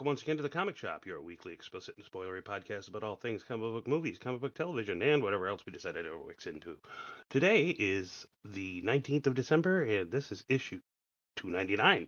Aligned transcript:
Welcome 0.00 0.12
once 0.12 0.22
again 0.22 0.38
to 0.38 0.42
the 0.42 0.48
Comic 0.48 0.78
Shop, 0.78 1.04
your 1.04 1.20
weekly 1.20 1.52
explicit 1.52 1.94
and 1.98 2.06
spoilery 2.10 2.42
podcast 2.42 2.88
about 2.88 3.02
all 3.02 3.16
things 3.16 3.42
comic 3.42 3.70
book 3.70 3.86
movies, 3.86 4.16
comic 4.18 4.40
book 4.40 4.54
television, 4.54 5.02
and 5.02 5.22
whatever 5.22 5.46
else 5.46 5.60
we 5.66 5.72
decided 5.74 6.04
to 6.04 6.18
mix 6.26 6.46
into. 6.46 6.78
Today 7.28 7.76
is 7.78 8.24
the 8.42 8.80
19th 8.80 9.26
of 9.26 9.34
December, 9.34 9.82
and 9.82 10.10
this 10.10 10.32
is 10.32 10.42
issue 10.48 10.80
299 11.36 12.06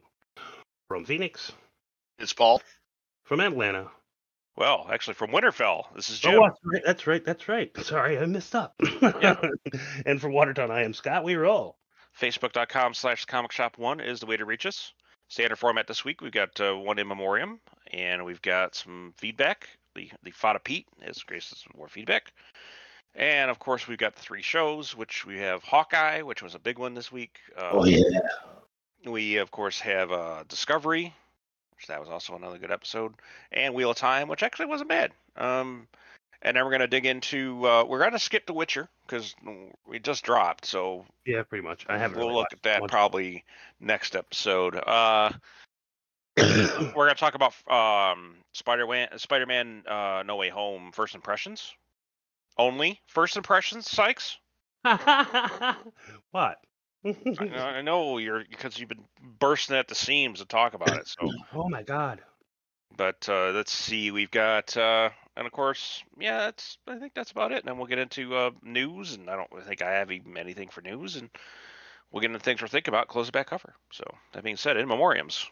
from 0.89 1.05
Phoenix, 1.05 1.53
It's 2.19 2.33
Paul. 2.33 2.63
from 3.25 3.41
Atlanta. 3.41 3.89
Well, 4.57 4.89
actually, 4.91 5.13
from 5.13 5.31
Winterfell. 5.31 5.95
This 5.95 6.09
is 6.09 6.25
Oh, 6.25 6.41
that's 6.47 6.61
right, 6.65 6.83
that's 6.87 7.07
right, 7.07 7.25
that's 7.27 7.47
right. 7.47 7.77
Sorry, 7.85 8.19
I 8.19 8.25
messed 8.25 8.55
up. 8.55 8.75
and 10.07 10.19
from 10.19 10.33
Watertown, 10.33 10.71
I 10.71 10.85
am 10.85 10.95
Scott. 10.95 11.25
We 11.25 11.35
roll. 11.35 11.77
Facebook.com 12.19 12.95
slash 12.95 13.27
Comic 13.27 13.53
Shop 13.53 13.77
One 13.77 14.01
is 14.01 14.21
the 14.21 14.27
way 14.27 14.39
to 14.39 14.47
reach 14.47 14.65
us. 14.65 14.95
Standard 15.29 15.57
format 15.57 15.87
this 15.87 16.05
week. 16.05 16.21
We've 16.21 16.31
got 16.31 16.61
uh, 16.61 16.75
one 16.75 16.99
in 16.99 17.09
memoriam, 17.09 17.59
and 17.93 18.25
we've 18.25 18.43
got 18.43 18.75
some 18.75 19.15
feedback. 19.17 19.69
The 19.95 20.11
the 20.23 20.31
Fada 20.31 20.59
Pete 20.59 20.87
has 21.03 21.23
graced 21.23 21.53
us 21.53 21.65
with 21.67 21.77
more 21.77 21.89
feedback, 21.89 22.33
and 23.15 23.51
of 23.51 23.59
course 23.59 23.87
we've 23.87 23.99
got 23.99 24.15
the 24.17 24.23
three 24.23 24.43
shows, 24.43 24.97
which 24.97 25.27
we 25.27 25.39
have 25.39 25.63
Hawkeye, 25.63 26.23
which 26.23 26.43
was 26.43 26.55
a 26.55 26.59
big 26.59 26.79
one 26.79 26.95
this 26.95 27.13
week. 27.13 27.39
Uh, 27.57 27.83
yeah. 27.85 28.03
We 29.05 29.37
of 29.37 29.51
course 29.51 29.81
have 29.81 30.13
uh, 30.13 30.45
Discovery, 30.49 31.15
which 31.77 31.87
that 31.89 32.01
was 32.01 32.09
also 32.09 32.37
another 32.37 32.59
good 32.59 32.71
episode, 32.71 33.15
and 33.51 33.75
Wheel 33.75 33.91
of 33.91 33.97
Time, 33.97 34.29
which 34.29 34.43
actually 34.43 34.67
wasn't 34.67 34.89
bad. 34.89 35.13
Um, 35.37 35.89
and 36.41 36.57
then 36.57 36.65
we're 36.65 36.71
gonna 36.71 36.87
dig 36.87 37.05
into. 37.07 37.67
Uh, 37.67 37.85
we're 37.85 37.99
gonna 37.99 38.19
skip 38.19 38.47
The 38.47 38.53
Witcher 38.53 38.89
because 39.07 39.35
we 39.87 39.99
just 39.99 40.25
dropped, 40.25 40.65
so 40.65 41.05
Yeah, 41.27 41.43
pretty 41.43 41.65
much. 41.65 41.85
I 41.89 41.99
haven't 41.99 42.19
we'll 42.19 42.29
really 42.29 42.41
look 42.41 42.53
at 42.53 42.63
that 42.63 42.81
much. 42.81 42.91
probably 42.91 43.45
next 43.81 44.17
episode. 44.17 44.77
Uh, 44.77 45.31
we're 46.37 47.07
gonna 47.07 47.15
talk 47.15 47.35
about 47.35 47.53
um, 47.71 48.37
Spider-Man, 48.53 49.09
Spider-Man, 49.19 49.85
uh, 49.87 50.23
No 50.27 50.37
Way 50.37 50.49
Home, 50.49 50.91
first 50.93 51.15
impressions. 51.15 51.75
Only 52.57 53.01
first 53.07 53.37
impressions, 53.37 53.91
Sykes. 53.91 54.39
what? 54.83 56.59
I, 57.05 57.51
I 57.53 57.83
know 57.83 58.19
you're 58.19 58.45
because 58.49 58.79
you've 58.79 58.89
been 58.89 59.05
bursting 59.39 59.77
at 59.77 59.89
the 59.89 59.95
seams 59.95 60.39
to 60.39 60.47
talk 60.47 60.75
about 60.75 60.97
it. 60.97 61.09
So, 61.09 61.31
oh 61.55 61.69
my 61.69 61.83
god. 61.83 62.21
but 62.97 63.29
uh, 63.29 63.51
let's 63.51 63.73
see, 63.73 64.11
we've 64.11 64.31
got, 64.31 64.77
uh, 64.77 65.11
and 65.37 65.47
of 65.47 65.53
course, 65.53 66.03
yeah, 66.19 66.39
that's 66.41 66.79
I 66.87 66.99
think 66.99 67.13
that's 67.15 67.31
about 67.33 67.53
it. 67.53 67.59
And 67.59 67.69
then 67.69 67.77
we'll 67.77 67.87
get 67.87 67.99
into 67.99 68.35
uh, 68.35 68.51
news, 68.63 69.15
and 69.15 69.29
I 69.29 69.37
don't 69.37 69.67
think 69.67 69.83
I 69.83 69.93
have 69.93 70.11
even 70.11 70.37
anything 70.37 70.69
for 70.69 70.81
news, 70.81 71.17
and 71.17 71.29
we'll 72.11 72.21
get 72.21 72.31
into 72.31 72.41
things 72.41 72.63
we're 72.63 72.69
thinking 72.69 72.93
about. 72.93 73.09
Close 73.09 73.27
the 73.27 73.33
back 73.33 73.49
cover. 73.49 73.75
So 73.93 74.05
that 74.33 74.45
being 74.45 74.57
said, 74.57 74.77
in 74.77 74.89
memoriams. 74.89 75.47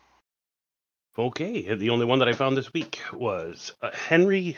Okay, 1.18 1.74
the 1.74 1.90
only 1.90 2.06
one 2.06 2.18
that 2.20 2.28
I 2.28 2.32
found 2.32 2.56
this 2.56 2.72
week 2.72 3.00
was 3.12 3.72
uh, 3.82 3.90
Henry. 3.92 4.56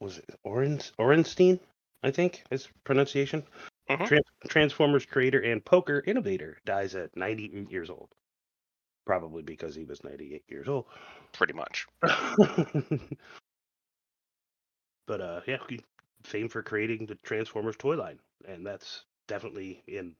Was 0.00 0.18
it 0.18 0.28
Oren 0.44 0.78
Orenstein? 0.98 1.58
I 2.02 2.10
think 2.10 2.42
his 2.50 2.68
pronunciation. 2.84 3.42
Mhm. 3.88 4.06
Trans- 4.06 4.24
Transformers 4.48 5.06
creator 5.06 5.40
and 5.40 5.64
poker 5.64 6.02
innovator 6.06 6.58
dies 6.66 6.94
at 6.94 7.16
98 7.16 7.70
years 7.70 7.88
old. 7.90 8.10
Probably 9.06 9.42
because 9.42 9.74
he 9.74 9.84
was 9.84 10.02
98 10.04 10.42
years 10.48 10.68
old. 10.68 10.86
pretty 11.32 11.52
much. 11.54 11.86
but 15.06 15.20
uh, 15.20 15.40
yeah, 15.46 15.58
he 15.68 15.80
famed 16.22 16.52
for 16.52 16.62
creating 16.62 17.06
the 17.06 17.16
Transformers 17.16 17.76
toy 17.78 17.96
line, 17.96 18.18
and 18.46 18.64
that's 18.66 19.04
definitely 19.28 19.82
in 19.86 20.14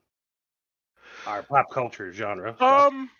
our 1.26 1.42
pop 1.42 1.70
culture 1.70 2.12
genre. 2.12 2.54
so- 2.58 2.64
Um. 2.66 3.10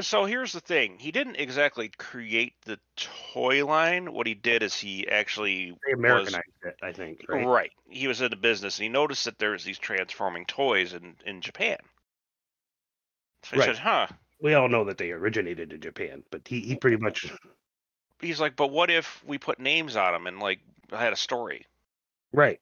So 0.00 0.26
here's 0.26 0.52
the 0.52 0.60
thing: 0.60 0.98
he 0.98 1.12
didn't 1.12 1.36
exactly 1.36 1.88
create 1.88 2.60
the 2.60 2.78
toy 2.96 3.64
line. 3.64 4.12
What 4.12 4.26
he 4.26 4.34
did 4.34 4.62
is 4.62 4.74
he 4.78 5.08
actually 5.08 5.80
they 5.86 5.94
was 5.94 5.94
Americanized 5.94 6.44
it, 6.62 6.76
I 6.82 6.92
think. 6.92 7.24
Right? 7.28 7.48
right. 7.48 7.72
He 7.90 8.06
was 8.08 8.20
in 8.20 8.30
the 8.30 8.36
business, 8.36 8.78
and 8.78 8.84
he 8.84 8.88
noticed 8.90 9.24
that 9.24 9.38
there's 9.38 9.64
these 9.64 9.78
transforming 9.78 10.46
toys 10.46 10.92
in 10.94 11.16
in 11.24 11.40
Japan. 11.40 11.78
So 13.44 13.56
he 13.56 13.60
Right. 13.60 13.60
said, 13.60 13.78
"Huh." 13.78 14.08
We 14.40 14.54
all 14.54 14.68
know 14.68 14.84
that 14.84 14.98
they 14.98 15.12
originated 15.12 15.72
in 15.72 15.80
Japan, 15.80 16.24
but 16.30 16.48
he, 16.48 16.60
he 16.60 16.76
pretty 16.76 16.96
much 16.96 17.32
He's 18.20 18.40
like, 18.40 18.56
"But 18.56 18.68
what 18.68 18.90
if 18.90 19.22
we 19.22 19.36
put 19.36 19.58
names 19.58 19.96
on 19.96 20.14
them 20.14 20.26
and 20.26 20.40
like 20.40 20.60
had 20.90 21.12
a 21.12 21.16
story?" 21.16 21.66
right. 22.32 22.60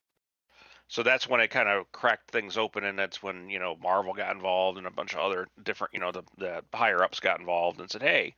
So 0.91 1.03
that's 1.03 1.25
when 1.25 1.39
it 1.39 1.47
kind 1.47 1.69
of 1.69 1.89
cracked 1.93 2.31
things 2.31 2.57
open, 2.57 2.83
and 2.83 2.99
that's 2.99 3.23
when 3.23 3.49
you 3.49 3.59
know 3.59 3.77
Marvel 3.81 4.13
got 4.13 4.35
involved 4.35 4.77
and 4.77 4.85
a 4.85 4.91
bunch 4.91 5.13
of 5.13 5.19
other 5.19 5.47
different, 5.63 5.93
you 5.93 6.01
know, 6.01 6.11
the 6.11 6.23
the 6.37 6.63
higher 6.73 7.01
ups 7.01 7.21
got 7.21 7.39
involved 7.39 7.79
and 7.79 7.89
said, 7.89 8.01
"Hey, 8.01 8.35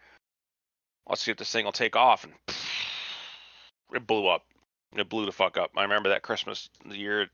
let's 1.10 1.24
see 1.24 1.32
if 1.32 1.38
this 1.38 1.52
thing 1.52 1.66
will 1.66 1.72
take 1.72 1.96
off." 1.96 2.26
And 2.26 2.34
it 3.92 4.06
blew 4.06 4.28
up. 4.28 4.46
It 4.96 5.10
blew 5.10 5.26
the 5.26 5.32
fuck 5.32 5.58
up. 5.58 5.72
I 5.76 5.82
remember 5.82 6.10
that 6.10 6.22
Christmas 6.22 6.70
the 6.86 6.96
year 6.96 7.28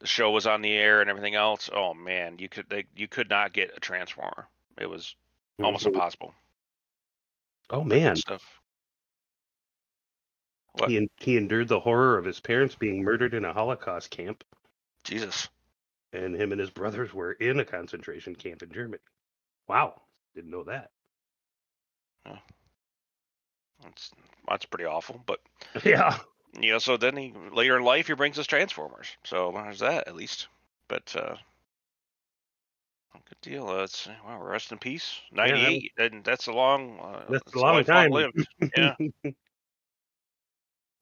the 0.00 0.06
show 0.06 0.30
was 0.30 0.46
on 0.46 0.60
the 0.60 0.72
air 0.72 1.00
and 1.00 1.08
everything 1.08 1.34
else. 1.34 1.70
Oh 1.72 1.94
man, 1.94 2.36
you 2.38 2.50
could 2.50 2.68
they, 2.68 2.84
you 2.94 3.08
could 3.08 3.30
not 3.30 3.54
get 3.54 3.72
a 3.74 3.80
transformer. 3.80 4.46
It 4.78 4.90
was 4.90 5.16
almost 5.58 5.84
Mhm. 5.84 5.94
impossible. 5.94 6.34
Oh 7.70 7.82
man, 7.82 8.16
Stuff. 8.16 8.57
What? 10.72 10.90
he 10.90 11.08
he 11.16 11.36
endured 11.36 11.68
the 11.68 11.80
horror 11.80 12.18
of 12.18 12.24
his 12.24 12.40
parents 12.40 12.74
being 12.74 13.02
murdered 13.02 13.34
in 13.34 13.44
a 13.44 13.52
Holocaust 13.52 14.10
camp, 14.10 14.44
Jesus. 15.04 15.48
and 16.12 16.34
him 16.34 16.52
and 16.52 16.60
his 16.60 16.70
brothers 16.70 17.12
were 17.14 17.32
in 17.32 17.60
a 17.60 17.64
concentration 17.64 18.34
camp 18.34 18.62
in 18.62 18.70
Germany. 18.72 19.02
Wow, 19.68 20.02
didn't 20.34 20.50
know 20.50 20.64
that. 20.64 20.90
That's 23.82 24.10
that's 24.48 24.64
pretty 24.66 24.84
awful, 24.84 25.22
but 25.26 25.40
Yeah, 25.84 26.18
you 26.60 26.72
know, 26.72 26.78
so 26.78 26.96
then 26.96 27.16
he 27.16 27.32
later 27.52 27.76
in 27.76 27.84
life 27.84 28.06
he 28.08 28.14
brings 28.14 28.38
us 28.38 28.46
Transformers. 28.46 29.08
So 29.24 29.52
there's 29.52 29.80
that 29.80 30.08
at 30.08 30.16
least. 30.16 30.48
But 30.88 31.14
uh 31.16 31.36
good 33.28 33.40
deal. 33.42 33.68
Uh, 33.68 33.82
it's 33.84 34.08
well, 34.26 34.38
rest 34.38 34.72
in 34.72 34.78
peace. 34.78 35.20
Ninety 35.32 35.64
eight, 35.64 35.92
and 35.98 36.24
that's 36.24 36.46
a 36.46 36.52
long. 36.52 36.98
Uh, 37.00 37.24
That's 37.28 37.52
a 37.54 37.54
that's 37.54 37.56
long 37.56 37.84
time. 37.84 38.10
long-lived. 38.10 38.46
Yeah. 38.76 38.94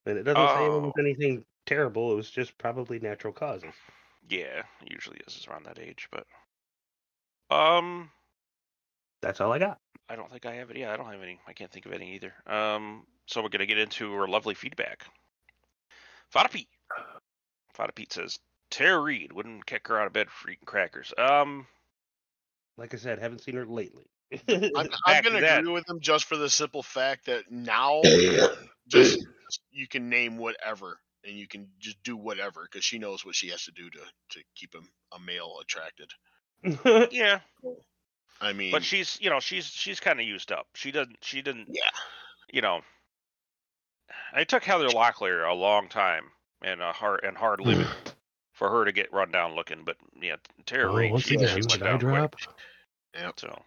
and 0.06 0.19
it 0.19 0.23
doesn't 0.23 0.49
say 0.56 0.64
it 0.67 0.69
was 0.70 0.93
Oh. 0.97 1.00
anything 1.00 1.44
terrible. 1.67 2.12
It 2.12 2.17
was 2.17 2.31
just 2.31 2.56
probably 2.58 2.99
natural 3.00 3.32
causes. 3.32 3.73
yeah, 4.29 4.62
usually 4.85 5.19
is 5.26 5.37
is 5.37 5.47
around 5.47 5.67
that 5.67 5.79
age, 5.79 6.08
but 6.11 6.26
um, 7.55 8.11
That's 9.23 9.41
all 9.41 9.53
I 9.53 9.58
got. 9.58 9.79
I 10.08 10.17
don't 10.17 10.31
think 10.31 10.47
I 10.47 10.55
have 10.55 10.70
it. 10.70 10.76
Yeah, 10.76 10.93
I 10.93 10.97
don't 10.97 11.11
have 11.11 11.23
any. 11.23 11.41
I 11.47 11.53
can't 11.53 11.70
think 11.70 11.87
of 11.87 11.93
any 11.93 12.14
either. 12.14 12.32
Um, 12.47 13.06
so 13.26 13.43
we're 13.43 13.49
gonna 13.49 13.67
get 13.67 13.79
into 13.79 14.12
our 14.14 14.29
lovely 14.29 14.55
feedback. 14.55 15.05
Fada 16.31 16.49
Pete. 16.49 16.69
Fada 17.75 17.93
Pete 17.93 18.12
says 18.12 18.38
Tara 18.70 19.00
Reid 19.00 19.32
wouldn't 19.32 19.67
kick 19.67 19.87
her 19.88 19.99
out 20.00 20.06
of 20.06 20.12
bed 20.12 20.31
for 20.31 20.50
eating 20.50 20.64
crackers. 20.67 21.12
Um, 21.19 21.67
Like 22.76 22.94
I 22.94 22.97
said, 22.97 23.19
haven't 23.19 23.41
seen 23.43 23.55
her 23.56 23.67
lately. 23.67 24.06
I'm, 24.49 24.88
I'm 25.06 25.23
going 25.23 25.35
to 25.35 25.41
to 25.41 25.59
agree 25.59 25.73
with 25.73 25.88
him 25.88 26.00
just 26.00 26.25
for 26.25 26.37
the 26.37 26.50
simple 26.50 26.82
fact 26.82 27.26
that 27.26 27.50
now 27.50 28.02
just 28.88 29.25
you 29.70 29.87
can 29.88 30.08
name 30.08 30.38
whatever 30.38 30.98
and 31.25 31.37
you 31.37 31.46
can 31.46 31.69
just 31.78 32.02
do 32.02 32.16
whatever 32.16 32.69
because 32.70 32.84
she 32.84 32.98
knows 32.98 33.25
what 33.25 33.34
she 33.34 33.48
has 33.48 33.64
to 33.64 33.72
do 33.72 33.90
to 33.90 33.98
to 34.31 34.40
keep 34.54 34.75
him 34.75 34.88
a 35.12 35.19
male 35.19 35.56
attracted. 35.60 36.10
yeah, 37.12 37.40
I 38.40 38.52
mean, 38.52 38.70
but 38.70 38.84
she's 38.84 39.19
you 39.20 39.31
know 39.31 39.40
she's 39.40 39.66
she's 39.66 40.00
kind 40.00 40.20
of 40.20 40.26
used 40.26 40.52
up. 40.52 40.66
She 40.75 40.90
doesn't 40.90 41.19
she 41.22 41.43
didn't 41.43 41.69
yeah, 41.69 41.90
you 42.52 42.60
know. 42.60 42.81
It 44.37 44.48
took 44.48 44.64
Heather 44.64 44.88
Locklear 44.88 45.49
a 45.49 45.54
long 45.54 45.88
time 45.88 46.25
and 46.62 46.81
a 46.81 46.92
hard 46.92 47.20
and 47.25 47.37
hard 47.37 47.60
living 47.64 47.87
for 48.52 48.70
her 48.70 48.84
to 48.84 48.92
get 48.92 49.12
run 49.12 49.31
down 49.31 49.54
looking, 49.54 49.82
but 49.84 49.96
yeah, 50.20 50.37
Tara 50.64 50.90
oh, 50.90 50.96
Reid 50.96 51.20
she, 51.20 51.37
she 51.37 51.37
went 51.38 51.82
I 51.82 51.87
down 51.87 51.99
quick. 51.99 52.00
drop? 52.00 52.37
yeah. 53.14 53.31
So 53.37 53.62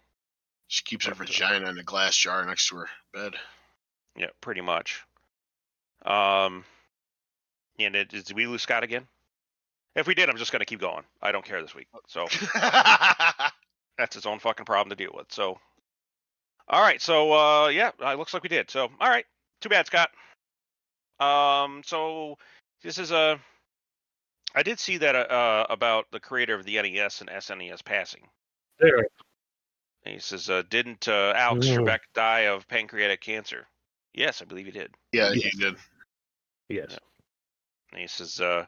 She 0.67 0.83
keeps 0.83 1.05
her 1.05 1.11
uh, 1.11 1.15
vagina 1.15 1.69
in 1.69 1.77
a 1.77 1.83
glass 1.83 2.15
jar 2.17 2.43
next 2.45 2.69
to 2.69 2.77
her 2.77 2.87
bed. 3.13 3.33
yeah, 4.17 4.29
pretty 4.41 4.61
much. 4.61 5.03
Um, 6.05 6.63
and 7.79 7.95
it, 7.95 8.09
did 8.09 8.31
we 8.33 8.47
lose 8.47 8.61
Scott 8.61 8.83
again? 8.83 9.07
If 9.95 10.07
we 10.07 10.15
did, 10.15 10.29
I'm 10.29 10.37
just 10.37 10.51
gonna 10.51 10.65
keep 10.65 10.79
going. 10.79 11.03
I 11.21 11.31
don't 11.31 11.45
care 11.45 11.61
this 11.61 11.75
week. 11.75 11.87
So 12.07 12.27
that's 13.97 14.15
his 14.15 14.25
own 14.25 14.39
fucking 14.39 14.65
problem 14.65 14.89
to 14.89 14.95
deal 14.95 15.11
with. 15.13 15.27
So, 15.31 15.59
all 16.67 16.81
right. 16.81 17.01
So, 17.01 17.33
uh, 17.33 17.67
yeah, 17.67 17.91
it 17.99 18.17
looks 18.17 18.33
like 18.33 18.43
we 18.43 18.49
did. 18.49 18.69
So, 18.69 18.89
all 18.99 19.09
right. 19.09 19.25
Too 19.61 19.69
bad, 19.69 19.87
Scott. 19.87 20.09
Um, 21.19 21.81
so 21.85 22.37
this 22.83 22.97
is 22.97 23.11
a. 23.11 23.39
I 24.55 24.63
did 24.63 24.79
see 24.79 24.97
that 24.97 25.15
uh, 25.15 25.67
about 25.69 26.05
the 26.11 26.19
creator 26.19 26.55
of 26.55 26.65
the 26.65 26.81
NES 26.81 27.21
and 27.21 27.29
SNES 27.29 27.83
passing. 27.83 28.27
There. 28.79 29.05
And 30.05 30.13
he 30.13 30.19
says, 30.19 30.49
uh, 30.49 30.63
"Didn't 30.69 31.07
uh, 31.07 31.33
Alex 31.35 31.67
Mm. 31.67 31.79
Trebek 31.79 31.99
die 32.13 32.47
of 32.47 32.67
pancreatic 32.67 33.21
cancer?" 33.21 33.67
Yes, 34.13 34.41
I 34.41 34.45
believe 34.45 34.65
he 34.65 34.71
did. 34.71 34.93
yeah, 35.11 35.31
Yes. 35.31 35.53
you 35.53 35.59
did. 35.59 35.75
Yes. 36.69 36.97
And 37.91 38.01
he 38.01 38.07
says, 38.07 38.39
uh, 38.41 38.65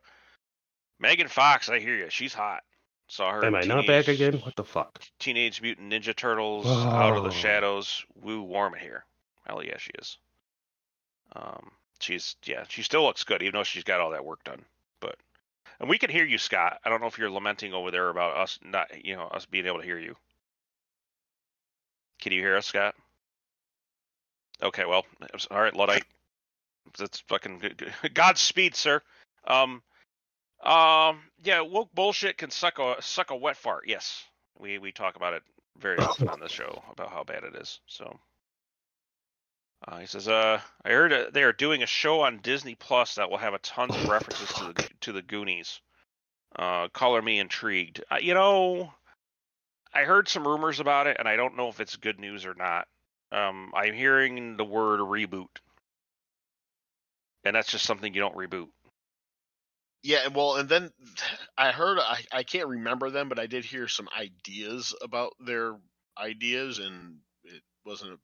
"Megan 1.00 1.28
Fox, 1.28 1.70
I 1.70 1.80
hear 1.80 1.96
you. 1.96 2.10
She's 2.10 2.34
hot." 2.34 2.64
Saw 3.08 3.32
her. 3.32 3.44
Am 3.46 3.56
in 3.56 3.64
I 3.72 3.76
not 3.76 3.86
back 3.88 4.08
again? 4.08 4.36
What 4.40 4.56
the 4.56 4.64
fuck? 4.64 5.04
Teenage 5.20 5.62
Mutant 5.62 5.92
Ninja 5.92 6.16
Turtles, 6.16 6.66
Out 6.66 7.18
of 7.18 7.24
the 7.24 7.30
Oh. 7.30 7.34
Shadows. 7.34 8.06
Woo, 8.16 8.42
warm 8.42 8.74
in 8.76 8.80
here. 8.80 9.06
Hell 9.46 9.62
yeah, 9.64 9.78
she 9.78 9.92
is. 10.00 10.18
Um, 11.36 11.72
she's 12.00 12.36
yeah, 12.46 12.64
she 12.70 12.84
still 12.84 13.04
looks 13.04 13.24
good, 13.26 13.42
even 13.44 13.54
though 13.54 13.64
she's 13.64 13.84
got 13.84 14.00
all 14.00 14.12
that 14.12 14.24
work 14.26 14.44
done. 14.46 14.64
But 15.02 15.18
and 15.80 15.90
we 15.90 15.98
can 15.98 16.10
hear 16.10 16.26
you, 16.26 16.38
Scott. 16.38 16.80
I 16.86 16.90
don't 16.90 17.02
know 17.02 17.08
if 17.08 17.18
you're 17.18 17.30
lamenting 17.30 17.74
over 17.74 17.92
there 17.92 18.10
about 18.10 18.38
us 18.38 18.58
not, 18.64 19.04
you 19.06 19.16
know, 19.16 19.26
us 19.28 19.46
being 19.46 19.66
able 19.66 19.80
to 19.80 19.86
hear 19.86 20.00
you. 20.00 20.16
Can 22.22 22.32
you 22.32 22.40
hear 22.40 22.56
us, 22.56 22.68
Scott? 22.68 22.96
Okay, 24.64 24.86
well, 24.86 25.06
all 25.50 25.62
right, 25.62 25.76
Luddite. 25.76 26.06
That's 26.98 27.20
fucking 27.22 27.60
good. 27.60 27.94
Godspeed, 28.14 28.76
sir. 28.76 29.02
Um, 29.48 29.82
um, 30.64 31.22
yeah, 31.44 31.62
woke 31.62 31.94
bullshit 31.94 32.38
can 32.38 32.52
suck 32.52 32.80
a 32.80 32.98
suck 33.02 33.32
a 33.32 33.36
wet 33.36 33.58
fart. 33.58 33.86
Yes, 33.88 34.24
we 34.60 34.78
we 34.78 34.92
talk 34.92 35.16
about 35.16 35.34
it 35.34 35.44
very 35.78 35.98
often 35.98 36.30
on 36.30 36.40
the 36.40 36.50
show 36.50 36.84
about 36.92 37.10
how 37.10 37.24
bad 37.24 37.44
it 37.44 37.56
is. 37.56 37.80
So, 37.88 38.20
uh, 39.88 39.98
he 39.98 40.06
says, 40.06 40.28
uh, 40.28 40.60
I 40.86 40.90
heard 40.90 41.14
uh, 41.14 41.26
they 41.32 41.44
are 41.44 41.54
doing 41.54 41.82
a 41.82 41.88
show 41.88 42.22
on 42.22 42.40
Disney 42.44 42.76
Plus 42.76 43.16
that 43.16 43.30
will 43.30 43.38
have 43.38 43.56
a 43.56 43.60
tons 43.60 43.96
of 43.96 44.10
references 44.10 44.50
to 44.56 44.74
the 44.74 44.88
to 45.02 45.12
the 45.12 45.24
Goonies. 45.24 45.82
Uh, 46.56 46.90
color 46.90 47.22
me 47.22 47.40
intrigued. 47.40 48.04
Uh, 48.12 48.18
you 48.22 48.34
know, 48.34 48.94
I 49.94 50.04
heard 50.04 50.28
some 50.28 50.48
rumors 50.48 50.80
about 50.80 51.08
it, 51.08 51.16
and 51.18 51.28
I 51.28 51.38
don't 51.38 51.56
know 51.56 51.70
if 51.70 51.80
it's 51.80 51.96
good 51.96 52.20
news 52.20 52.46
or 52.46 52.54
not. 52.54 52.88
Um, 53.32 53.72
I'm 53.76 53.94
hearing 53.94 54.58
the 54.58 54.66
word 54.66 55.00
reboot, 55.00 55.48
and 57.44 57.56
that's 57.56 57.72
just 57.72 57.86
something 57.86 58.14
you 58.14 58.22
don't 58.22 58.36
reboot. 58.36 58.68
Yeah, 60.04 60.20
and 60.26 60.36
well, 60.36 60.56
and 60.56 60.68
then 60.68 60.92
I 61.58 61.72
heard 61.72 62.00
I, 62.00 62.24
I 62.32 62.44
can't 62.44 62.68
remember 62.68 63.10
them, 63.10 63.30
but 63.30 63.40
I 63.40 63.48
did 63.48 63.66
hear 63.66 63.88
some 63.88 64.10
ideas 64.18 64.96
about 65.02 65.34
their 65.46 65.76
ideas, 66.18 66.80
and 66.80 67.18
it 67.44 67.62
wasn't 67.86 68.14
a, 68.14 68.18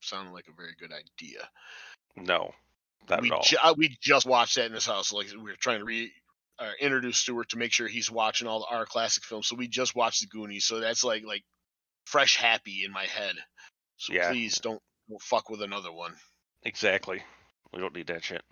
sounding 0.00 0.32
like 0.32 0.46
a 0.48 0.56
very 0.56 0.74
good 0.78 0.92
idea. 0.92 1.48
No, 2.16 2.52
not 3.08 3.22
we 3.22 3.28
at 3.28 3.34
all. 3.34 3.42
ju- 3.42 3.56
uh, 3.62 3.74
we 3.76 3.96
just 4.00 4.26
watched 4.26 4.56
that 4.56 4.66
in 4.66 4.72
this 4.72 4.86
house. 4.86 5.12
Like 5.12 5.28
we 5.32 5.42
were 5.42 5.56
trying 5.58 5.80
to 5.80 5.84
re 5.84 6.12
uh, 6.58 6.70
introduce 6.80 7.18
Stuart 7.18 7.50
to 7.50 7.58
make 7.58 7.72
sure 7.72 7.88
he's 7.88 8.10
watching 8.10 8.46
all 8.46 8.66
our 8.70 8.86
classic 8.86 9.24
films. 9.24 9.48
So 9.48 9.56
we 9.56 9.68
just 9.68 9.96
watched 9.96 10.20
the 10.20 10.26
Goonies. 10.28 10.66
So 10.66 10.80
that's 10.80 11.02
like 11.02 11.24
like 11.26 11.42
fresh 12.06 12.36
happy 12.36 12.84
in 12.84 12.92
my 12.92 13.04
head. 13.04 13.34
So 14.02 14.14
Yeah. 14.14 14.30
please 14.30 14.58
don't, 14.58 14.82
don't 15.08 15.22
fuck 15.22 15.48
with 15.48 15.62
another 15.62 15.92
one. 15.92 16.16
Exactly. 16.64 17.22
We 17.72 17.78
don't 17.78 17.94
need 17.94 18.08
that 18.08 18.24
shit. 18.24 18.42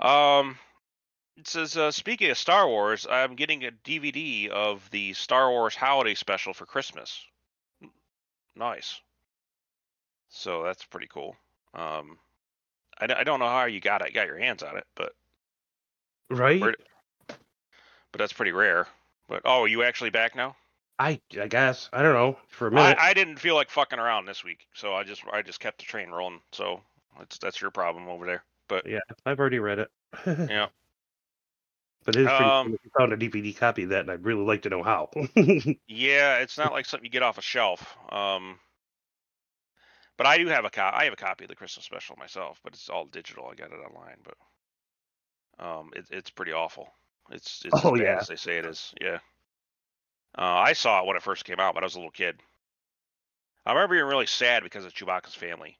Um, 0.00 0.58
it 1.36 1.46
says, 1.46 1.76
uh, 1.76 1.90
speaking 1.92 2.30
of 2.30 2.38
Star 2.38 2.66
Wars, 2.66 3.06
I'm 3.08 3.34
getting 3.34 3.66
a 3.66 3.72
DVD 3.72 4.48
of 4.48 4.88
the 4.90 5.12
Star 5.12 5.50
Wars 5.50 5.76
Holiday 5.76 6.14
Special 6.14 6.54
for 6.54 6.64
Christmas. 6.64 7.26
Nice. 8.54 8.98
So 10.30 10.62
that's 10.62 10.84
pretty 10.86 11.08
cool. 11.08 11.36
Um, 11.74 12.18
I, 12.98 13.08
I 13.18 13.24
don't 13.24 13.38
know 13.38 13.48
how 13.48 13.66
you 13.66 13.80
got 13.80 14.00
it, 14.00 14.14
got 14.14 14.28
your 14.28 14.38
hands 14.38 14.62
on 14.62 14.78
it, 14.78 14.86
but 14.94 15.12
Right? 16.30 16.62
But 17.28 18.18
that's 18.18 18.32
pretty 18.32 18.52
rare. 18.52 18.86
But 19.28 19.42
oh, 19.44 19.64
are 19.64 19.68
you 19.68 19.82
actually 19.82 20.08
back 20.08 20.34
now? 20.34 20.56
I 20.98 21.20
I 21.40 21.48
guess 21.48 21.88
I 21.92 22.02
don't 22.02 22.14
know 22.14 22.38
for 22.48 22.68
a 22.68 22.70
I, 22.72 22.94
minute. 22.94 22.98
I 22.98 23.12
didn't 23.14 23.38
feel 23.38 23.54
like 23.56 23.70
fucking 23.70 23.98
around 23.98 24.26
this 24.26 24.44
week, 24.44 24.66
so 24.74 24.94
I 24.94 25.02
just 25.02 25.24
I 25.32 25.42
just 25.42 25.58
kept 25.60 25.78
the 25.78 25.84
train 25.84 26.10
rolling. 26.10 26.42
So 26.52 26.82
that's 27.18 27.38
that's 27.38 27.60
your 27.60 27.70
problem 27.72 28.08
over 28.08 28.24
there. 28.26 28.44
But 28.68 28.86
yeah, 28.86 29.00
I've 29.24 29.38
already 29.40 29.58
read 29.58 29.78
it. 29.80 29.90
Yeah. 30.48 30.68
But 32.04 32.16
it 32.16 32.22
is 32.22 32.32
pretty 32.32 32.52
Um, 32.52 32.62
cool 32.62 32.74
if 32.74 32.80
you 32.84 32.90
found 32.96 33.12
a 33.12 33.16
DVD 33.18 33.52
copy 33.52 33.82
of 33.82 33.90
that, 33.90 34.00
and 34.00 34.10
I'd 34.10 34.24
really 34.24 34.44
like 34.44 34.62
to 34.62 34.70
know 34.70 34.82
how. 34.82 35.10
Yeah, 35.88 36.38
it's 36.38 36.58
not 36.58 36.72
like 36.72 36.86
something 36.86 37.04
you 37.04 37.10
get 37.10 37.22
off 37.22 37.38
a 37.38 37.42
shelf. 37.42 37.96
Um, 38.10 38.58
but 40.18 40.26
I 40.26 40.36
do 40.38 40.46
have 40.48 40.64
a 40.66 40.70
co- 40.70 40.90
I 40.92 41.04
have 41.04 41.14
a 41.14 41.16
copy 41.16 41.44
of 41.44 41.48
the 41.48 41.56
Christmas 41.56 41.86
special 41.86 42.16
myself, 42.16 42.60
but 42.62 42.74
it's 42.74 42.88
all 42.90 43.06
digital. 43.06 43.48
I 43.48 43.54
got 43.54 43.72
it 43.72 43.76
online, 43.76 44.18
but 44.22 44.36
um, 45.58 45.90
it, 45.94 46.06
it's 46.10 46.30
pretty 46.30 46.52
awful. 46.52 46.88
It's 47.30 47.64
it's 47.64 47.84
Oh, 47.84 47.94
yeah. 47.96 48.18
as 48.20 48.26
they 48.28 48.36
say 48.36 48.58
it 48.58 48.66
is. 48.66 48.94
Yeah. 49.00 49.18
Uh, 50.36 50.42
I 50.42 50.74
saw 50.74 51.00
it 51.00 51.06
when 51.06 51.16
it 51.16 51.22
first 51.22 51.44
came 51.44 51.60
out, 51.60 51.74
but 51.74 51.82
I 51.82 51.86
was 51.86 51.94
a 51.94 51.98
little 51.98 52.10
kid. 52.10 52.36
I 53.64 53.72
remember 53.72 53.94
being 53.94 54.06
really 54.06 54.26
sad 54.26 54.62
because 54.62 54.84
of 54.84 54.92
Chewbacca's 54.92 55.34
family, 55.34 55.78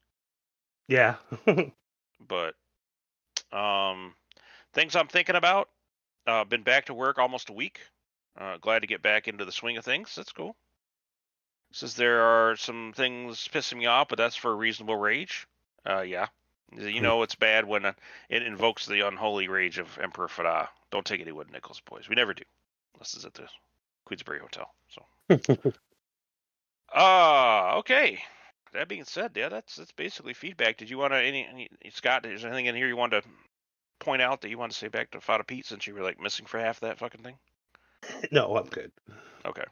yeah. 0.88 1.16
but 2.28 2.54
um, 3.52 4.14
things 4.72 4.96
I'm 4.96 5.08
thinking 5.08 5.36
about. 5.36 5.68
Uh, 6.26 6.44
been 6.44 6.62
back 6.62 6.86
to 6.86 6.94
work 6.94 7.18
almost 7.18 7.50
a 7.50 7.52
week. 7.52 7.80
Uh, 8.38 8.56
glad 8.60 8.80
to 8.80 8.88
get 8.88 9.02
back 9.02 9.28
into 9.28 9.44
the 9.44 9.52
swing 9.52 9.76
of 9.76 9.84
things. 9.84 10.14
That's 10.14 10.32
cool. 10.32 10.56
Says 11.72 11.94
there 11.94 12.22
are 12.22 12.56
some 12.56 12.92
things 12.94 13.48
pissing 13.52 13.78
me 13.78 13.86
off, 13.86 14.08
but 14.08 14.18
that's 14.18 14.36
for 14.36 14.50
a 14.50 14.56
reasonable 14.56 14.96
rage. 14.96 15.46
Uh, 15.88 16.00
yeah. 16.00 16.26
You 16.76 17.00
know 17.00 17.22
it's 17.22 17.36
bad 17.36 17.64
when 17.64 17.84
uh, 17.84 17.92
it 18.28 18.42
invokes 18.42 18.86
the 18.86 19.06
unholy 19.06 19.46
rage 19.46 19.78
of 19.78 19.98
Emperor 19.98 20.26
Farah. 20.26 20.68
Don't 20.90 21.06
take 21.06 21.20
any 21.20 21.32
wood 21.32 21.50
nickels, 21.50 21.80
boys. 21.80 22.08
We 22.08 22.16
never 22.16 22.34
do, 22.34 22.42
unless 22.94 23.14
it's 23.14 23.24
at 23.24 23.34
the 23.34 23.48
Queensbury 24.06 24.40
Hotel. 24.40 24.72
So. 24.88 25.72
Ah, 26.92 27.76
okay. 27.76 28.20
That 28.72 28.88
being 28.88 29.04
said, 29.04 29.32
yeah, 29.34 29.48
that's 29.48 29.76
that's 29.76 29.92
basically 29.92 30.34
feedback. 30.34 30.76
Did 30.76 30.88
you 30.88 30.98
want 30.98 31.12
to 31.12 31.18
any, 31.18 31.46
any 31.46 31.68
Scott? 31.90 32.24
Is 32.26 32.42
there 32.42 32.50
anything 32.50 32.66
in 32.66 32.74
here 32.74 32.88
you 32.88 32.96
want 32.96 33.12
to 33.12 33.22
point 33.98 34.22
out 34.22 34.40
that 34.40 34.50
you 34.50 34.58
want 34.58 34.72
to 34.72 34.78
say 34.78 34.88
back 34.88 35.10
to 35.10 35.20
Fada 35.20 35.44
Pete 35.44 35.66
since 35.66 35.86
you 35.86 35.94
were 35.94 36.02
like 36.02 36.20
missing 36.20 36.46
for 36.46 36.58
half 36.58 36.80
that 36.80 36.98
fucking 36.98 37.22
thing? 37.22 37.36
no, 38.30 38.56
I'm 38.56 38.66
good. 38.66 38.92
Okay. 39.44 39.64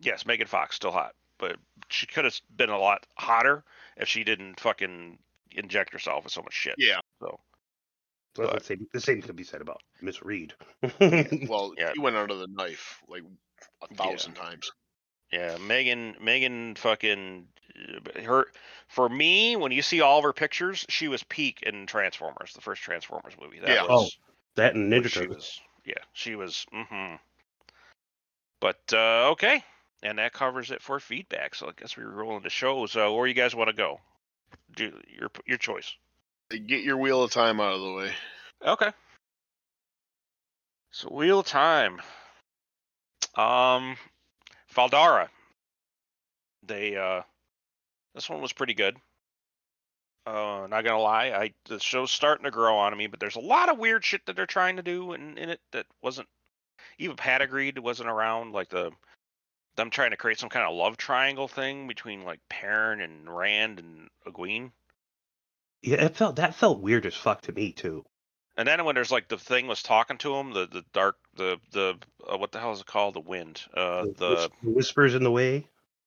Yes, 0.00 0.26
Megan 0.26 0.46
Fox 0.46 0.76
still 0.76 0.90
hot, 0.90 1.14
but 1.38 1.56
she 1.88 2.06
could 2.06 2.24
have 2.24 2.38
been 2.56 2.70
a 2.70 2.78
lot 2.78 3.06
hotter 3.16 3.64
if 3.96 4.08
she 4.08 4.24
didn't 4.24 4.60
fucking 4.60 5.18
inject 5.52 5.92
herself 5.92 6.24
with 6.24 6.32
so 6.32 6.42
much 6.42 6.52
shit. 6.52 6.74
Yeah. 6.78 7.00
So 7.20 7.38
So 8.36 8.44
But- 8.46 8.58
the 8.58 8.64
same, 8.64 8.86
the 8.92 9.00
same 9.00 9.22
could 9.22 9.36
be 9.36 9.44
said 9.44 9.60
about 9.60 9.80
Miss 10.02 10.22
Reid. 10.22 10.54
Well, 11.48 11.72
Yeah. 11.78 11.92
he 11.94 12.00
went 12.00 12.16
under 12.16 12.34
the 12.34 12.48
knife 12.48 13.00
like 13.08 13.22
a 13.82 13.86
Yeah. 13.90 13.96
thousand 13.96 14.34
times. 14.34 14.70
yeah, 15.32 15.56
Megan, 15.58 16.16
Megan, 16.20 16.74
fucking 16.76 17.48
her. 18.24 18.46
For 18.88 19.08
me, 19.08 19.56
when 19.56 19.72
you 19.72 19.82
see 19.82 20.00
all 20.00 20.18
of 20.18 20.24
her 20.24 20.32
pictures, 20.32 20.84
she 20.88 21.08
was 21.08 21.22
peak 21.24 21.62
in 21.62 21.86
Transformers, 21.86 22.52
the 22.52 22.60
first 22.60 22.82
Transformers 22.82 23.34
movie. 23.40 23.58
That 23.60 23.68
Yeah. 23.70 23.82
was, 23.86 24.16
that 24.56 24.74
and 24.74 24.90
when 24.90 25.02
Ninja 25.02 25.08
she 25.08 25.20
Turtles. 25.20 25.36
was, 25.36 25.60
yeah, 25.84 26.02
she 26.12 26.34
was. 26.36 26.66
Mm-hmm. 26.72 27.16
But 28.60 28.80
uh, 28.92 29.30
okay, 29.32 29.62
and 30.02 30.18
that 30.18 30.32
covers 30.32 30.70
it 30.70 30.82
for 30.82 31.00
feedback. 31.00 31.54
So 31.54 31.68
I 31.68 31.72
guess 31.76 31.96
we 31.96 32.04
are 32.04 32.10
rolling 32.10 32.38
into 32.38 32.50
show. 32.50 32.86
So 32.86 33.14
where 33.14 33.26
you 33.26 33.34
guys 33.34 33.54
want 33.54 33.68
to 33.70 33.76
go? 33.76 34.00
Do 34.76 35.00
your 35.08 35.30
your 35.46 35.58
choice. 35.58 35.94
Get 36.58 36.84
your 36.84 36.96
wheel 36.96 37.22
of 37.22 37.30
time 37.30 37.60
out 37.60 37.74
of 37.74 37.80
the 37.80 37.92
way. 37.92 38.12
Okay. 38.64 38.90
So 40.90 41.08
wheel 41.08 41.40
of 41.40 41.46
time. 41.46 42.00
Um, 43.36 43.96
Fal 44.68 44.88
Dara. 44.88 45.28
They 46.66 46.96
uh, 46.96 47.22
this 48.14 48.30
one 48.30 48.40
was 48.40 48.52
pretty 48.52 48.74
good. 48.74 48.96
Uh, 50.26 50.66
not 50.70 50.84
gonna 50.84 51.00
lie, 51.00 51.32
I 51.32 51.52
the 51.66 51.78
show's 51.78 52.10
starting 52.10 52.44
to 52.44 52.50
grow 52.50 52.76
on 52.76 52.96
me, 52.96 53.06
but 53.08 53.20
there's 53.20 53.36
a 53.36 53.40
lot 53.40 53.68
of 53.68 53.78
weird 53.78 54.04
shit 54.04 54.24
that 54.26 54.36
they're 54.36 54.46
trying 54.46 54.76
to 54.76 54.82
do 54.82 55.12
in, 55.12 55.36
in 55.36 55.50
it 55.50 55.60
that 55.72 55.86
wasn't 56.02 56.28
even 56.98 57.16
Pat 57.16 57.42
agreed 57.42 57.78
wasn't 57.78 58.08
around. 58.08 58.52
Like 58.52 58.70
the 58.70 58.90
them 59.76 59.90
trying 59.90 60.12
to 60.12 60.16
create 60.16 60.38
some 60.38 60.48
kind 60.48 60.66
of 60.66 60.74
love 60.74 60.96
triangle 60.96 61.48
thing 61.48 61.86
between 61.86 62.22
like 62.22 62.40
Perrin 62.48 63.00
and 63.00 63.28
Rand 63.28 63.78
and 63.80 64.08
Egwene. 64.26 64.70
Yeah, 65.84 66.02
it 66.02 66.16
felt 66.16 66.36
that 66.36 66.54
felt 66.54 66.80
weird 66.80 67.04
as 67.04 67.14
fuck 67.14 67.42
to 67.42 67.52
me 67.52 67.72
too. 67.72 68.04
And 68.56 68.66
then 68.66 68.84
when 68.84 68.94
there's 68.94 69.10
like 69.10 69.28
the 69.28 69.36
thing 69.36 69.66
was 69.66 69.82
talking 69.82 70.16
to 70.18 70.34
him, 70.34 70.52
the 70.52 70.66
the 70.66 70.84
dark 70.94 71.16
the 71.36 71.58
the 71.72 71.98
uh, 72.26 72.38
what 72.38 72.52
the 72.52 72.58
hell 72.58 72.72
is 72.72 72.80
it 72.80 72.86
called? 72.86 73.14
The 73.14 73.20
wind. 73.20 73.60
Uh, 73.74 74.06
the 74.16 74.50
Whis- 74.62 74.74
whispers 74.74 75.14
in 75.14 75.24
the 75.24 75.30
way. 75.30 75.66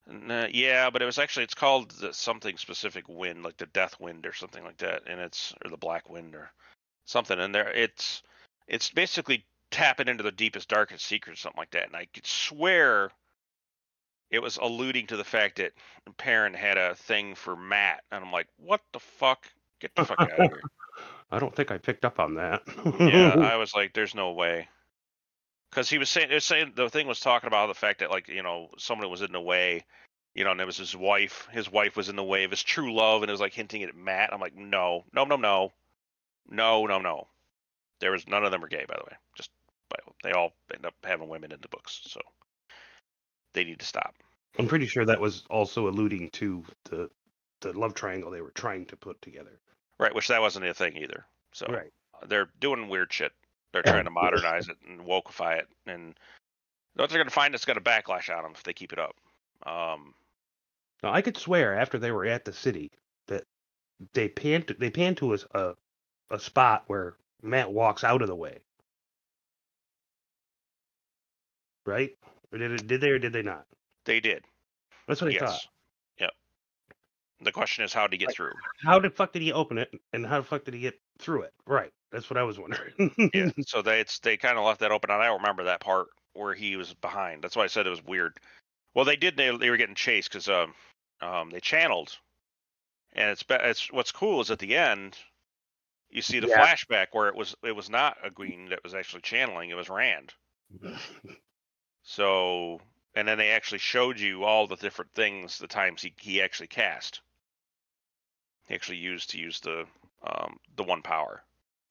uh, 0.10 0.48
yeah, 0.52 0.90
but 0.90 1.04
it 1.04 1.06
was 1.06 1.20
actually 1.20 1.44
it's 1.44 1.54
called 1.54 1.92
the, 1.92 2.12
something 2.12 2.58
specific 2.58 3.08
wind, 3.08 3.44
like 3.44 3.58
the 3.58 3.68
death 3.68 4.00
wind 4.00 4.26
or 4.26 4.34
something 4.34 4.64
like 4.64 4.78
that, 4.78 5.04
and 5.06 5.20
it's 5.20 5.54
or 5.64 5.70
the 5.70 5.78
black 5.78 6.10
wind 6.10 6.34
or 6.34 6.50
something. 7.06 7.40
And 7.40 7.54
there 7.54 7.70
it's 7.70 8.24
it's 8.68 8.90
basically 8.90 9.46
tapping 9.70 10.08
into 10.08 10.24
the 10.24 10.32
deepest 10.32 10.70
darkest 10.70 11.06
secrets, 11.06 11.42
something 11.42 11.60
like 11.60 11.72
that. 11.72 11.86
And 11.86 11.96
I 11.96 12.08
could 12.14 12.26
swear 12.26 13.12
it 14.32 14.42
was 14.42 14.58
alluding 14.58 15.08
to 15.08 15.18
the 15.18 15.24
fact 15.24 15.58
that 15.58 15.74
Perrin 16.18 16.54
had 16.54 16.78
a 16.78 16.96
thing 16.96 17.36
for 17.36 17.56
Mat, 17.56 18.04
and 18.12 18.24
I'm 18.24 18.32
like, 18.32 18.48
what 18.58 18.82
the 18.92 19.00
fuck? 19.00 19.48
Get 19.80 19.96
the 19.96 20.06
fuck 20.06 20.20
out 20.20 20.32
of 20.32 20.38
here. 20.38 20.62
I 21.32 21.40
don't 21.40 21.56
think 21.56 21.72
I 21.72 21.78
picked 21.78 22.06
up 22.06 22.20
on 22.20 22.36
that. 22.36 22.64
yeah, 23.00 23.36
I 23.38 23.56
was 23.58 23.74
like, 23.76 23.94
"There's 23.94 24.16
no 24.16 24.32
way," 24.32 24.68
because 25.70 25.90
he 25.90 25.98
was 25.98 26.10
saying, 26.10 26.32
was 26.32 26.46
saying 26.46 26.74
the 26.76 26.90
thing 26.90 27.08
was 27.08 27.20
talking 27.20 27.48
about 27.48 27.68
the 27.68 27.74
fact 27.74 28.00
that 28.00 28.10
like 28.10 28.28
you 28.30 28.44
know 28.44 28.70
somebody 28.78 29.10
was 29.10 29.22
in 29.22 29.34
the 29.34 29.42
way, 29.42 29.84
you 30.34 30.44
know, 30.44 30.52
and 30.52 30.62
it 30.62 30.66
was 30.66 30.78
his 30.78 30.96
wife. 30.96 31.48
His 31.52 31.70
wife 31.70 31.98
was 31.98 32.10
in 32.10 32.16
the 32.16 32.24
way 32.24 32.46
of 32.46 32.52
his 32.52 32.64
true 32.64 32.94
love, 32.94 33.24
and 33.24 33.30
it 33.30 33.34
was 33.34 33.42
like 33.42 33.54
hinting 33.54 33.84
at 33.84 33.96
Mat. 33.96 34.30
I'm 34.32 34.40
like, 34.40 34.56
no, 34.56 35.04
no, 35.14 35.26
no, 35.26 35.36
no, 35.36 35.74
no, 36.50 36.86
no, 36.86 37.00
no. 37.00 37.28
There 38.00 38.12
was 38.12 38.28
none 38.28 38.46
of 38.46 38.52
them 38.52 38.64
are 38.64 38.70
gay, 38.70 38.86
by 38.88 38.96
the 38.96 39.04
way. 39.04 39.18
Just 39.36 39.50
by, 39.90 39.98
they 40.24 40.32
all 40.32 40.54
end 40.74 40.86
up 40.86 40.94
having 41.04 41.28
women 41.28 41.52
in 41.52 41.60
the 41.62 41.68
books, 41.68 42.00
so 42.04 42.22
they 43.54 43.66
need 43.66 43.80
to 43.80 43.86
stop. 43.86 44.16
I'm 44.58 44.68
pretty 44.68 44.88
sure 44.88 45.06
that 45.06 45.20
was 45.20 45.44
also 45.50 45.88
alluding 45.88 46.30
to 46.32 46.64
the 46.86 47.10
the 47.62 47.74
love 47.74 47.94
triangle 47.94 48.32
they 48.32 48.42
were 48.42 48.52
trying 48.52 48.86
to 48.86 48.96
put 48.98 49.22
together. 49.22 49.60
Right, 50.00 50.14
which 50.14 50.28
that 50.28 50.42
wasn't 50.42 50.66
a 50.66 50.74
thing 50.74 50.98
either. 50.98 51.26
So 51.54 51.66
Right. 51.68 51.92
they're 52.28 52.50
doing 52.60 52.88
weird 52.88 53.12
shit. 53.12 53.34
They're 53.72 53.84
trying 53.84 54.06
to 54.06 54.12
modernize 54.12 54.70
it 54.70 54.78
and 54.88 55.02
wokeify 55.02 55.60
it, 55.60 55.68
and 55.86 56.18
what 56.96 57.10
they're 57.10 57.20
gonna 57.20 57.30
find 57.30 57.54
is 57.54 57.66
gonna 57.66 57.82
backlash 57.82 58.36
on 58.36 58.44
them 58.44 58.54
if 58.54 58.64
they 58.64 58.74
keep 58.74 58.94
it 58.94 59.00
up. 59.00 59.16
Um, 59.64 60.14
Now 61.04 61.14
I 61.14 61.22
could 61.22 61.38
swear 61.38 61.76
after 61.76 62.00
they 62.00 62.12
were 62.12 62.26
at 62.26 62.46
the 62.46 62.54
city 62.54 62.92
that 63.28 63.44
they 64.14 64.30
panned 64.30 64.68
they 64.80 64.90
panned 64.90 65.18
to 65.18 65.34
us 65.34 65.46
a 65.52 65.76
a 66.30 66.40
spot 66.40 66.84
where 66.88 67.18
Mat 67.42 67.72
walks 67.72 68.04
out 68.04 68.22
of 68.22 68.28
the 68.28 68.36
way. 68.36 68.60
Right? 71.86 72.18
Or 72.52 72.58
did 72.58 72.72
it, 72.72 72.88
did 72.88 73.02
they 73.02 73.10
or 73.12 73.20
did 73.20 73.34
they 73.34 73.42
not? 73.44 73.66
they 74.06 74.20
did. 74.20 74.44
That's 75.08 75.22
what 75.22 75.30
I 75.32 75.34
yes. 75.34 75.42
thought. 75.42 75.68
The 77.42 77.52
question 77.52 77.84
is, 77.84 77.94
how 77.94 78.08
did 78.08 78.14
he 78.14 78.18
get 78.18 78.28
Like- 78.30 78.36
through? 78.36 78.54
How 78.84 79.00
the 79.00 79.10
fuck 79.10 79.32
did 79.34 79.42
he 79.44 79.54
open 79.54 79.78
it 79.78 79.92
and 80.14 80.26
how 80.26 80.38
the 80.42 80.48
fuck 80.48 80.64
did 80.66 80.74
he 80.74 80.80
get 80.80 81.00
through 81.20 81.44
it? 81.44 81.54
Right. 81.66 81.92
That's 82.12 82.30
what 82.30 82.38
I 82.38 82.44
was 82.44 82.58
wondering. 82.58 83.32
yeah. 83.34 83.52
So 83.68 83.82
they 83.82 84.00
it's 84.00 84.20
they 84.20 84.38
kind 84.38 84.58
of 84.58 84.66
left 84.66 84.80
that 84.80 84.92
open. 84.92 85.12
and 85.12 85.22
I 85.22 85.26
don't 85.28 85.42
remember 85.42 85.66
that 85.66 85.82
part 85.82 86.08
where 86.34 86.54
he 86.54 86.76
was 86.78 86.94
behind. 86.96 87.44
That's 87.44 87.56
why 87.56 87.64
I 87.64 87.68
said 87.68 87.86
it 87.86 87.92
was 87.92 88.04
weird. 88.04 88.38
Well, 88.96 89.06
they 89.06 89.16
did. 89.18 89.38
They, 89.38 89.56
they 89.56 89.70
were 89.70 89.78
getting 89.78 89.94
chased 89.96 90.30
because 90.32 90.48
um 90.50 90.74
um 91.22 91.50
they 91.52 91.60
channeled, 91.60 92.18
and 93.14 93.30
it's 93.30 93.44
it's 93.50 93.92
what's 93.92 94.12
cool 94.12 94.42
is 94.42 94.50
at 94.52 94.60
the 94.60 94.76
end, 94.76 95.18
you 96.10 96.22
see 96.24 96.40
the 96.40 96.48
Yeah. 96.48 96.66
flashback 96.66 97.08
where 97.12 97.28
it 97.28 97.36
was 97.36 97.56
it 97.64 97.76
was 97.76 97.90
not 97.90 98.18
a 98.24 98.32
Green 98.32 98.70
that 98.70 98.84
was 98.84 98.96
actually 98.96 99.22
channeling. 99.22 99.70
It 99.70 99.76
was 99.76 99.90
Rand. 99.90 100.34
So 102.04 102.80
and 103.16 103.28
then 103.28 103.38
they 103.38 103.50
actually 103.50 103.80
showed 103.80 104.20
you 104.20 104.44
all 104.44 104.68
the 104.68 104.76
different 104.76 105.12
things, 105.14 105.58
the 105.58 105.68
times 105.68 106.02
he 106.02 106.14
he 106.20 106.42
actually 106.42 106.68
cast. 106.68 107.22
He 108.68 108.76
actually 108.76 108.98
used 109.00 109.32
to 109.32 109.40
use 109.40 109.60
the 109.62 109.88
um 110.24 110.60
the 110.76 110.84
one 110.84 111.02
power. 111.02 111.44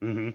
Mm-hmm. 0.02 0.30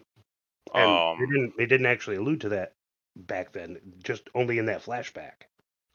And 0.73 1.01
they 1.17 1.25
Um, 1.25 1.27
didn't 1.27 1.57
they 1.57 1.65
didn't 1.65 1.85
actually 1.87 2.17
allude 2.17 2.41
to 2.41 2.49
that 2.49 2.75
back 3.15 3.51
then, 3.53 3.79
just 4.03 4.29
only 4.35 4.57
in 4.57 4.65
that 4.67 4.83
flashback. 4.83 5.47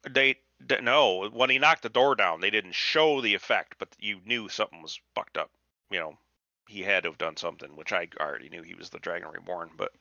They 0.09 0.41
d- 0.67 0.81
no, 0.81 1.29
when 1.29 1.51
he 1.51 1.59
knocked 1.59 1.83
the 1.83 1.91
door 1.91 2.15
down, 2.15 2.41
they 2.41 2.51
didn't 2.51 2.73
show 2.73 3.21
the 3.21 3.35
effect, 3.35 3.77
but 3.79 3.95
you 3.99 4.21
knew 4.25 4.49
something 4.49 4.81
was 4.81 5.01
fucked 5.15 5.37
up. 5.37 5.51
You 5.91 6.01
know, 6.01 6.19
he 6.67 6.83
had 6.83 7.03
to 7.03 7.11
have 7.11 7.19
done 7.19 7.37
something, 7.37 7.77
which 7.77 7.93
I 7.93 8.09
already 8.19 8.49
knew 8.49 8.63
he 8.63 8.75
was 8.75 8.89
the 8.91 8.99
Dragon 8.99 9.29
Reborn. 9.29 9.73
But, 9.77 9.93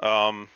um, 0.00 0.50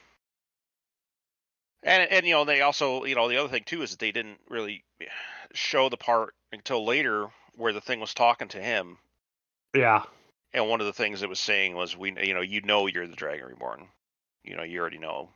and 1.83 2.11
and 2.11 2.27
you 2.27 2.33
know 2.33 2.45
they 2.45 2.61
also 2.61 3.05
you 3.05 3.15
know 3.15 3.29
the 3.29 3.37
other 3.37 3.49
thing 3.49 3.65
too 3.65 3.83
is 3.83 3.91
that 3.93 3.99
they 4.01 4.13
didn't 4.13 4.41
really 4.49 4.85
show 5.53 5.89
the 5.89 5.97
part 5.97 6.35
until 6.53 6.85
later 6.85 7.31
where 7.57 7.73
the 7.73 7.81
thing 7.81 8.01
was 8.01 8.15
talking 8.15 8.49
to 8.49 8.61
him, 8.63 8.99
Yeah. 9.75 10.03
and 10.53 10.69
one 10.69 10.81
of 10.81 10.87
the 10.87 10.93
things 10.93 11.23
it 11.23 11.29
was 11.29 11.41
saying 11.41 11.75
was 11.75 11.97
we 11.97 12.15
you 12.27 12.35
know 12.35 12.41
you 12.41 12.61
know 12.63 12.87
you're 12.87 13.07
the 13.07 13.17
Dragon 13.17 13.47
Reborn, 13.47 13.89
you 14.43 14.57
know 14.57 14.63
you 14.63 14.81
already 14.81 14.99
know. 14.99 15.31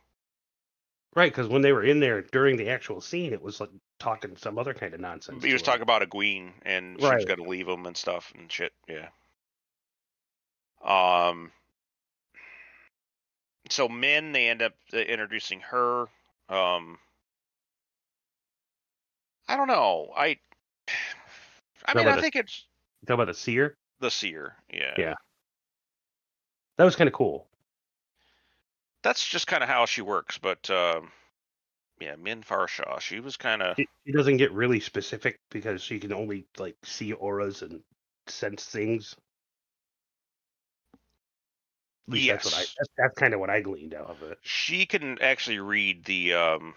Right, 1.15 1.31
because 1.31 1.47
when 1.47 1.63
they 1.63 1.71
were 1.73 1.83
in 1.83 1.99
there 1.99 2.21
during 2.21 2.55
the 2.55 2.69
actual 2.69 3.01
scene, 3.01 3.33
it 3.33 3.41
was 3.41 3.59
like 3.59 3.71
talking 3.97 4.37
some 4.37 4.59
other 4.59 4.75
kind 4.75 4.93
of 4.93 4.99
nonsense. 4.99 5.43
He 5.43 5.53
was 5.53 5.63
talking 5.63 5.81
about 5.81 6.03
a 6.03 6.07
queen 6.07 6.53
and 6.63 7.01
Right. 7.01 7.25
going 7.25 7.43
to 7.43 7.49
leave 7.49 7.67
him 7.67 7.87
and 7.87 7.97
stuff 7.97 8.31
and 8.37 8.51
shit. 8.51 8.71
Yeah. 8.87 9.09
Um. 10.83 11.51
So 13.69 13.87
Min, 13.89 14.31
they 14.33 14.49
end 14.49 14.61
up 14.61 14.73
uh, 14.93 14.97
introducing 14.97 15.61
her. 15.61 16.05
Um. 16.47 16.99
I 19.47 19.57
don't 19.57 19.67
know. 19.67 20.13
I. 20.15 20.37
I 21.85 21.93
mean, 21.93 22.07
I 22.07 22.15
the- 22.15 22.21
think 22.21 22.35
it's 22.35 22.65
Talk 23.07 23.15
about 23.15 23.27
the 23.27 23.33
seer. 23.33 23.77
the 23.99 24.11
seer. 24.11 24.55
Yeah. 24.73 24.93
Yeah. 24.97 25.13
That 26.77 26.83
was 26.83 26.95
kind 26.95 27.07
of 27.07 27.13
cool. 27.13 27.47
That's 29.03 29.25
just 29.25 29.47
kind 29.47 29.63
of 29.63 29.69
how 29.69 29.85
she 29.85 30.01
works. 30.01 30.37
But 30.37 30.69
um, 30.69 31.11
yeah, 31.99 32.15
Min 32.17 32.41
Farshaw, 32.43 32.99
she 32.99 33.19
was 33.21 33.37
kind 33.37 33.61
of 33.61 33.75
She, 33.77 33.87
she 34.05 34.11
doesn't 34.11 34.37
get 34.37 34.51
really 34.51 34.79
specific 34.79 35.39
because 35.49 35.81
she 35.81 35.99
can 35.99 36.11
only 36.13 36.45
like 36.57 36.75
see 36.83 37.13
auras 37.13 37.61
and 37.61 37.81
sense 38.27 38.65
things. 38.65 39.15
At 42.07 42.13
least 42.13 42.27
that's 42.27 42.53
I. 42.53 42.59
Yes. 42.59 42.75
That's, 42.77 42.89
that's 42.97 43.15
kind 43.19 43.33
of 43.33 43.39
what 43.39 43.49
I 43.49 43.61
gleaned 43.61 43.93
out 43.93 44.09
of 44.09 44.23
it. 44.23 44.37
she 44.41 44.85
can 44.85 45.17
actually 45.21 45.59
read 45.59 46.03
the 46.05 46.33
um 46.33 46.73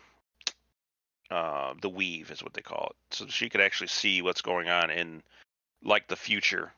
uh 1.32 1.74
the 1.80 1.88
weave 1.88 2.30
is 2.30 2.42
what 2.42 2.52
they 2.52 2.62
call 2.62 2.88
it 2.90 3.14
so 3.14 3.26
she 3.26 3.48
could 3.48 3.60
actually 3.60 3.86
see 3.86 4.22
what's 4.22 4.42
going 4.42 4.68
on 4.68 4.90
in 4.90 5.22
like 5.84 6.06
the 6.08 6.16
future 6.16 6.72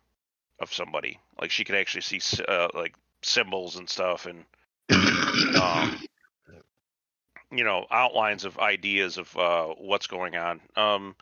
of 0.60 0.72
somebody. 0.72 1.18
Like 1.40 1.50
she 1.50 1.64
could 1.64 1.74
actually 1.74 2.02
see 2.02 2.20
uh, 2.46 2.68
like 2.74 2.94
symbols 3.22 3.76
and 3.76 3.88
stuff 3.88 4.26
and 4.26 4.44
um 5.60 5.98
you 7.50 7.64
know 7.64 7.86
outlines 7.90 8.44
of 8.44 8.58
ideas 8.58 9.18
of 9.18 9.36
uh 9.36 9.66
what's 9.78 10.06
going 10.06 10.36
on. 10.36 10.60
Um 10.76 11.16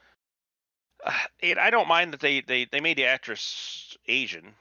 it, 1.40 1.58
i 1.58 1.70
don't 1.70 1.88
mind 1.88 2.12
that 2.12 2.20
they 2.20 2.40
they 2.40 2.66
they 2.66 2.80
made 2.80 2.96
the 2.96 3.06
actress 3.06 3.96
asian 4.08 4.54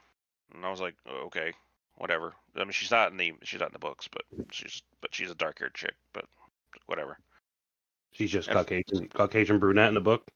and 0.54 0.64
i 0.64 0.70
was 0.70 0.80
like 0.80 0.94
oh, 1.08 1.26
okay 1.26 1.52
whatever. 1.96 2.32
I 2.56 2.64
mean 2.64 2.72
she's 2.72 2.90
not 2.90 3.12
in 3.12 3.16
the 3.16 3.32
she's 3.44 3.60
not 3.60 3.68
in 3.68 3.74
the 3.74 3.78
books 3.78 4.08
but 4.10 4.22
she's 4.50 4.82
but 5.00 5.14
she's 5.14 5.30
a 5.30 5.36
dark 5.36 5.58
haired 5.58 5.74
chick 5.74 5.94
but 6.12 6.24
whatever 6.86 7.16
She's 8.12 8.30
just. 8.30 8.48
Caucasian, 8.50 9.08
Caucasian 9.08 9.58
brunette 9.58 9.88
in 9.88 9.94
the 9.94 10.00
book. 10.00 10.26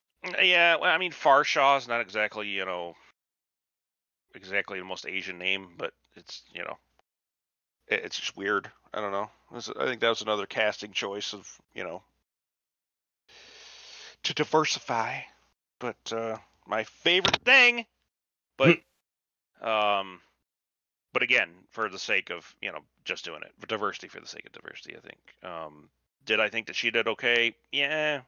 yeah 0.42 0.76
well, 0.76 0.90
i 0.90 0.98
mean 0.98 1.12
farshaw's 1.12 1.86
not 1.86 2.00
exactly 2.00 2.48
you 2.48 2.64
know 2.64 2.94
exactly 4.34 4.78
the 4.78 4.84
most 4.84 5.06
asian 5.06 5.38
name 5.38 5.68
but 5.78 5.92
it's 6.16 6.42
you 6.52 6.62
know 6.64 6.76
it, 7.88 8.00
it's 8.04 8.18
just 8.18 8.36
weird 8.36 8.70
i 8.92 9.00
don't 9.00 9.12
know 9.12 9.30
This- 9.52 9.70
i 9.78 9.84
think 9.86 10.00
that 10.00 10.08
was 10.08 10.22
another 10.22 10.46
casting 10.46 10.92
choice 10.92 11.32
of 11.32 11.48
you 11.74 11.84
know 11.84 12.02
to 14.24 14.34
diversify 14.34 15.20
but 15.78 15.96
uh 16.12 16.36
my 16.66 16.82
favorite 16.84 17.40
thing 17.44 17.86
but 18.56 18.78
um 19.62 20.20
but 21.12 21.22
again 21.22 21.50
for 21.70 21.88
the 21.88 21.98
sake 21.98 22.30
of 22.30 22.54
you 22.60 22.72
know 22.72 22.80
just 23.04 23.24
doing 23.24 23.42
it 23.42 23.52
for 23.58 23.66
diversity 23.66 24.08
for 24.08 24.20
the 24.20 24.26
sake 24.26 24.46
of 24.46 24.52
diversity 24.52 24.96
i 24.96 25.00
think 25.00 25.18
um 25.44 25.88
did 26.26 26.40
i 26.40 26.48
think 26.48 26.66
that 26.66 26.76
she 26.76 26.90
did 26.90 27.08
okay? 27.08 27.54
Yeah. 27.72 28.22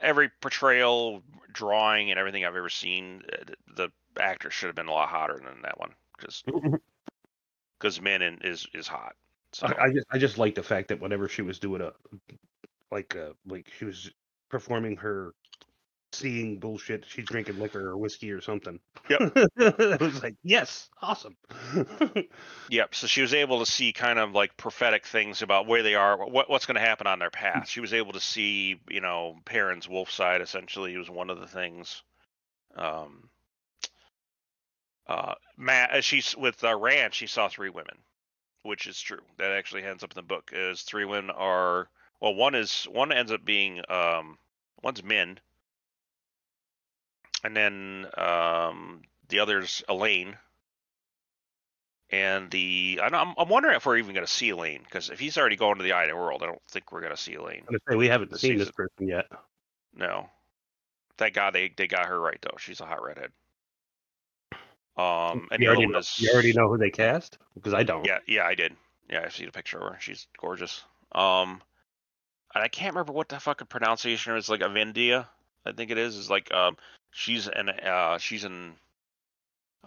Every 0.00 0.30
portrayal 0.40 1.22
drawing 1.52 2.10
and 2.10 2.18
everything 2.18 2.44
i've 2.44 2.56
ever 2.56 2.68
seen 2.68 3.22
uh, 3.32 3.52
the 3.76 3.90
actor 4.20 4.50
should 4.50 4.66
have 4.66 4.76
been 4.76 4.88
a 4.88 4.92
lot 4.92 5.08
hotter 5.08 5.40
than 5.44 5.62
that 5.62 5.78
one 5.78 5.94
because 6.16 6.42
because 7.78 8.00
Min 8.02 8.22
is 8.42 8.66
is 8.74 8.86
hot 8.86 9.14
so. 9.52 9.66
I, 9.66 9.84
I 9.84 9.92
just 9.92 10.06
I 10.12 10.18
just 10.18 10.38
like 10.38 10.54
the 10.54 10.62
fact 10.62 10.88
that 10.88 11.00
whenever 11.00 11.28
she 11.28 11.42
was 11.42 11.58
doing 11.58 11.80
a 11.80 11.92
like 12.90 13.16
uh 13.16 13.32
like 13.46 13.70
she 13.78 13.84
was 13.84 14.10
performing 14.50 14.96
her 14.96 15.34
seeing 16.12 16.58
bullshit, 16.58 17.04
she's 17.06 17.24
drinking 17.24 17.58
liquor 17.58 17.88
or 17.88 17.96
whiskey 17.96 18.30
or 18.30 18.40
something. 18.40 18.80
Yep. 19.08 19.32
it 19.56 20.00
was 20.00 20.22
like, 20.22 20.36
yes, 20.42 20.88
awesome. 21.02 21.36
Yep. 22.70 22.94
So 22.94 23.06
she 23.06 23.22
was 23.22 23.32
able 23.32 23.60
to 23.60 23.70
see 23.70 23.92
kind 23.94 24.18
of 24.18 24.32
like 24.32 24.56
prophetic 24.58 25.06
things 25.06 25.40
about 25.40 25.66
where 25.66 25.82
they 25.82 25.94
are, 25.94 26.18
what 26.18 26.50
what's 26.50 26.66
going 26.66 26.74
to 26.74 26.80
happen 26.86 27.06
on 27.06 27.18
their 27.18 27.30
path. 27.30 27.68
She 27.68 27.80
was 27.80 27.94
able 27.94 28.12
to 28.12 28.20
see, 28.20 28.80
you 28.90 29.00
know, 29.00 29.36
Perrin's 29.46 29.88
wolf 29.88 30.10
side 30.10 30.42
essentially 30.42 30.96
was 30.96 31.08
one 31.08 31.30
of 31.30 31.40
the 31.40 31.46
things. 31.46 32.02
Um. 32.76 33.30
Uh, 35.06 35.34
Mat, 35.56 36.04
she's 36.04 36.36
with 36.36 36.62
uh, 36.62 36.76
Rand, 36.76 37.14
she 37.14 37.26
saw 37.26 37.48
three 37.48 37.70
women, 37.70 37.96
which 38.62 38.86
is 38.86 39.00
true. 39.00 39.22
That 39.38 39.52
actually 39.52 39.84
ends 39.84 40.04
up 40.04 40.12
in 40.12 40.16
the 40.16 40.22
book. 40.22 40.50
Is 40.52 40.82
three 40.82 41.06
women 41.06 41.30
are 41.30 41.88
well, 42.20 42.34
one 42.34 42.54
is 42.54 42.84
one 42.84 43.10
ends 43.12 43.32
up 43.32 43.42
being 43.44 43.80
um, 43.88 44.36
one's 44.82 45.02
Min, 45.02 45.38
and 47.44 47.56
then 47.56 48.06
um, 48.16 49.02
the 49.28 49.40
other's 49.40 49.82
Elayne, 49.88 50.34
and 52.10 52.50
the 52.50 53.00
I 53.02 53.08
don't- 53.08 53.28
I'm, 53.28 53.34
I'm 53.38 53.48
wondering 53.48 53.76
if 53.76 53.86
we're 53.86 53.98
even 53.98 54.14
going 54.14 54.26
to 54.26 54.32
see 54.32 54.50
Elayne 54.50 54.82
because 54.84 55.10
if 55.10 55.18
he's 55.18 55.36
already 55.38 55.56
going 55.56 55.76
to 55.76 55.82
the 55.82 55.90
the 55.90 56.16
World, 56.16 56.42
I 56.42 56.46
don't 56.46 56.62
think 56.68 56.90
we're 56.92 57.00
going 57.00 57.14
to 57.14 57.20
see 57.20 57.34
Elayne. 57.36 57.64
I'm 57.68 57.78
say 57.88 57.96
we 57.96 58.08
haven't 58.08 58.36
seen 58.38 58.58
this 58.58 58.70
person 58.70 59.08
yet. 59.08 59.26
No, 59.94 60.28
thank 61.16 61.34
God 61.34 61.54
they 61.54 61.72
they 61.76 61.86
got 61.86 62.06
her 62.06 62.18
right 62.20 62.38
though. 62.40 62.56
She's 62.58 62.80
a 62.80 62.86
hot 62.86 63.02
redhead. 63.02 63.30
Um, 64.96 65.46
and 65.52 65.62
you 65.62 65.68
already 65.68 65.86
know, 65.86 65.98
is 65.98 66.18
you 66.18 66.30
already 66.32 66.52
know 66.52 66.68
who 66.68 66.76
they 66.76 66.90
cast 66.90 67.38
because 67.54 67.72
I 67.72 67.84
don't. 67.84 68.04
Yeah, 68.04 68.18
yeah, 68.26 68.44
I 68.44 68.54
did. 68.56 68.74
Yeah, 69.08 69.22
I've 69.24 69.32
seen 69.34 69.48
a 69.48 69.52
picture 69.52 69.78
of 69.78 69.92
her. 69.92 70.00
She's 70.00 70.26
gorgeous. 70.38 70.82
Um, 71.12 71.62
and 72.54 72.64
I 72.64 72.68
can't 72.68 72.94
remember 72.94 73.12
what 73.12 73.28
the 73.28 73.38
fucking 73.38 73.68
pronunciation 73.68 74.36
is. 74.36 74.48
Like 74.48 74.60
Avindia, 74.60 75.26
I 75.68 75.72
think 75.72 75.90
it 75.90 75.98
is. 75.98 76.16
Is 76.16 76.30
like 76.30 76.52
um, 76.52 76.76
she's 77.10 77.46
an 77.46 77.68
uh, 77.68 78.18
she's 78.18 78.44
in. 78.44 78.72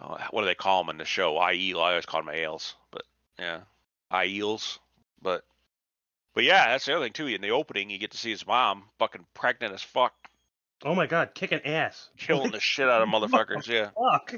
Oh, 0.00 0.16
what 0.30 0.42
do 0.42 0.46
they 0.46 0.54
call 0.54 0.82
them 0.82 0.90
in 0.90 0.98
the 0.98 1.04
show? 1.04 1.36
IE. 1.50 1.74
I 1.74 1.76
always 1.76 2.06
call 2.06 2.22
them 2.22 2.34
Ales, 2.34 2.74
but 2.90 3.02
yeah, 3.38 3.60
Aiels. 4.10 4.78
But 5.20 5.44
but 6.34 6.44
yeah, 6.44 6.68
that's 6.68 6.86
the 6.86 6.96
other 6.96 7.04
thing 7.04 7.12
too. 7.12 7.26
In 7.26 7.40
the 7.40 7.50
opening, 7.50 7.90
you 7.90 7.98
get 7.98 8.12
to 8.12 8.18
see 8.18 8.30
his 8.30 8.46
mom, 8.46 8.84
fucking 8.98 9.26
pregnant 9.34 9.74
as 9.74 9.82
fuck, 9.82 10.14
Oh 10.84 10.94
my 10.96 11.06
god, 11.06 11.34
kicking 11.34 11.60
ass. 11.64 12.08
killing 12.16 12.50
the 12.50 12.60
shit 12.60 12.88
out 12.88 13.02
of 13.02 13.08
motherfuckers. 13.08 13.66
Yeah. 13.68 13.90
Fuck. 14.12 14.34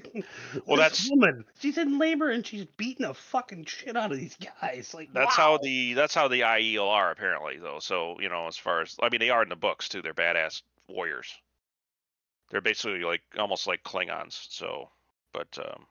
Well, 0.67 0.77
This 0.77 0.99
that's- 0.99 1.09
woman. 1.11 1.45
She's 1.61 1.79
in 1.79 1.99
labor 1.99 2.31
and 2.31 2.47
she's 2.47 2.67
beating 2.77 3.07
the 3.07 3.15
fucking 3.15 3.65
shit 3.65 3.97
out 3.97 4.13
of 4.13 4.19
these 4.19 4.37
guys. 4.61 4.93
Like 4.93 5.11
That's 5.15 5.39
wow. 5.39 5.53
how 5.53 5.59
the 5.63 5.95
that's 5.95 6.15
how 6.15 6.29
the 6.29 6.41
Aiel 6.41 6.89
are 6.89 7.11
apparently 7.11 7.59
though. 7.59 7.79
So 7.81 8.21
you 8.21 8.29
know, 8.29 8.47
as 8.47 8.57
far 8.59 8.83
as 8.83 8.97
I 9.03 9.09
mean, 9.09 9.21
they 9.21 9.31
are 9.31 9.43
in 9.43 9.49
the 9.49 9.57
books 9.57 9.89
too. 9.89 10.03
They're 10.03 10.13
badass 10.15 10.63
warriors. 10.89 11.33
They're 12.51 12.61
basically 12.61 13.01
like 13.01 13.23
almost 13.39 13.67
like 13.67 13.83
Klingons. 13.83 14.47
So, 14.51 14.91
but 15.33 15.59
um, 15.59 15.87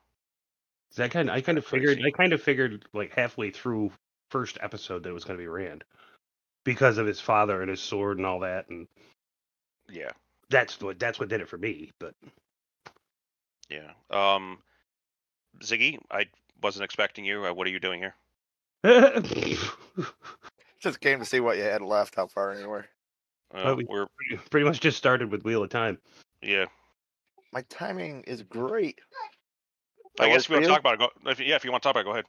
I 0.98 1.08
kind 1.08 1.30
I 1.30 1.40
kind 1.40 1.58
of 1.58 1.66
kinda 1.66 1.86
figured 1.86 2.02
I 2.06 2.10
kind 2.10 2.32
of 2.32 2.42
figured 2.42 2.84
like 2.92 3.12
halfway 3.14 3.50
through 3.50 3.92
first 4.30 4.58
episode 4.60 5.02
that 5.02 5.10
it 5.10 5.14
was 5.14 5.24
going 5.24 5.38
to 5.38 5.42
be 5.42 5.48
Rand 5.48 5.84
because 6.64 6.98
of 6.98 7.06
his 7.06 7.20
father 7.20 7.60
and 7.60 7.70
his 7.70 7.80
sword 7.80 8.18
and 8.18 8.26
all 8.26 8.40
that 8.40 8.68
and 8.68 8.86
yeah, 9.90 10.10
that's 10.50 10.80
what 10.80 10.98
that's 10.98 11.18
what 11.18 11.28
did 11.28 11.40
it 11.40 11.48
for 11.48 11.58
me. 11.58 11.90
But 11.98 12.14
yeah. 13.68 13.90
Um, 14.10 14.58
Ziggy, 15.62 15.98
I 16.10 16.26
wasn't 16.62 16.84
expecting 16.84 17.24
you. 17.24 17.46
Uh, 17.46 17.52
what 17.52 17.66
are 17.66 17.70
you 17.70 17.80
doing 17.80 18.00
here? 18.00 18.14
Just 20.80 21.00
came 21.00 21.18
to 21.18 21.24
see 21.24 21.40
what 21.40 21.56
you 21.56 21.62
had 21.62 21.82
left. 21.82 22.14
How 22.16 22.26
far 22.26 22.52
anywhere? 22.52 22.86
Uh, 23.54 23.74
we- 23.76 23.84
we're 23.84 24.08
pretty 24.50 24.64
much 24.66 24.80
just 24.80 24.98
started 24.98 25.30
with 25.30 25.44
Wheel 25.44 25.62
of 25.62 25.70
Time. 25.70 25.98
yeah. 26.42 26.66
My 27.52 27.62
timing 27.68 28.24
is 28.24 28.42
great. 28.42 29.00
I 30.18 30.24
That 30.24 30.32
guess 30.32 30.48
work 30.50 30.50
if 30.50 30.50
you 30.50 30.56
want 30.56 30.64
to 30.64 30.70
talk 30.70 30.80
about 30.80 30.94
it, 30.94 30.98
go, 31.24 31.30
if, 31.30 31.38
yeah, 31.40 31.54
if 31.54 31.64
you 31.64 31.70
want 31.70 31.82
to 31.84 31.88
talk 31.88 31.94
about 31.94 32.00
it, 32.00 32.04
go 32.04 32.10
ahead. 32.12 32.24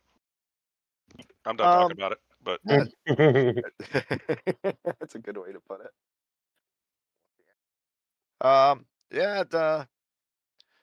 I'm 1.45 1.55
done 1.55 1.67
Um, 1.67 1.73
talking 1.81 1.97
about 1.97 2.11
it. 2.11 2.19
But 2.43 2.59
That's 4.99 5.15
a 5.15 5.19
good 5.19 5.37
way 5.37 5.51
to 5.51 5.59
put 5.67 5.81
it. 5.81 5.91
Um, 8.45 8.85
yeah, 9.11 9.41
it, 9.41 9.51
uh, 9.53 9.85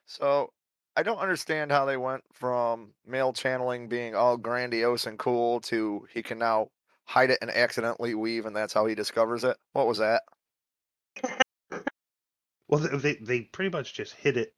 so 0.06 0.52
I 0.96 1.02
don't 1.04 1.18
understand 1.18 1.70
how 1.70 1.84
they 1.84 1.96
went 1.96 2.24
from 2.32 2.94
male 3.06 3.32
channeling 3.32 3.88
being 3.88 4.16
all 4.16 4.36
grandiose 4.36 5.06
and 5.06 5.16
cool 5.18 5.60
to 5.62 6.06
he 6.12 6.22
can 6.22 6.38
now 6.38 6.68
hide 7.12 7.30
it 7.30 7.38
and 7.42 7.50
accidentally 7.50 8.14
weave, 8.14 8.46
and 8.46 8.56
that's 8.56 8.72
how 8.72 8.86
he 8.86 8.94
discovers 8.94 9.44
it. 9.44 9.56
What 9.74 9.86
was 9.86 9.98
that? 9.98 10.22
Well, 12.68 12.80
they 12.80 13.16
they- 13.16 13.42
pretty 13.42 13.70
much 13.70 13.92
just 13.92 14.14
hid 14.14 14.38
it 14.38 14.54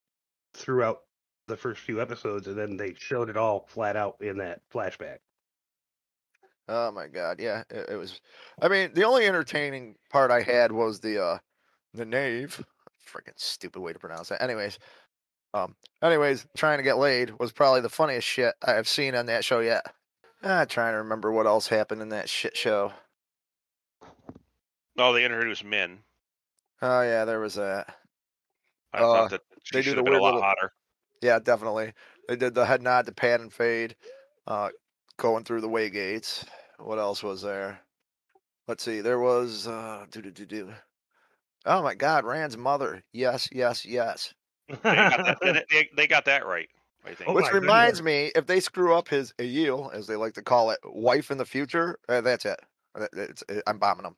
throughout 0.54 0.98
the 1.48 1.56
first 1.56 1.80
few 1.80 2.00
episodes, 2.00 2.46
and 2.46 2.56
then 2.56 2.76
they 2.76 2.94
showed 2.94 3.28
it 3.28 3.36
all 3.36 3.66
flat 3.68 3.96
out 3.96 4.16
in 4.20 4.38
that 4.38 4.60
flashback. 4.72 5.18
Oh 6.68 6.92
my 6.92 7.08
god, 7.08 7.40
yeah, 7.40 7.64
it, 7.70 7.90
it 7.90 7.96
was. 7.96 8.20
I 8.62 8.68
mean, 8.68 8.94
the 8.94 9.02
only 9.04 9.26
entertaining 9.26 9.96
part 10.10 10.30
I 10.30 10.42
had 10.42 10.70
was 10.70 11.00
the 11.00 11.20
uh, 11.22 11.38
the 11.92 12.04
knave. 12.04 12.64
Freaking 13.04 13.34
stupid 13.36 13.80
way 13.80 13.92
to 13.92 13.98
pronounce 13.98 14.28
that. 14.28 14.40
Anyways, 14.42 14.78
um, 15.52 15.74
anyways, 16.02 16.46
trying 16.56 16.78
to 16.78 16.84
get 16.84 16.98
laid 16.98 17.32
was 17.40 17.50
probably 17.52 17.80
the 17.80 17.88
funniest 17.88 18.28
shit 18.28 18.54
I 18.64 18.72
have 18.74 18.88
seen 18.88 19.16
on 19.16 19.26
that 19.26 19.44
show 19.44 19.58
yet. 19.58 19.84
Ah, 20.44 20.64
trying 20.66 20.92
to 20.92 20.98
remember 20.98 21.32
what 21.32 21.46
else 21.46 21.68
happened 21.68 22.02
in 22.02 22.10
that 22.10 22.28
shit 22.28 22.56
show. 22.56 22.92
oh, 24.98 25.12
they 25.12 25.24
introduced 25.24 25.64
men. 25.64 26.00
Oh 26.82 27.02
yeah, 27.02 27.24
there 27.24 27.40
was 27.40 27.54
that. 27.54 27.94
I 28.92 28.98
Uh, 28.98 29.00
thought 29.00 29.30
that 29.30 29.40
she 29.62 29.78
they 29.78 29.82
do 29.82 29.90
the 29.90 29.96
have 29.96 30.04
been 30.04 30.14
a 30.14 30.16
weird 30.16 30.22
lot 30.22 30.34
little- 30.34 30.42
hotter. 30.42 30.72
Yeah, 31.22 31.38
definitely. 31.38 31.94
They 32.28 32.36
did 32.36 32.54
the 32.54 32.66
head 32.66 32.82
nod 32.82 33.06
to 33.06 33.12
pan 33.12 33.40
and 33.40 33.52
fade, 33.52 33.96
uh, 34.46 34.68
going 35.16 35.44
through 35.44 35.62
the 35.62 35.68
way 35.68 35.88
gates. 35.88 36.44
What 36.78 36.98
else 36.98 37.22
was 37.22 37.40
there? 37.42 37.80
Let's 38.68 38.82
see. 38.84 39.00
There 39.00 39.18
was 39.20 39.66
uh, 39.66 40.04
do 40.10 40.20
do 40.20 40.30
do 40.30 40.44
do. 40.44 40.74
Oh 41.64 41.82
my 41.82 41.94
God, 41.94 42.24
Rand's 42.26 42.58
mother. 42.58 43.02
Yes, 43.12 43.48
yes, 43.52 43.86
yes. 43.86 44.34
They 44.68 44.74
got 44.76 45.38
that, 45.40 45.64
they- 45.70 45.88
they 45.96 46.06
got 46.06 46.26
that 46.26 46.44
right. 46.46 46.68
I. 47.04 47.14
Oh 47.26 47.34
Which 47.34 47.46
my 47.46 47.50
reminds 47.50 48.02
me, 48.02 48.32
if 48.34 48.46
they 48.46 48.60
screw 48.60 48.94
up 48.94 49.08
his 49.08 49.32
Aiel, 49.38 49.92
as 49.94 50.06
they 50.06 50.16
like 50.16 50.34
to 50.34 50.42
call 50.42 50.70
it, 50.70 50.78
wife 50.84 51.30
in 51.30 51.38
the 51.38 51.44
future, 51.44 51.98
uh, 52.08 52.20
that's 52.20 52.44
it. 52.44 52.60
It's, 53.12 53.42
uh, 53.48 53.60
I'm 53.66 53.78
bombing 53.78 54.04
them. 54.04 54.16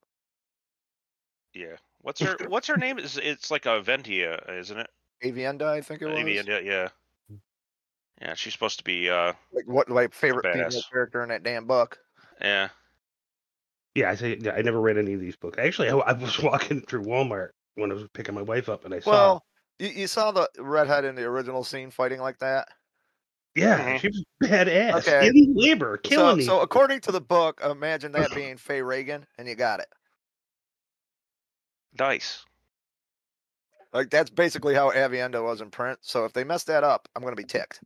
Yeah. 1.54 1.76
What's 2.02 2.20
her 2.20 2.36
What's 2.48 2.68
her 2.68 2.76
name? 2.76 2.98
Is 2.98 3.18
it's 3.18 3.50
like 3.50 3.66
a 3.66 3.80
Ventia, 3.80 4.38
isn't 4.60 4.78
it? 4.78 4.88
Aviendha, 5.24 5.62
I 5.62 5.80
think 5.80 6.02
it 6.02 6.06
was. 6.06 6.14
Aviendha, 6.14 6.64
yeah. 6.64 6.88
Yeah, 8.20 8.34
she's 8.34 8.52
supposed 8.52 8.78
to 8.78 8.84
be. 8.84 9.10
uh 9.10 9.32
Like 9.52 9.66
what 9.66 9.88
my 9.88 10.08
favorite 10.08 10.46
female 10.52 10.82
character 10.92 11.22
in 11.22 11.30
that 11.30 11.42
damn 11.42 11.66
book. 11.66 11.98
Yeah. 12.40 12.68
Yeah, 13.94 14.10
I 14.10 14.14
say 14.14 14.36
yeah, 14.40 14.52
I 14.52 14.62
never 14.62 14.80
read 14.80 14.98
any 14.98 15.14
of 15.14 15.20
these 15.20 15.36
books. 15.36 15.58
Actually, 15.58 15.88
I, 15.88 15.96
I 15.96 16.12
was 16.12 16.38
walking 16.42 16.82
through 16.82 17.04
Walmart 17.04 17.50
when 17.74 17.90
I 17.90 17.94
was 17.94 18.06
picking 18.12 18.34
my 18.34 18.42
wife 18.42 18.68
up, 18.68 18.84
and 18.84 18.94
I 18.94 19.00
saw. 19.00 19.40
Well, 19.80 19.88
you, 19.90 20.00
you 20.00 20.06
saw 20.06 20.30
the 20.32 20.48
redhead 20.58 21.04
in 21.04 21.14
the 21.14 21.24
original 21.24 21.64
scene 21.64 21.90
fighting 21.90 22.20
like 22.20 22.38
that. 22.38 22.68
yeah, 23.54 23.94
Mhm. 23.94 24.00
she 24.00 24.08
was 24.08 24.24
badass 24.42 24.94
Okay. 24.98 25.28
in 25.28 25.54
labor, 25.54 25.96
killing 25.96 26.26
So, 26.32 26.36
these. 26.36 26.46
so 26.46 26.60
according 26.60 27.00
to 27.02 27.12
the 27.12 27.20
book, 27.20 27.60
imagine 27.64 28.12
that 28.12 28.30
being 28.34 28.56
Faye 28.58 28.82
Reagan, 28.82 29.26
and 29.38 29.48
you 29.48 29.54
got 29.54 29.80
it. 29.80 29.88
Nice. 31.98 32.44
Like 33.94 34.10
that's 34.10 34.28
basically 34.28 34.74
how 34.74 34.90
Aviendha 34.90 35.42
was 35.42 35.62
in 35.62 35.70
print. 35.70 35.98
So 36.02 36.26
if 36.26 36.34
they 36.34 36.44
mess 36.44 36.64
that 36.64 36.84
up, 36.84 37.08
I'm 37.16 37.22
gonna 37.22 37.34
be 37.36 37.44
ticked. 37.44 37.80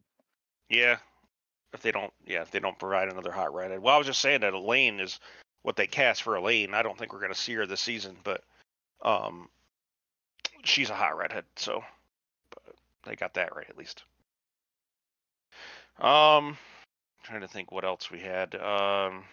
Yeah. 0.69 0.97
If 1.73 1.83
they 1.83 1.93
don't, 1.93 2.13
yeah, 2.27 2.43
if 2.43 2.51
they 2.51 2.59
don't 2.59 2.79
provide 2.79 3.09
another 3.09 3.31
hot 3.31 3.55
redhead. 3.55 3.81
Well, 3.81 3.95
I 3.95 3.99
was 3.99 4.09
just 4.09 4.21
saying 4.21 4.41
that 4.41 4.55
Elayne 4.55 4.99
is 5.01 5.21
what 5.63 5.77
they 5.77 5.87
cast 5.87 6.23
for 6.25 6.35
Elayne. 6.35 6.75
I 6.75 6.83
don't 6.83 6.99
think 6.99 7.13
we're 7.13 7.21
gonna 7.21 7.35
see 7.35 7.55
her 7.55 7.67
this 7.67 7.81
season, 7.81 8.17
but 8.25 8.43
um, 9.03 9.49
she's 10.65 10.91
a 10.91 10.95
hot 10.95 11.17
redhead, 11.17 11.45
so 11.57 11.83
but 12.51 12.75
they 13.05 13.17
got 13.17 13.35
that 13.35 13.55
right 13.55 13.69
at 13.69 13.79
least. 13.79 14.03
Um, 15.99 16.57
trying 17.23 17.43
to 17.43 17.49
think 17.49 17.71
what 17.73 17.85
else 17.85 18.11
we 18.11 18.21
had. 18.21 18.55
Um, 18.55 19.25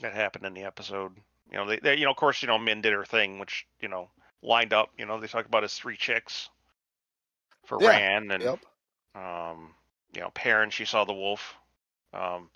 that 0.00 0.14
happened 0.14 0.46
in 0.46 0.54
the 0.54 0.64
episode. 0.64 1.12
You 1.50 1.58
know, 1.58 1.66
they, 1.66 1.78
they 1.78 1.96
you 1.96 2.04
know, 2.04 2.10
of 2.10 2.16
course, 2.16 2.42
you 2.42 2.48
know, 2.48 2.58
Min 2.58 2.80
did 2.80 2.92
her 2.92 3.04
thing, 3.04 3.38
which 3.38 3.66
you 3.80 3.88
know 3.88 4.08
lined 4.42 4.72
up. 4.72 4.90
You 4.98 5.06
know, 5.06 5.20
they 5.20 5.26
talked 5.26 5.46
about 5.48 5.62
his 5.62 5.74
three 5.74 5.96
chicks 5.96 6.48
for 7.66 7.78
Yeah, 7.80 7.88
Rand 7.88 8.32
and 8.32 8.42
Yep. 8.42 8.58
um, 9.14 9.74
you 10.14 10.20
know, 10.20 10.30
Perrin, 10.34 10.70
she 10.70 10.84
saw 10.84 11.04
the 11.04 11.12
wolf. 11.12 11.54
Um, 12.12 12.50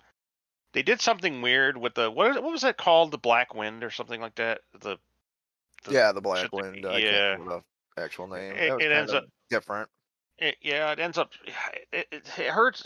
they 0.73 0.83
did 0.83 1.01
something 1.01 1.41
weird 1.41 1.77
with 1.77 1.95
the 1.95 2.11
what? 2.11 2.41
What 2.43 2.51
was 2.51 2.61
that 2.61 2.77
called? 2.77 3.11
The 3.11 3.17
Black 3.17 3.55
Wind 3.55 3.83
or 3.83 3.91
something 3.91 4.21
like 4.21 4.35
that. 4.35 4.61
The, 4.79 4.97
the 5.85 5.93
Yeah, 5.93 6.11
the 6.11 6.21
Black 6.21 6.41
shit 6.43 6.51
that- 6.51 6.57
Wind. 6.57 6.85
I 6.85 6.97
yeah. 6.99 7.35
can't 7.37 7.49
the 7.49 7.61
actual 8.01 8.27
name. 8.27 8.53
It- 8.53 8.67
that 8.69 8.75
was 8.75 8.85
it 8.85 8.91
ends 8.91 9.13
up- 9.13 9.25
different. 9.49 9.89
It, 10.39 10.55
yeah, 10.61 10.91
it 10.91 10.99
ends 10.99 11.17
up. 11.17 11.31
It, 11.93 12.07
it, 12.11 12.29
it 12.37 12.47
hurts. 12.49 12.83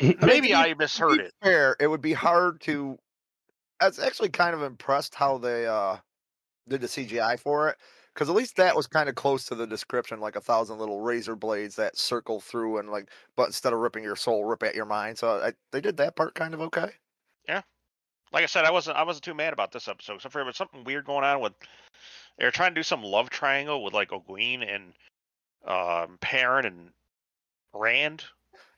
Maybe 0.00 0.54
I 0.54 0.74
misheard 0.74 1.20
it. 1.20 1.32
Fair. 1.42 1.76
It 1.80 1.86
would 1.86 2.00
be 2.02 2.12
hard 2.12 2.60
to. 2.62 2.98
I 3.80 3.86
was 3.86 3.98
actually 3.98 4.28
kind 4.30 4.54
of 4.54 4.62
impressed 4.62 5.14
how 5.14 5.38
they 5.38 5.66
uh 5.66 5.96
did 6.68 6.80
the 6.80 6.86
CGI 6.86 7.38
for 7.38 7.68
it. 7.68 7.76
Because 8.12 8.28
at 8.28 8.36
least 8.36 8.56
that 8.56 8.76
was 8.76 8.86
kind 8.86 9.08
of 9.08 9.16
close 9.16 9.44
to 9.46 9.56
the 9.56 9.66
description, 9.66 10.20
like 10.20 10.36
a 10.36 10.40
thousand 10.40 10.78
little 10.78 11.00
razor 11.00 11.34
blades 11.34 11.74
that 11.76 11.96
circle 11.98 12.40
through 12.40 12.78
and 12.78 12.90
like, 12.90 13.08
but 13.36 13.46
instead 13.46 13.72
of 13.72 13.80
ripping 13.80 14.04
your 14.04 14.14
soul, 14.14 14.44
rip 14.44 14.62
at 14.62 14.76
your 14.76 14.84
mind. 14.86 15.18
So 15.18 15.40
I, 15.40 15.52
they 15.72 15.80
did 15.80 15.96
that 15.96 16.14
part 16.14 16.34
kind 16.36 16.54
of 16.54 16.60
okay. 16.60 16.90
Like 18.34 18.42
I 18.42 18.46
said, 18.46 18.64
I 18.64 18.70
wasn't. 18.72 18.96
I 18.98 19.04
wasn't 19.04 19.24
too 19.24 19.32
mad 19.34 19.52
about 19.52 19.70
this 19.72 19.86
episode. 19.88 20.16
Except 20.16 20.32
for 20.32 20.38
there 20.38 20.44
was 20.44 20.56
something 20.56 20.82
weird 20.84 21.06
going 21.06 21.24
on 21.24 21.40
with. 21.40 21.52
They 22.36 22.44
were 22.44 22.50
trying 22.50 22.72
to 22.72 22.78
do 22.78 22.82
some 22.82 23.02
love 23.02 23.30
triangle 23.30 23.82
with 23.84 23.94
like 23.94 24.10
Ogween 24.10 24.62
and 24.68 24.92
um, 25.66 26.18
Perrin 26.20 26.66
and 26.66 26.90
Rand. 27.72 28.24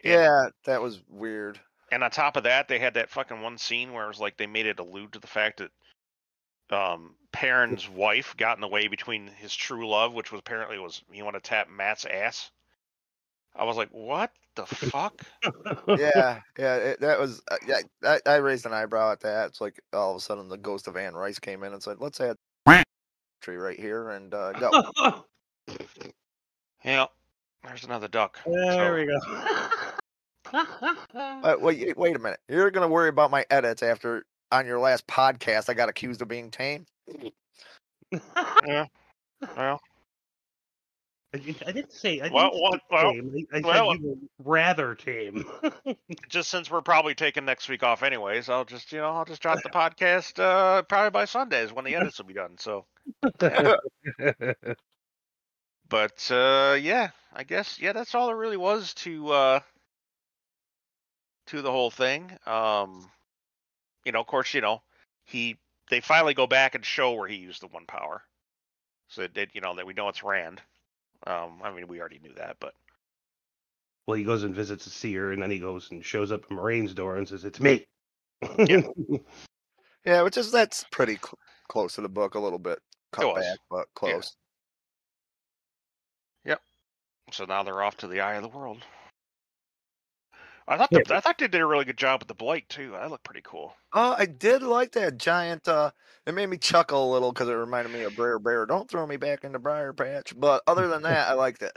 and- 0.04 0.12
Yeah, 0.12 0.48
that 0.66 0.82
was 0.82 1.00
weird. 1.08 1.58
and 1.90 2.04
on 2.04 2.10
top 2.10 2.36
of 2.36 2.42
that, 2.44 2.68
they 2.68 2.78
had 2.78 2.94
that 2.94 3.08
fucking 3.10 3.40
one 3.40 3.56
scene 3.58 3.92
where 3.92 4.04
it 4.04 4.08
was 4.08 4.20
like 4.20 4.36
they 4.36 4.46
made 4.46 4.66
it 4.66 4.78
allude 4.78 5.12
to 5.14 5.18
the 5.20 5.26
fact 5.26 5.58
that 5.58 5.70
um 6.76 7.14
Perrin's 7.32 7.88
wife 7.88 8.36
got 8.36 8.56
in 8.56 8.60
the 8.60 8.68
way 8.68 8.88
between 8.88 9.28
his 9.28 9.54
true 9.54 9.88
love, 9.88 10.12
which 10.12 10.32
was 10.32 10.40
apparently 10.40 10.78
was 10.78 11.02
he 11.10 11.22
wanted 11.22 11.42
to 11.44 11.48
tap 11.48 11.68
Mat's 11.70 12.04
ass. 12.04 12.50
I 13.58 13.64
was 13.64 13.76
like, 13.76 13.88
what 13.90 14.30
the 14.54 14.66
fuck? 14.66 15.22
yeah, 15.88 16.40
yeah, 16.58 16.76
it, 16.76 17.00
that 17.00 17.18
was. 17.18 17.42
Uh, 17.50 17.56
yeah, 17.66 17.80
I, 18.04 18.20
I 18.26 18.34
raised 18.36 18.66
an 18.66 18.72
eyebrow 18.72 19.12
at 19.12 19.20
that. 19.20 19.48
It's 19.48 19.60
like 19.60 19.80
all 19.92 20.10
of 20.12 20.16
a 20.16 20.20
sudden 20.20 20.48
the 20.48 20.56
ghost 20.58 20.88
of 20.88 20.96
Anne 20.96 21.14
Rice 21.14 21.38
came 21.38 21.62
in 21.62 21.72
and 21.72 21.82
said, 21.82 21.96
"Let's 22.00 22.20
add 22.20 22.36
tree 23.40 23.56
right 23.56 23.78
here 23.78 24.10
and 24.10 24.32
uh, 24.34 24.52
go." 24.52 25.24
Yeah, 26.84 27.06
there's 27.64 27.82
another 27.84 28.06
duck. 28.06 28.38
there 28.46 28.72
So- 28.72 28.94
we 28.94 29.06
go. 29.06 29.18
Uh, 30.52 31.56
wait, 31.60 31.96
wait 31.96 32.14
a 32.14 32.18
minute. 32.20 32.38
You're 32.48 32.70
gonna 32.70 32.86
worry 32.88 33.08
about 33.08 33.30
my 33.32 33.44
edits 33.50 33.82
after 33.82 34.24
on 34.52 34.66
your 34.66 34.78
last 34.78 35.04
podcast 35.08 35.68
I 35.68 35.74
got 35.74 35.88
accused 35.88 36.22
of 36.22 36.28
being 36.28 36.50
tame. 36.52 36.86
Yeah. 38.64 38.86
Well, 39.56 39.80
I 41.34 41.72
didn't 41.72 41.92
say. 41.92 42.20
I 42.20 42.28
didn't 42.30 42.32
Well, 42.32 42.50
say 42.52 42.60
well, 42.62 42.80
well, 42.90 43.14
tame. 43.14 43.46
I, 43.52 43.58
I 43.58 43.62
well, 43.62 43.90
said 43.90 44.00
you 44.00 44.28
rather 44.38 44.94
tame. 44.94 45.44
just 46.28 46.50
since 46.50 46.70
we're 46.70 46.82
probably 46.82 47.14
taking 47.14 47.44
next 47.44 47.68
week 47.68 47.82
off 47.82 48.02
anyways, 48.02 48.48
I'll 48.48 48.64
just 48.64 48.92
you 48.92 48.98
know 48.98 49.10
I'll 49.16 49.24
just 49.24 49.42
drop 49.42 49.62
the 49.62 49.70
podcast 49.70 50.38
uh 50.40 50.82
probably 50.82 51.10
by 51.10 51.24
Sundays 51.24 51.72
when 51.72 51.84
the 51.84 51.96
edits 51.96 52.18
will 52.18 52.26
be 52.26 52.34
done. 52.34 52.56
So 52.58 52.86
But 55.88 56.30
uh, 56.30 56.76
yeah, 56.80 57.10
I 57.32 57.42
guess 57.44 57.78
yeah, 57.80 57.92
that's 57.92 58.14
all 58.14 58.26
there 58.28 58.36
really 58.36 58.56
was 58.56 58.94
to 58.94 59.30
uh, 59.32 59.60
to 61.46 61.62
the 61.62 61.70
whole 61.70 61.90
thing. 61.90 62.38
Um, 62.46 63.10
you 64.04 64.12
know, 64.12 64.20
of 64.20 64.26
course, 64.26 64.54
you 64.54 64.60
know 64.60 64.82
he 65.24 65.56
they 65.90 66.00
finally 66.00 66.34
go 66.34 66.46
back 66.46 66.74
and 66.74 66.84
show 66.84 67.12
where 67.12 67.28
he 67.28 67.36
used 67.36 67.62
the 67.62 67.68
one 67.68 67.86
power, 67.86 68.22
so 69.08 69.26
that 69.28 69.54
you 69.54 69.60
know 69.60 69.74
that 69.76 69.86
we 69.86 69.94
know 69.94 70.08
it's 70.08 70.22
Rand. 70.22 70.62
Um, 71.26 71.60
I 71.62 71.72
mean, 71.72 71.88
we 71.88 72.00
already 72.00 72.20
knew 72.22 72.34
that, 72.34 72.56
but 72.60 72.74
well, 74.06 74.16
he 74.16 74.24
goes 74.24 74.44
and 74.44 74.54
visits 74.54 74.86
a 74.86 74.90
seer, 74.90 75.32
and 75.32 75.42
then 75.42 75.50
he 75.50 75.58
goes 75.58 75.90
and 75.90 76.04
shows 76.04 76.30
up 76.30 76.44
at 76.44 76.50
Moiraine's 76.50 76.94
door 76.94 77.16
and 77.16 77.28
says, 77.28 77.44
"It's 77.44 77.60
me." 77.60 77.86
Yeah. 78.58 78.82
Yeah, 80.04 80.22
which 80.22 80.36
is 80.36 80.52
that's 80.52 80.84
pretty 80.92 81.16
cl- 81.16 81.38
close 81.68 81.96
to 81.96 82.00
the 82.00 82.08
book, 82.08 82.36
a 82.36 82.38
little 82.38 82.60
bit 82.60 82.78
cut 83.12 83.26
was. 83.26 83.44
back, 83.44 83.58
but 83.68 83.86
close. 83.96 84.36
Yep. 86.44 86.60
So 87.32 87.44
now 87.44 87.64
they're 87.64 87.82
off 87.82 87.96
to 87.98 88.06
the 88.06 88.20
eye 88.20 88.36
of 88.36 88.42
the 88.42 88.48
world. 88.48 88.78
I 90.68 90.76
thought 90.76 90.88
Yeah, 90.90 91.00
the, 91.06 91.14
I 91.16 91.20
thought 91.20 91.38
they 91.38 91.48
did 91.48 91.60
a 91.60 91.66
really 91.66 91.84
good 91.84 91.96
job 91.96 92.20
with 92.20 92.28
the 92.28 92.34
blight 92.34 92.68
too. 92.68 92.90
That 92.92 93.10
looked 93.10 93.24
pretty 93.24 93.42
cool. 93.44 93.74
Oh, 93.92 94.14
I 94.18 94.26
did 94.26 94.62
like 94.62 94.92
that 94.92 95.18
giant. 95.18 95.68
uh 95.68 95.90
It 96.26 96.34
made 96.34 96.48
me 96.48 96.58
chuckle 96.58 97.10
a 97.10 97.12
little 97.12 97.32
because 97.32 97.48
it 97.48 97.54
reminded 97.54 97.92
me 97.92 98.02
of 98.02 98.16
Brer 98.16 98.38
Bear. 98.38 98.66
Don't 98.66 98.90
throw 98.90 99.06
me 99.06 99.16
back 99.16 99.44
in 99.44 99.52
the 99.52 99.58
Briar 99.58 99.92
Patch. 99.92 100.34
But 100.36 100.62
other 100.66 100.88
than 100.88 101.02
that, 101.02 101.28
I 101.28 101.34
liked 101.34 101.62
it. 101.62 101.76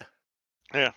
Yeah. 0.73 0.91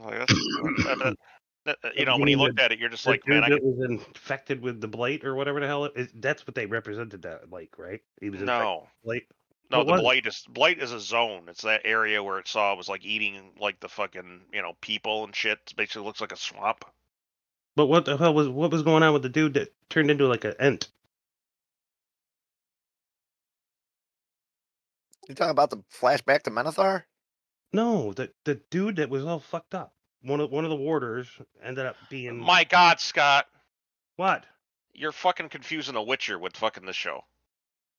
like, 0.00 0.18
that's, 0.18 0.32
that- 0.34 0.98
that- 1.02 1.16
that- 1.64 1.78
that- 1.82 1.96
you 1.96 2.04
know, 2.06 2.16
when 2.16 2.28
you 2.28 2.36
looked 2.38 2.58
at 2.60 2.72
it, 2.72 2.78
you're 2.78 2.88
just 2.88 3.06
like, 3.06 3.26
man, 3.26 3.42
dude 3.42 3.44
I 3.44 3.48
that 3.50 3.60
could, 3.60 3.76
was 3.76 3.90
infected 3.90 4.62
with 4.62 4.80
the 4.80 4.88
blight 4.88 5.24
or 5.24 5.34
whatever 5.34 5.60
the 5.60 5.66
hell 5.66 5.84
it 5.84 5.92
is. 5.96 6.08
That's 6.14 6.46
what 6.46 6.54
they 6.54 6.66
represented 6.66 7.22
that 7.22 7.50
like, 7.50 7.78
right? 7.78 8.00
He 8.20 8.30
was 8.30 8.40
infected 8.40 8.64
no. 8.64 8.80
with 8.80 9.04
blight. 9.04 9.22
No, 9.70 9.78
What 9.78 9.86
the 9.86 9.92
was 9.92 10.00
blight 10.00 10.26
is 10.26 10.44
blight 10.48 10.78
is 10.78 10.92
a 10.92 11.00
zone. 11.00 11.42
It's 11.48 11.62
that 11.62 11.82
area 11.84 12.22
where 12.22 12.38
it 12.38 12.48
saw 12.48 12.74
was 12.74 12.88
like 12.88 13.04
eating 13.04 13.52
like 13.60 13.80
the 13.80 13.88
fucking 13.88 14.42
you 14.52 14.62
know 14.62 14.72
people 14.80 15.24
and 15.24 15.34
shit. 15.36 15.58
It 15.70 15.76
basically 15.76 16.04
looks 16.04 16.20
like 16.20 16.32
a 16.32 16.36
swamp. 16.36 16.84
But 17.76 17.86
what 17.86 18.06
the 18.06 18.16
hell 18.16 18.34
was 18.34 18.48
what 18.48 18.70
was 18.70 18.82
going 18.82 19.02
on 19.02 19.12
with 19.12 19.22
the 19.22 19.28
dude 19.28 19.54
that 19.54 19.74
turned 19.90 20.10
into 20.10 20.26
like 20.26 20.44
an 20.44 20.54
ent? 20.58 20.88
You 25.28 25.34
talking 25.34 25.50
about 25.50 25.70
the 25.70 25.82
flashback 26.00 26.42
to 26.44 26.50
Menethar? 26.50 27.02
No, 27.72 28.14
the 28.14 28.30
the 28.44 28.54
dude 28.70 28.96
that 28.96 29.10
was 29.10 29.24
all 29.24 29.40
fucked 29.40 29.74
up. 29.74 29.92
One 30.22 30.40
of 30.40 30.50
one 30.50 30.64
of 30.64 30.70
the 30.70 30.76
warders 30.76 31.28
ended 31.62 31.84
up 31.84 31.96
being 32.08 32.38
My 32.40 32.64
God, 32.64 33.00
Scott, 33.00 33.46
what? 34.16 34.44
you're 34.94 35.12
fucking 35.12 35.48
confusing 35.50 35.94
The 35.94 36.02
Witcher 36.02 36.38
with 36.38 36.56
fucking 36.56 36.86
the 36.86 36.92
show. 36.92 37.22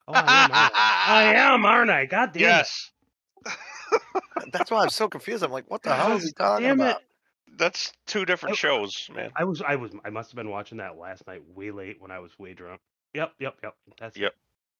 Oh, 0.09 0.13
I 0.15 0.23
am, 0.45 0.51
aren't 0.51 0.51
I? 0.53 0.71
I 1.07 1.33
am, 1.53 1.65
aren't 1.65 1.91
I? 1.91 2.05
God 2.05 2.33
damn 2.33 2.41
yes, 2.41 2.91
That's 4.51 4.71
why 4.71 4.83
I'm 4.83 4.89
so 4.89 5.07
confused. 5.07 5.43
I'm 5.43 5.51
like, 5.51 5.69
what 5.69 5.83
the 5.83 5.93
hell 5.93 6.17
is 6.17 6.23
he 6.25 6.31
talking 6.31 6.65
Damn 6.65 6.79
it. 6.81 6.83
about? 6.83 7.01
that's 7.57 7.91
two 8.07 8.25
different 8.25 8.53
Oh. 8.53 8.55
shows, 8.55 9.09
man. 9.13 9.31
I 9.35 9.43
was 9.43 9.61
I 9.61 9.75
was 9.75 9.91
I 10.05 10.09
must 10.09 10.31
have 10.31 10.35
been 10.35 10.49
watching 10.49 10.77
that 10.77 10.97
last 10.97 11.27
night 11.27 11.41
way 11.55 11.71
late 11.71 11.97
when 11.99 12.09
I 12.11 12.19
was 12.19 12.37
way 12.39 12.53
drunk. 12.53 12.79
Yep, 13.13 13.33
yep, 13.39 13.55
yep. 13.63 13.73
That's 13.99 14.17
Yep, 14.17 14.33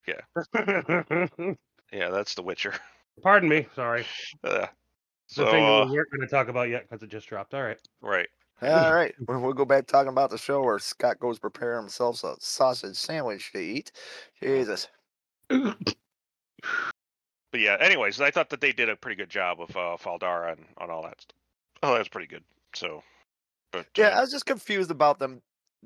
yeah. 0.08 0.22
Yeah, 1.92 2.10
that's 2.10 2.36
The 2.36 2.44
Witcher. 2.44 2.74
Pardon 3.24 3.50
me. 3.50 3.68
Sorry. 3.76 4.06
Uh, 4.44 4.68
It's 5.28 5.36
the 5.36 5.46
thing 5.46 5.64
that 5.64 5.82
uh, 5.82 5.86
we 5.88 5.94
weren't 5.94 6.12
going 6.12 6.22
to 6.22 6.28
talk 6.28 6.48
about 6.48 6.70
yet 6.70 6.88
because 6.88 7.02
it 7.04 7.10
just 7.10 7.28
dropped. 7.28 7.54
All 7.54 7.64
right. 7.64 7.78
right. 8.02 8.28
All 8.62 8.94
right, 8.94 9.16
we'll 9.28 9.40
we'll 9.40 9.54
go 9.54 9.66
back 9.66 9.88
talking 9.88 10.10
about 10.12 10.30
the 10.30 10.38
show 10.38 10.62
where 10.62 10.80
Scott 10.80 11.18
goes 11.20 11.40
prepare 11.40 11.78
himself 11.78 12.24
a 12.26 12.36
sausage 12.40 12.96
sandwich 12.98 13.52
to 13.54 13.60
eat. 13.60 13.92
Jesus. 14.44 14.88
But 17.52 17.62
yeah, 17.62 17.78
anyways, 17.80 18.22
I 18.22 18.32
thought 18.32 18.50
that 18.50 18.62
they 18.62 18.72
did 18.72 18.90
a 18.90 18.96
pretty 18.96 19.16
good 19.16 19.30
job 19.30 19.60
of 19.62 19.76
uh, 19.76 19.98
Fal 19.98 20.18
Dara 20.18 20.52
and 20.54 20.66
on 20.78 20.90
all 20.90 21.04
that 21.04 21.22
stuff. 21.22 21.38
Oh, 21.82 21.96
that's 21.96 22.10
pretty 22.10 22.28
good. 22.28 22.44
So, 22.76 23.04
but 23.72 23.88
Yeah, 23.98 24.10
uh, 24.10 24.18
I 24.18 24.22
was 24.22 24.32
just 24.32 24.46
confused 24.46 24.92
about 24.92 25.20
them 25.20 25.42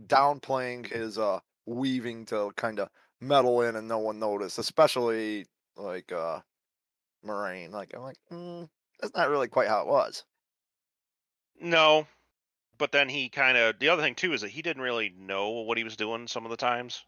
downplaying 0.08 0.88
his 0.88 1.18
uh 1.20 1.40
weaving 1.66 2.26
to 2.26 2.52
kind 2.56 2.80
of 2.80 2.90
meddle 3.22 3.62
in 3.62 3.76
and 3.76 3.88
no 3.88 4.00
one 4.00 4.20
noticed, 4.20 4.58
especially 4.60 5.46
like 5.78 6.12
uh 6.12 6.42
Moiraine. 7.26 7.72
Like 7.72 7.94
I'm 7.96 8.04
like, 8.04 8.18
mm, 8.32 8.70
that's 9.00 9.16
not 9.16 9.30
really 9.30 9.48
quite 9.50 9.68
how 9.70 9.82
it 9.82 9.88
was. 9.88 10.26
No, 11.62 12.08
but 12.78 12.92
then 12.92 13.10
he 13.10 13.30
kind 13.30 13.58
of 13.58 13.80
the 13.80 13.90
other 13.90 14.02
thing 14.04 14.16
too 14.16 14.34
is 14.34 14.42
that 14.42 14.50
he 14.52 14.62
didn't 14.62 14.84
really 14.84 15.10
know 15.10 15.50
what 15.50 15.78
he 15.78 15.84
was 15.84 15.98
doing 15.98 16.28
some 16.28 16.46
of 16.46 16.52
the 16.52 16.58
times. 16.58 17.06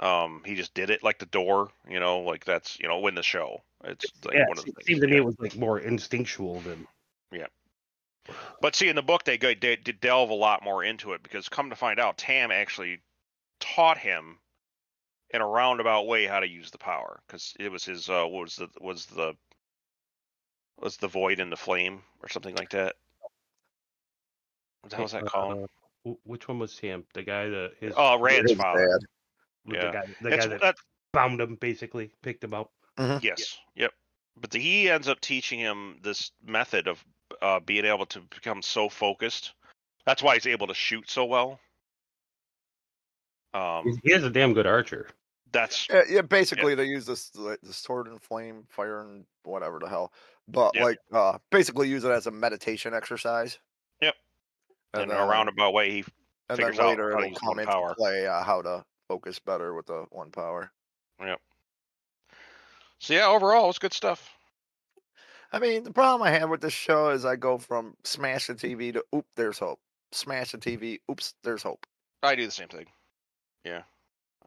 Um, 0.00 0.42
he 0.44 0.54
just 0.54 0.74
did 0.74 0.90
it 0.90 1.02
like 1.02 1.18
the 1.18 1.26
door, 1.26 1.70
you 1.88 2.00
know, 2.00 2.20
like 2.20 2.44
that's 2.44 2.78
you 2.80 2.88
know 2.88 2.98
win 3.00 3.14
the 3.14 3.22
show. 3.22 3.62
It's 3.84 4.10
like 4.24 4.34
yeah, 4.34 4.48
one 4.48 4.58
of 4.58 4.64
the 4.64 4.72
things 4.72 4.76
it 4.78 4.84
things. 4.84 4.86
seemed 4.86 5.00
to 5.02 5.08
me 5.08 5.16
it 5.16 5.24
was 5.24 5.38
like 5.38 5.56
more 5.56 5.78
instinctual 5.78 6.60
than. 6.60 6.86
Yeah. 7.30 7.46
But 8.60 8.76
see, 8.76 8.88
in 8.88 8.96
the 8.96 9.02
book, 9.02 9.24
they 9.24 9.36
go 9.36 9.52
they, 9.54 9.76
they 9.76 9.92
delve 9.92 10.30
a 10.30 10.34
lot 10.34 10.62
more 10.62 10.82
into 10.84 11.12
it 11.12 11.22
because 11.22 11.48
come 11.48 11.70
to 11.70 11.76
find 11.76 11.98
out, 11.98 12.16
Tam 12.16 12.50
actually 12.50 13.00
taught 13.60 13.98
him 13.98 14.38
in 15.30 15.40
a 15.40 15.46
roundabout 15.46 16.06
way 16.06 16.26
how 16.26 16.40
to 16.40 16.48
use 16.48 16.70
the 16.70 16.78
power 16.78 17.20
because 17.26 17.54
it 17.58 17.70
was 17.70 17.84
his 17.84 18.08
uh 18.08 18.24
what 18.24 18.42
was 18.42 18.56
the 18.56 18.68
was 18.80 19.06
the 19.06 19.34
was 20.80 20.96
the 20.98 21.08
void 21.08 21.40
in 21.40 21.50
the 21.50 21.56
flame 21.56 22.02
or 22.22 22.28
something 22.28 22.54
like 22.54 22.70
that. 22.70 22.94
What 24.82 24.90
the 24.90 24.96
hell 24.96 25.04
was 25.04 25.12
that 25.12 25.26
called? 25.26 25.68
Uh, 26.04 26.10
wh- 26.10 26.26
which 26.26 26.48
one 26.48 26.58
was 26.58 26.72
Sam? 26.72 27.04
The 27.14 27.22
guy 27.22 27.48
that 27.48 27.72
his 27.78 27.94
Oh, 27.96 28.18
Rand's 28.18 28.50
His 28.50 28.60
father. 28.60 28.86
dad. 28.86 29.06
The 29.66 29.74
yeah. 29.76 29.92
guy 29.92 30.02
the 30.20 30.30
guy 30.30 30.46
that 30.46 30.60
that- 30.60 30.76
found 31.14 31.40
him 31.40 31.56
basically 31.56 32.10
picked 32.22 32.42
him 32.42 32.54
up. 32.54 32.70
Yes. 33.20 33.58
Yep. 33.76 33.92
But 34.40 34.50
the, 34.50 34.58
he 34.58 34.88
ends 34.88 35.08
up 35.08 35.20
teaching 35.20 35.58
him 35.58 35.98
this 36.02 36.30
method 36.46 36.88
of 36.88 37.04
uh, 37.42 37.60
being 37.60 37.84
able 37.84 38.06
to 38.06 38.20
become 38.20 38.62
so 38.62 38.88
focused. 38.88 39.52
That's 40.06 40.22
why 40.22 40.34
he's 40.34 40.46
able 40.46 40.66
to 40.68 40.74
shoot 40.74 41.10
so 41.10 41.24
well. 41.26 41.60
Um, 43.54 43.98
He 44.02 44.12
is 44.12 44.24
a 44.24 44.30
damn 44.30 44.54
good 44.54 44.66
archer. 44.66 45.08
that's 45.52 45.86
Yeah, 45.90 46.02
yeah 46.08 46.22
basically 46.22 46.74
they 46.74 46.84
use 46.84 47.04
this 47.04 47.28
the, 47.30 47.58
the 47.62 47.72
sword 47.72 48.06
and 48.08 48.20
flame, 48.20 48.64
fire 48.70 49.00
and 49.02 49.24
whatever 49.44 49.78
the 49.78 49.88
hell. 49.88 50.12
But 50.48 50.74
Yeah. 50.74 50.84
like 50.84 50.98
uh 51.12 51.38
basically 51.50 51.88
use 51.88 52.04
it 52.04 52.10
as 52.10 52.26
a 52.26 52.30
meditation 52.30 52.94
exercise. 52.94 53.58
Yep. 54.00 54.14
And 54.94 55.02
in 55.04 55.08
then, 55.10 55.18
a 55.18 55.26
roundabout 55.26 55.72
way. 55.74 55.90
He 55.90 55.98
and 55.98 56.04
then 56.48 56.56
figures 56.56 56.78
out 56.78 56.88
later 56.88 57.12
how 57.12 57.18
to 57.20 57.26
it'll 57.26 57.38
come 57.38 57.58
into 57.58 57.70
power. 57.70 57.94
play 57.94 58.26
uh, 58.26 58.42
how 58.42 58.62
to 58.62 58.84
focus 59.12 59.38
better 59.38 59.74
with 59.74 59.86
the 59.86 60.06
one 60.10 60.30
power. 60.30 60.72
Yep. 61.20 61.38
So 62.98 63.12
yeah. 63.12 63.26
Overall, 63.26 63.68
it's 63.68 63.78
good 63.78 63.92
stuff. 63.92 64.30
I 65.52 65.58
mean, 65.58 65.84
the 65.84 65.92
problem 65.92 66.26
I 66.26 66.30
have 66.30 66.48
with 66.48 66.62
this 66.62 66.72
show 66.72 67.10
is 67.10 67.26
I 67.26 67.36
go 67.36 67.58
from 67.58 67.94
smash 68.04 68.46
the 68.46 68.54
TV 68.54 68.90
to 68.94 69.04
oop, 69.14 69.26
there's 69.36 69.58
hope. 69.58 69.80
Smash 70.12 70.52
the 70.52 70.58
TV, 70.58 71.00
oops, 71.10 71.34
there's 71.44 71.62
hope. 71.62 71.84
I 72.22 72.34
do 72.36 72.46
the 72.46 72.52
same 72.52 72.68
thing. 72.68 72.86
Yeah. 73.66 73.82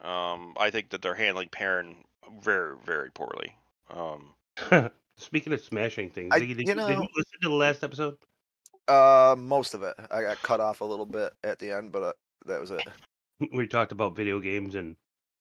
Um, 0.01 0.55
I 0.59 0.71
think 0.71 0.89
that 0.89 1.03
they're 1.03 1.13
handling 1.13 1.49
Perrin 1.49 1.97
very, 2.41 2.75
very 2.83 3.11
poorly. 3.11 3.55
Um, 3.91 4.33
Speaking 5.17 5.53
of 5.53 5.61
smashing 5.61 6.09
things, 6.09 6.29
I- 6.33 6.39
did, 6.39 6.49
you 6.49 6.55
you, 6.55 6.65
did 6.65 6.77
you 6.77 7.07
listen 7.15 7.39
to 7.43 7.49
the 7.49 7.55
last 7.55 7.83
episode? 7.83 8.17
Uh, 8.87 9.35
most 9.37 9.75
of 9.75 9.83
it. 9.83 9.93
I 10.09 10.21
got 10.23 10.41
cut 10.41 10.59
off 10.59 10.81
a 10.81 10.85
little 10.85 11.05
bit 11.05 11.33
at 11.43 11.59
the 11.59 11.71
end, 11.71 11.91
but 11.91 12.03
uh, 12.03 12.13
that 12.47 12.59
was 12.59 12.71
it. 12.71 12.81
We 13.53 13.67
talked 13.67 13.91
about 13.91 14.15
video 14.15 14.39
games 14.39 14.75
and 14.75 14.97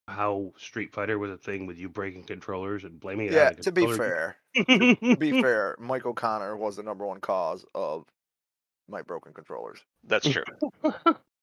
how 0.08 0.52
Street 0.56 0.92
Fighter 0.92 1.18
was 1.18 1.30
a 1.30 1.38
thing 1.38 1.66
with 1.66 1.78
you 1.78 1.88
breaking 1.88 2.24
controllers 2.24 2.84
and 2.84 3.00
blaming 3.00 3.28
it 3.28 3.34
Yeah, 3.34 3.50
on 3.56 3.56
to 3.62 3.72
be 3.72 3.86
fair, 3.86 4.36
to 5.10 5.16
be 5.16 5.32
fair, 5.32 5.76
Mike 5.78 6.06
O'Connor 6.06 6.56
was 6.56 6.76
the 6.76 6.82
number 6.82 7.06
one 7.06 7.20
cause 7.20 7.64
of 7.74 8.06
my 8.88 9.02
broken 9.02 9.34
controllers. 9.34 9.84
that's 10.04 10.28
true. 10.28 10.44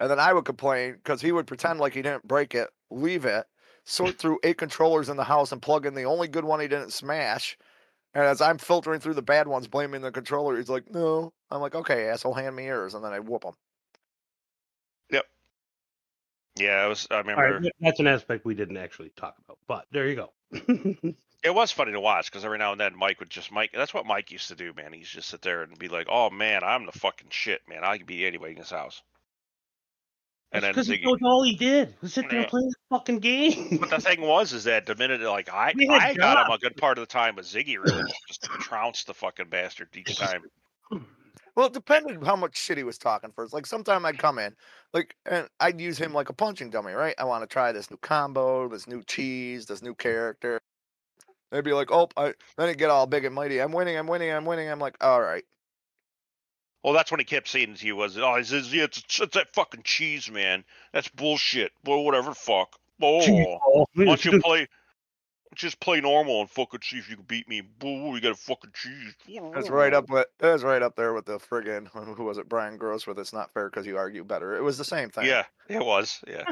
And 0.00 0.10
then 0.10 0.18
I 0.20 0.32
would 0.32 0.44
complain 0.44 0.94
because 0.94 1.20
he 1.20 1.30
would 1.32 1.46
pretend 1.46 1.78
like 1.80 1.94
he 1.94 2.02
didn't 2.02 2.26
break 2.26 2.54
it, 2.54 2.70
leave 2.90 3.24
it, 3.24 3.46
sort 3.84 4.18
through 4.18 4.40
eight 4.42 4.58
controllers 4.58 5.08
in 5.08 5.16
the 5.16 5.24
house 5.24 5.52
and 5.52 5.62
plug 5.62 5.86
in 5.86 5.94
the 5.94 6.04
only 6.04 6.26
good 6.28 6.44
one 6.44 6.60
he 6.60 6.68
didn't 6.68 6.90
smash. 6.92 7.56
And 8.14 8.24
as 8.24 8.40
I'm 8.42 8.58
filtering 8.58 9.00
through 9.00 9.14
the 9.14 9.22
bad 9.22 9.48
ones, 9.48 9.68
blaming 9.68 10.02
the 10.02 10.12
controller, 10.12 10.56
he's 10.58 10.70
like, 10.70 10.90
"No." 10.90 11.34
I'm 11.50 11.60
like, 11.62 11.74
"Okay, 11.76 12.08
asshole, 12.08 12.34
hand 12.34 12.56
me 12.56 12.66
yours," 12.66 12.94
and 12.94 13.04
then 13.04 13.12
I 13.14 13.20
whoop 13.20 13.44
him. 13.44 13.54
Yeah, 16.58 16.84
it 16.84 16.88
was. 16.88 17.06
I 17.10 17.18
remember 17.18 17.60
right, 17.60 17.72
that's 17.80 18.00
an 18.00 18.06
aspect 18.06 18.44
we 18.44 18.54
didn't 18.54 18.76
actually 18.76 19.10
talk 19.16 19.36
about, 19.44 19.58
but 19.66 19.86
there 19.92 20.08
you 20.08 20.16
go. 20.16 20.32
it 21.42 21.54
was 21.54 21.70
funny 21.70 21.92
to 21.92 22.00
watch 22.00 22.30
because 22.30 22.44
every 22.44 22.58
now 22.58 22.72
and 22.72 22.80
then 22.80 22.96
Mike 22.96 23.20
would 23.20 23.30
just 23.30 23.52
Mike. 23.52 23.70
That's 23.74 23.94
what 23.94 24.06
Mike 24.06 24.30
used 24.30 24.48
to 24.48 24.54
do, 24.54 24.72
man. 24.76 24.92
He's 24.92 25.08
just 25.08 25.28
sit 25.28 25.42
there 25.42 25.62
and 25.62 25.78
be 25.78 25.88
like, 25.88 26.06
"Oh 26.10 26.30
man, 26.30 26.62
I'm 26.64 26.86
the 26.86 26.92
fucking 26.92 27.28
shit, 27.30 27.60
man. 27.68 27.84
I 27.84 27.98
can 27.98 28.06
beat 28.06 28.26
anybody 28.26 28.52
in 28.52 28.58
this 28.58 28.70
house." 28.70 29.02
And 30.50 30.64
then 30.64 30.72
because 30.72 30.88
Ziggy, 30.88 31.02
that 31.02 31.18
all 31.24 31.42
he 31.42 31.56
did 31.56 31.94
was 32.00 32.14
sit 32.14 32.24
there 32.30 32.38
Yeah. 32.38 32.42
and 32.44 32.50
play 32.50 32.62
the 32.62 32.74
fucking 32.88 33.18
game. 33.18 33.76
But 33.78 33.90
the 33.90 34.00
thing 34.00 34.22
was, 34.22 34.54
is 34.54 34.64
that 34.64 34.86
the 34.86 34.94
minute 34.94 35.20
like 35.20 35.52
I, 35.52 35.74
I 35.90 36.14
got 36.14 36.46
him 36.46 36.52
a 36.52 36.58
good 36.58 36.76
part 36.76 36.96
of 36.96 37.02
the 37.02 37.12
time, 37.12 37.34
but 37.34 37.44
Ziggy 37.44 37.76
really 37.76 38.10
just 38.26 38.42
trounced 38.44 39.08
the 39.08 39.14
fucking 39.14 39.48
bastard 39.50 39.88
each 39.94 40.16
time. 40.16 40.44
Well, 41.58 41.66
it 41.66 41.72
depended 41.72 42.22
how 42.22 42.36
much 42.36 42.56
shit 42.56 42.78
he 42.78 42.84
was 42.84 42.98
talking 42.98 43.32
first. 43.32 43.52
Like 43.52 43.66
sometime 43.66 44.06
I'd 44.06 44.16
come 44.16 44.38
in, 44.38 44.54
like, 44.94 45.16
and 45.26 45.48
I'd 45.58 45.80
use 45.80 45.98
him 45.98 46.12
like 46.12 46.28
a 46.28 46.32
punching 46.32 46.70
dummy, 46.70 46.92
right? 46.92 47.16
I 47.18 47.24
want 47.24 47.42
to 47.42 47.52
try 47.52 47.72
this 47.72 47.90
new 47.90 47.96
combo, 47.96 48.68
this 48.68 48.86
new 48.86 49.02
cheese, 49.02 49.66
this 49.66 49.82
new 49.82 49.92
character. 49.92 50.60
They'd 51.50 51.64
be 51.64 51.72
like, 51.72 51.90
oh, 51.90 52.10
I, 52.16 52.34
then 52.56 52.68
he'd 52.68 52.78
get 52.78 52.90
all 52.90 53.08
big 53.08 53.24
and 53.24 53.34
mighty. 53.34 53.60
I'm 53.60 53.72
winning, 53.72 53.96
I'm 53.96 54.06
winning, 54.06 54.30
I'm 54.30 54.44
winning. 54.44 54.68
I'm 54.68 54.78
like, 54.78 54.98
all 55.00 55.20
right. 55.20 55.42
Well, 56.84 56.92
that's 56.92 57.10
when 57.10 57.18
he 57.18 57.24
kept 57.24 57.48
saying 57.48 57.74
to 57.74 57.86
you 57.88 57.96
was, 57.96 58.16
"Oh, 58.16 58.34
it's, 58.34 58.52
it's, 58.52 58.72
it's, 58.72 59.20
it's 59.20 59.34
that 59.34 59.52
fucking 59.52 59.82
cheese, 59.82 60.30
man. 60.30 60.62
That's 60.92 61.08
bullshit. 61.08 61.72
Well, 61.84 62.04
whatever, 62.04 62.34
fuck. 62.34 62.78
Oh, 63.02 63.84
why 63.94 64.04
don't 64.04 64.24
you 64.24 64.40
play? 64.44 64.68
Just 65.58 65.80
play 65.80 66.00
normal 66.00 66.40
and 66.40 66.48
fucking 66.48 66.80
see 66.82 66.98
if 66.98 67.10
you 67.10 67.16
can 67.16 67.24
beat 67.24 67.48
me. 67.48 67.60
Boo, 67.60 68.14
you 68.14 68.20
got 68.20 68.30
a 68.30 68.36
fucking 68.36 68.70
cheese. 68.74 69.14
That's 69.52 69.68
right 69.68 69.92
up 69.92 70.08
with 70.08 70.26
that's 70.38 70.62
right 70.62 70.80
up 70.80 70.94
there 70.94 71.12
with 71.12 71.26
the 71.26 71.38
friggin' 71.38 71.88
who 72.16 72.24
was 72.24 72.38
it, 72.38 72.48
Brian 72.48 72.76
Gross 72.78 73.06
with 73.08 73.18
it's 73.18 73.32
not 73.32 73.52
fair 73.52 73.68
because 73.68 73.84
you 73.84 73.96
argue 73.96 74.22
better. 74.22 74.56
It 74.56 74.62
was 74.62 74.78
the 74.78 74.84
same 74.84 75.10
thing. 75.10 75.26
Yeah, 75.26 75.44
it 75.68 75.84
was. 75.84 76.20
Yeah, 76.28 76.44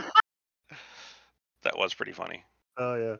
that 1.62 1.78
was 1.78 1.94
pretty 1.94 2.12
funny. 2.12 2.42
Oh 2.76 2.96
yeah. 2.96 3.16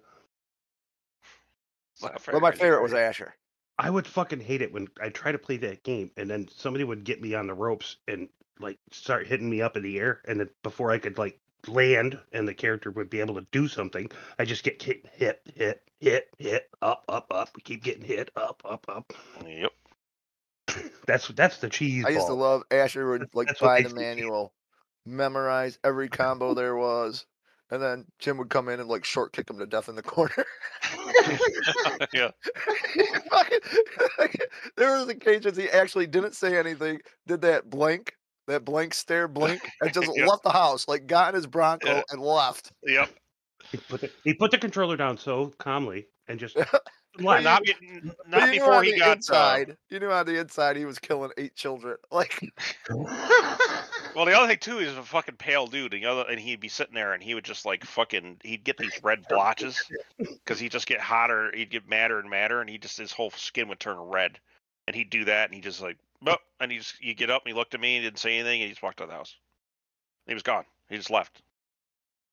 It's 1.95 2.03
not 2.03 2.21
fair 2.21 2.33
But 2.35 2.43
my 2.43 2.51
'cause 2.51 2.61
favorite 2.61 2.83
was. 2.83 2.93
Asher. 2.93 3.35
I 3.79 3.89
would 3.89 4.07
fucking 4.07 4.41
hate 4.41 4.63
it 4.63 4.73
when 4.73 4.89
I 5.01 5.11
try 5.11 5.33
to 5.33 5.39
play 5.39 5.59
that 5.59 5.83
game 5.85 6.11
and 6.17 6.29
then 6.29 6.49
somebody 6.49 6.83
would 6.85 7.05
get 7.05 7.21
me 7.23 7.35
on 7.35 7.47
the 7.47 7.55
ropes 7.55 7.97
and 8.09 8.29
like 8.59 8.79
start 8.91 9.27
hitting 9.27 9.49
me 9.49 9.61
up 9.63 9.77
in 9.77 9.83
the 9.83 9.99
air 9.99 10.21
and 10.27 10.41
then 10.41 10.49
before 10.63 10.91
I 10.91 10.99
could 10.99 11.17
like 11.19 11.39
land 11.67 12.19
and 12.33 12.47
the 12.47 12.55
character 12.55 12.91
would 12.91 13.11
be 13.11 13.21
able 13.21 13.35
to 13.35 13.47
do 13.53 13.69
something, 13.69 14.11
I 14.39 14.45
just 14.45 14.65
get 14.65 14.83
hit, 14.83 15.07
hit, 15.13 15.41
hit, 15.55 15.83
hit, 16.01 16.29
hit, 16.39 16.69
up, 16.83 17.05
up, 17.09 17.27
up. 17.31 17.51
We 17.57 17.63
keep 17.63 17.83
getting 17.83 18.05
hit, 18.05 18.31
up, 18.37 18.63
up, 18.65 18.87
up. 18.89 19.13
Yep. 19.47 19.71
That's 21.07 21.29
that's 21.29 21.59
the 21.59 21.69
cheese. 21.69 22.05
I 22.05 22.11
used 22.11 22.27
to 22.27 22.35
love 22.35 22.65
Asher 22.73 23.09
would 23.09 23.29
like 23.35 23.47
That's 23.47 23.61
buy 23.61 23.79
the 23.79 23.83
makes 23.85 23.95
me 23.95 24.01
cheese. 24.01 24.17
manual, 24.17 24.53
memorize 25.05 25.79
every 25.85 26.09
combo 26.09 26.55
there 26.55 26.75
was, 26.75 27.25
and 27.71 27.81
then 27.81 28.05
Jim 28.19 28.37
would 28.39 28.51
come 28.51 28.69
in 28.69 28.81
and 28.81 28.89
like 28.89 29.05
short 29.05 29.33
kick 29.33 29.49
him 29.49 29.59
to 29.59 29.67
death 29.67 29.89
in 29.89 29.95
the 29.95 30.03
corner. 30.03 30.45
yeah. 32.13 32.31
There 34.77 34.99
was 34.99 35.09
occasions 35.09 35.57
he 35.57 35.69
actually 35.71 36.07
didn't 36.07 36.35
say 36.35 36.59
anything, 36.59 37.01
did 37.27 37.41
that 37.43 37.71
blink, 37.71 38.15
that 38.47 38.65
blank 38.65 38.95
stare 38.95 39.29
blink, 39.29 39.61
and 39.81 39.93
just 39.93 40.11
Yep. 40.17 40.29
left 40.29 40.43
the 40.43 40.51
house, 40.53 40.87
like 40.89 41.07
got 41.07 41.31
in 41.31 41.35
his 41.37 41.47
Bronco 41.47 41.89
Yeah. 41.89 42.03
and 42.11 42.21
left. 42.23 42.73
Yep. 42.85 43.11
He 43.73 43.79
put 43.79 44.01
the, 44.01 44.11
he 44.25 44.35
put 44.35 44.51
the 44.53 44.59
controller 44.59 44.97
down 44.97 45.19
so 45.19 45.53
calmly 45.59 46.07
and 46.29 46.39
just 46.39 46.57
But 47.19 47.43
left. 47.43 47.45
Not, 47.45 47.63
be- 47.65 47.75
not 48.29 48.53
you 48.55 48.61
before 48.61 48.83
he 48.83 48.93
the 48.93 48.99
got. 48.99 49.09
Uh, 49.09 49.13
inside. 49.15 49.77
you 49.89 49.99
knew 50.01 50.11
on 50.11 50.27
the 50.27 50.39
inside 50.39 50.77
he 50.77 50.85
was 50.85 50.99
killing 50.99 51.31
eight 51.39 51.55
children. 51.57 51.97
Like 52.13 52.39
well, 54.15 54.25
the 54.25 54.33
other 54.37 54.47
thing 54.47 54.59
too 54.59 54.79
is 54.79 54.97
a 54.97 55.03
fucking 55.03 55.37
pale 55.37 55.67
dude, 55.67 55.93
and 55.95 56.03
the 56.03 56.07
other, 56.11 56.25
and 56.31 56.41
he'd 56.41 56.61
be 56.61 56.69
sitting 56.69 56.95
there, 56.95 57.13
and 57.13 57.23
he 57.23 57.35
would 57.35 57.45
just 57.45 57.67
like 57.67 57.85
fucking, 57.85 58.39
he'd 58.45 58.65
get 58.65 58.79
these 58.79 58.99
red 59.03 59.25
blotches 59.29 59.83
because 60.19 60.59
he'd 60.59 60.73
just 60.73 60.87
get 60.87 61.01
hotter, 61.01 61.51
he'd 61.55 61.71
get 61.71 61.89
madder 61.89 62.19
and 62.19 62.31
madder, 62.31 62.61
and 62.61 62.71
he 62.71 62.79
just 62.79 62.97
his 62.99 63.13
whole 63.13 63.31
skin 63.31 63.69
would 63.69 63.81
turn 63.81 63.99
red, 63.99 64.39
and 64.87 64.97
he'd 64.97 65.11
do 65.11 65.25
that, 65.27 65.47
and 65.47 65.55
he 65.55 65.61
just 65.61 65.83
like, 65.83 65.99
"Bup," 66.23 66.41
and 66.61 66.71
he 66.73 66.79
just, 66.79 67.01
you 67.03 67.15
get 67.15 67.31
up, 67.31 67.43
and 67.45 67.53
he 67.53 67.55
looked 67.59 67.75
at 67.75 67.81
me, 67.81 67.97
and 67.97 68.05
didn't 68.05 68.19
say 68.19 68.35
anything, 68.39 68.61
and 68.63 68.69
he 68.69 68.71
just 68.73 68.83
walked 68.83 69.01
out 69.01 69.05
of 69.05 69.11
the 69.11 69.17
house. 69.17 69.37
He 70.27 70.35
was 70.35 70.43
gone. 70.43 70.65
He 70.89 70.97
just 70.97 71.11
left. 71.11 71.43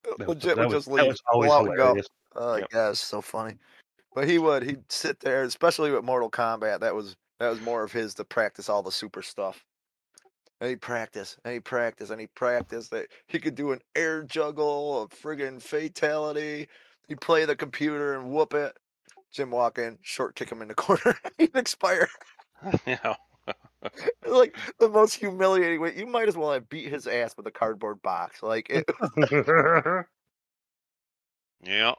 That 0.03 0.19
was- 0.19 0.27
legit 0.29 0.55
that 0.55 0.57
would 0.57 0.65
was- 0.67 0.73
just 0.73 0.87
that 0.87 0.93
leave. 0.93 1.07
was 1.07 1.21
always 1.31 1.49
Pull 1.49 1.57
out 1.59 1.67
and 1.67 1.77
go. 1.77 1.83
hilarious. 1.85 2.07
Oh 2.35 2.55
Yep. 2.55 2.67
yeah, 2.73 2.89
it's 2.89 2.99
so 3.01 3.21
funny. 3.21 3.57
But 4.15 4.27
he 4.27 4.37
would 4.39 4.63
he'd 4.63 4.91
sit 4.91 5.19
there, 5.19 5.43
especially 5.43 5.91
with 5.91 6.03
Mortal 6.03 6.29
Kombat. 6.31 6.79
That 6.79 6.93
was 6.95 7.15
that 7.39 7.49
was 7.49 7.61
more 7.61 7.83
of 7.83 7.91
his 7.91 8.13
to 8.15 8.23
practice 8.25 8.69
all 8.69 8.81
the 8.83 8.91
super 8.91 9.21
stuff. 9.21 9.63
And 10.61 10.69
he 10.69 10.75
practice 10.75 11.37
and 11.45 11.53
he 11.53 11.59
practice 11.59 12.09
and 12.09 12.19
he 12.21 12.27
practiced 12.27 12.89
that 12.91 13.07
he 13.27 13.39
could 13.39 13.55
do 13.55 13.71
an 13.71 13.81
air 13.95 14.23
juggle, 14.23 15.03
a 15.03 15.07
friggin' 15.09 15.61
fatality. 15.61 16.67
He'd 17.07 17.21
play 17.21 17.45
the 17.45 17.55
computer 17.55 18.13
and 18.15 18.29
whoop 18.31 18.53
it. 18.53 18.77
Jim 19.31 19.51
walk 19.51 19.77
in, 19.77 19.97
short 20.03 20.35
kick 20.35 20.51
him 20.51 20.61
in 20.61 20.67
the 20.69 20.75
corner, 20.75 21.17
he'd 21.37 21.55
expire. 21.55 22.07
you 22.85 22.97
know. 23.03 23.15
like 24.27 24.55
the 24.79 24.89
most 24.89 25.15
humiliating 25.15 25.79
way. 25.81 25.93
You 25.97 26.05
might 26.07 26.27
as 26.27 26.37
well 26.37 26.51
have 26.51 26.69
beat 26.69 26.89
his 26.91 27.07
ass 27.07 27.35
with 27.37 27.47
a 27.47 27.51
cardboard 27.51 28.01
box. 28.01 28.41
Like 28.43 28.69
it, 28.69 28.85
Yeah. 31.63 31.93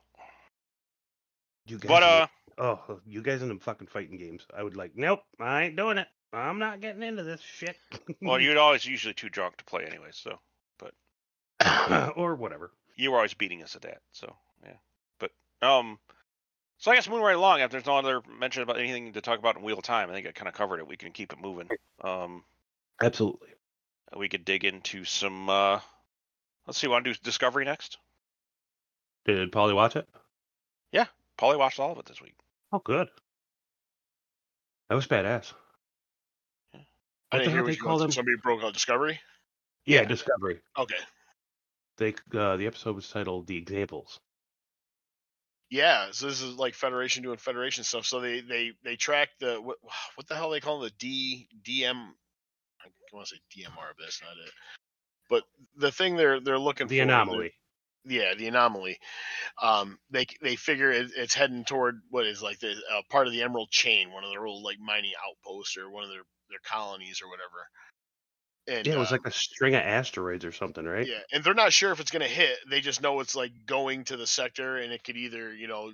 you 1.66 1.78
guys 1.78 1.88
But 1.88 2.02
in 2.02 2.08
the- 2.08 2.62
uh, 2.62 2.76
oh, 2.88 3.00
you 3.06 3.22
guys 3.22 3.42
in 3.42 3.48
them 3.48 3.58
fucking 3.60 3.86
fighting 3.88 4.18
games. 4.18 4.46
I 4.56 4.62
would 4.62 4.76
like, 4.76 4.92
nope, 4.94 5.20
I 5.40 5.64
ain't 5.64 5.76
doing 5.76 5.98
it. 5.98 6.06
I'm 6.32 6.58
not 6.58 6.80
getting 6.80 7.02
into 7.02 7.22
this 7.22 7.40
shit. 7.40 7.76
well, 8.20 8.40
you're 8.40 8.58
always 8.58 8.84
usually 8.84 9.14
too 9.14 9.28
drunk 9.28 9.56
to 9.58 9.64
play 9.64 9.84
anyway, 9.84 10.08
so 10.12 10.38
but 10.78 10.92
or 12.16 12.34
whatever. 12.34 12.72
you 12.96 13.10
were 13.10 13.16
always 13.18 13.34
beating 13.34 13.62
us 13.62 13.74
at 13.76 13.82
that. 13.82 13.98
So 14.12 14.34
yeah. 14.64 14.76
But 15.20 15.30
um, 15.62 15.98
so 16.78 16.90
I 16.90 16.94
guess 16.94 17.08
moving 17.08 17.24
right 17.24 17.36
along. 17.36 17.60
If 17.60 17.70
there's 17.70 17.86
no 17.86 17.96
other 17.96 18.22
mention 18.38 18.62
about 18.62 18.78
anything 18.78 19.12
to 19.12 19.20
talk 19.20 19.38
about 19.38 19.56
in 19.56 19.62
Wheel 19.62 19.78
of 19.78 19.84
Time, 19.84 20.10
I 20.10 20.12
think 20.12 20.26
I 20.26 20.32
kind 20.32 20.48
of 20.48 20.54
covered 20.54 20.78
it. 20.80 20.86
We 20.86 20.96
can 20.96 21.12
keep 21.12 21.32
it 21.32 21.38
moving. 21.40 21.68
Um, 22.02 22.44
Absolutely. 23.02 23.48
we 24.16 24.28
could 24.28 24.44
dig 24.44 24.64
into 24.64 25.04
some. 25.04 25.48
uh 25.48 25.80
Let's 26.66 26.78
see. 26.78 26.86
Want 26.88 27.04
to 27.04 27.12
do 27.12 27.18
Discovery 27.22 27.64
next? 27.66 27.98
Did 29.26 29.52
Polly 29.52 29.74
watch 29.74 29.96
it? 29.96 30.08
Yeah, 30.92 31.06
Polly 31.36 31.56
watched 31.58 31.78
all 31.78 31.92
of 31.92 31.98
it 31.98 32.06
this 32.06 32.22
week. 32.22 32.34
Oh, 32.72 32.78
good. 32.78 33.08
That 34.88 34.94
was 34.94 35.06
badass. 35.06 35.52
I 36.74 36.78
What 36.78 36.84
the 37.32 37.38
didn't 37.38 37.52
hear 37.52 37.62
what 37.62 37.66
they 37.66 37.72
you 37.74 37.82
call 37.82 37.98
them? 37.98 38.10
Somebody 38.12 38.36
broke 38.42 38.62
out 38.62 38.72
Discovery. 38.74 39.20
Yeah, 39.86 40.02
Yeah. 40.02 40.06
Discovery. 40.08 40.60
Okay. 40.78 40.94
They 41.98 42.14
uh, 42.38 42.56
the 42.56 42.66
episode 42.66 42.96
was 42.96 43.08
titled 43.08 43.46
"The 43.46 43.56
Examples." 43.56 44.20
Yeah, 45.70 46.08
so 46.12 46.28
this 46.28 46.42
is 46.42 46.54
like 46.56 46.74
Federation 46.74 47.22
doing 47.22 47.38
Federation 47.38 47.84
stuff. 47.84 48.06
So 48.06 48.20
they 48.20 48.40
they 48.40 48.72
they 48.84 48.96
track 48.96 49.30
the 49.40 49.60
what, 49.60 49.78
what 50.16 50.28
the 50.28 50.34
hell 50.36 50.50
they 50.50 50.60
call 50.60 50.80
them? 50.80 50.90
the 50.90 50.94
D 50.98 51.48
DM. 51.66 51.96
I 52.82 52.88
want 53.12 53.28
to 53.28 53.36
say 53.36 53.40
DMR, 53.62 53.92
but 53.96 54.04
that's 54.04 54.22
not 54.22 54.32
it. 54.44 54.52
But 55.30 55.44
the 55.76 55.92
thing 55.92 56.16
they're 56.16 56.40
they're 56.40 56.58
looking 56.58 56.88
The 56.88 57.00
for, 57.00 57.26
the 57.30 57.40
anomaly. 57.40 57.52
yeah, 58.04 58.34
the 58.34 58.48
anomaly. 58.48 58.98
Um, 59.62 59.98
they 60.10 60.26
they 60.42 60.56
figure 60.56 60.90
it, 60.90 61.10
it's 61.16 61.34
heading 61.34 61.64
toward 61.64 62.00
what 62.10 62.26
is 62.26 62.42
like 62.42 62.60
the 62.60 62.72
uh, 62.92 63.02
part 63.10 63.26
of 63.26 63.32
the 63.32 63.42
Emerald 63.42 63.70
Chain, 63.70 64.12
one 64.12 64.24
of 64.24 64.30
their 64.30 64.46
old 64.46 64.64
like 64.64 64.78
mining 64.80 65.12
outposts 65.28 65.76
or 65.76 65.90
one 65.90 66.04
of 66.04 66.10
their 66.10 66.22
their 66.50 66.60
colonies 66.64 67.20
or 67.22 67.30
whatever. 67.30 67.68
And 68.66 68.86
Yeah, 68.86 68.94
it 68.94 68.98
was 68.98 69.08
uh, 69.08 69.12
like 69.12 69.26
a 69.26 69.30
string 69.30 69.74
of 69.74 69.82
asteroids 69.82 70.44
or 70.44 70.52
something, 70.52 70.84
right? 70.84 71.06
yeah, 71.06 71.20
and 71.32 71.44
they're 71.44 71.54
not 71.54 71.72
sure 71.72 71.92
if 71.92 72.00
it's 72.00 72.10
going 72.10 72.22
to 72.22 72.28
hit. 72.28 72.58
They 72.70 72.80
just 72.80 73.02
know 73.02 73.20
it's 73.20 73.34
like 73.36 73.52
going 73.66 74.04
to 74.04 74.16
the 74.16 74.26
sector, 74.26 74.76
and 74.78 74.92
it 74.92 75.04
could 75.04 75.16
either 75.16 75.52
you 75.54 75.68
know 75.68 75.92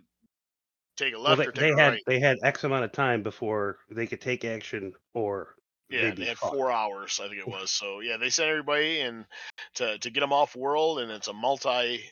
take 0.96 1.14
a 1.14 1.18
Well, 1.18 1.37
left 1.37 1.40
they, 1.40 1.46
or 1.46 1.52
take 1.52 1.62
they 1.62 1.72
a 1.72 1.76
had 1.76 1.92
right. 1.92 2.02
they 2.06 2.20
had 2.20 2.38
X 2.42 2.64
amount 2.64 2.85
of 2.85 2.92
time 2.92 3.22
before 3.22 3.78
they 3.90 4.06
could 4.06 4.20
take 4.20 4.44
action 4.44 4.92
or 5.14 5.54
Yeah, 5.88 6.14
they 6.14 6.26
had 6.26 6.38
fucked. 6.38 6.54
four 6.54 6.70
hours, 6.70 7.20
I 7.20 7.28
think 7.28 7.38
it 7.40 7.48
was. 7.48 7.70
So 7.70 8.00
yeah, 8.00 8.16
they 8.16 8.30
sent 8.30 8.48
everybody 8.48 9.00
and 9.00 9.26
to 9.74 9.98
to 9.98 10.11
get 10.11 10.20
them 10.20 10.33
off 10.33 10.54
world, 10.54 11.00
and 11.00 11.11
it's 11.11 11.28
a 11.28 11.33
multi 11.33 12.04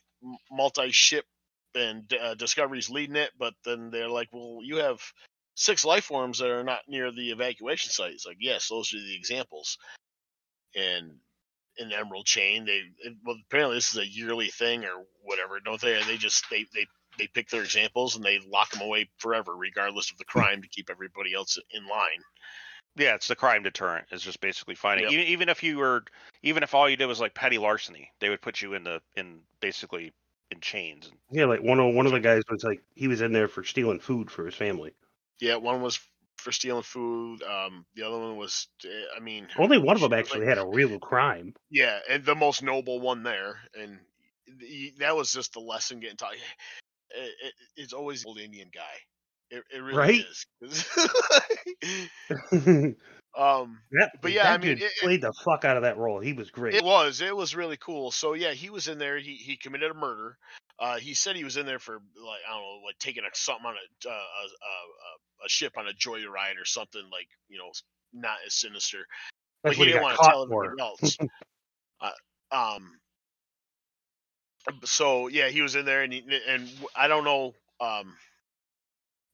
multi 0.51 0.91
ship, 0.91 1.25
and 1.75 2.13
uh, 2.13 2.35
Discovery's 2.35 2.91
leading 2.91 3.17
it. 3.17 3.31
But 3.39 3.55
then 3.65 3.91
they're 3.91 4.09
like, 4.09 4.29
well, 4.33 4.61
you 4.63 4.77
have 4.77 5.01
six 5.55 5.85
life 5.85 6.05
forms 6.05 6.39
that 6.39 6.51
are 6.51 6.65
not 6.65 6.81
near 6.89 7.13
the 7.13 7.31
evacuation 7.31 7.91
site. 7.91 8.13
It's 8.13 8.27
like, 8.27 8.39
yes, 8.41 8.69
those 8.69 8.93
are 8.95 8.99
the 8.99 9.15
examples. 9.15 9.79
And 10.75 11.19
in 11.79 11.89
the 11.89 11.97
Emerald 11.97 12.27
Chain, 12.27 12.65
they 12.65 12.83
it, 12.99 13.15
well 13.25 13.37
apparently 13.47 13.77
this 13.77 13.93
is 13.93 13.99
a 13.99 14.07
yearly 14.07 14.49
thing 14.49 14.85
or 14.85 15.05
whatever, 15.23 15.61
don't 15.61 15.81
they? 15.81 16.03
They 16.03 16.17
just 16.17 16.45
they 16.51 16.67
they 16.75 16.87
they 17.19 17.27
pick 17.27 17.51
their 17.51 17.63
examples 17.63 18.17
and 18.17 18.25
they 18.25 18.39
lock 18.39 18.71
them 18.71 18.83
away 18.83 19.11
forever, 19.19 19.57
regardless 19.57 20.11
of 20.11 20.19
the 20.19 20.25
crime, 20.25 20.63
to 20.63 20.69
keep 20.69 20.91
everybody 20.91 21.35
else 21.35 21.59
in 21.71 21.87
line. 21.87 22.23
Yeah, 22.97 23.15
it's 23.15 23.29
the 23.29 23.37
crime 23.37 23.63
deterrent. 23.63 24.07
It's 24.11 24.25
just 24.25 24.41
basically 24.41 24.75
finding 24.75 25.05
Yep. 25.05 25.13
even, 25.13 25.27
even 25.27 25.49
if 25.49 25.63
you 25.63 25.79
were 25.79 26.05
even 26.43 26.63
if 26.63 26.75
all 26.75 26.89
you 26.89 26.97
did 26.97 27.07
was 27.07 27.21
like 27.21 27.35
petty 27.35 27.59
larceny, 27.59 28.11
they 28.21 28.29
would 28.29 28.43
put 28.43 28.61
you 28.61 28.75
in 28.75 28.85
the 28.85 29.01
in 29.17 29.41
basically 29.61 30.13
in 30.51 30.61
chains. 30.61 31.11
Yeah, 31.31 31.45
like 31.45 31.63
one 31.63 31.79
of 31.79 31.95
one 31.95 32.07
of 32.07 32.13
the 32.13 32.21
guys 32.21 32.43
was 32.51 32.65
like 32.65 32.83
he 32.95 33.09
was 33.09 33.21
in 33.21 33.33
there 33.33 33.49
for 33.49 33.63
stealing 33.63 34.01
food 34.01 34.31
for 34.31 34.47
his 34.47 34.55
family. 34.55 34.95
Yeah, 35.41 35.57
one 35.57 35.81
was 35.83 36.01
for 36.39 36.53
stealing 36.53 36.83
food. 36.83 37.43
Um, 37.43 37.85
the 37.95 38.03
other 38.05 38.19
one 38.19 38.37
was, 38.37 38.69
uh, 38.85 38.89
I 39.17 39.21
mean, 39.21 39.49
Only 39.59 39.79
one 39.79 39.97
of 39.97 40.03
them 40.03 40.13
actually 40.13 40.41
like- 40.41 40.49
had 40.51 40.59
a 40.59 40.67
real 40.67 40.99
crime. 40.99 41.55
Yeah, 41.71 41.99
and 42.09 42.25
the 42.25 42.35
most 42.35 42.63
noble 42.63 43.01
one 43.01 43.23
there, 43.23 43.59
and 43.79 43.99
the, 44.59 44.95
that 44.99 45.15
was 45.17 45.33
just 45.33 45.53
the 45.53 45.61
lesson 45.61 46.01
getting 46.01 46.17
taught. 46.17 46.35
It, 46.35 46.41
it, 47.11 47.53
it's 47.77 47.93
always 47.93 48.25
old 48.25 48.39
Indian 48.39 48.71
guy. 48.75 48.83
It, 49.51 49.65
it 49.75 49.79
really 49.83 49.97
Right? 49.99 50.25
is. 50.61 50.87
that, 52.51 52.95
um, 53.37 53.79
But 54.21 54.33
yeah, 54.33 54.53
I 54.53 54.59
mean, 54.59 54.77
dude 54.77 54.83
it- 54.83 54.85
it- 54.85 55.03
played 55.03 55.23
the 55.23 55.33
fuck 55.45 55.65
out 55.65 55.77
of 55.77 55.83
that 55.85 55.97
role. 55.97 56.21
He 56.21 56.33
was 56.33 56.51
great. 56.51 56.75
It 56.75 56.85
was. 56.85 57.21
It 57.21 57.35
was 57.37 57.55
really 57.55 57.77
cool. 57.79 58.11
So 58.11 58.35
yeah, 58.35 58.53
he 58.53 58.71
was 58.71 58.89
in 58.89 58.99
there. 58.99 59.19
He 59.19 59.35
he 59.37 59.57
committed 59.57 59.91
a 59.91 59.95
murder. 59.95 60.37
Uh, 60.81 60.99
he 60.99 61.15
said 61.15 61.35
he 61.37 61.45
was 61.45 61.57
in 61.57 61.67
there 61.67 61.79
for 61.81 61.95
like 61.95 62.41
I 62.49 62.53
don't 62.53 62.63
know, 62.63 62.81
like 62.87 62.99
taking 62.99 63.25
a 63.25 63.29
something 63.33 63.67
on 63.67 63.75
a 63.75 64.09
uh, 64.09 64.13
a, 64.13 64.15
a, 64.15 64.17
a- 64.17 65.47
a 65.47 65.49
ship 65.49 65.75
on 65.79 65.87
a 65.87 65.93
joyride 65.93 66.61
or 66.61 66.65
something 66.65 67.03
like 67.13 67.29
you 67.49 67.59
know 67.59 67.71
not 68.13 68.39
as 68.45 68.55
sinister. 68.55 69.07
but 69.63 69.71
That's 69.71 69.79
he 69.79 69.85
he 69.85 69.91
didn't 69.91 70.03
want 70.03 70.21
to 70.21 70.29
tell 70.29 70.47
for. 70.49 70.65
everybody 70.65 70.83
else. 70.83 71.19
uh, 72.01 72.77
um. 72.77 72.99
So 74.85 75.29
yeah, 75.29 75.49
he 75.49 75.63
was 75.63 75.77
in 75.77 75.85
there, 75.85 76.03
and 76.03 76.13
he, 76.13 76.25
and 76.49 76.67
w- 76.67 76.89
I 76.95 77.09
don't 77.09 77.25
know 77.25 77.55
um, 77.81 78.15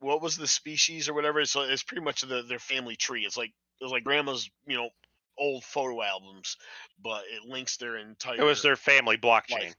what 0.00 0.22
was 0.22 0.36
the 0.36 0.46
species 0.46 1.08
or 1.08 1.14
whatever. 1.14 1.44
So 1.46 1.62
it's 1.62 1.82
pretty 1.82 2.04
much 2.04 2.20
the, 2.22 2.42
their 2.42 2.58
family 2.58 2.96
tree. 2.96 3.22
It's 3.22 3.36
like 3.36 3.50
it 3.80 3.84
was 3.84 3.92
like 3.92 4.04
grandma's, 4.04 4.48
you 4.66 4.76
know, 4.76 4.90
old 5.38 5.64
photo 5.64 6.02
albums, 6.02 6.56
but 7.02 7.22
it 7.30 7.48
links 7.48 7.78
their 7.78 7.96
entire. 7.96 8.36
It 8.40 8.44
was 8.44 8.62
their 8.62 8.76
family 8.76 9.16
blockchain. 9.16 9.72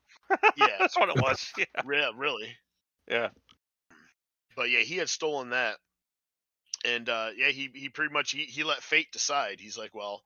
Yeah, 0.57 0.67
That's 0.79 0.97
what 0.97 1.09
it 1.09 1.15
was. 1.21 1.53
Yeah. 1.57 1.65
yeah, 1.89 2.09
really. 2.15 2.55
Yeah. 3.09 3.29
But 4.55 4.69
yeah, 4.69 4.79
he 4.79 4.95
had 4.97 5.09
stolen 5.09 5.49
that, 5.49 5.77
and 6.85 7.07
uh, 7.09 7.29
yeah, 7.35 7.49
he 7.49 7.69
he 7.73 7.89
pretty 7.89 8.13
much 8.13 8.31
he 8.31 8.45
he 8.45 8.63
let 8.63 8.81
fate 8.81 9.11
decide. 9.11 9.59
He's 9.59 9.77
like, 9.77 9.93
well, 9.93 10.21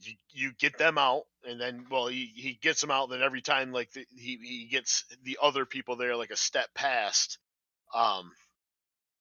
you 0.00 0.14
you 0.30 0.52
get 0.58 0.78
them 0.78 0.96
out, 0.98 1.24
and 1.44 1.60
then 1.60 1.86
well, 1.90 2.06
he 2.06 2.32
he 2.34 2.58
gets 2.60 2.80
them 2.80 2.90
out. 2.90 3.10
Then 3.10 3.22
every 3.22 3.42
time 3.42 3.72
like 3.72 3.92
the, 3.92 4.06
he 4.16 4.38
he 4.42 4.68
gets 4.70 5.04
the 5.24 5.38
other 5.42 5.66
people 5.66 5.96
there 5.96 6.16
like 6.16 6.30
a 6.30 6.36
step 6.36 6.68
past, 6.74 7.38
um, 7.94 8.30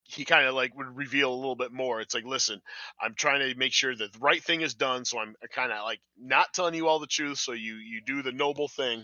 he 0.04 0.24
kind 0.26 0.48
of 0.48 0.56
like 0.56 0.76
would 0.76 0.96
reveal 0.96 1.34
a 1.34 1.36
little 1.36 1.56
bit 1.56 1.72
more. 1.72 2.00
It's 2.00 2.14
like, 2.14 2.26
listen, 2.26 2.62
I'm 3.02 3.14
trying 3.14 3.40
to 3.42 3.58
make 3.60 3.74
sure 3.74 3.96
that 3.96 4.14
the 4.14 4.20
right 4.20 4.42
thing 4.42 4.62
is 4.62 4.74
done, 4.74 5.04
so 5.06 5.20
I'm 5.20 5.36
kind 5.54 5.72
of 5.72 5.84
like 5.84 6.00
not 6.18 6.54
telling 6.54 6.76
you 6.76 6.88
all 6.88 7.00
the 7.00 7.08
truth, 7.08 7.40
so 7.40 7.52
you 7.52 7.76
you 7.76 8.02
do 8.06 8.22
the 8.22 8.32
noble 8.32 8.68
thing. 8.68 9.04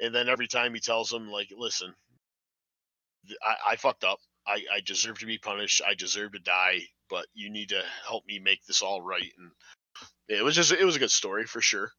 And 0.00 0.14
then 0.14 0.28
every 0.28 0.48
time 0.48 0.74
he 0.74 0.80
tells 0.80 1.10
them, 1.10 1.28
like, 1.30 1.52
listen, 1.56 1.94
I, 3.42 3.72
I 3.72 3.76
fucked 3.76 4.04
up. 4.04 4.18
I, 4.46 4.64
I 4.72 4.80
deserve 4.80 5.18
to 5.18 5.26
be 5.26 5.38
punished. 5.38 5.82
I 5.86 5.94
deserve 5.94 6.32
to 6.32 6.38
die, 6.38 6.80
but 7.08 7.26
you 7.34 7.50
need 7.50 7.68
to 7.70 7.82
help 8.06 8.24
me 8.26 8.38
make 8.38 8.64
this 8.64 8.82
all 8.82 9.02
right. 9.02 9.30
And 9.38 9.52
it 10.28 10.42
was 10.42 10.54
just, 10.54 10.72
it 10.72 10.84
was 10.84 10.96
a 10.96 11.00
good 11.00 11.10
story 11.10 11.44
for 11.44 11.60
sure. 11.60 11.90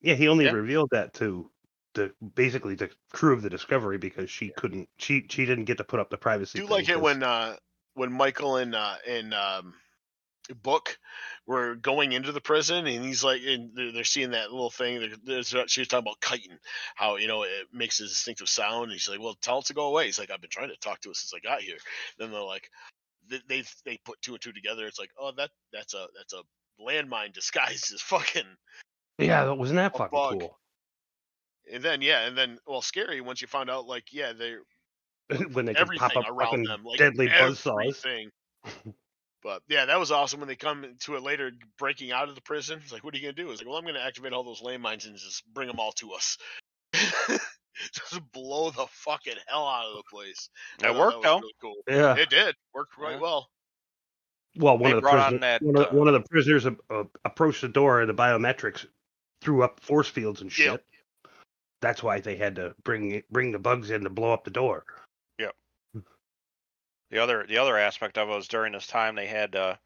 Yeah, 0.00 0.14
he 0.14 0.28
only 0.28 0.44
Yeah. 0.44 0.52
revealed 0.52 0.90
that 0.92 1.14
to 1.14 1.50
the 1.94 2.12
basically 2.34 2.74
the 2.74 2.90
crew 3.12 3.32
of 3.32 3.42
the 3.42 3.50
Discovery 3.50 3.98
because 3.98 4.30
she 4.30 4.50
couldn't. 4.50 4.88
She 4.98 5.26
she 5.28 5.46
didn't 5.46 5.64
get 5.64 5.78
to 5.78 5.84
put 5.84 5.98
up 5.98 6.10
the 6.10 6.18
privacy. 6.18 6.58
do 6.58 6.64
you 6.64 6.70
like 6.70 6.88
it 6.88 7.00
when, 7.00 7.22
uh, 7.22 7.56
when 7.94 8.12
Michael 8.12 8.56
and, 8.56 8.74
uh, 8.74 8.96
and, 9.06 9.34
um, 9.34 9.74
book 10.54 10.98
were 11.46 11.74
going 11.74 12.12
into 12.12 12.30
the 12.32 12.40
prison 12.40 12.86
and 12.86 13.04
he's 13.04 13.24
like 13.24 13.42
and 13.44 13.70
they're, 13.74 13.92
they're 13.92 14.04
seeing 14.04 14.30
that 14.30 14.50
little 14.52 14.70
thing 14.70 15.00
they're, 15.00 15.08
there's 15.24 15.48
she 15.66 15.80
was 15.80 15.88
talking 15.88 16.04
about 16.06 16.20
chitin 16.22 16.58
how 16.94 17.16
you 17.16 17.26
know 17.26 17.42
it 17.42 17.50
makes 17.72 17.98
a 18.00 18.04
distinctive 18.04 18.48
sound 18.48 18.84
and 18.84 18.92
he's 18.92 19.08
like 19.08 19.20
well 19.20 19.36
tell 19.42 19.58
it 19.58 19.64
to 19.66 19.74
go 19.74 19.86
away 19.88 20.06
he's 20.06 20.18
like 20.18 20.30
i've 20.30 20.40
been 20.40 20.50
trying 20.50 20.68
to 20.68 20.76
talk 20.76 21.00
to 21.00 21.10
it 21.10 21.16
since 21.16 21.32
i 21.34 21.40
got 21.46 21.60
here 21.62 21.76
then 22.18 22.30
they're 22.30 22.40
like 22.40 22.68
they 23.28 23.40
they, 23.48 23.64
they 23.84 23.98
put 24.04 24.20
two 24.22 24.32
and 24.32 24.40
two 24.40 24.52
together 24.52 24.86
it's 24.86 24.98
like 25.00 25.10
oh 25.18 25.32
that 25.36 25.50
that's 25.72 25.94
a 25.94 26.06
that's 26.16 26.32
a 26.32 26.42
landmine 26.82 27.32
disguised 27.34 27.92
as 27.92 28.00
fucking 28.02 28.42
Yeah, 29.18 29.46
that- 29.46 29.54
wasn't 29.54 29.76
that 29.78 29.96
fucking 29.96 30.10
bug. 30.16 30.40
cool? 30.40 30.58
and 31.72 31.82
then 31.82 32.00
yeah 32.02 32.26
and 32.26 32.38
then 32.38 32.58
well 32.66 32.82
scary 32.82 33.20
once 33.20 33.40
you 33.42 33.48
found 33.48 33.68
out 33.68 33.86
like 33.86 34.12
yeah 34.12 34.32
they're 34.32 34.60
when 35.52 35.64
they 35.66 35.74
everything 35.74 36.08
pop 36.08 36.16
up 36.24 36.30
around 36.30 36.64
them 36.66 36.84
like 36.84 36.98
deadly 36.98 37.26
buzzsaws. 37.28 38.04
everything 39.46 39.60
but 39.68 39.74
yeah 39.74 39.86
that 39.86 39.98
was 39.98 40.10
awesome 40.10 40.40
when 40.40 40.48
they 40.48 40.56
come 40.56 40.84
to 41.00 41.16
it 41.16 41.22
later 41.22 41.50
breaking 41.78 42.12
out 42.12 42.28
of 42.28 42.34
the 42.34 42.40
prison 42.42 42.80
it's 42.82 42.92
like 42.92 43.04
what 43.04 43.14
are 43.14 43.18
you 43.18 43.22
gonna 43.22 43.32
do 43.32 43.50
it's 43.50 43.60
like 43.60 43.68
well 43.68 43.76
i'm 43.78 43.84
gonna 43.84 43.98
activate 43.98 44.32
all 44.32 44.44
those 44.44 44.62
landmines 44.62 45.06
and 45.06 45.16
just 45.16 45.42
bring 45.54 45.68
them 45.68 45.78
all 45.80 45.92
to 45.92 46.12
us 46.12 46.38
just 46.94 48.20
blow 48.32 48.70
the 48.70 48.86
fucking 48.90 49.34
hell 49.48 49.66
out 49.66 49.86
of 49.86 49.96
the 49.96 50.02
place 50.10 50.48
I 50.82 50.88
It 50.88 50.94
worked 50.96 51.22
that 51.22 51.28
though. 51.28 51.38
really 51.40 51.54
cool 51.60 51.74
Yeah. 51.88 52.16
it 52.16 52.30
did 52.30 52.54
worked 52.74 52.94
quite 52.94 53.12
Yeah. 53.12 53.20
well 53.20 53.48
Well, 54.58 54.78
one 54.78 54.84
They 54.84 54.90
of 54.92 54.96
the 54.96 55.00
brought 55.02 55.18
on 55.18 55.38
prisoners, 55.38 55.40
that, 55.42 55.62
one, 55.62 55.76
of, 55.76 55.82
uh, 55.82 55.90
one 55.96 56.08
of 56.08 56.14
the 56.14 56.28
prisoners 56.30 56.66
uh, 56.66 56.70
uh, 56.90 57.04
approached 57.26 57.60
the 57.60 57.68
door, 57.68 58.00
and 58.00 58.08
the 58.08 58.14
biometrics 58.14 58.86
threw 59.42 59.62
up 59.62 59.80
force 59.80 60.08
fields 60.08 60.40
and 60.40 60.50
shit. 60.50 60.66
Yep. 60.66 60.84
That's 61.82 62.02
why 62.02 62.20
they 62.20 62.36
had 62.36 62.56
to 62.56 62.74
bring 62.82 63.22
bring 63.30 63.52
the 63.52 63.58
bugs 63.58 63.90
in 63.90 64.04
to 64.04 64.10
blow 64.10 64.32
up 64.32 64.44
the 64.44 64.50
door. 64.50 64.84
The 67.10 67.18
other 67.18 67.46
the 67.46 67.58
other 67.58 67.76
aspect 67.78 68.18
of 68.18 68.28
it 68.28 68.32
was 68.34 68.48
during 68.48 68.72
this 68.72 68.86
time 68.86 69.14
they 69.14 69.26
had 69.26 69.54
uh, 69.54 69.76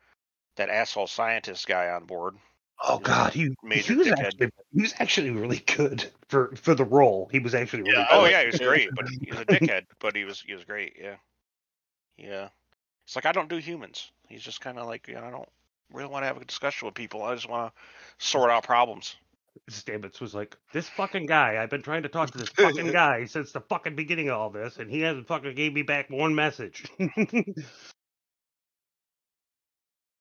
that 0.57 0.71
asshole 0.71 1.07
scientist 1.07 1.67
guy 1.67 1.89
on 1.91 2.05
board. 2.05 2.37
Oh 2.83 2.99
God, 2.99 3.35
he 3.35 3.55
he 3.73 3.95
was 3.95 4.09
dickhead. 4.09 4.21
actually 4.25 4.51
he 4.73 4.83
was 4.83 4.95
actually 4.99 5.31
really 5.31 5.59
good 5.59 6.11
for 6.29 6.55
for 6.57 6.75
the 6.75 6.85
role. 6.85 7.29
He 7.31 7.39
was 7.39 7.55
actually 7.55 7.83
really 7.83 7.95
Yeah, 7.95 8.07
good. 8.11 8.19
Oh 8.19 8.27
yeah, 8.27 8.41
he 8.41 8.47
was 8.47 8.59
great, 8.59 8.91
but 8.95 9.07
he 9.21 9.31
was 9.31 9.41
a 9.41 9.45
dickhead. 9.45 9.87
But 9.99 10.17
he 10.17 10.25
was 10.25 10.41
he 10.41 10.55
was 10.55 10.65
great. 10.65 10.97
Yeah, 10.99 11.17
yeah. 12.17 12.49
It's 13.05 13.17
like 13.17 13.27
I 13.27 13.33
don't 13.33 13.49
do 13.49 13.57
humans. 13.57 14.11
He's 14.29 14.43
just 14.43 14.61
kind 14.61 14.79
of 14.79 14.87
like 14.87 15.09
you 15.09 15.15
know, 15.15 15.25
I 15.25 15.31
don't 15.31 15.49
really 15.93 16.09
want 16.09 16.23
to 16.23 16.27
have 16.27 16.37
a 16.37 16.45
discussion 16.45 16.87
with 16.87 16.95
people. 16.95 17.23
I 17.23 17.35
just 17.35 17.49
want 17.49 17.75
to 17.75 18.27
sort 18.27 18.51
out 18.51 18.65
problems. 18.65 19.17
Stamets 19.71 20.21
was 20.21 20.35
like, 20.35 20.57
"This 20.73 20.89
fucking 20.89 21.27
guy. 21.27 21.63
I've 21.63 21.71
been 21.71 21.83
trying 21.83 22.03
to 22.03 22.09
talk 22.09 22.31
to 22.31 22.39
this 22.39 22.49
fucking 22.51 22.93
guy 22.93 23.25
since 23.27 23.53
the 23.53 23.61
fucking 23.61 23.97
beginning 23.97 24.29
of 24.29 24.39
all 24.39 24.51
this, 24.51 24.79
and 24.79 24.91
he 24.91 25.01
hasn't 25.01 25.27
fucking 25.27 25.55
gave 25.55 25.73
me 25.73 25.83
back 25.83 26.11
one 26.11 26.35
message." 26.35 26.85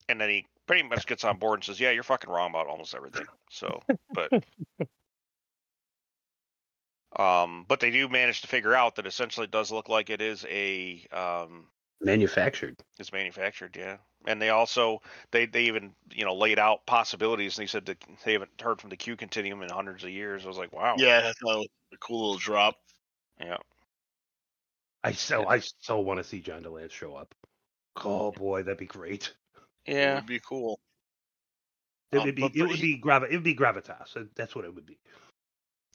And 0.08 0.20
then 0.20 0.30
he 0.30 0.48
pretty 0.66 0.82
much 0.82 1.06
gets 1.06 1.24
on 1.24 1.38
board 1.38 1.60
and 1.60 1.64
says, 1.64 1.80
"Yeah, 1.80 1.92
you're 1.92 2.02
fucking 2.02 2.32
wrong 2.32 2.50
about 2.50 2.66
almost 2.66 2.96
everything." 2.96 3.28
So, 3.52 3.80
but 4.12 4.32
um, 7.22 7.66
but 7.68 7.80
they 7.80 7.92
do 7.92 8.10
manage 8.10 8.42
to 8.42 8.48
figure 8.48 8.74
out 8.74 8.96
that 8.96 9.06
essentially 9.06 9.44
it 9.44 9.52
does 9.52 9.72
look 9.72 9.88
like 9.88 10.10
it 10.10 10.20
is 10.20 10.48
a 10.50 11.06
um 11.12 11.68
Manufactured. 12.02 12.82
It's 12.98 13.12
manufactured, 13.12 13.76
yeah. 13.76 13.98
And 14.26 14.42
they 14.42 14.50
also 14.50 15.02
they 15.32 15.46
they 15.46 15.64
even 15.64 15.96
you 16.12 16.26
know 16.26 16.36
laid 16.36 16.60
out 16.60 16.86
possibilities, 16.86 17.58
and 17.58 17.64
he 17.64 17.68
said 17.68 17.86
that 17.88 18.04
they 18.24 18.34
haven't 18.34 18.62
heard 18.62 18.82
from 18.82 18.90
the 18.90 18.98
Q 18.98 19.16
Continuum 19.16 19.62
in 19.64 19.70
hundreds 19.70 20.04
of 20.04 20.10
years. 20.10 20.46
I 20.46 20.48
was 20.48 20.58
like, 20.58 20.74
wow, 20.74 20.96
yeah 20.98 21.22
that 21.22 21.36
was 21.42 21.68
a 21.94 21.98
cool 21.98 22.20
little 22.22 22.38
drop 22.38 22.76
yeah. 23.40 23.58
I 25.04 25.12
so 25.14 25.48
I 25.48 25.60
so 25.60 26.00
want 26.00 26.20
to 26.20 26.24
see 26.24 26.42
John 26.42 26.64
de 26.64 26.70
Lancie 26.70 26.94
show 26.96 27.16
up. 27.16 27.34
Oh 27.96 28.32
boy, 28.32 28.64
that'd 28.64 28.78
be 28.78 28.86
great. 28.86 29.36
it 29.86 29.94
Yeah, 29.94 30.16
would 30.16 30.26
be 30.26 30.40
cool 30.40 30.80
It 32.12 32.18
Um, 32.20 32.26
would 32.26 32.36
be 32.36 32.42
but 32.42 32.56
it 32.56 32.64
would 32.64 32.80
be 32.82 32.98
gravi- 32.98 33.28
it 33.32 33.36
would 33.36 33.44
be 33.44 33.56
gravitas. 33.56 34.30
That's 34.36 34.56
what 34.56 34.66
it 34.66 34.74
would 34.74 34.86
be. 34.86 35.00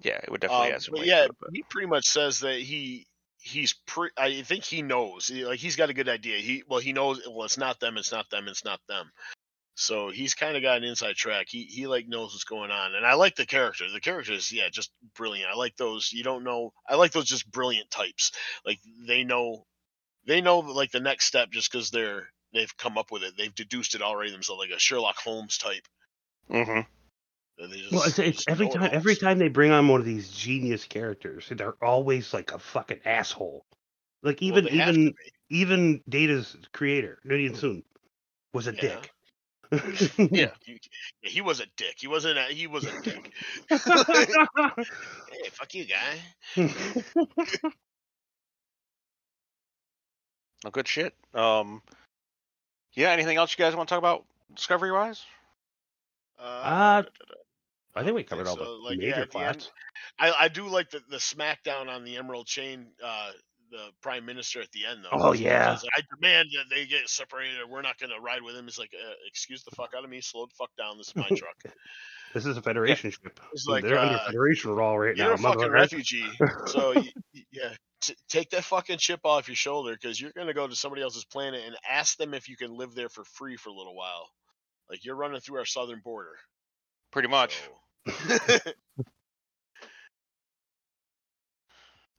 yeah, 0.03 0.19
it 0.23 0.31
would 0.31 0.41
definitely 0.41 0.69
Um, 0.69 0.75
add 0.75 0.83
some 0.83 0.95
but 0.95 1.07
yeah, 1.07 1.23
to 1.23 1.31
it. 1.31 1.37
But 1.41 1.51
he 1.53 1.63
pretty 1.71 1.89
much 1.89 2.07
says 2.07 2.41
that 2.41 2.59
he 2.59 3.07
he's 3.45 3.75
pre. 3.87 4.09
I 4.17 4.43
think 4.43 4.65
he 4.65 4.83
knows. 4.83 5.27
He, 5.29 5.45
like 5.45 5.59
he's 5.61 5.77
got 5.77 5.91
a 5.91 5.95
good 5.95 6.09
idea. 6.09 6.39
He 6.39 6.65
well, 6.67 6.81
he 6.81 6.93
knows. 6.93 7.21
Well, 7.29 7.45
it's 7.45 7.59
not 7.59 7.79
them. 7.79 7.97
It's 7.99 8.11
not 8.11 8.29
them. 8.31 8.49
It's 8.49 8.65
not 8.65 8.81
them. 8.89 9.11
So 9.77 10.11
he's 10.11 10.35
kind 10.35 10.57
of 10.57 10.63
got 10.63 10.79
an 10.79 10.85
inside 10.85 11.17
track. 11.17 11.47
He 11.51 11.65
he 11.65 11.87
like 11.87 12.09
knows 12.09 12.33
what's 12.33 12.45
going 12.45 12.71
on, 12.71 12.95
and 12.95 13.05
I 13.05 13.15
like 13.15 13.37
the 13.37 13.47
characters. 13.47 13.93
The 13.93 14.01
characters, 14.01 14.51
yeah, 14.53 14.69
just 14.71 14.91
brilliant. 15.17 15.51
I 15.53 15.57
like 15.57 15.77
those. 15.77 16.11
You 16.13 16.23
don't 16.25 16.45
know. 16.45 16.73
I 16.89 16.95
like 16.97 17.13
those 17.13 17.27
just 17.27 17.51
brilliant 17.51 17.91
types. 17.91 18.33
Like 18.65 18.79
they 19.07 19.25
know, 19.25 19.65
they 20.27 20.41
know 20.41 20.61
like 20.61 20.91
the 20.93 21.01
next 21.01 21.27
step 21.27 21.51
just 21.51 21.71
because 21.71 21.91
they're 21.91 22.29
they've 22.53 22.77
come 22.77 22.97
up 22.97 23.11
with 23.11 23.25
it. 23.25 23.35
They've 23.37 23.55
deduced 23.55 23.95
it 23.95 24.03
already 24.03 24.31
themselves, 24.31 24.61
like 24.61 24.71
a 24.77 24.79
Sherlock 24.79 25.17
Holmes 25.17 25.59
type. 25.59 25.87
just- 26.51 26.87
Well, 27.59 28.03
it's, 28.03 28.19
it's 28.19 28.45
just 28.45 28.49
every 28.49 28.69
time 28.69 28.83
all. 28.83 28.89
every 28.93 29.17
time 29.17 29.39
they 29.39 29.49
bring 29.49 29.71
on 29.71 29.89
one 29.89 30.01
of 30.01 30.07
these 30.07 30.31
genius 30.31 30.85
characters, 30.85 31.47
they're 31.51 31.77
always 31.83 32.35
like 32.35 32.53
a 32.53 32.59
fucking 32.59 33.01
asshole. 33.05 33.65
Like 34.23 34.43
Well, 34.43 34.55
even 34.55 34.65
they 34.65 34.71
have 34.77 34.95
to 34.95 35.01
even 35.01 35.15
even 35.51 36.03
Data's 36.09 36.57
creator, 36.73 37.19
Noonien 37.25 37.53
Soong, 37.53 37.85
was 38.53 38.67
a 38.67 38.73
Yeah. 38.73 38.81
dick. 38.81 39.11
Yeah, 40.31 40.51
he, 40.65 40.81
yeah, 41.23 41.31
he 41.31 41.41
was 41.41 41.61
a 41.61 41.67
dick. 41.77 41.97
He 41.97 42.07
wasn't. 42.07 42.39
A, 42.39 42.43
he 42.45 42.67
was 42.67 42.85
a 42.85 42.93
dick. 43.03 43.33
hey, 43.71 45.49
fuck 45.51 45.75
you, 45.75 45.85
guy. 45.85 46.19
No 50.65 50.71
good 50.71 50.87
shit. 50.87 51.15
Um, 51.35 51.83
yeah. 52.95 53.11
Anything 53.11 53.37
else 53.37 53.57
you 53.57 53.65
guys 53.65 53.75
want 53.75 53.89
to 53.89 53.93
talk 53.95 53.99
about 53.99 54.25
Discovery 54.55 54.93
wise? 54.93 55.25
Uh, 56.39 56.43
da, 56.43 57.03
da, 57.03 57.09
da. 57.29 57.35
I 57.97 58.03
think 58.03 58.15
we 58.17 58.25
covered 58.25 58.47
think 58.47 58.61
all 58.61 58.65
so. 58.67 58.73
the 58.79 58.85
Like, 58.91 58.99
yeah, 59.01 59.09
major 59.11 59.21
at 59.23 59.31
the 59.31 59.39
plots. 59.39 59.71
I, 60.19 60.33
I 60.41 60.49
do 60.49 60.67
like 60.69 60.91
the, 60.91 61.01
the 61.09 61.19
smackdown 61.19 61.89
on 61.89 62.05
the 62.05 62.17
Emerald 62.17 62.47
Chain. 62.47 62.87
Uh, 63.05 63.31
the 63.71 63.89
prime 64.03 64.25
minister 64.25 64.61
at 64.61 64.71
the 64.73 64.85
end, 64.87 65.01
though. 65.03 65.09
Oh, 65.13 65.33
yeah. 65.33 65.75
says, 65.75 65.89
I 65.97 66.03
demand 66.15 66.49
that 66.55 66.73
they 66.75 66.87
get 66.87 67.09
separated. 67.09 67.59
or 67.61 67.67
We're 67.69 67.83
not 67.83 67.99
going 67.99 68.11
to 68.11 68.21
ride 68.21 68.43
with 68.43 68.55
him. 68.55 68.67
He's 68.67 68.79
like, 68.79 68.93
uh, 68.95 69.13
excuse 69.27 69.65
the 69.65 69.73
fuck 69.75 69.91
out 69.97 70.05
of 70.05 70.11
me. 70.11 70.21
Slow 70.21 70.47
the 70.47 70.55
fuck 70.57 70.71
down. 70.79 70.97
This 70.99 71.09
is 71.09 71.17
my 71.17 71.29
truck. 71.29 71.57
This 72.35 72.47
is 72.47 72.57
a 72.57 72.63
Federation 72.63 73.13
ship. 73.13 73.39
It's 73.53 73.67
like, 73.69 73.85
They're 73.85 73.97
under 73.97 74.17
uh, 74.17 74.27
Federation 74.27 74.75
law 74.75 74.97
right 74.97 75.17
You're 75.17 75.29
now. 75.29 75.35
a 75.35 75.39
fucking 75.39 75.71
refugee. 75.71 76.27
So 76.67 76.93
y- 76.97 77.13
y- 77.33 77.43
yeah, 77.53 77.71
t- 78.01 78.17
take 78.29 78.51
that 78.51 78.65
fucking 78.65 78.99
chip 78.99 79.21
off 79.23 79.47
your 79.47 79.55
shoulder 79.55 79.93
because 79.93 80.21
you're 80.21 80.33
gonna 80.37 80.53
go 80.53 80.67
to 80.67 80.75
somebody 80.75 81.01
else's 81.01 81.25
planet 81.25 81.63
and 81.65 81.77
ask 81.89 82.17
them 82.19 82.35
if 82.35 82.49
you 82.49 82.57
can 82.57 82.77
live 82.77 82.93
there 82.97 83.09
for 83.09 83.23
free 83.25 83.57
for 83.57 83.69
a 83.69 83.73
little 83.73 83.95
while. 83.95 84.29
Like 84.91 85.05
you're 85.05 85.15
running 85.15 85.41
through 85.41 85.59
our 85.59 85.65
southern 85.65 86.01
border. 86.05 86.33
Pretty 87.13 87.29
much. 87.29 87.55
So, 87.55 87.71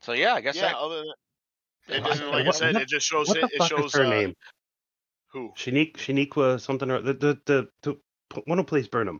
So 0.01 0.13
yeah, 0.13 0.33
I 0.33 0.41
guess 0.41 0.55
yeah. 0.55 0.63
that. 0.63 0.75
Other 0.77 0.97
than 0.97 1.07
that, 1.07 1.95
and, 1.95 2.03
What- 2.05 2.19
and 2.19 2.29
like 2.31 2.47
I 2.47 2.51
said, 2.51 2.73
what- 2.75 2.83
it 2.83 2.87
just 2.89 3.07
shows 3.07 3.27
What 3.27 3.37
it, 3.37 3.41
the 3.41 3.47
it 3.55 3.57
fuck 3.59 3.69
shows 3.69 3.85
is 3.85 3.93
her 3.95 4.05
uh, 4.05 4.09
name? 4.09 4.35
who. 5.33 5.51
Shanique, 5.57 5.93
Shaniqua 5.97 6.59
something 6.61 6.89
or 6.91 7.01
the 7.01 7.13
the 7.13 7.39
the, 7.45 7.69
the 7.81 8.41
one 8.45 8.57
who 8.57 8.63
plays 8.63 8.87
Burnham. 8.87 9.19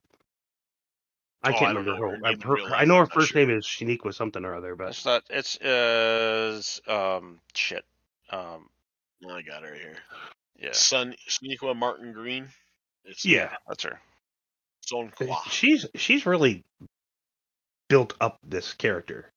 I 1.44 1.50
Oh, 1.50 1.54
can't 1.54 1.64
I 1.64 1.68
remember 1.70 1.92
know 1.92 1.98
her. 1.98 2.10
her 2.18 2.26
I, 2.26 2.32
name 2.32 2.42
in 2.42 2.48
her- 2.48 2.76
I 2.76 2.86
know 2.86 2.98
her 2.98 3.06
first 3.06 3.30
sure. 3.30 3.42
name 3.46 3.56
is 3.58 3.66
Shaniqua 3.66 4.14
something 4.14 4.44
or 4.46 4.56
other, 4.56 4.76
but 4.76 4.90
It's 4.90 5.06
not. 5.06 5.24
It's 5.30 5.60
uh 5.62 6.62
um 6.88 7.40
shit. 7.54 7.86
Um 8.32 8.70
I 9.28 9.42
got 9.42 9.64
her 9.64 9.74
here. 9.74 9.98
yeah, 10.60 10.72
Sun 10.74 11.16
Sonequa 11.28 11.76
Martin 11.76 12.14
Green. 12.14 12.48
It's 13.06 13.26
yeah, 13.26 13.56
that's 13.68 13.84
her. 13.84 14.00
Son 14.86 15.12
she's 15.50 15.86
she's 15.96 16.26
really 16.26 16.64
built 17.90 18.14
up 18.20 18.40
this 18.44 18.74
character. 18.74 19.32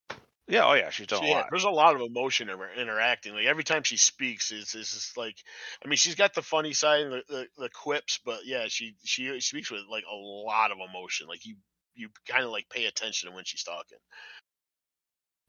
Yeah. 0.46 0.66
Oh 0.66 0.74
yeah, 0.74 0.90
she's 0.90 1.06
done 1.06 1.20
So, 1.20 1.24
a 1.24 1.28
yeah, 1.28 1.34
lot. 1.36 1.46
there's 1.50 1.64
a 1.64 1.70
lot 1.70 1.94
of 1.94 2.00
emotion 2.00 2.48
in 2.48 2.58
her, 2.58 2.70
interacting. 2.74 3.34
Like 3.34 3.46
every 3.46 3.64
time 3.64 3.82
she 3.82 3.96
speaks, 3.96 4.50
it's, 4.50 4.74
it's 4.74 4.94
just 4.94 5.16
like, 5.16 5.36
I 5.84 5.88
mean, 5.88 5.96
she's 5.96 6.14
got 6.14 6.34
the 6.34 6.42
funny 6.42 6.72
side 6.72 7.02
and 7.02 7.12
the, 7.12 7.22
the, 7.28 7.46
the 7.58 7.68
quips, 7.68 8.18
but 8.24 8.46
yeah, 8.46 8.66
she 8.68 8.94
she 9.04 9.30
uh, 9.30 9.40
speaks 9.40 9.70
with 9.70 9.82
like 9.90 10.04
a 10.10 10.14
lot 10.16 10.70
of 10.70 10.78
emotion. 10.78 11.26
Like 11.28 11.44
you 11.44 11.56
you 11.94 12.08
kind 12.26 12.44
of 12.44 12.50
like 12.50 12.68
pay 12.70 12.86
attention 12.86 13.28
to 13.28 13.34
when 13.34 13.44
she's 13.44 13.64
talking. 13.64 13.98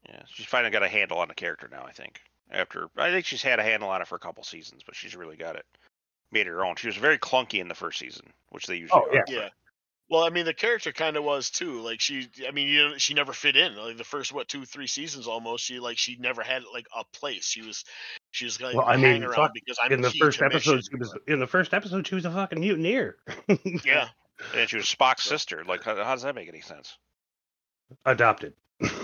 Yeah, 0.08 0.22
she's 0.34 0.46
finally 0.46 0.70
got 0.70 0.82
a 0.82 0.88
handle 0.88 1.18
on 1.18 1.28
the 1.28 1.34
character 1.34 1.68
now. 1.70 1.84
I 1.86 1.92
think 1.92 2.20
after 2.50 2.88
I 2.96 3.10
think 3.10 3.26
she's 3.26 3.42
had 3.42 3.58
a 3.58 3.62
handle 3.62 3.88
on 3.88 4.02
it 4.02 4.08
for 4.08 4.16
a 4.16 4.20
couple 4.20 4.42
seasons, 4.44 4.82
but 4.84 4.96
she's 4.96 5.16
really 5.16 5.36
got 5.36 5.56
it 5.56 5.64
made 6.32 6.46
it 6.46 6.50
her 6.50 6.64
own. 6.64 6.76
She 6.76 6.86
was 6.86 6.96
very 6.96 7.18
clunky 7.18 7.60
in 7.60 7.68
the 7.68 7.74
first 7.74 7.98
season, 7.98 8.26
which 8.50 8.66
they 8.66 8.76
usually 8.76 9.02
Oh, 9.02 9.08
are. 9.08 9.14
yeah. 9.14 9.22
Yeah. 9.28 9.48
Well, 10.10 10.24
I 10.24 10.30
mean, 10.30 10.44
the 10.44 10.52
character 10.52 10.90
kind 10.90 11.16
of 11.16 11.22
was 11.22 11.50
too. 11.50 11.80
Like 11.80 12.00
she, 12.00 12.28
I 12.46 12.50
mean, 12.50 12.66
you 12.66 12.88
know, 12.88 12.98
she 12.98 13.14
never 13.14 13.32
fit 13.32 13.56
in. 13.56 13.76
Like 13.76 13.96
the 13.96 14.04
first 14.04 14.32
what 14.32 14.48
two, 14.48 14.64
three 14.64 14.88
seasons 14.88 15.28
almost. 15.28 15.64
She 15.64 15.78
like 15.78 15.98
she 15.98 16.16
never 16.16 16.42
had 16.42 16.64
like 16.74 16.86
a 16.96 17.04
place. 17.16 17.44
She 17.44 17.62
was, 17.62 17.84
she 18.32 18.44
was 18.44 18.60
like 18.60 18.74
Well, 18.74 18.86
I 18.86 18.96
mean, 18.96 19.22
around 19.22 19.36
fuck, 19.36 19.54
because 19.54 19.78
I'm 19.82 19.92
in 19.92 20.00
the 20.00 20.10
first 20.10 20.42
episode, 20.42 20.82
she 20.84 20.96
was 20.96 21.16
in 21.28 21.38
the 21.38 21.46
first 21.46 21.72
episode. 21.72 22.06
She 22.08 22.16
was 22.16 22.24
a 22.24 22.30
fucking 22.30 22.60
mutineer. 22.60 23.16
Yeah. 23.84 24.08
And 24.56 24.70
she 24.70 24.76
was 24.76 24.86
Spock's 24.86 25.24
sister. 25.24 25.64
Like, 25.66 25.84
how, 25.84 25.94
how 25.96 26.14
does 26.14 26.22
that 26.22 26.34
make 26.34 26.48
any 26.48 26.62
sense? 26.62 26.96
adopted. 28.06 28.54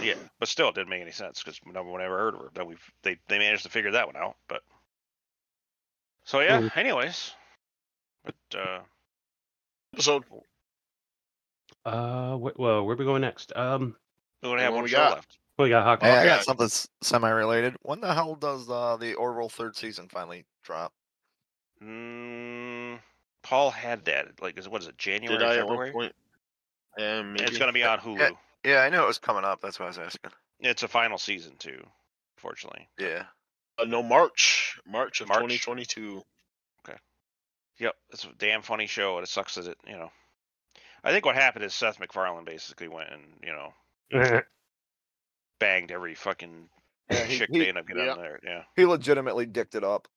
Yeah, 0.03 0.15
but 0.39 0.49
still, 0.49 0.71
it 0.71 0.75
didn't 0.75 0.89
make 0.89 1.03
any 1.03 1.11
sense 1.11 1.43
because 1.43 1.61
no 1.67 1.83
one 1.83 2.01
ever 2.01 2.17
heard 2.17 2.35
of 2.35 2.41
her. 2.41 2.51
Then 2.55 2.67
we 2.67 2.77
they 3.03 3.19
they 3.29 3.39
managed 3.39 3.65
to 3.65 3.69
figure 3.69 3.91
that 3.91 4.07
one 4.07 4.17
out. 4.17 4.37
But 4.49 4.63
so 6.25 6.41
yeah. 6.41 6.63
Mm. 6.63 6.77
Anyways, 6.77 7.33
but 8.25 8.59
uh, 8.59 8.79
episode. 9.93 10.25
Uh, 11.87 12.37
wh- 12.37 12.59
well, 12.59 12.85
where 12.85 12.95
are 12.95 12.99
we 12.99 13.05
going 13.05 13.21
next? 13.23 13.53
Um, 13.57 13.97
we 14.43 14.49
only 14.49 14.63
have 14.63 14.73
What 14.73 14.79
one 14.79 14.83
we 14.85 14.91
show 14.91 14.97
got? 14.97 15.13
left. 15.13 15.39
we 15.59 15.69
got 15.69 15.85
Hawkeye. 15.85 16.07
Hey, 16.07 16.19
I 16.19 16.25
got 16.27 16.45
something 16.45 16.69
semi-related. 17.03 17.77
When 17.83 18.01
the 18.01 18.13
hell 18.13 18.35
does 18.35 18.69
uh, 18.69 18.97
the 18.97 19.15
Orville 19.15 19.49
third 19.49 19.77
season 19.77 20.09
finally 20.09 20.45
drop? 20.65 20.93
Mm, 21.83 22.99
Paul 23.43 23.71
had 23.71 24.05
that. 24.07 24.27
Like, 24.43 24.59
is 24.59 24.69
what 24.69 24.83
is 24.83 24.89
it? 24.89 24.99
January, 24.99 25.39
Did 25.39 25.47
I 25.47 25.55
at 25.55 25.61
February? 25.61 25.91
one 25.93 26.03
point? 26.03 26.15
Yeah, 26.99 27.23
maybe. 27.23 27.45
it's 27.45 27.59
gonna 27.59 27.73
be 27.73 27.85
on 27.85 27.99
Hulu. 27.99 28.37
Yeah, 28.65 28.81
I 28.81 28.89
knew 28.89 29.01
it 29.03 29.07
was 29.07 29.19
coming 29.19 29.45
up. 29.45 29.61
That's 29.61 29.79
why 29.79 29.85
I 29.87 29.89
was 29.89 29.99
asking. 29.99 30.31
It's 30.61 30.83
a 30.83 30.89
final 30.89 31.19
season 31.19 31.53
too. 31.59 31.85
Fortunately. 32.37 32.89
Yeah. 32.99 33.25
Uh, 33.79 33.85
no, 33.85 34.03
March, 34.03 34.81
March 34.87 35.21
of 35.21 35.29
March. 35.29 35.41
2022. 35.63 36.23
Yep, 37.79 37.95
it's 38.11 38.25
a 38.25 38.29
damn 38.39 38.63
funny 38.63 38.87
show, 38.87 39.17
and 39.19 39.25
it 39.25 39.29
sucks 39.29 39.57
that 39.57 39.67
it, 39.67 39.77
you 39.87 39.93
know. 39.99 40.11
I 41.07 41.13
think 41.13 41.25
what 41.25 41.37
happened 41.37 41.65
is 41.65 41.73
Seth 41.73 42.01
MacFarlane 42.01 42.45
basically 42.45 42.89
went 42.89 43.11
and 43.11 43.23
you 43.43 43.53
know 43.53 43.73
banged 45.59 45.91
every 45.91 46.15
fucking 46.15 46.69
Yeah, 47.11 47.25
he- 47.25 47.39
chick 47.39 47.51
he- 47.53 47.59
they 47.61 47.69
end 47.69 47.79
up 47.79 47.87
getting 47.87 48.05
yeah. 48.07 48.15
there. 48.15 48.41
Yeah, 48.43 48.63
He 48.75 48.85
legitimately 48.85 49.47
dicked 49.47 49.75
it 49.75 49.85
up. 49.85 50.09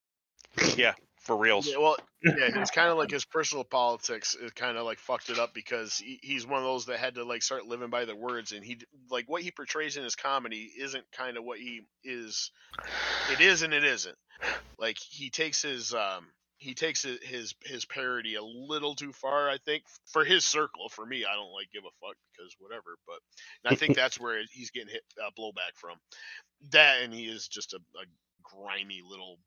yeah, 0.75 0.95
for 1.21 1.37
reals. 1.37 1.67
Yeah, 1.67 1.77
well, 1.77 1.95
yeah, 2.23 2.33
it's 2.59 2.71
kind 2.71 2.89
of 2.89 2.97
like 2.97 3.11
his 3.11 3.23
personal 3.25 3.63
politics. 3.63 4.35
It 4.41 4.55
kind 4.55 4.77
of 4.77 4.85
like 4.85 4.97
fucked 4.97 5.29
it 5.29 5.37
up 5.37 5.53
because 5.53 5.97
he, 5.97 6.19
he's 6.23 6.45
one 6.47 6.57
of 6.57 6.63
those 6.63 6.87
that 6.87 6.97
had 6.99 7.15
to 7.15 7.23
like 7.23 7.43
start 7.43 7.67
living 7.67 7.89
by 7.91 8.05
the 8.05 8.15
words, 8.15 8.51
and 8.51 8.63
he 8.65 8.79
like 9.11 9.29
what 9.29 9.43
he 9.43 9.51
portrays 9.51 9.95
in 9.97 10.03
his 10.03 10.15
comedy 10.15 10.71
isn't 10.77 11.05
kind 11.11 11.37
of 11.37 11.43
what 11.43 11.59
he 11.59 11.81
is. 12.03 12.51
It 13.31 13.39
is 13.41 13.61
and 13.61 13.73
it 13.73 13.83
isn't. 13.83 14.17
Like 14.79 14.97
he 14.97 15.29
takes 15.29 15.61
his 15.61 15.93
um 15.93 16.25
he 16.59 16.73
takes 16.73 17.03
his 17.03 17.55
his 17.63 17.85
parody 17.85 18.35
a 18.35 18.43
little 18.43 18.93
too 18.93 19.13
far. 19.13 19.49
I 19.49 19.57
think 19.57 19.83
for 20.05 20.23
his 20.25 20.45
circle. 20.45 20.89
For 20.89 21.05
me, 21.05 21.25
I 21.25 21.35
don't 21.35 21.53
like 21.53 21.71
give 21.73 21.83
a 21.83 22.05
fuck 22.05 22.15
because 22.31 22.55
whatever. 22.59 22.97
But 23.07 23.71
I 23.71 23.75
think 23.75 23.95
that's 23.95 24.19
where 24.19 24.41
he's 24.51 24.71
getting 24.71 24.89
hit 24.89 25.03
uh, 25.19 25.31
blowback 25.39 25.75
from. 25.75 25.97
That 26.71 27.01
and 27.01 27.13
he 27.13 27.25
is 27.25 27.47
just 27.47 27.73
a, 27.73 27.77
a 27.77 28.05
grimy 28.43 29.01
little 29.09 29.39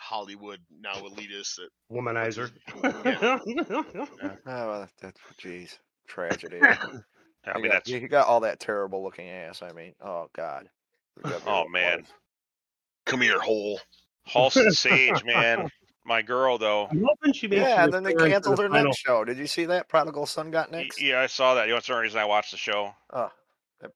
Hollywood 0.00 0.60
now 0.80 0.94
elitist 0.94 1.56
that 1.56 1.70
Womanizer. 1.90 2.50
Oh, 4.46 4.86
that's 5.00 5.20
jeez, 5.40 5.78
tragedy. 6.08 6.58
I 7.44 7.56
he, 7.56 7.62
mean, 7.62 7.70
got, 7.70 7.72
that's 7.72 7.90
he 7.90 8.00
got 8.00 8.26
all 8.26 8.40
that 8.40 8.60
terrible 8.60 9.02
looking 9.02 9.28
ass. 9.28 9.62
I 9.62 9.72
mean, 9.72 9.94
oh 10.00 10.28
god. 10.34 10.68
Oh, 11.46 11.68
man. 11.68 12.00
was. 12.00 12.06
come 13.06 13.20
here 13.20 13.38
hole. 13.40 13.80
Halston 14.28 14.72
Sage, 14.72 15.24
man. 15.24 15.68
My 16.04 16.20
girl, 16.22 16.58
though. 16.58 16.88
I'm 16.90 17.02
hoping 17.04 17.32
she 17.32 17.46
makes. 17.46 17.62
Yeah, 17.62 17.84
and 17.84 17.92
then 17.92 18.02
they 18.02 18.12
canceled 18.14 18.56
the 18.58 18.62
her 18.64 18.68
final- 18.68 18.86
next 18.86 18.98
show. 18.98 19.24
Did 19.24 19.38
you 19.38 19.46
see 19.46 19.66
that? 19.66 19.88
Prodigal 19.88 20.26
Son 20.26 20.50
got 20.50 20.72
Y- 20.72 20.82
next. 20.82 21.00
Yeah, 21.00 21.20
I 21.20 21.26
saw 21.26 21.54
that. 21.54 21.64
You 21.66 21.70
know, 21.70 21.76
that's 21.76 21.86
the 21.86 21.92
only 21.92 22.02
reason 22.04 22.18
I 22.20 22.24
watched 22.24 22.50
the 22.50 22.56
show. 22.56 22.92
Oh, 23.12 23.30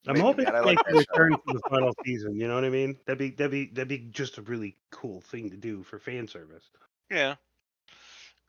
I'm 0.06 0.20
hoping 0.20 0.44
mad. 0.44 0.52
she 0.52 0.56
I 0.56 0.60
like 0.60 0.78
a 0.88 0.94
return 0.94 1.36
for 1.44 1.54
the 1.54 1.60
final 1.70 1.92
season. 2.04 2.38
You 2.38 2.46
know 2.48 2.54
what 2.54 2.64
I 2.64 2.68
mean? 2.70 2.96
That'd 3.06 3.18
be 3.18 3.30
that'd 3.30 3.50
be 3.50 3.66
that'd 3.66 3.88
be 3.88 3.98
just 3.98 4.38
a 4.38 4.42
really 4.42 4.76
cool 4.90 5.20
thing 5.20 5.50
to 5.50 5.56
do 5.56 5.82
for 5.82 5.98
fan 5.98 6.26
service. 6.28 6.70
Yeah. 7.10 7.34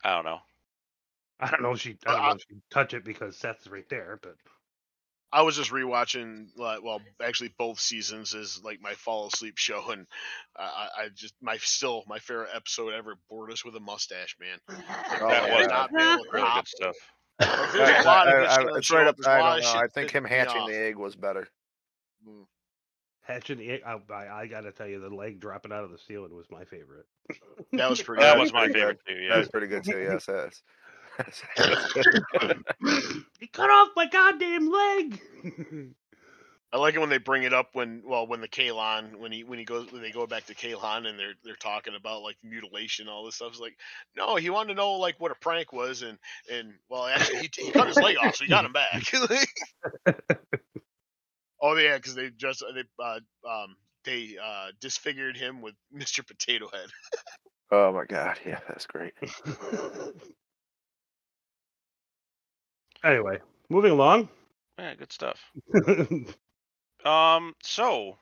I 0.04 0.14
don't 0.14 0.24
know. 0.24 0.40
I 1.40 1.50
don't 1.50 1.62
know 1.62 1.72
if 1.72 1.80
she 1.80 1.96
I 2.06 2.12
don't 2.12 2.20
Uh, 2.20 2.28
know 2.28 2.34
if 2.34 2.42
she'd 2.48 2.62
touch 2.70 2.94
it 2.94 3.04
because 3.04 3.36
Seth's 3.36 3.66
right 3.68 3.88
there, 3.88 4.18
but 4.22 4.36
I 5.30 5.42
was 5.42 5.56
just 5.56 5.70
rewatching, 5.70 6.46
well, 6.56 7.00
actually 7.22 7.52
both 7.58 7.78
seasons 7.80 8.32
is 8.34 8.60
like 8.64 8.80
my 8.80 8.94
fall 8.94 9.26
asleep 9.26 9.58
show, 9.58 9.90
and 9.90 10.06
I, 10.56 10.62
I 10.62 11.02
I 11.04 11.08
just 11.14 11.34
my 11.42 11.58
still 11.58 12.02
my 12.06 12.18
favorite 12.18 12.48
episode 12.54 12.94
ever, 12.94 13.16
Bortus 13.30 13.64
with 13.64 13.76
a 13.76 13.80
mustache, 13.80 14.36
man. 14.40 14.58
Oh, 15.20 15.28
that 15.28 15.48
yeah. 15.48 15.58
was 15.58 15.66
Not 15.68 15.90
be 15.92 16.00
able 16.02 16.24
really 16.32 16.46
cop. 16.46 16.64
good 16.64 16.68
stuff. 16.68 16.96
Like, 17.40 17.48
I, 17.50 17.72
there's 17.72 18.04
a 18.04 18.08
lot 18.08 18.26
I- 18.28 18.32
good 18.32 18.46
I- 18.46 18.54
shit 18.56 18.58
on 18.66 18.72
the 18.72 18.78
it's 18.78 18.90
right 18.90 19.06
up. 19.06 19.16
there's 19.16 19.26
I 19.26 19.38
a 19.38 19.40
lot 19.42 19.62
don't 19.62 19.74
know. 19.74 19.80
I 19.80 19.86
think 19.88 20.10
him 20.10 20.24
hatching 20.24 20.66
the 20.66 20.76
egg 20.78 20.96
was 20.96 21.14
better. 21.14 21.46
Mm. 22.28 22.46
hatching 23.22 23.58
the 23.58 23.70
egg, 23.70 23.82
I, 23.86 23.98
I, 24.12 24.40
I 24.42 24.46
gotta 24.46 24.72
tell 24.72 24.88
you, 24.88 24.98
the 25.00 25.08
leg 25.14 25.40
dropping 25.40 25.72
out 25.72 25.84
of 25.84 25.90
the 25.90 25.98
ceiling 25.98 26.34
was 26.34 26.46
my 26.50 26.64
favorite. 26.64 27.06
That 27.72 27.90
was 27.90 28.02
pretty. 28.02 28.22
That 28.22 28.34
good. 28.36 28.40
was 28.40 28.52
my 28.52 28.66
favorite 28.72 28.98
too. 29.06 29.14
Yeah, 29.14 29.28
That 29.34 29.38
was 29.38 29.48
pretty 29.48 29.66
good 29.66 29.84
too. 29.84 29.98
Yes, 30.00 30.24
yes. 30.28 30.62
He 33.40 33.46
cut 33.48 33.70
off 33.70 33.88
my 33.96 34.06
goddamn 34.06 34.70
leg. 34.70 35.20
I 36.70 36.76
like 36.76 36.94
it 36.94 37.00
when 37.00 37.08
they 37.08 37.18
bring 37.18 37.44
it 37.44 37.54
up 37.54 37.70
when 37.72 38.02
well 38.04 38.26
when 38.26 38.42
the 38.42 38.48
Kalon 38.48 39.18
when 39.18 39.32
he 39.32 39.42
when 39.42 39.58
he 39.58 39.64
goes 39.64 39.90
when 39.90 40.02
they 40.02 40.10
go 40.10 40.26
back 40.26 40.44
to 40.46 40.54
Kalon 40.54 41.06
and 41.06 41.18
they're 41.18 41.32
they're 41.42 41.56
talking 41.56 41.94
about 41.94 42.22
like 42.22 42.36
mutilation 42.42 43.08
all 43.08 43.24
this 43.24 43.36
stuff. 43.36 43.52
It's 43.52 43.60
like 43.60 43.76
no, 44.16 44.36
he 44.36 44.50
wanted 44.50 44.68
to 44.68 44.74
know 44.74 44.92
like 44.92 45.18
what 45.18 45.32
a 45.32 45.36
prank 45.36 45.72
was 45.72 46.02
and 46.02 46.18
and 46.52 46.74
well 46.90 47.06
actually 47.06 47.38
he, 47.38 47.50
he 47.56 47.70
cut 47.70 47.88
his 47.88 47.96
leg 47.96 48.16
off 48.22 48.36
so 48.36 48.44
he 48.44 48.50
got 48.50 48.66
him 48.66 48.72
back. 48.72 49.02
oh 51.62 51.74
yeah, 51.76 51.96
because 51.96 52.14
they 52.14 52.28
just 52.36 52.62
they 52.74 52.84
uh, 53.02 53.20
um 53.48 53.74
they 54.04 54.36
uh 54.42 54.66
disfigured 54.78 55.38
him 55.38 55.62
with 55.62 55.74
Mr. 55.96 56.26
Potato 56.26 56.68
Head. 56.70 56.90
oh 57.70 57.92
my 57.94 58.04
god, 58.04 58.38
yeah, 58.44 58.60
that's 58.68 58.84
great. 58.86 59.14
anyway, 63.04 63.38
moving 63.68 63.92
along. 63.92 64.28
Yeah, 64.78 64.94
good 64.94 65.12
stuff. 65.12 65.40
Um, 67.04 67.54
so 67.62 68.18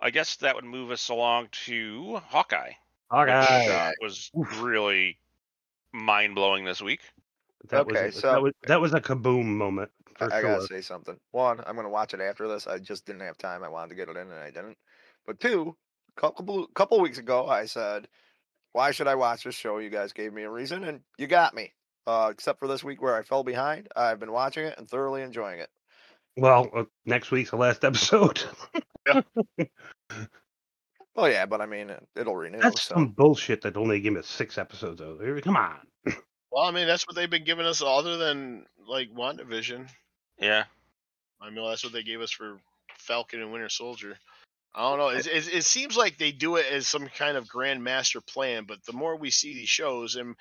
I 0.00 0.10
guess 0.10 0.36
that 0.36 0.54
would 0.54 0.64
move 0.64 0.92
us 0.92 1.08
along 1.08 1.48
to 1.66 2.20
Hawkeye. 2.28 2.72
Hawkeye. 3.10 3.92
Which 3.98 4.00
was 4.00 4.30
really 4.60 5.18
mind 5.92 6.36
blowing 6.36 6.64
this 6.64 6.80
week. 6.80 7.00
That 7.70 7.80
Okay, 7.88 8.06
was, 8.06 8.14
so- 8.14 8.30
that 8.30 8.42
was 8.42 8.52
that 8.68 8.80
was 8.80 8.94
a 8.94 9.00
kaboom 9.00 9.46
moment 9.46 9.90
for 10.16 10.32
I, 10.32 10.38
I 10.38 10.42
gotta 10.42 10.66
say 10.66 10.80
something. 10.82 11.16
One, 11.32 11.60
I'm 11.66 11.74
gonna 11.76 11.88
watch 11.88 12.14
it 12.14 12.20
after 12.20 12.46
this. 12.46 12.66
I 12.68 12.78
just 12.78 13.06
didn't 13.06 13.22
have 13.22 13.38
time. 13.38 13.64
I 13.64 13.68
wanted 13.68 13.88
to 13.90 13.94
get 13.96 14.08
it 14.08 14.16
in, 14.16 14.30
and 14.30 14.40
I 14.40 14.50
didn't. 14.50 14.78
But 15.26 15.40
two, 15.40 15.76
couple 16.16 16.66
couple 16.74 17.00
weeks 17.00 17.18
ago, 17.18 17.48
I 17.48 17.66
said, 17.66 18.06
"Why 18.72 18.92
should 18.92 19.08
I 19.08 19.16
watch 19.16 19.44
this 19.44 19.54
show?" 19.56 19.78
You 19.78 19.90
guys 19.90 20.12
gave 20.12 20.32
me 20.32 20.42
a 20.42 20.50
reason, 20.50 20.84
and 20.84 21.00
you 21.18 21.26
got 21.26 21.54
me. 21.54 21.72
Uh, 22.06 22.28
except 22.30 22.58
for 22.58 22.68
this 22.68 22.84
week 22.84 23.00
where 23.00 23.16
I 23.16 23.22
fell 23.22 23.42
behind, 23.42 23.88
I've 23.96 24.20
been 24.20 24.32
watching 24.32 24.66
it 24.66 24.76
and 24.78 24.88
thoroughly 24.88 25.22
enjoying 25.22 25.60
it. 25.60 25.70
Well, 26.36 26.68
uh, 26.74 26.84
next 27.06 27.30
week's 27.30 27.50
the 27.50 27.56
last 27.56 27.84
episode. 27.84 28.42
Well, 31.16 31.30
yeah, 31.30 31.46
but 31.46 31.60
I 31.60 31.66
mean, 31.66 31.90
it- 31.90 32.08
it'll 32.16 32.34
renew. 32.34 32.58
That's 32.58 32.82
so. 32.82 32.94
some 32.94 33.08
bullshit 33.08 33.62
that 33.62 33.76
only 33.76 34.00
give 34.00 34.16
us 34.16 34.26
six 34.26 34.58
episodes 34.58 35.00
of. 35.00 35.20
Come 35.42 35.56
on. 35.56 35.80
Well, 36.50 36.62
I 36.62 36.70
mean 36.70 36.86
that's 36.86 37.04
what 37.04 37.16
they've 37.16 37.28
been 37.28 37.42
giving 37.42 37.66
us 37.66 37.82
other 37.82 38.16
than 38.16 38.64
like 38.86 39.12
WandaVision. 39.12 39.88
Yeah. 40.38 40.62
I 41.40 41.50
mean 41.50 41.64
that's 41.68 41.82
what 41.82 41.92
they 41.92 42.04
gave 42.04 42.20
us 42.20 42.30
for 42.30 42.60
Falcon 42.96 43.42
and 43.42 43.50
Winter 43.50 43.68
Soldier. 43.68 44.16
I 44.72 44.82
don't 44.88 44.98
know. 45.00 45.08
It, 45.08 45.26
it, 45.26 45.52
it 45.52 45.64
seems 45.64 45.96
like 45.96 46.16
they 46.16 46.30
do 46.30 46.54
it 46.54 46.66
as 46.70 46.86
some 46.86 47.08
kind 47.08 47.36
of 47.36 47.48
grand 47.48 47.82
master 47.82 48.20
plan, 48.20 48.66
but 48.68 48.84
the 48.86 48.92
more 48.92 49.16
we 49.16 49.30
see 49.30 49.52
these 49.54 49.68
shows, 49.68 50.14
and 50.14 50.36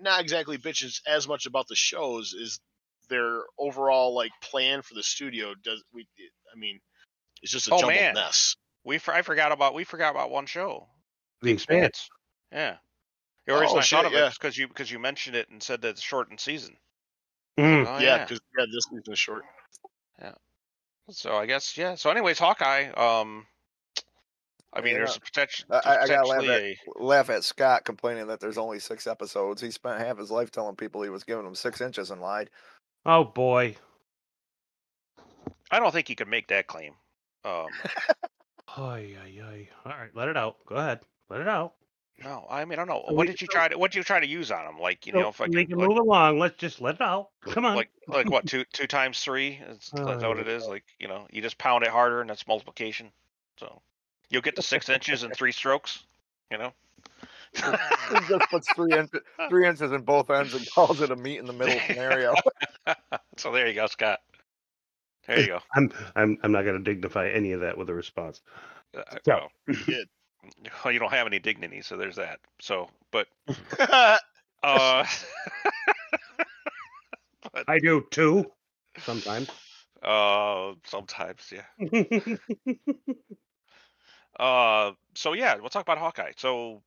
not 0.00 0.20
exactly 0.20 0.58
bitches 0.58 1.00
as 1.06 1.26
much 1.28 1.46
about 1.46 1.68
the 1.68 1.76
shows 1.76 2.32
is 2.32 2.60
their 3.08 3.42
overall 3.58 4.14
like 4.14 4.32
plan 4.42 4.82
for 4.82 4.94
the 4.94 5.02
studio. 5.02 5.54
Does 5.62 5.82
we? 5.92 6.06
I 6.52 6.58
mean, 6.58 6.80
it's 7.42 7.52
just 7.52 7.68
a 7.68 7.74
Oh, 7.74 7.78
jumbled 7.78 7.94
man. 7.96 8.14
mess. 8.14 8.56
We 8.84 8.98
for, 8.98 9.12
I 9.14 9.22
forgot 9.22 9.52
about 9.52 9.74
we 9.74 9.84
forgot 9.84 10.10
about 10.10 10.30
one 10.30 10.46
show. 10.46 10.86
The 11.42 11.52
Expanse. 11.52 12.08
Yeah. 12.52 12.76
The 13.46 13.52
only 13.52 13.64
reason 13.64 13.78
Oh, 13.78 13.80
I 13.80 13.84
thought 13.84 14.06
of 14.06 14.12
yeah. 14.12 14.24
it 14.24 14.28
is 14.28 14.34
because 14.38 14.56
you 14.58 14.68
because 14.68 14.90
you 14.90 14.98
mentioned 14.98 15.36
it 15.36 15.48
and 15.50 15.62
said 15.62 15.82
that 15.82 15.90
it's 15.90 16.02
shortened 16.02 16.40
season. 16.40 16.76
Mm. 17.58 17.86
Oh, 17.86 17.98
yeah, 17.98 18.24
because 18.24 18.40
yeah, 18.58 18.64
this 18.72 18.84
season 18.90 19.12
is 19.12 19.18
short. 19.18 19.44
Yeah. 20.20 20.32
So 21.10 21.36
I 21.36 21.46
guess 21.46 21.76
yeah. 21.76 21.94
So 21.94 22.10
anyways, 22.10 22.38
Hawkeye. 22.38 22.88
Um, 22.90 23.46
I 24.76 24.80
mean, 24.82 24.92
Yeah. 24.94 24.98
there's 25.00 25.16
a 25.16 25.20
potential. 25.20 25.66
I- 25.70 25.76
I- 25.76 26.02
I 26.02 26.06
gotta 26.06 26.28
laugh 26.28 26.40
potentially 26.40 26.78
at- 26.86 26.96
a 26.96 27.02
Laugh 27.02 27.30
at 27.30 27.44
Scott 27.44 27.84
complaining 27.84 28.26
that 28.28 28.40
there's 28.40 28.58
only 28.58 28.78
six 28.78 29.06
episodes. 29.06 29.60
He 29.62 29.70
spent 29.70 29.98
half 30.00 30.18
his 30.18 30.30
life 30.30 30.50
telling 30.50 30.76
people 30.76 31.02
he 31.02 31.10
was 31.10 31.24
giving 31.24 31.44
them 31.44 31.54
six 31.54 31.80
inches 31.80 32.10
and 32.10 32.20
lied. 32.20 32.50
Oh 33.04 33.24
boy. 33.24 33.76
I 35.70 35.78
don't 35.80 35.92
think 35.92 36.08
he 36.08 36.14
could 36.14 36.28
make 36.28 36.48
that 36.48 36.66
claim. 36.66 36.94
Um, 37.44 37.66
Ay, 38.76 39.16
ay, 39.22 39.40
ay. 39.42 39.68
All 39.84 39.92
right, 39.92 40.10
let 40.14 40.28
it 40.28 40.36
out. 40.36 40.56
Go 40.66 40.74
ahead. 40.76 41.00
Let 41.30 41.40
it 41.40 41.48
out. 41.48 41.74
no, 42.22 42.46
I 42.50 42.64
mean 42.64 42.74
I 42.78 42.84
don't 42.84 42.88
know. 42.88 43.04
So 43.08 43.14
What 43.14 43.26
we- 43.26 43.32
did 43.32 43.40
you 43.40 43.46
so- 43.46 43.52
try 43.52 43.68
to 43.68 43.78
what 43.78 43.90
did 43.92 43.98
you 43.98 44.04
try 44.04 44.20
to 44.20 44.26
use 44.26 44.50
on 44.50 44.66
him? 44.66 44.78
Like 44.78 45.06
you 45.06 45.12
So 45.12 45.20
know, 45.20 45.28
if 45.28 45.40
I 45.40 45.46
we 45.46 45.54
could, 45.54 45.68
can 45.70 45.78
like, 45.78 45.88
move 45.88 45.98
along. 45.98 46.38
Let's 46.38 46.56
just 46.56 46.80
let 46.80 46.96
it 46.96 47.00
out. 47.00 47.30
Come 47.42 47.64
on. 47.64 47.76
like 47.76 47.90
like 48.08 48.30
what 48.30 48.46
two 48.48 48.64
two 48.72 48.86
times 48.86 49.20
three? 49.22 49.60
Is, 49.68 49.76
is 49.84 49.90
that 49.92 50.06
what 50.22 50.38
it 50.38 50.62
Oh. 50.62 50.68
Like 50.68 50.84
you 50.98 51.08
know, 51.08 51.26
you 51.30 51.40
just 51.42 51.58
pound 51.58 51.84
it 51.84 51.90
harder 51.90 52.20
and 52.20 52.28
that's 52.30 52.46
multiplication. 52.46 53.12
So 53.58 53.80
you'll 54.30 54.42
get 54.42 54.56
to 54.56 54.62
six 54.62 54.88
inches 54.88 55.22
in 55.24 55.30
three 55.32 55.52
strokes. 55.52 56.04
You 56.50 56.58
know. 56.58 56.72
he 57.54 58.18
just 58.28 58.50
puts 58.50 58.72
three 58.74 58.92
inches, 58.92 59.20
three 59.48 59.66
inches 59.66 59.90
in 59.92 60.02
both 60.02 60.30
ends 60.30 60.52
and 60.54 60.66
calls 60.72 61.00
it 61.00 61.10
a 61.10 61.16
meet 61.16 61.38
in 61.38 61.46
the 61.46 61.52
middle 61.52 61.78
scenario. 61.86 62.34
so 63.36 63.50
there 63.52 63.66
you 63.66 63.74
go, 63.74 63.86
Scott. 63.86 64.20
There 65.26 65.40
you 65.40 65.46
go. 65.46 65.58
I'm 65.74 65.90
I'm 66.14 66.38
I'm 66.42 66.52
not 66.52 66.64
gonna 66.64 66.80
dignify 66.80 67.28
any 67.30 67.52
of 67.52 67.60
that 67.60 67.76
with 67.78 67.88
a 67.88 67.94
response. 67.94 68.42
Uh, 68.96 69.02
So- 69.24 69.48
well, 69.66 69.76
Good. 69.86 70.08
well, 70.84 70.92
you 70.92 70.98
don't 71.00 71.12
have 71.12 71.26
any 71.26 71.38
dignity, 71.38 71.80
so 71.82 71.96
there's 71.96 72.16
that. 72.16 72.38
So, 72.60 72.88
but 73.10 73.26
yeah, 73.78 74.18
uh, 74.62 75.04
I 77.68 77.78
do 77.78 78.04
too. 78.10 78.50
Sometimes. 78.98 79.50
uh, 80.02 80.72
sometimes, 80.84 81.52
yeah. 81.52 82.36
Uh, 84.38 84.92
so 85.14 85.32
yeah, 85.32 85.56
we'll 85.56 85.70
talk 85.70 85.82
about 85.82 85.98
Hawkeye. 85.98 86.32
So, 86.36 86.82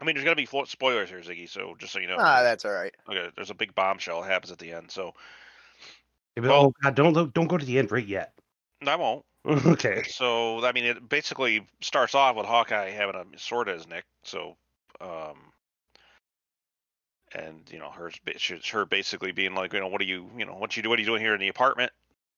I 0.00 0.04
mean, 0.04 0.14
there's 0.14 0.24
gonna 0.24 0.36
be 0.36 0.46
spoilers 0.46 1.08
here, 1.08 1.20
Ziggy. 1.20 1.48
So 1.48 1.74
just 1.78 1.92
so 1.92 1.98
you 1.98 2.08
know, 2.08 2.16
ah, 2.18 2.42
that's 2.42 2.64
all 2.64 2.72
right. 2.72 2.94
okay, 3.08 3.30
there's 3.36 3.50
a 3.50 3.54
big 3.54 3.74
bombshell 3.74 4.22
that 4.22 4.30
happens 4.30 4.52
at 4.52 4.58
the 4.58 4.72
end. 4.72 4.90
So 4.90 5.14
oh 6.38 6.72
God! 6.82 6.94
Don't 6.94 7.34
don't 7.34 7.46
go 7.46 7.56
to 7.58 7.64
the 7.64 7.78
end 7.78 7.90
right 7.90 8.06
yet. 8.06 8.32
I 8.86 8.96
won't. 8.96 9.24
okay. 9.46 10.02
So 10.02 10.64
I 10.64 10.72
mean, 10.72 10.84
it 10.84 11.08
basically 11.08 11.66
starts 11.80 12.14
off 12.14 12.36
with 12.36 12.46
Hawkeye 12.46 12.90
having 12.90 13.16
a 13.16 13.38
sword 13.38 13.68
at 13.68 13.76
his 13.76 13.88
neck. 13.88 14.04
So, 14.24 14.56
um, 15.00 15.36
and 17.34 17.62
you 17.70 17.78
know, 17.78 17.90
her 17.90 18.10
her 18.72 18.84
basically 18.84 19.32
being 19.32 19.54
like, 19.54 19.72
you 19.72 19.80
know, 19.80 19.88
what 19.88 20.00
are 20.00 20.04
you, 20.04 20.28
you 20.36 20.44
know, 20.44 20.54
what 20.54 20.76
you 20.76 20.82
do, 20.82 20.88
what 20.88 20.98
are 20.98 21.02
you 21.02 21.06
doing 21.06 21.22
here 21.22 21.34
in 21.34 21.40
the 21.40 21.48
apartment? 21.48 21.92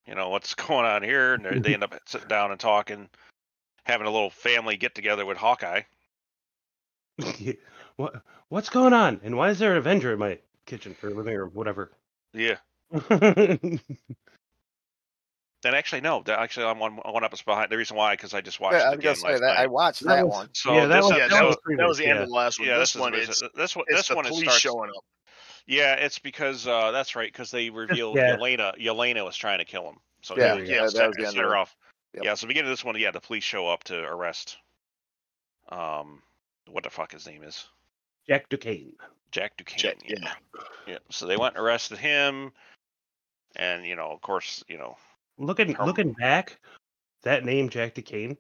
You 0.07 0.15
know, 0.15 0.29
what's 0.29 0.55
going 0.55 0.87
on 0.87 1.03
here? 1.03 1.35
And 1.35 1.45
they- 1.45 1.59
they 1.59 1.75
end 1.75 1.85
up 1.85 1.95
sitting 2.07 2.29
down 2.29 2.51
and 2.51 2.61
talking, 2.61 3.09
having 3.89 4.07
a 4.07 4.11
little 4.11 4.31
family 4.31 4.77
get 4.77 4.95
together 4.95 5.27
with 5.27 5.39
Hawkeye. 5.39 5.83
what 7.97 8.23
what's 8.49 8.69
going 8.69 8.93
on? 8.93 9.21
And 9.25 9.37
why 9.37 9.49
is 9.51 9.59
there 9.59 9.73
an 9.73 9.79
Avenger 9.79 10.13
in 10.13 10.19
my 10.19 10.39
kitchen 10.67 10.95
or 11.03 11.11
living 11.11 11.35
room, 11.35 11.51
whatever? 11.55 11.91
Yeah. 12.33 12.57
And 15.65 15.75
actually, 15.75 16.03
no, 16.03 16.23
that 16.27 16.39
actually 16.39 16.67
I'm 16.67 16.79
one 16.79 16.99
one 16.99 17.25
episode 17.25 17.45
behind. 17.47 17.73
The 17.73 17.77
reason 17.77 17.97
why, 17.97 18.13
because 18.15 18.33
I 18.33 18.41
just 18.41 18.61
watched 18.61 18.75
Yeah, 18.77 18.91
I 18.91 18.93
it 18.93 18.97
was 18.99 19.03
gonna 19.05 19.11
again 19.11 19.17
say 19.17 19.29
last 19.33 19.41
that. 19.41 19.59
I 19.59 19.67
watched 19.67 20.01
That 20.05 20.15
that 20.15 20.29
one. 20.29 20.49
So 20.53 20.73
yeah, 20.73 20.87
that 20.87 20.95
this, 20.95 21.03
was- 21.03 21.11
yeah, 21.11 21.19
that 21.19 21.31
that 21.31 21.45
was, 21.45 21.57
that 21.67 21.89
was 21.89 21.99
much- 21.99 22.05
the 22.05 22.07
end 22.11 22.17
yeah. 22.19 22.23
of 22.23 22.29
the 22.29 22.35
last 22.35 22.59
one. 22.61 22.69
yeah, 22.69 22.79
this 22.79 22.93
this 22.93 23.01
one 23.03 23.15
is 23.17 23.29
is 23.29 23.43
this 23.57 23.75
one 23.75 23.85
this 23.89 24.09
one 24.09 24.25
it 24.25 24.29
police 24.29 24.43
starts. 24.45 24.61
showing 24.61 24.91
up. 24.97 25.05
Yeah, 25.67 25.95
it's 25.95 26.21
because 26.21 26.65
uh, 26.69 26.93
that's 26.93 27.17
right, 27.17 27.31
because 27.31 27.51
they 27.51 27.71
revealed 27.71 28.17
yeah. 28.17 28.37
Yelena 28.37 28.79
Yelena 28.81 29.25
was 29.25 29.37
trying 29.37 29.59
to 29.59 29.65
kill 29.65 29.83
him. 29.91 29.97
So 30.23 30.37
Yeah, 30.39 30.55
they 30.55 30.67
yeah, 30.67 30.87
set, 30.87 30.95
that 30.97 31.07
was 31.09 31.17
the 31.17 31.25
end 31.25 31.33
set 31.35 31.45
of 31.45 31.51
her 31.51 31.57
off. 31.57 31.77
Yep. 32.15 32.25
Yeah, 32.25 32.35
so 32.35 32.47
beginning 32.47 32.71
of 32.71 32.73
this 32.73 32.85
one, 32.85 32.99
yeah, 32.99 33.11
the 33.11 33.21
police 33.21 33.45
show 33.45 33.69
up 33.69 33.85
to 33.85 33.99
arrest 33.99 34.59
um 35.69 36.23
what 36.69 36.85
the 36.85 36.91
fuck 36.91 37.13
his 37.13 37.27
name 37.27 37.43
is. 37.43 37.67
Jack 38.27 38.49
Duquesne. 38.49 38.93
Jack 39.31 39.57
Duquesne. 39.57 39.79
Jet, 39.79 40.03
yeah. 40.07 40.17
yeah. 40.21 40.63
Yeah. 40.87 40.99
So 41.11 41.27
they 41.27 41.37
went 41.37 41.57
and 41.57 41.65
arrested 41.65 41.99
him 41.99 42.53
and 43.57 43.85
you 43.85 43.97
know, 43.97 44.11
of 44.11 44.21
course, 44.21 44.65
you 44.69 44.79
know, 44.79 44.97
Looking 45.39 45.75
Herm- 45.75 45.87
looking 45.87 46.13
back, 46.13 46.59
that 47.23 47.45
name 47.45 47.69
Jack 47.69 47.95
Duquesne 47.95 48.37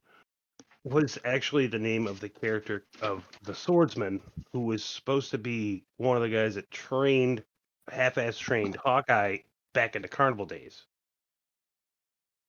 was 0.84 1.18
actually 1.24 1.66
the 1.66 1.78
name 1.78 2.06
of 2.06 2.20
the 2.20 2.28
character 2.28 2.84
of 3.00 3.24
the 3.42 3.54
swordsman 3.54 4.20
who 4.52 4.60
was 4.60 4.84
supposed 4.84 5.30
to 5.30 5.38
be 5.38 5.84
one 5.96 6.16
of 6.16 6.22
the 6.22 6.28
guys 6.28 6.54
that 6.54 6.70
trained 6.70 7.42
half-ass 7.90 8.38
trained 8.38 8.76
Hawkeye 8.84 9.38
back 9.74 9.96
in 9.96 10.02
the 10.02 10.08
carnival 10.08 10.46
days. 10.46 10.86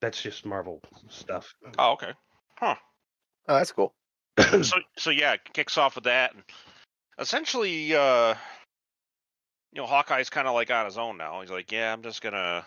That's 0.01 0.21
just 0.21 0.45
Marvel 0.45 0.81
stuff. 1.09 1.53
oh 1.77 1.91
okay. 1.93 2.11
Huh. 2.57 2.75
Oh, 3.47 3.55
that's 3.55 3.71
cool. 3.71 3.93
so 4.39 4.77
so 4.97 5.09
yeah, 5.09 5.33
it 5.33 5.41
kicks 5.53 5.77
off 5.77 5.95
with 5.95 6.05
that 6.05 6.33
and 6.33 6.43
essentially 7.17 7.93
uh 7.95 8.35
you 9.73 9.81
know, 9.81 9.87
Hawkeye's 9.87 10.29
kind 10.31 10.47
of 10.47 10.53
like 10.55 10.71
on 10.71 10.85
his 10.85 10.97
own 10.97 11.17
now. 11.17 11.41
He's 11.41 11.51
like, 11.51 11.71
yeah, 11.71 11.93
I'm 11.93 12.01
just 12.01 12.21
gonna 12.21 12.65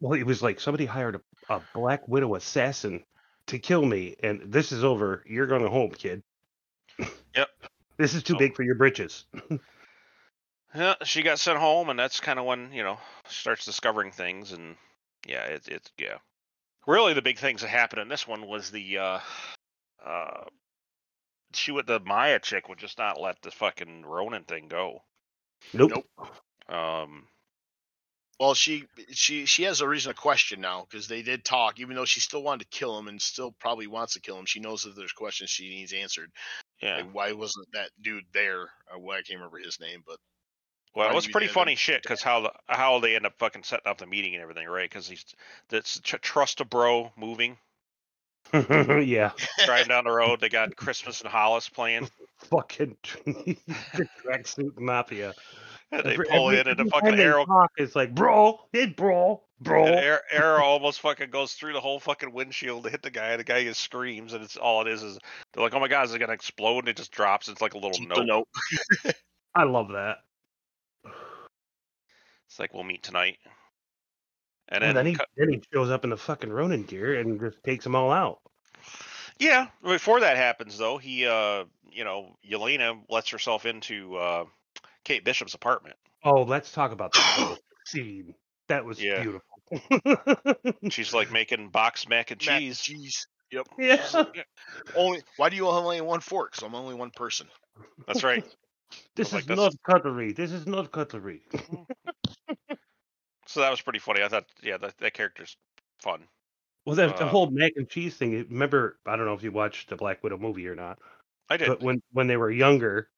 Well, 0.00 0.12
it 0.18 0.24
was 0.24 0.42
like 0.42 0.60
somebody 0.60 0.84
hired 0.86 1.14
a, 1.16 1.20
a 1.54 1.62
Black 1.74 2.06
Widow 2.08 2.34
assassin 2.34 3.04
to 3.46 3.58
kill 3.58 3.84
me, 3.86 4.16
and 4.22 4.42
this 4.52 4.72
is 4.72 4.82
over. 4.84 5.22
You're 5.26 5.46
going 5.46 5.66
home, 5.66 5.90
kid. 5.92 6.22
Yep. 7.34 7.48
This 7.98 8.12
is 8.12 8.22
too 8.22 8.34
So- 8.34 8.38
big 8.38 8.54
for 8.54 8.62
your 8.62 8.74
britches. 8.74 9.24
Yeah, 10.74 10.94
she 11.04 11.22
got 11.22 11.38
sent 11.38 11.58
home, 11.58 11.88
and 11.88 11.98
that's 11.98 12.20
kind 12.20 12.38
of 12.38 12.44
when 12.44 12.70
you 12.72 12.82
know 12.82 12.98
starts 13.28 13.64
discovering 13.64 14.10
things, 14.12 14.52
and 14.52 14.76
yeah, 15.26 15.44
it's 15.44 15.68
it's 15.68 15.90
yeah. 15.96 16.18
Really, 16.86 17.14
the 17.14 17.22
big 17.22 17.38
things 17.38 17.62
that 17.62 17.68
happened 17.68 18.02
in 18.02 18.08
this 18.08 18.28
one 18.28 18.46
was 18.46 18.70
the 18.70 18.98
uh, 18.98 19.18
uh, 20.04 20.44
she 21.52 21.72
would 21.72 21.86
the 21.86 22.00
Maya 22.00 22.38
chick 22.38 22.68
would 22.68 22.78
just 22.78 22.98
not 22.98 23.20
let 23.20 23.40
the 23.42 23.50
fucking 23.50 24.04
Ronin 24.06 24.44
thing 24.44 24.68
go. 24.68 25.02
Nope. 25.72 25.92
Nope. 26.18 26.28
Um, 26.68 27.26
Well, 28.38 28.54
she 28.54 28.84
she 29.12 29.46
she 29.46 29.62
has 29.64 29.80
a 29.80 29.88
reason 29.88 30.12
to 30.14 30.20
question 30.20 30.60
now 30.60 30.86
because 30.88 31.08
they 31.08 31.22
did 31.22 31.44
talk, 31.44 31.80
even 31.80 31.96
though 31.96 32.04
she 32.04 32.20
still 32.20 32.42
wanted 32.42 32.70
to 32.70 32.78
kill 32.78 32.98
him 32.98 33.08
and 33.08 33.20
still 33.20 33.52
probably 33.58 33.86
wants 33.86 34.12
to 34.14 34.20
kill 34.20 34.38
him. 34.38 34.46
She 34.46 34.60
knows 34.60 34.82
that 34.82 34.94
there's 34.94 35.12
questions 35.12 35.50
she 35.50 35.68
needs 35.70 35.92
answered. 35.92 36.30
yeah. 36.82 36.96
Like, 36.98 37.14
why 37.14 37.32
wasn't 37.32 37.68
that 37.72 37.90
dude 38.00 38.24
there? 38.32 38.64
Uh, 38.94 38.98
well, 38.98 39.16
I 39.16 39.22
can't 39.22 39.38
remember 39.38 39.58
his 39.58 39.80
name, 39.80 40.02
but 40.06 40.18
Well, 40.96 41.10
it 41.10 41.14
was 41.14 41.26
pretty 41.26 41.46
funny 41.48 41.74
that- 41.74 41.78
shit 41.78 42.02
because 42.02 42.22
how 42.22 42.40
the, 42.40 42.52
how 42.66 42.98
they 43.00 43.14
end 43.16 43.26
up 43.26 43.38
fucking 43.38 43.62
setting 43.64 43.86
up 43.86 43.98
the 43.98 44.06
meeting 44.06 44.34
and 44.34 44.42
everything, 44.42 44.66
right? 44.66 44.88
Because 44.88 45.06
he's 45.08 45.24
that's 45.68 46.00
trust 46.02 46.60
a 46.60 46.64
bro 46.64 47.12
moving 47.16 47.58
yeah. 48.52 49.32
driving 49.66 49.88
down 49.88 50.04
the 50.04 50.10
road. 50.12 50.40
They 50.40 50.48
got 50.48 50.74
Christmas 50.76 51.20
and 51.20 51.30
Hollis 51.30 51.68
playing. 51.68 52.08
Fucking 52.50 52.96
the 53.26 53.56
tracksuit 54.24 54.78
mafia. 54.78 55.34
And 55.92 56.02
they 56.04 56.12
Every- 56.14 56.26
pull 56.26 56.48
every- 56.50 56.60
in 56.60 56.68
and 56.68 56.78
the 56.78 56.90
fucking 56.90 57.10
time 57.10 57.16
they 57.18 57.24
arrow 57.24 57.44
talk, 57.46 57.70
It's 57.76 57.94
like, 57.94 58.14
bro, 58.14 58.58
hey, 58.72 58.86
bro, 58.86 59.40
bro. 59.60 59.84
And 59.86 60.20
Arrow 60.32 60.62
almost 60.64 61.00
fucking 61.00 61.30
goes 61.30 61.52
through 61.54 61.74
the 61.74 61.80
whole 61.80 62.00
fucking 62.00 62.32
windshield 62.32 62.84
to 62.84 62.90
hit 62.90 63.02
the 63.02 63.10
guy. 63.10 63.36
The 63.36 63.44
guy 63.44 63.62
just 63.64 63.80
screams, 63.80 64.32
and 64.32 64.42
it's 64.42 64.56
all 64.56 64.80
it 64.82 64.88
is 64.88 65.02
is 65.04 65.18
they're 65.52 65.62
like, 65.62 65.74
"Oh 65.74 65.80
my 65.80 65.86
god, 65.88 66.06
is 66.06 66.12
it 66.14 66.18
gonna 66.18 66.32
explode?" 66.32 66.80
And 66.80 66.88
it 66.88 66.96
just 66.96 67.12
drops. 67.12 67.48
It's 67.48 67.60
like 67.62 67.74
a 67.74 67.78
little 67.78 67.92
keep 67.92 68.08
note. 68.08 68.16
the 68.16 68.24
note. 68.24 68.48
I 69.54 69.62
love 69.62 69.88
that. 69.92 70.18
It's 72.48 72.58
like 72.58 72.74
we'll 72.74 72.84
meet 72.84 73.02
tonight. 73.02 73.38
And 74.68 74.82
And 74.82 74.96
then, 74.96 75.04
then 75.04 75.14
he 75.14 75.18
then 75.36 75.48
he 75.52 75.62
shows 75.72 75.90
up 75.90 76.04
in 76.04 76.10
the 76.10 76.16
fucking 76.16 76.50
Ronin 76.52 76.82
gear 76.84 77.18
and 77.20 77.40
just 77.40 77.62
takes 77.64 77.84
them 77.84 77.94
all 77.94 78.10
out. 78.10 78.38
yeah, 79.38 79.68
before 79.84 80.20
that 80.20 80.36
happens 80.36 80.76
though, 80.78 80.98
he, 80.98 81.26
uh, 81.26 81.64
you 81.90 82.04
know, 82.04 82.36
Yelena 82.48 83.00
lets 83.08 83.30
herself 83.30 83.64
into 83.66 84.16
uh, 84.16 84.44
Kate 85.04 85.24
Bishop's 85.24 85.54
apartment. 85.54 85.96
Oh, 86.24 86.42
let's 86.42 86.72
talk 86.72 86.90
about 86.92 87.12
that 87.12 87.58
scene. 87.86 88.34
That 88.68 88.84
was 88.84 89.00
Yeah. 89.00 89.22
beautiful. 89.22 90.82
She's 90.90 91.12
like 91.14 91.30
making 91.30 91.68
box 91.70 92.08
mac 92.08 92.30
and 92.32 92.40
Mac 92.44 92.48
and 92.60 92.60
cheese. 92.62 92.80
cheese. 92.80 93.26
Yep. 93.52 93.66
yeah. 93.78 94.24
Only. 94.96 95.22
Why 95.36 95.48
do 95.48 95.54
you 95.56 95.68
only 95.68 95.96
have 95.98 96.04
one 96.04 96.18
fork? 96.20 96.50
Because 96.50 96.64
I'm 96.66 96.74
only 96.74 96.94
one 96.94 97.10
person. 97.10 97.46
That's 98.08 98.24
right. 98.24 98.44
This 99.14 99.32
like, 99.32 99.42
is 99.42 99.46
that's- 99.46 99.58
not 99.58 99.82
cutlery. 99.82 100.32
This 100.32 100.52
is 100.52 100.66
not 100.66 100.92
cutlery. 100.92 101.42
So 103.48 103.60
that 103.60 103.70
was 103.70 103.80
pretty 103.80 104.00
funny. 104.00 104.22
I 104.22 104.28
thought, 104.28 104.46
yeah, 104.62 104.76
that, 104.78 104.98
that 104.98 105.14
character's 105.14 105.56
fun. 106.02 106.22
Well, 106.84 106.96
that, 106.96 107.16
the 107.16 107.24
Uh, 107.24 107.28
whole 107.28 107.48
mac 107.50 107.72
and 107.76 107.88
cheese 107.88 108.16
thing. 108.16 108.32
Remember, 108.32 108.98
I 109.06 109.16
don't 109.16 109.24
know 109.24 109.34
if 109.34 109.42
you 109.44 109.52
watched 109.52 109.88
the 109.88 109.96
Black 109.96 110.22
Widow 110.24 110.38
movie 110.38 110.66
or 110.68 110.74
not, 110.74 110.98
I 111.48 111.56
did. 111.56 111.68
but 111.68 111.80
when 111.80 112.02
when 112.12 112.26
they 112.26 112.36
were 112.36 112.50
younger, 112.50 113.08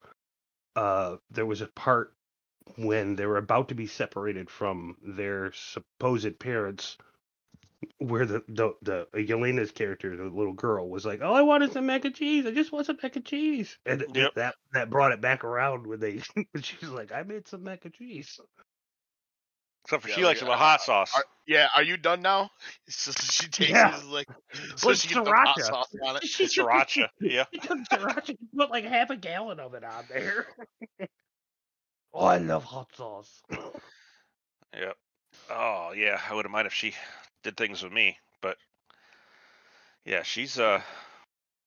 uh, 0.75 1.17
there 1.31 1.45
was 1.47 1.61
a 1.61 1.67
part 1.67 2.13
when 2.77 3.15
they 3.15 3.25
were 3.25 3.37
about 3.37 3.69
to 3.69 3.75
be 3.75 3.87
separated 3.87 4.49
from 4.51 4.97
their 5.01 5.51
supposed 5.53 6.37
parents, 6.39 6.97
where 7.97 8.25
the 8.25 8.43
the, 8.47 8.73
the 8.81 9.07
Yelena's 9.13 9.71
character, 9.71 10.15
the 10.15 10.23
little 10.23 10.53
girl, 10.53 10.89
was 10.89 11.05
like, 11.05 11.21
"Oh, 11.21 11.33
I 11.33 11.41
wanted 11.41 11.71
some 11.71 11.85
mac 11.85 12.05
and 12.05 12.15
cheese. 12.15 12.45
I 12.45 12.51
just 12.51 12.71
want 12.71 12.85
some 12.85 12.97
mac 13.01 13.15
and 13.15 13.25
cheese," 13.25 13.77
and 13.85 14.05
Yep. 14.13 14.31
that 14.35 14.55
that 14.73 14.89
brought 14.89 15.11
it 15.11 15.21
back 15.21 15.43
around 15.43 15.87
when 15.87 15.99
they 15.99 16.21
when 16.51 16.61
she 16.61 16.75
was 16.81 16.89
like, 16.91 17.11
"I 17.11 17.23
made 17.23 17.47
some 17.47 17.63
mac 17.63 17.85
and 17.85 17.93
cheese." 17.93 18.39
Except 19.85 20.03
for 20.03 20.09
Yeah, 20.09 20.15
she 20.15 20.23
likes 20.25 20.41
like, 20.41 20.49
it 20.49 20.51
with 20.51 20.55
uh, 20.55 20.57
hot 20.57 20.81
sauce. 20.81 21.15
Are, 21.15 21.23
yeah, 21.47 21.67
are 21.75 21.83
you 21.83 21.97
done 21.97 22.21
now? 22.21 22.49
So 22.89 23.11
she 23.11 23.47
takes 23.47 23.69
Yeah. 23.69 23.97
it 23.97 24.05
like 24.05 24.27
so 24.77 24.89
With 24.89 24.97
she 24.97 25.07
can 25.07 25.23
put 25.23 25.33
hot 25.35 25.57
sriracha. 25.57 25.63
sauce 25.63 25.95
on 26.03 26.15
it. 26.17 26.23
She 26.23 26.45
Sriracha. 26.45 27.07
Yeah. 27.21 27.45
She 27.53 27.59
took 27.59 27.77
sriracha, 27.91 28.29
and 28.29 28.37
put 28.55 28.69
like 28.69 28.85
half 28.85 29.09
a 29.09 29.15
gallon 29.15 29.59
of 29.59 29.73
it 29.73 29.83
on 29.83 30.03
there. 30.09 30.45
oh, 32.13 32.25
I 32.25 32.37
love 32.37 32.63
hot 32.65 32.89
sauce. 32.95 33.41
Yep. 34.73 34.97
Oh 35.49 35.93
yeah, 35.95 36.19
I 36.29 36.35
would 36.35 36.45
have 36.45 36.51
mind 36.51 36.67
if 36.67 36.73
she 36.73 36.93
did 37.43 37.57
things 37.57 37.83
with 37.83 37.91
me, 37.91 38.17
but 38.41 38.57
yeah, 40.05 40.23
she's 40.23 40.59
uh 40.59 40.81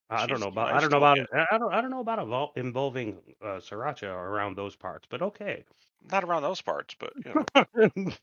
I 0.09 0.27
don't 0.27 0.37
She's 0.37 0.41
know 0.41 0.47
about 0.49 0.73
I 0.73 0.79
don't 0.81 0.91
know 0.91 0.97
about 0.97 1.17
look 1.17 1.27
I 1.51 1.57
don't 1.57 1.73
I 1.73 1.81
don't 1.81 1.91
know 1.91 2.01
about 2.01 2.19
evol- 2.19 2.57
involving 2.57 3.17
uh, 3.41 3.59
sriracha 3.59 4.03
around 4.03 4.55
those 4.55 4.75
parts, 4.75 5.07
but 5.09 5.21
okay. 5.21 5.63
not 6.11 6.23
around 6.23 6.43
those 6.43 6.61
parts, 6.61 6.95
but 6.99 7.13
you 7.25 7.33
know. 7.33 7.45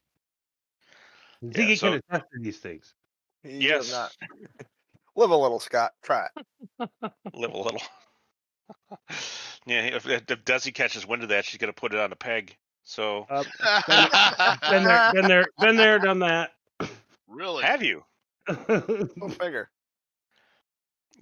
Ziggy 1.45 1.79
so- 1.79 1.91
can 1.93 2.03
attest 2.09 2.25
to 2.33 2.41
these 2.41 2.59
things. 2.59 2.95
He 3.43 3.67
Yes. 3.67 3.91
not. 3.91 4.13
Live 5.17 5.31
a 5.31 5.37
little, 5.37 5.59
Scott. 5.59 5.93
Try 6.03 6.27
it. 6.37 6.91
live 7.35 7.53
a 7.53 7.59
little. 7.59 7.83
yeah, 9.67 9.83
if, 9.83 10.07
if 10.09 10.25
Desi 10.27 10.73
catches 10.73 11.05
wind 11.07 11.25
of 11.25 11.31
that, 11.31 11.45
she's 11.45 11.59
gonna 11.59 11.73
put 11.73 11.93
it 11.93 11.99
on 12.01 12.13
a 12.13 12.17
peg. 12.17 12.57
So 12.85 13.27
Uh, 13.29 13.43
been 14.71 14.85
there, 14.85 15.13
been 15.13 15.27
there, 15.29 15.47
been 15.59 15.77
there, 15.77 15.99
done 15.99 16.21
that. 16.21 16.53
Really? 17.31 17.63
have 17.65 17.83
you 17.83 18.03
Go 18.47 19.29
figure. 19.29 19.71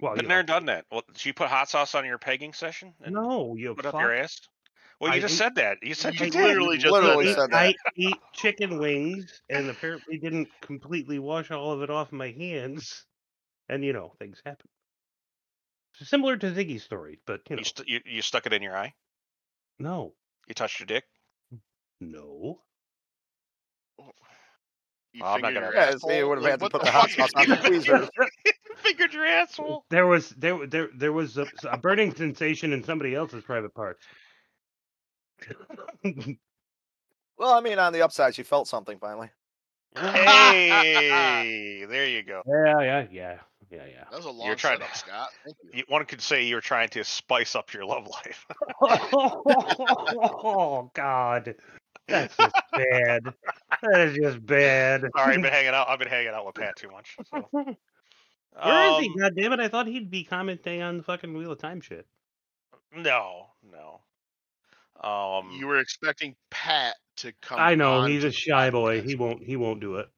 well, 0.01 0.15
been 0.15 0.23
you 0.23 0.27
there 0.29 0.43
know, 0.43 0.47
done 0.47 0.65
that? 0.65 0.85
Well, 0.91 1.03
she 1.15 1.31
put 1.33 1.47
hot 1.47 1.69
sauce 1.69 1.95
on 1.95 2.05
your 2.05 2.17
pegging 2.17 2.53
session 2.53 2.93
and 3.03 3.13
no, 3.13 3.55
you 3.55 3.75
put 3.75 3.85
up 3.85 3.93
your 3.93 4.13
ass. 4.15 4.39
Well, 4.99 5.11
you 5.11 5.17
I 5.17 5.19
just 5.21 5.35
ate- 5.35 5.37
said 5.37 5.55
that. 5.55 5.77
You 5.81 5.93
said 5.93 6.15
You 6.15 6.25
you, 6.25 6.25
I 6.27 6.29
did. 6.29 6.41
literally 6.43 6.77
just 6.77 6.91
Literally 6.91 7.27
said 7.27 7.35
said 7.35 7.51
that. 7.51 7.75
that. 7.75 7.75
I 7.87 7.91
eat 7.95 8.17
chicken 8.33 8.79
wings 8.79 9.41
and 9.49 9.69
apparently 9.69 10.17
didn't 10.17 10.49
completely 10.61 11.19
wash 11.19 11.51
all 11.51 11.71
of 11.71 11.81
it 11.81 11.89
off 11.89 12.11
my 12.11 12.31
hands, 12.31 13.05
and 13.69 13.83
you 13.83 13.93
know 13.93 14.13
things 14.19 14.41
happen. 14.45 14.67
Similar 16.01 16.37
to 16.37 16.51
Ziggy's 16.51 16.83
story, 16.83 17.19
but 17.25 17.41
you 17.49 17.55
know, 17.57 17.59
You, 17.59 17.65
st- 17.65 17.87
you 17.87 17.99
you 18.05 18.21
stuck 18.21 18.45
it 18.45 18.53
in 18.53 18.61
your 18.61 18.75
eye. 18.75 18.93
no, 19.79 20.13
You 20.47 20.53
touched 20.53 20.79
your 20.79 20.87
dick. 20.87 21.03
no. 22.01 22.61
You 25.13 25.21
Oh, 25.23 25.27
I'm 25.33 25.41
not 25.41 25.53
gonna- 25.53 25.71
Yeah, 25.73 25.95
see, 25.97 26.17
you 26.17 26.27
would 26.27 26.37
have 26.37 26.43
Like, 26.43 26.51
had 26.51 26.59
to 26.59 26.69
put 26.69 26.71
the 26.73 26.85
the 26.85 26.91
hot 26.91 27.09
fuck? 27.11 27.29
sauce 27.31 27.33
on 27.35 27.49
the 27.49 27.55
tweezers. 27.67 28.09
Fingered 28.77 29.13
your 29.13 29.25
asshole. 29.25 29.83
There 29.89 30.07
was 30.07 30.29
there 30.29 30.65
there 30.67 30.87
there 30.95 31.11
was 31.13 31.37
a, 31.37 31.45
a 31.69 31.77
burning 31.77 32.13
sensation 32.15 32.71
in 32.73 32.83
somebody 32.83 33.13
else's 33.15 33.43
private 33.43 33.73
parts. 33.73 34.05
Well, 37.37 37.53
I 37.53 37.61
mean, 37.61 37.79
on 37.79 37.93
the 37.93 38.01
upside, 38.01 38.35
she 38.35 38.43
felt 38.43 38.67
something 38.67 38.99
finally. 38.99 39.29
Hey, 39.95 41.85
there 41.89 42.05
you 42.05 42.21
go. 42.21 42.41
yeah, 42.45 42.81
yeah, 42.81 43.05
yeah, 43.09 43.37
yeah, 43.71 43.85
yeah. 43.89 44.03
That 44.11 44.17
was 44.17 44.25
a 44.25 44.29
long 44.29 44.45
You're 44.45 44.55
trying 44.57 44.79
setup, 44.79 44.91
to- 44.91 44.97
Scott. 44.99 45.29
Thank 45.45 45.55
you. 45.63 45.69
You- 45.75 45.83
One 45.87 46.03
could 46.05 46.21
say 46.21 46.43
you're 46.43 46.59
trying 46.59 46.89
to 46.89 47.03
spice 47.05 47.55
up 47.55 47.73
your 47.73 47.85
love 47.85 48.07
life. 48.07 48.45
oh 50.01 50.91
God, 50.93 51.55
that's 52.09 52.35
just 52.37 52.55
bad. 52.73 53.33
That 53.81 53.99
is 54.01 54.15
just 54.17 54.45
bad. 54.45 55.01
Sorry, 55.15 55.35
I've 55.35 55.41
been 55.41 55.51
hanging 55.51 55.73
out. 55.73 55.87
I've 55.89 55.99
been 55.99 56.07
hanging 56.09 56.33
out 56.33 56.45
with 56.45 56.55
Pat 56.55 56.75
too 56.75 56.89
much. 56.91 57.15
So. 57.29 57.47
Where 57.51 57.65
is 57.69 57.75
he? 59.05 59.07
Um, 59.09 59.15
God 59.19 59.35
damn 59.35 59.53
it! 59.53 59.59
I 59.59 59.67
thought 59.67 59.87
he'd 59.87 60.09
be 60.09 60.23
commenting 60.23 60.81
on 60.81 60.97
the 60.97 61.03
fucking 61.03 61.33
Wheel 61.37 61.51
of 61.51 61.59
Time 61.59 61.81
shit. 61.81 62.05
No, 62.95 63.47
no. 63.71 64.01
Um, 65.07 65.51
You 65.57 65.67
were 65.67 65.79
expecting 65.79 66.35
Pat 66.49 66.95
to 67.17 67.31
come. 67.41 67.59
I 67.59 67.75
know 67.75 67.99
on 68.01 68.09
he's 68.09 68.23
a 68.23 68.31
shy 68.31 68.69
boy. 68.69 69.01
He 69.01 69.15
won't. 69.15 69.43
He 69.43 69.55
won't 69.55 69.79
do 69.79 69.95
it. 69.97 70.09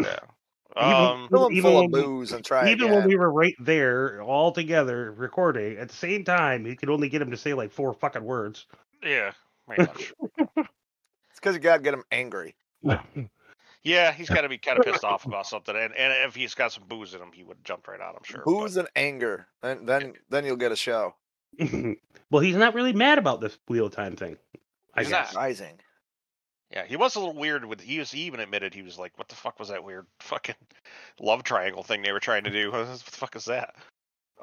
yeah. 0.00 0.18
Even- 0.76 0.92
Um, 0.92 1.28
Fill 1.28 1.46
him 1.46 1.52
Even 1.52 1.62
full 1.62 1.74
when 1.76 1.84
of 1.86 1.92
we- 1.92 2.02
booze 2.02 2.32
and 2.32 2.44
try 2.44 2.70
Even 2.70 2.86
again. 2.86 2.98
when 2.98 3.08
we 3.08 3.16
were 3.16 3.30
right 3.30 3.54
there, 3.60 4.20
all 4.22 4.50
together, 4.50 5.12
recording 5.12 5.76
at 5.78 5.88
the 5.88 5.94
same 5.94 6.24
time, 6.24 6.64
he 6.64 6.74
could 6.74 6.90
only 6.90 7.08
get 7.08 7.22
him 7.22 7.30
to 7.30 7.36
say 7.36 7.54
like 7.54 7.70
four 7.70 7.92
fucking 7.94 8.24
words. 8.24 8.66
yeah, 9.02 9.32
pretty 9.68 9.82
much. 10.56 10.66
It's 11.44 11.52
because 11.52 11.54
you 11.56 11.60
got 11.60 11.76
to 11.76 11.82
get 11.82 11.94
him 11.94 12.04
angry. 12.10 12.54
Yeah, 13.86 14.12
he's 14.12 14.30
got 14.30 14.40
to 14.40 14.48
be 14.48 14.56
kind 14.56 14.78
of 14.78 14.86
pissed 14.86 15.04
off 15.04 15.26
about 15.26 15.46
something, 15.46 15.76
and, 15.76 15.94
and 15.94 16.26
if 16.26 16.34
he's 16.34 16.54
got 16.54 16.72
some 16.72 16.84
booze 16.88 17.12
in 17.12 17.20
him, 17.20 17.32
he 17.34 17.44
would 17.44 17.58
have 17.58 17.64
jumped 17.64 17.86
right 17.86 18.00
out. 18.00 18.14
I'm 18.16 18.24
sure. 18.24 18.42
but- 18.42 18.50
Booze 18.50 18.78
and 18.78 18.88
anger. 18.96 19.46
Then, 19.60 19.84
then, 19.84 20.14
then 20.30 20.46
you'll 20.46 20.56
get 20.56 20.72
a 20.72 20.76
show. 20.76 21.14
well, 22.30 22.40
he's 22.40 22.56
not 22.56 22.72
really 22.74 22.94
mad 22.94 23.18
about 23.18 23.42
this 23.42 23.58
Wheel 23.68 23.90
Time 23.90 24.16
thing. 24.16 24.38
I 24.94 25.02
He's 25.02 25.10
guess. 25.10 25.34
not. 25.34 25.38
Rising. 25.40 25.78
Yeah, 26.70 26.86
he 26.86 26.96
was 26.96 27.14
a 27.14 27.20
little 27.20 27.34
weird 27.34 27.66
with. 27.66 27.82
He 27.82 27.98
was. 27.98 28.10
He 28.10 28.20
even 28.22 28.40
admitted 28.40 28.72
he 28.72 28.80
was 28.82 28.98
like, 28.98 29.12
"What 29.18 29.28
the 29.28 29.34
fuck 29.36 29.58
was 29.60 29.68
that 29.68 29.84
weird 29.84 30.06
fucking 30.18 30.54
love 31.20 31.42
triangle 31.44 31.82
thing 31.82 32.00
they 32.00 32.12
were 32.12 32.20
trying 32.20 32.44
to 32.44 32.50
do? 32.50 32.72
What 32.72 32.86
the 32.88 32.96
fuck 32.96 33.36
is 33.36 33.44
that?" 33.44 33.74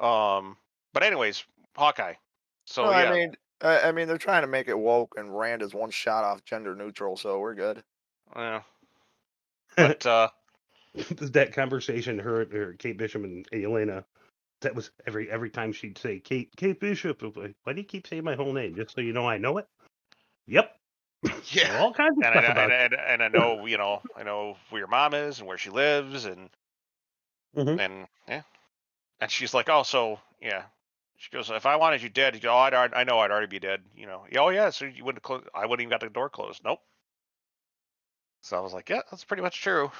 Um. 0.00 0.56
But 0.94 1.02
anyways, 1.02 1.44
Hawkeye. 1.76 2.14
So 2.66 2.84
Well, 2.84 2.92
yeah, 2.92 3.10
I 3.10 3.12
mean, 3.12 3.34
uh, 3.62 3.80
I 3.84 3.92
mean, 3.92 4.08
they're 4.08 4.18
trying 4.18 4.42
to 4.42 4.48
make 4.48 4.68
it 4.68 4.78
woke, 4.78 5.14
and 5.16 5.36
Rand 5.36 5.62
is 5.62 5.72
one 5.74 5.90
shot 5.90 6.24
off 6.24 6.44
gender 6.44 6.74
neutral, 6.74 7.16
so 7.16 7.38
we're 7.38 7.54
good. 7.54 7.82
yeah. 8.36 8.62
But 9.76 10.04
uh, 10.04 10.28
that 10.94 11.54
conversation, 11.54 12.18
her, 12.18 12.46
her, 12.52 12.74
Kate 12.78 12.98
Bishop 12.98 13.24
and 13.24 13.48
Yelena, 13.50 14.04
that 14.60 14.74
was 14.74 14.90
every 15.06 15.30
every 15.30 15.48
time 15.48 15.72
she'd 15.72 15.96
say 15.96 16.20
Kate 16.20 16.50
Kate 16.56 16.78
Bishop. 16.78 17.22
Like, 17.22 17.54
Why 17.64 17.72
do 17.72 17.80
you 17.80 17.86
keep 17.86 18.06
saying 18.06 18.22
my 18.24 18.34
whole 18.34 18.52
name? 18.52 18.74
Just 18.76 18.94
so 18.94 19.00
you 19.00 19.14
know 19.14 19.26
I 19.26 19.38
know 19.38 19.56
it. 19.58 19.66
Yep. 20.46 20.76
Yeah. 21.52 21.78
All 21.78 21.92
kinds 21.92 22.18
of 22.18 22.24
and 22.24 22.32
stuff 22.34 22.44
I, 22.44 22.52
about 22.52 22.70
and, 22.70 22.92
and, 22.92 22.94
and 22.94 23.22
I 23.22 23.28
know 23.28 23.64
you 23.64 23.78
know 23.78 24.02
I 24.16 24.24
know 24.24 24.56
where 24.70 24.80
your 24.80 24.88
mom 24.88 25.14
is 25.14 25.38
and 25.38 25.48
where 25.48 25.56
she 25.58 25.70
lives 25.70 26.24
and 26.26 26.50
Mhm. 27.56 27.78
and 27.78 28.06
yeah, 28.28 28.42
and 29.20 29.30
she's 29.30 29.54
like, 29.54 29.68
oh, 29.68 29.82
so 29.82 30.18
yeah. 30.40 30.64
She 31.22 31.30
goes, 31.30 31.50
if 31.50 31.66
I 31.66 31.76
wanted 31.76 32.02
you 32.02 32.08
dead, 32.08 32.34
you 32.34 32.40
go, 32.40 32.52
oh, 32.52 32.56
I'd, 32.56 32.74
I 32.74 33.04
know 33.04 33.20
I'd 33.20 33.30
already 33.30 33.46
be 33.46 33.60
dead. 33.60 33.82
You 33.96 34.06
know, 34.06 34.24
oh 34.36 34.48
yeah, 34.48 34.70
so 34.70 34.86
you 34.86 35.04
wouldn't 35.04 35.22
close. 35.22 35.44
I 35.54 35.66
wouldn't 35.66 35.82
even 35.82 35.90
got 35.90 36.00
the 36.00 36.08
door 36.08 36.28
closed. 36.28 36.62
Nope. 36.64 36.80
So 38.42 38.56
I 38.56 38.60
was 38.60 38.72
like, 38.72 38.90
yeah, 38.90 39.02
that's 39.08 39.22
pretty 39.22 39.44
much 39.44 39.60
true. 39.60 39.92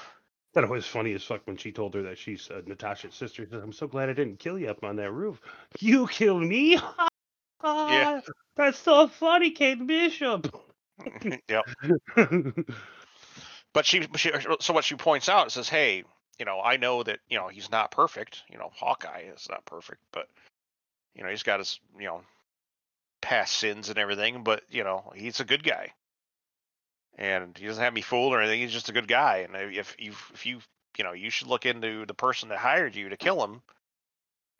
That 0.53 0.67
was 0.67 0.85
funny 0.85 1.13
as 1.13 1.23
fuck 1.23 1.39
when 1.45 1.55
she 1.55 1.71
told 1.71 1.93
her 1.93 2.01
that 2.03 2.17
she's 2.17 2.51
uh, 2.51 2.61
Natasha's 2.67 3.15
sister. 3.15 3.45
She 3.45 3.49
said, 3.49 3.61
I'm 3.63 3.71
so 3.71 3.87
glad 3.87 4.09
I 4.09 4.13
didn't 4.13 4.39
kill 4.39 4.59
you 4.59 4.67
up 4.67 4.83
on 4.83 4.97
that 4.97 5.11
roof. 5.11 5.39
You 5.79 6.07
killed 6.07 6.43
me? 6.43 6.77
Yeah. 7.65 8.19
That's 8.57 8.77
so 8.77 9.07
funny, 9.07 9.51
Kate 9.51 9.87
Bishop. 9.87 10.53
yep. 11.47 11.63
But 13.73 13.85
she, 13.85 14.05
she, 14.17 14.31
so 14.59 14.73
what 14.73 14.83
she 14.83 14.95
points 14.95 15.29
out 15.29 15.49
says, 15.49 15.69
hey, 15.69 16.03
you 16.37 16.43
know, 16.43 16.59
I 16.59 16.75
know 16.75 17.03
that 17.03 17.19
you 17.29 17.37
know 17.37 17.47
he's 17.47 17.71
not 17.71 17.89
perfect. 17.89 18.43
You 18.51 18.57
know, 18.57 18.69
Hawkeye 18.75 19.29
is 19.33 19.47
not 19.49 19.63
perfect, 19.63 20.01
but 20.11 20.27
you 21.15 21.23
know 21.23 21.29
he's 21.29 21.43
got 21.43 21.59
his 21.59 21.79
you 21.99 22.05
know 22.05 22.21
past 23.21 23.57
sins 23.57 23.89
and 23.89 23.97
everything. 23.97 24.43
But 24.43 24.63
you 24.69 24.83
know 24.83 25.11
he's 25.15 25.39
a 25.39 25.45
good 25.45 25.63
guy, 25.63 25.93
and 27.17 27.57
he 27.57 27.65
doesn't 27.65 27.83
have 27.83 27.93
me 27.93 28.01
fooled 28.01 28.33
or 28.33 28.41
anything. 28.41 28.61
He's 28.61 28.71
just 28.71 28.89
a 28.89 28.93
good 28.93 29.07
guy. 29.07 29.47
And 29.47 29.55
if 29.73 29.95
you 29.99 30.11
if 30.33 30.45
you 30.45 30.59
you 30.97 31.03
know 31.03 31.13
you 31.13 31.29
should 31.29 31.47
look 31.47 31.65
into 31.65 32.05
the 32.05 32.13
person 32.13 32.49
that 32.49 32.59
hired 32.59 32.95
you 32.95 33.09
to 33.09 33.17
kill 33.17 33.43
him 33.43 33.61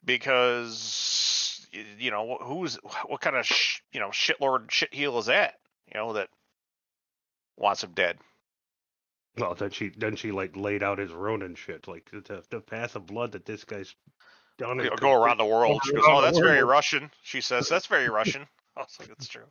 because 0.06 1.66
you 1.98 2.12
know 2.12 2.38
who's 2.42 2.76
what 3.06 3.22
kind 3.22 3.36
of 3.36 3.46
sh, 3.46 3.80
you 3.92 4.00
know 4.00 4.10
shitlord 4.10 4.68
shitheel 4.68 5.20
is 5.20 5.28
that 5.28 5.56
you 5.88 6.00
know 6.00 6.14
that 6.14 6.30
wants 7.58 7.84
him 7.84 7.92
dead. 7.94 8.18
well, 9.38 9.56
then 9.56 9.72
she 9.72 9.90
then 9.90 10.16
she 10.16 10.32
like 10.32 10.56
laid 10.56 10.84
out 10.84 11.00
his 11.00 11.12
Ronin 11.12 11.56
shit, 11.56 11.88
like 11.88 12.10
the, 12.12 12.44
the 12.50 12.62
path 12.62 12.96
of 12.96 13.06
blood 13.06 13.32
that 13.34 13.46
this 13.46 13.64
guy's 13.64 13.96
done. 14.58 14.80
you 14.80 14.90
go 14.98 15.12
around 15.14 15.38
the 15.38 15.46
world. 15.46 15.82
She 15.86 15.94
goes, 15.94 16.04
"Oh, 16.08 16.22
that's 16.22 16.40
very 16.40 16.60
world." 16.60 16.70
Russian." 16.72 17.12
She 17.24 17.42
says, 17.42 17.68
"That's 17.70 17.88
very 17.88 18.10
Russian." 18.20 18.48
I 18.78 18.82
was 18.82 18.96
like, 19.00 19.10
"That's 19.10 19.28
true." 19.28 19.46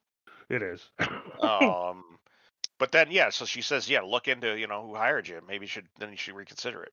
It 0.49 0.63
is. 0.63 0.81
Um, 1.43 2.05
but 2.79 2.93
then 2.93 3.11
yeah, 3.11 3.31
so 3.31 3.45
she 3.45 3.63
says, 3.63 3.89
"Yeah, 3.89 4.03
look 4.03 4.29
into 4.29 4.57
you 4.59 4.67
know 4.69 4.87
who 4.87 4.95
hired 4.95 5.27
you. 5.27 5.41
Maybe 5.49 5.65
you 5.65 5.69
should 5.69 5.89
then 5.99 6.11
you 6.11 6.17
should 6.17 6.35
reconsider 6.35 6.83
it." 6.83 6.93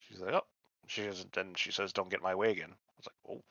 She's 0.00 0.20
like, 0.20 0.34
"Oh." 0.34 0.44
She 0.86 1.02
doesn't. 1.04 1.32
Then 1.32 1.52
she 1.54 1.70
says, 1.72 1.92
"Don't 1.92 2.08
get 2.08 2.22
my 2.22 2.34
way 2.34 2.50
again." 2.52 2.70
I 2.70 2.92
was 2.96 3.06
like, 3.06 3.38
"Oh, 3.38 3.42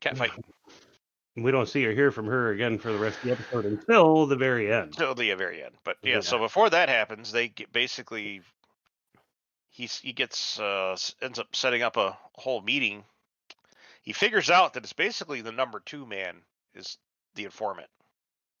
cat 0.00 0.18
fight 0.18 0.30
we 1.36 1.50
don't 1.50 1.68
see 1.68 1.86
or 1.86 1.92
hear 1.94 2.10
from 2.10 2.26
her 2.26 2.50
again 2.50 2.78
for 2.78 2.92
the 2.92 2.98
rest 2.98 3.18
of 3.18 3.24
the 3.24 3.32
episode 3.32 3.64
until 3.64 4.26
the 4.26 4.36
very 4.36 4.72
end. 4.72 4.88
Until 4.88 5.14
the 5.14 5.32
very 5.34 5.62
end." 5.62 5.76
But 5.84 5.96
yeah, 6.02 6.14
Yeah. 6.14 6.20
so 6.20 6.38
before 6.38 6.68
that 6.70 6.88
happens, 6.88 7.32
they 7.32 7.52
basically 7.72 8.42
he's 9.78 9.98
he 10.00 10.12
gets 10.12 10.60
uh 10.60 10.96
ends 11.22 11.38
up 11.38 11.56
setting 11.56 11.82
up 11.82 11.96
a 11.96 12.18
whole 12.34 12.60
meeting. 12.60 13.06
He 14.02 14.12
figures 14.12 14.50
out 14.50 14.72
that 14.74 14.82
it's 14.82 14.92
basically 14.92 15.40
the 15.40 15.52
number 15.52 15.78
two 15.78 16.04
man 16.04 16.44
is 16.74 16.98
the 17.34 17.44
informant, 17.44 17.90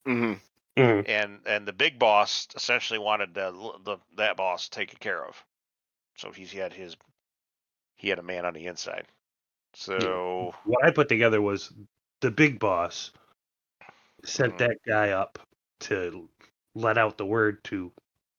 hmm 0.06 0.34
Mhm. 0.76 1.06
and 1.06 1.40
and 1.46 1.66
the 1.66 1.72
big 1.72 1.98
boss 1.98 2.46
essentially 2.54 2.98
wanted 2.98 3.34
the, 3.34 3.50
the 3.84 3.98
that 4.16 4.36
boss 4.36 4.68
taken 4.68 4.98
care 4.98 5.24
of. 5.24 5.44
So 6.16 6.32
he's 6.32 6.52
he 6.52 6.58
had 6.58 6.72
his 6.74 6.96
he 7.96 8.08
had 8.08 8.18
a 8.18 8.22
man 8.22 8.46
on 8.46 8.54
the 8.54 8.66
inside. 8.66 9.08
So 9.74 10.54
What 10.64 10.84
I 10.84 10.90
put 10.90 11.08
together 11.08 11.40
was 11.42 11.72
the 12.20 12.30
big 12.30 12.58
boss 12.58 13.12
sent 14.24 14.56
Mhm. 14.56 14.58
that 14.58 14.78
guy 14.86 15.10
up 15.10 15.38
to 15.80 16.28
let 16.74 16.98
out 16.98 17.18
the 17.18 17.26
word 17.26 17.62
to 17.64 17.92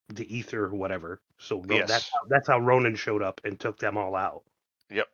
the 0.10 0.34
ether 0.36 0.66
or 0.66 0.76
whatever. 0.76 1.22
So 1.40 1.58
Ro- 1.62 1.78
that's 1.80 1.90
Yes. 1.90 2.10
how, 2.14 2.20
that's 2.28 2.48
how 2.48 2.60
Ronin 2.60 2.96
showed 2.96 3.24
up 3.24 3.42
and 3.44 3.60
took 3.60 3.80
them 3.80 3.98
all 3.98 4.16
out. 4.16 4.44
Yep. 4.90 5.08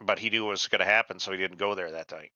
But 0.00 0.18
he 0.18 0.30
knew 0.30 0.46
it 0.46 0.50
was 0.50 0.66
going 0.68 0.78
to 0.80 0.84
happen, 0.84 1.18
so 1.18 1.32
he 1.32 1.38
didn't 1.38 1.58
go 1.58 1.74
there 1.74 1.90
that 1.90 2.10
night. 2.12 2.32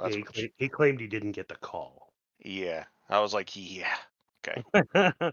Yeah, 0.00 0.08
he, 0.08 0.18
what- 0.18 0.26
cla- 0.34 0.48
he 0.56 0.68
claimed 0.68 1.00
he 1.00 1.06
didn't 1.06 1.32
get 1.32 1.48
the 1.48 1.56
call. 1.56 2.12
yeah, 2.44 2.84
I 3.08 3.20
was 3.20 3.32
like, 3.34 3.50
yeah, 3.54 3.94
okay. 4.46 4.62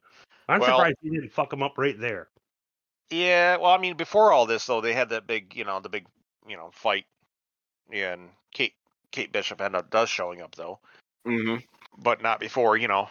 I'm 0.49 0.59
Well- 0.59 0.77
surprised 0.77 0.97
he 1.01 1.09
didn't 1.09 1.31
fuck 1.31 1.51
him 1.53 1.63
up 1.63 1.77
right 1.77 1.99
there. 1.99 2.29
yeah. 3.09 3.57
Well, 3.57 3.71
I 3.71 3.77
mean, 3.77 3.95
before 3.95 4.31
all 4.31 4.45
this 4.45 4.65
though, 4.65 4.81
they 4.81 4.93
had 4.93 5.09
that 5.09 5.27
big, 5.27 5.55
you 5.55 5.65
know, 5.65 5.79
the 5.79 5.89
big, 5.89 6.05
you 6.47 6.57
know, 6.57 6.69
fight, 6.73 7.05
yeah, 7.91 8.13
and 8.13 8.29
Kate 8.53 8.73
Kate 9.11 9.31
Bishop 9.31 9.61
ended 9.61 9.79
up 9.79 9.89
does 9.91 10.09
showing 10.09 10.41
up 10.41 10.55
though, 10.55 10.79
hmm 11.25 11.57
but 11.99 12.21
not 12.23 12.39
before, 12.39 12.75
you 12.77 12.87
know. 12.87 13.07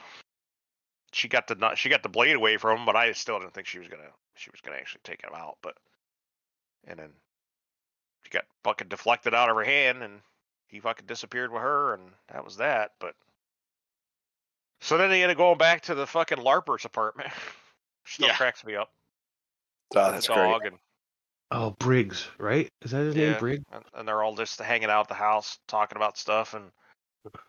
She 1.13 1.29
got 1.29 1.47
the 1.47 1.55
nut- 1.55 1.79
she 1.79 1.89
got 1.89 2.03
the 2.03 2.09
blade 2.09 2.35
away 2.37 2.57
from 2.57 2.79
him, 2.79 2.87
but 2.87 2.97
I 2.97 3.13
still 3.13 3.39
didn't 3.39 3.55
think 3.55 3.67
she 3.67 3.79
was 3.79 3.89
gonna 3.89 4.11
she 4.35 4.51
was 4.51 4.61
gonna 4.61 4.77
actually 4.79 5.03
take 5.05 5.23
him 5.23 5.35
out. 5.35 5.59
But 5.63 5.77
and 6.87 6.99
then 6.99 7.11
she 8.25 8.31
got 8.31 8.45
fucking 8.65 8.89
deflected 8.89 9.35
out 9.35 9.51
of 9.51 9.57
her 9.57 9.65
hand, 9.65 10.03
and 10.03 10.21
he 10.69 10.81
fucking 10.81 11.07
disappeared 11.07 11.53
with 11.53 11.63
her, 11.63 11.95
and 11.95 12.03
that 12.33 12.45
was 12.45 12.57
that. 12.57 12.93
But 12.99 13.15
so 14.81 14.97
then 14.99 15.11
they 15.11 15.23
ended 15.23 15.37
up 15.37 15.39
going 15.39 15.59
back 15.59 15.83
to 15.83 15.95
the 15.95 16.07
fucking 16.07 16.39
Larper's 16.39 16.85
apartment. 16.85 17.31
Still 18.07 18.29
Yeah. 18.29 18.37
cracks 18.37 18.65
me 18.65 18.75
up. 18.75 18.91
Oh, 19.95 20.07
The 20.07 20.11
that's 20.13 20.27
great. 20.27 20.67
and 20.67 20.79
Oh, 21.53 21.71
Briggs, 21.79 22.27
right? 22.39 22.69
Is 22.81 22.91
that 22.93 23.01
his 23.03 23.15
name, 23.15 23.33
Yeah. 23.33 23.39
Briggs? 23.39 23.65
and- 23.71 23.85
and 23.95 24.09
they're 24.09 24.23
all 24.23 24.35
just 24.35 24.59
hanging 24.59 24.89
out 24.91 25.03
at 25.03 25.09
the 25.09 25.15
house 25.15 25.59
talking 25.69 25.97
about 25.97 26.17
stuff. 26.17 26.55
And 26.55 26.73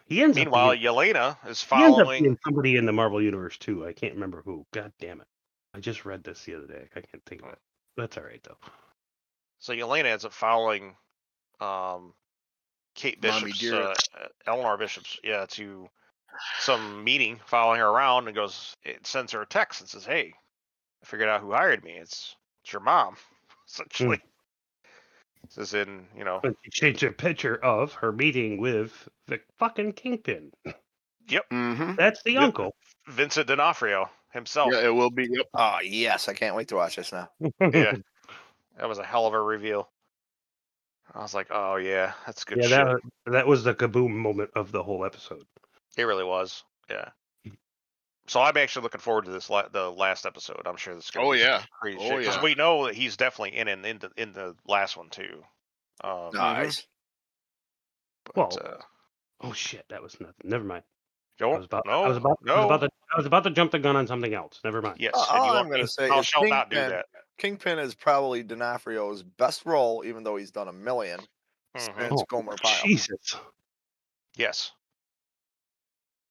He 0.06 0.22
ends 0.22 0.36
meanwhile, 0.36 0.70
up 0.70 0.80
being, 0.80 0.94
Yelena 0.94 1.38
is 1.48 1.64
he 1.64 1.76
ends 1.76 1.98
up 1.98 2.06
following. 2.06 2.24
being 2.24 2.38
somebody 2.44 2.76
in 2.78 2.86
the 2.86 2.92
Marvel 2.92 3.22
universe 3.22 3.58
too. 3.58 3.86
I 3.86 3.94
can't 3.94 4.14
remember 4.14 4.42
who. 4.46 4.66
God 4.72 4.92
damn 5.00 5.22
it! 5.22 5.28
I 5.74 5.80
just 5.80 6.06
read 6.06 6.24
this 6.24 6.44
the 6.44 6.56
other 6.56 6.68
day. 6.68 6.88
I 6.96 7.02
can't 7.02 7.26
think 7.26 7.42
of 7.42 7.50
it. 7.50 7.60
That's 7.98 8.18
all 8.18 8.24
right 8.24 8.44
though. 8.44 8.58
So 9.60 9.74
Yelena 9.74 10.06
ends 10.06 10.26
up 10.26 10.34
following 10.34 10.96
um, 11.60 12.14
Kate 12.96 13.20
Bishop's, 13.20 13.60
dear. 13.60 13.76
uh, 13.76 13.94
uh, 14.20 14.28
Eleanor 14.46 14.78
Bishop's, 14.78 15.20
yeah, 15.24 15.46
to 15.52 15.90
some 16.60 17.04
meeting, 17.04 17.40
following 17.46 17.80
her 17.80 17.88
around, 17.88 18.28
and 18.28 18.36
goes, 18.36 18.76
it 18.84 19.06
sends 19.08 19.32
her 19.32 19.42
a 19.42 19.48
text 19.48 19.82
and 19.82 19.90
says, 19.90 20.06
"Hey, 20.06 20.34
I 21.02 21.06
figured 21.06 21.30
out 21.30 21.42
who 21.42 21.52
hired 21.52 21.84
me. 21.84 21.94
It's 21.94 22.36
it's 22.64 22.74
your 22.74 22.82
mom." 22.82 23.16
Essentially, 23.68 24.22
says 25.50 25.74
in 25.74 26.08
you 26.18 26.24
know, 26.24 26.40
But 26.42 26.56
she 26.64 26.72
changed 26.72 27.04
a 27.04 27.12
picture 27.12 27.56
of 27.64 27.94
her 27.94 28.12
meeting 28.12 28.58
with 28.60 29.08
the 29.28 29.40
fucking 29.58 29.94
kingpin. 29.94 30.52
hmm 31.50 31.96
That's 31.96 32.22
the 32.24 32.34
Yep. 32.34 32.42
uncle. 32.44 32.76
Vincent 33.08 33.48
D'Onofrio 33.48 34.10
himself. 34.32 34.72
Yeah, 34.74 34.86
it 34.86 34.94
will 34.94 35.12
be. 35.12 35.28
Yep. 35.30 35.48
Oh 35.54 35.80
yes, 35.84 36.30
I 36.30 36.34
can't 36.34 36.56
wait 36.56 36.68
to 36.70 36.76
watch 36.76 36.96
this 36.96 37.12
now. 37.12 37.30
Yeah. 37.60 37.96
That 38.80 38.90
was 38.90 38.98
a 38.98 39.04
hell 39.04 39.28
of 39.28 39.36
a 39.36 39.40
reveal. 39.40 39.88
I 41.14 41.22
was 41.22 41.36
like, 41.36 41.48
"Oh 41.52 41.76
yeah, 41.76 42.14
that's 42.26 42.44
good 42.44 42.58
yeah, 42.58 42.68
shit." 42.68 42.86
that 42.86 43.00
that 43.32 43.48
was 43.48 43.64
the 43.64 43.76
kaboom 43.76 44.12
moment 44.12 44.50
of 44.56 44.72
the 44.72 44.82
whole 44.82 45.06
episode. 45.06 45.46
It 45.96 46.04
really 46.04 46.24
was. 46.24 46.64
Yeah. 46.90 47.10
So 48.28 48.42
I'm 48.42 48.56
actually 48.56 48.84
looking 48.84 49.02
forward 49.02 49.26
to 49.26 49.32
this 49.32 49.50
la- 49.50 49.68
the 49.68 49.90
last 49.92 50.26
episode. 50.26 50.62
I'm 50.66 50.78
sure 50.78 50.96
this. 50.96 51.06
is 51.06 51.12
gonna 51.12 51.28
Oh, 51.28 51.34
be 51.34 51.40
yeah. 51.40 51.62
crazy 51.82 51.98
Oh, 52.00 52.18
because 52.18 52.36
yeah. 52.38 52.44
we 52.44 52.56
know 52.56 52.86
that 52.86 52.96
he's 52.96 53.18
definitely 53.18 53.58
in 53.58 53.68
in 53.68 53.84
in 53.86 54.00
the, 54.00 54.12
in 54.18 54.32
the 54.34 54.56
last 54.68 54.96
one 54.96 55.10
too. 55.10 55.44
Um, 56.04 56.30
Nice. 56.34 56.86
but, 58.26 58.38
Well, 58.38 58.58
uh, 58.64 58.78
Oh 59.42 59.52
shit, 59.54 59.86
that 59.90 60.02
was 60.02 60.20
nothing. 60.22 60.36
Never 60.46 60.64
mind. 60.64 60.84
I 61.42 61.46
was 61.48 61.66
about. 61.66 61.86
no 61.86 62.04
I 62.04 62.08
was 62.08 62.18
about. 62.18 62.38
no 62.42 62.54
I 62.54 62.58
was 62.60 62.66
about 62.66 62.82
to. 62.82 62.90
I 63.14 63.18
was 63.18 63.26
about 63.26 63.44
to 63.44 63.50
jump 63.52 63.72
the 63.72 63.80
gun 63.80 63.96
on 63.98 64.08
something 64.08 64.34
else. 64.34 64.60
Never 64.64 64.82
mind. 64.82 64.98
yes. 65.00 65.12
Uh, 65.16 65.26
all 65.30 65.52
I'm 65.58 65.70
gonna 65.70 65.88
say 65.88 66.08
thou 66.08 66.20
is 66.20 66.26
shalt 66.26 66.48
not 66.48 66.70
do 66.70 66.78
Kingpin- 66.78 66.90
that. 66.92 67.06
Kingpin 67.38 67.80
is 67.80 67.94
probably 67.96 68.44
D'Onofrio's 68.44 69.22
best 69.24 69.66
role, 69.66 70.04
even 70.06 70.24
though 70.24 70.38
he's 70.38 70.52
done 70.52 70.68
a 70.70 70.72
1000000 70.74 71.20
Mhm. 71.76 71.82
Since 72.00 72.22
Oh, 72.22 72.26
Gomer 72.30 72.56
Pyle. 72.56 72.84
Jesus, 72.86 73.36
Yes. 74.38 74.72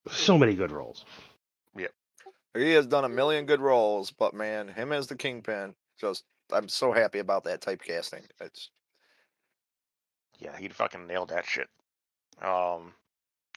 so 0.08 0.38
many 0.38 0.54
good 0.54 0.70
roles. 0.70 1.04
He 2.54 2.72
has 2.72 2.86
done 2.86 3.04
a 3.04 3.08
million 3.08 3.46
good 3.46 3.60
roles, 3.60 4.10
but 4.10 4.34
man, 4.34 4.68
him 4.68 4.92
as 4.92 5.06
the 5.06 5.16
Kingpin, 5.16 5.74
just 5.98 6.24
I'm 6.52 6.68
so 6.68 6.92
happy 6.92 7.18
about 7.18 7.44
that 7.44 7.62
typecasting. 7.62 8.22
It's 8.40 8.70
Yeah, 10.38 10.56
he 10.56 10.68
fucking 10.68 11.06
nailed 11.06 11.30
that 11.30 11.46
shit. 11.46 11.68
Um, 12.40 12.92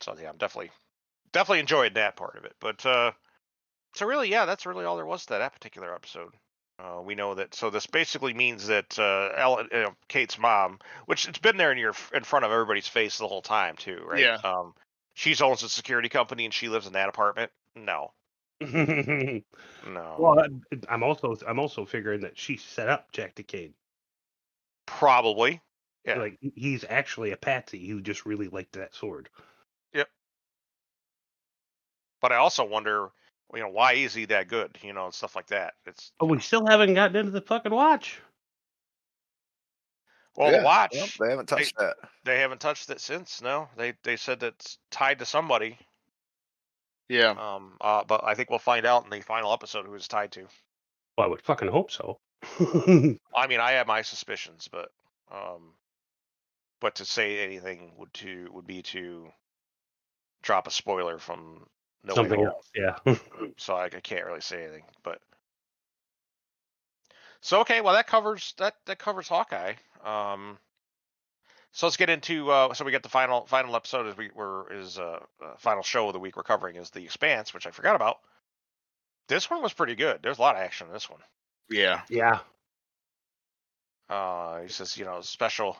so 0.01 0.15
yeah, 0.19 0.29
I'm 0.29 0.37
definitely 0.37 0.71
definitely 1.33 1.59
enjoyed 1.59 1.95
that 1.95 2.15
part 2.15 2.37
of 2.37 2.45
it. 2.45 2.55
But 2.59 2.85
uh, 2.85 3.11
so 3.93 4.05
really, 4.05 4.29
yeah, 4.29 4.45
that's 4.45 4.65
really 4.65 4.85
all 4.85 4.95
there 4.95 5.05
was 5.05 5.25
to 5.25 5.33
that 5.33 5.53
particular 5.53 5.93
episode. 5.93 6.33
Uh, 6.77 7.01
we 7.01 7.15
know 7.15 7.35
that. 7.35 7.55
So 7.55 7.69
this 7.69 7.85
basically 7.85 8.33
means 8.33 8.67
that 8.67 8.99
uh, 8.99 9.03
uh, 9.73 9.91
Kate's 10.07 10.37
mom, 10.37 10.79
which 11.05 11.27
it's 11.27 11.39
been 11.39 11.57
there 11.57 11.71
in 11.71 11.77
your 11.77 11.93
in 12.13 12.23
front 12.23 12.45
of 12.45 12.51
everybody's 12.51 12.87
face 12.87 13.17
the 13.17 13.27
whole 13.27 13.41
time 13.41 13.75
too, 13.77 14.03
right? 14.05 14.19
Yeah. 14.19 14.37
Um, 14.43 14.73
she's 15.13 15.41
owns 15.41 15.63
a 15.63 15.69
security 15.69 16.09
company 16.09 16.45
and 16.45 16.53
she 16.53 16.69
lives 16.69 16.87
in 16.87 16.93
that 16.93 17.09
apartment. 17.09 17.51
No, 17.75 18.11
no, 18.61 19.43
Well, 20.17 20.45
I'm 20.89 21.03
also 21.03 21.35
I'm 21.47 21.59
also 21.59 21.85
figuring 21.85 22.21
that 22.21 22.37
she 22.37 22.57
set 22.57 22.89
up 22.89 23.11
Jack 23.11 23.35
Decade. 23.35 23.73
probably. 24.85 25.61
Yeah. 26.05 26.19
Like 26.19 26.37
he's 26.55 26.85
actually 26.87 27.31
a 27.31 27.37
patsy 27.37 27.87
who 27.87 27.99
just 28.01 28.25
really 28.25 28.47
liked 28.47 28.73
that 28.73 28.93
sword. 28.93 29.27
Yep. 29.93 30.07
But 32.21 32.31
I 32.31 32.35
also 32.35 32.63
wonder, 32.63 33.09
you 33.53 33.59
know, 33.61 33.69
why 33.69 33.93
is 33.93 34.13
he 34.13 34.25
that 34.25 34.47
good? 34.47 34.77
You 34.83 34.93
know, 34.93 35.05
and 35.05 35.13
stuff 35.13 35.35
like 35.35 35.47
that. 35.47 35.73
It's 35.85 36.11
Oh, 36.19 36.27
we 36.27 36.39
still 36.39 36.65
haven't 36.67 36.93
gotten 36.93 37.15
into 37.17 37.31
the 37.31 37.41
fucking 37.41 37.73
watch. 37.73 38.21
well, 40.35 40.51
yeah, 40.51 40.59
the 40.59 40.63
watch. 40.65 40.93
yep, 40.95 41.09
they 41.19 41.29
haven't 41.29 41.47
touched 41.49 41.75
that. 41.77 41.95
They 42.23 42.39
haven't 42.39 42.61
touched 42.61 42.89
it 42.89 43.01
since. 43.01 43.41
No, 43.41 43.67
they 43.75 43.93
they 44.03 44.15
said 44.15 44.39
that's 44.39 44.77
tied 44.91 45.19
to 45.19 45.25
somebody. 45.25 45.77
Yeah. 47.09 47.31
Um, 47.31 47.77
uh, 47.81 48.03
but 48.03 48.23
I 48.23 48.33
think 48.35 48.49
we'll 48.49 48.59
find 48.59 48.85
out 48.85 49.03
in 49.03 49.09
the 49.09 49.21
final 49.21 49.53
episode 49.53 49.85
who 49.85 49.93
it's 49.93 50.07
tied 50.07 50.31
to. 50.33 50.47
Well, 51.17 51.27
I 51.27 51.29
would 51.29 51.41
fucking 51.41 51.67
hope 51.69 51.91
so. 51.91 52.19
I 52.59 53.47
mean, 53.47 53.59
I 53.59 53.71
have 53.73 53.87
my 53.87 54.01
suspicions, 54.01 54.67
but 54.71 54.89
um, 55.31 55.73
but 56.79 56.95
to 56.95 57.05
say 57.05 57.43
anything 57.43 57.93
would 57.97 58.13
to 58.15 58.49
would 58.51 58.67
be 58.67 58.81
to 58.83 59.27
drop 60.43 60.67
a 60.67 60.71
spoiler 60.71 61.17
from 61.17 61.65
No 62.03 62.13
Something 62.13 62.39
Home. 62.39 62.47
else, 62.47 62.69
yeah. 62.75 62.97
So 63.57 63.75
I, 63.75 63.85
I 63.85 63.89
can't 63.89 64.25
really 64.25 64.41
say 64.41 64.63
anything. 64.63 64.83
But 65.03 65.19
so 67.41 67.61
okay, 67.61 67.81
well 67.81 67.93
that 67.93 68.07
covers 68.07 68.53
that 68.57 68.75
that 68.85 68.99
covers 68.99 69.27
Hawkeye. 69.27 69.73
Um, 70.03 70.57
so 71.75 71.85
let's 71.85 71.97
get 71.97 72.09
into 72.09 72.49
uh, 72.49 72.73
so 72.73 72.85
we 72.85 72.91
get 72.91 73.03
the 73.03 73.09
final 73.09 73.45
final 73.47 73.75
episode 73.75 74.07
as 74.07 74.15
we 74.15 74.29
were 74.33 74.71
is 74.71 74.97
uh, 74.97 75.19
uh 75.43 75.55
final 75.57 75.83
show 75.83 76.07
of 76.07 76.13
the 76.13 76.19
week 76.19 76.37
we're 76.37 76.43
covering 76.43 76.77
is 76.77 76.89
the 76.89 77.03
Expanse, 77.03 77.53
which 77.53 77.67
I 77.67 77.71
forgot 77.71 77.97
about. 77.97 78.19
This 79.27 79.49
one 79.49 79.61
was 79.61 79.73
pretty 79.73 79.95
good. 79.95 80.19
There's 80.23 80.37
a 80.37 80.41
lot 80.41 80.55
of 80.55 80.61
action 80.61 80.87
in 80.87 80.93
this 80.93 81.09
one. 81.09 81.19
Yeah. 81.69 82.01
yeah. 82.09 82.39
Uh, 84.09 84.61
he 84.61 84.69
says, 84.69 84.95
you 84.97 85.03
know, 85.03 85.19
special 85.19 85.75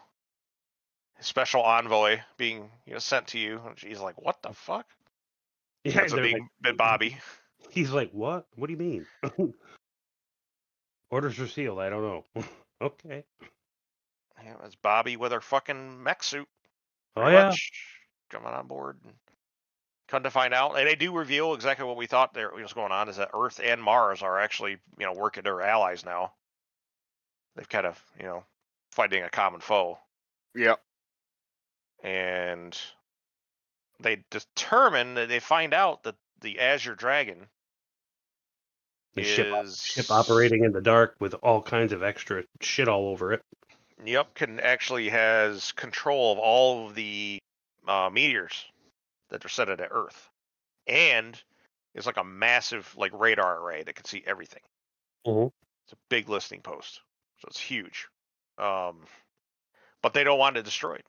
special 1.22 1.62
envoy 1.62 2.20
being 2.36 2.70
you 2.86 2.94
know 2.94 3.00
sent 3.00 3.28
to 3.28 3.40
you. 3.40 3.62
And 3.66 3.80
he's 3.80 4.02
like, 4.02 4.22
what 4.22 4.42
the 4.42 4.52
fuck? 4.52 4.86
Yeah, 5.86 5.94
That's 5.94 6.12
a 6.12 6.18
big, 6.18 6.34
like- 6.34 6.42
big 6.62 6.78
Bobby. 6.78 7.18
he's 7.70 7.92
like, 7.92 8.12
what? 8.12 8.48
What 8.58 8.68
do 8.68 8.74
you 8.74 8.80
mean? 8.80 9.06
Orders 11.10 11.40
are 11.40 11.48
sealed. 11.48 11.80
I 11.80 11.90
don't 11.90 12.02
know. 12.02 12.44
okay. 12.82 13.24
Yeah, 14.46 14.54
it's 14.64 14.76
Bobby 14.76 15.18
with 15.18 15.32
her 15.32 15.42
fucking 15.42 16.04
mech 16.04 16.22
suit. 16.24 16.48
Oh 17.16 17.28
yeah. 17.28 17.48
much 17.48 17.72
coming 18.30 18.50
on 18.54 18.68
board. 18.68 19.00
And 19.04 19.14
come 20.08 20.24
to 20.24 20.30
find 20.30 20.54
out, 20.54 20.78
and 20.78 20.88
they 20.88 20.96
do 20.96 21.12
reveal 21.12 21.54
exactly 21.54 21.86
what 21.86 21.98
we 21.98 22.06
thought 22.06 22.34
there 22.34 22.52
was 22.52 22.74
going 22.74 22.92
on: 22.92 23.10
is 23.10 23.18
that 23.18 23.32
Earth 23.34 23.60
and 23.64 23.82
Mars 23.82 24.22
are 24.22 24.40
actually, 24.40 24.78
you 25.00 25.06
know, 25.06 25.14
working 25.14 25.44
their 25.44 25.62
allies 25.62 26.06
now. 26.06 26.34
They've 27.56 27.68
kind 27.68 27.88
of, 27.88 28.02
you 28.20 28.26
know, 28.26 28.44
fighting 28.92 29.24
a 29.24 29.30
common 29.30 29.62
foe, 29.62 29.98
Yep. 30.54 30.80
and 32.04 32.78
they 34.00 34.24
determine 34.30 35.16
that 35.16 35.30
they 35.30 35.40
find 35.40 35.74
out 35.74 36.04
that 36.04 36.16
the 36.42 36.60
Azure 36.60 36.96
Dragon 36.96 37.48
The 39.16 39.22
is 39.22 39.28
ship, 39.28 40.06
ship 40.06 40.12
operating 40.12 40.66
in 40.66 40.74
the 40.74 40.82
dark 40.82 41.16
with 41.20 41.34
all 41.36 41.62
kinds 41.62 41.94
of 41.94 42.04
extra 42.04 42.44
shit 42.62 42.90
all 42.90 43.08
over 43.08 43.32
it. 43.34 43.42
Yep, 44.04 44.34
can 44.36 44.60
actually 44.60 45.10
has 45.10 45.72
control 45.72 46.34
of 46.34 46.40
all 46.40 46.88
of 46.88 46.96
the 46.96 47.40
uh, 47.88 48.10
meteors 48.12 48.66
that 49.30 49.42
they're 49.42 49.50
set 49.50 49.70
at 49.70 49.80
Earth, 49.90 50.30
and 50.86 51.42
it's 51.94 52.06
like 52.06 52.18
a 52.18 52.24
massive 52.24 52.94
like 52.98 53.12
radar 53.14 53.60
array 53.62 53.84
that 53.84 53.96
can 53.96 54.06
see 54.06 54.24
everything. 54.26 54.62
Mhm. 55.26 55.52
It's 55.86 55.94
a 55.94 55.98
big 56.10 56.30
listening 56.30 56.62
post, 56.62 57.02
so 57.38 57.48
it's 57.48 57.60
huge. 57.60 58.08
Um, 58.58 59.06
but 60.02 60.14
they 60.14 60.24
don't 60.24 60.40
want 60.40 60.58
it 60.58 60.66
destroyed. 60.66 61.04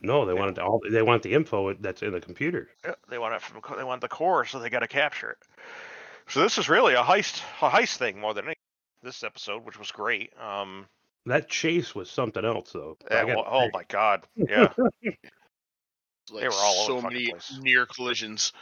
No, 0.00 0.26
they 0.26 0.34
wanted 0.34 0.58
all. 0.58 0.80
They 0.90 1.02
want 1.02 1.22
the 1.22 1.32
info 1.32 1.72
that's 1.74 2.02
in 2.02 2.12
the 2.12 2.20
computer. 2.20 2.68
Yeah, 2.84 2.94
they 3.08 3.18
want 3.18 3.34
it 3.34 3.42
from 3.42 3.62
they 3.76 3.84
want 3.84 4.00
the 4.00 4.08
core, 4.08 4.44
so 4.44 4.58
they 4.58 4.70
got 4.70 4.80
to 4.80 4.88
capture 4.88 5.30
it. 5.30 5.38
So 6.28 6.40
this 6.40 6.58
is 6.58 6.68
really 6.68 6.94
a 6.94 7.02
heist 7.02 7.42
a 7.62 7.70
heist 7.70 7.96
thing 7.96 8.18
more 8.18 8.34
than 8.34 8.44
anything. 8.46 8.56
This 9.02 9.22
episode, 9.22 9.64
which 9.64 9.78
was 9.78 9.90
great. 9.90 10.32
Um, 10.38 10.86
That 11.26 11.48
chase 11.48 11.94
was 11.94 12.10
something 12.10 12.44
else, 12.44 12.72
though. 12.72 12.98
Yeah, 13.10 13.24
well, 13.24 13.46
oh 13.48 13.68
my 13.72 13.84
god, 13.88 14.26
yeah, 14.36 14.72
Like 16.30 16.44
were 16.44 16.50
all 16.52 16.86
so 16.86 16.96
the 16.96 17.02
many 17.08 17.30
place. 17.30 17.58
near 17.62 17.86
collisions. 17.86 18.52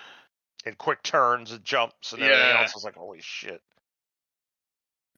and 0.65 0.77
quick 0.79 1.03
turns 1.03 1.51
and 1.53 1.65
jumps 1.65 2.13
and 2.13 2.23
everything 2.23 2.57
else. 2.57 2.71
I 2.73 2.77
was 2.77 2.85
like, 2.85 2.95
holy 2.97 3.21
shit. 3.21 3.61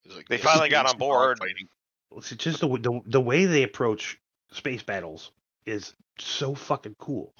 It's 0.04 0.16
like 0.16 0.28
They 0.28 0.36
this 0.36 0.44
finally 0.44 0.68
got 0.70 0.86
on 0.86 0.96
board. 0.98 1.38
dogfighting. 1.38 1.68
It's 2.16 2.30
just 2.30 2.60
the, 2.60 2.68
the 2.68 3.00
the 3.06 3.20
way 3.20 3.44
they 3.46 3.62
approach 3.62 4.18
space 4.52 4.82
battles 4.82 5.32
is 5.66 5.94
so 6.18 6.54
fucking 6.54 6.94
cool 6.98 7.34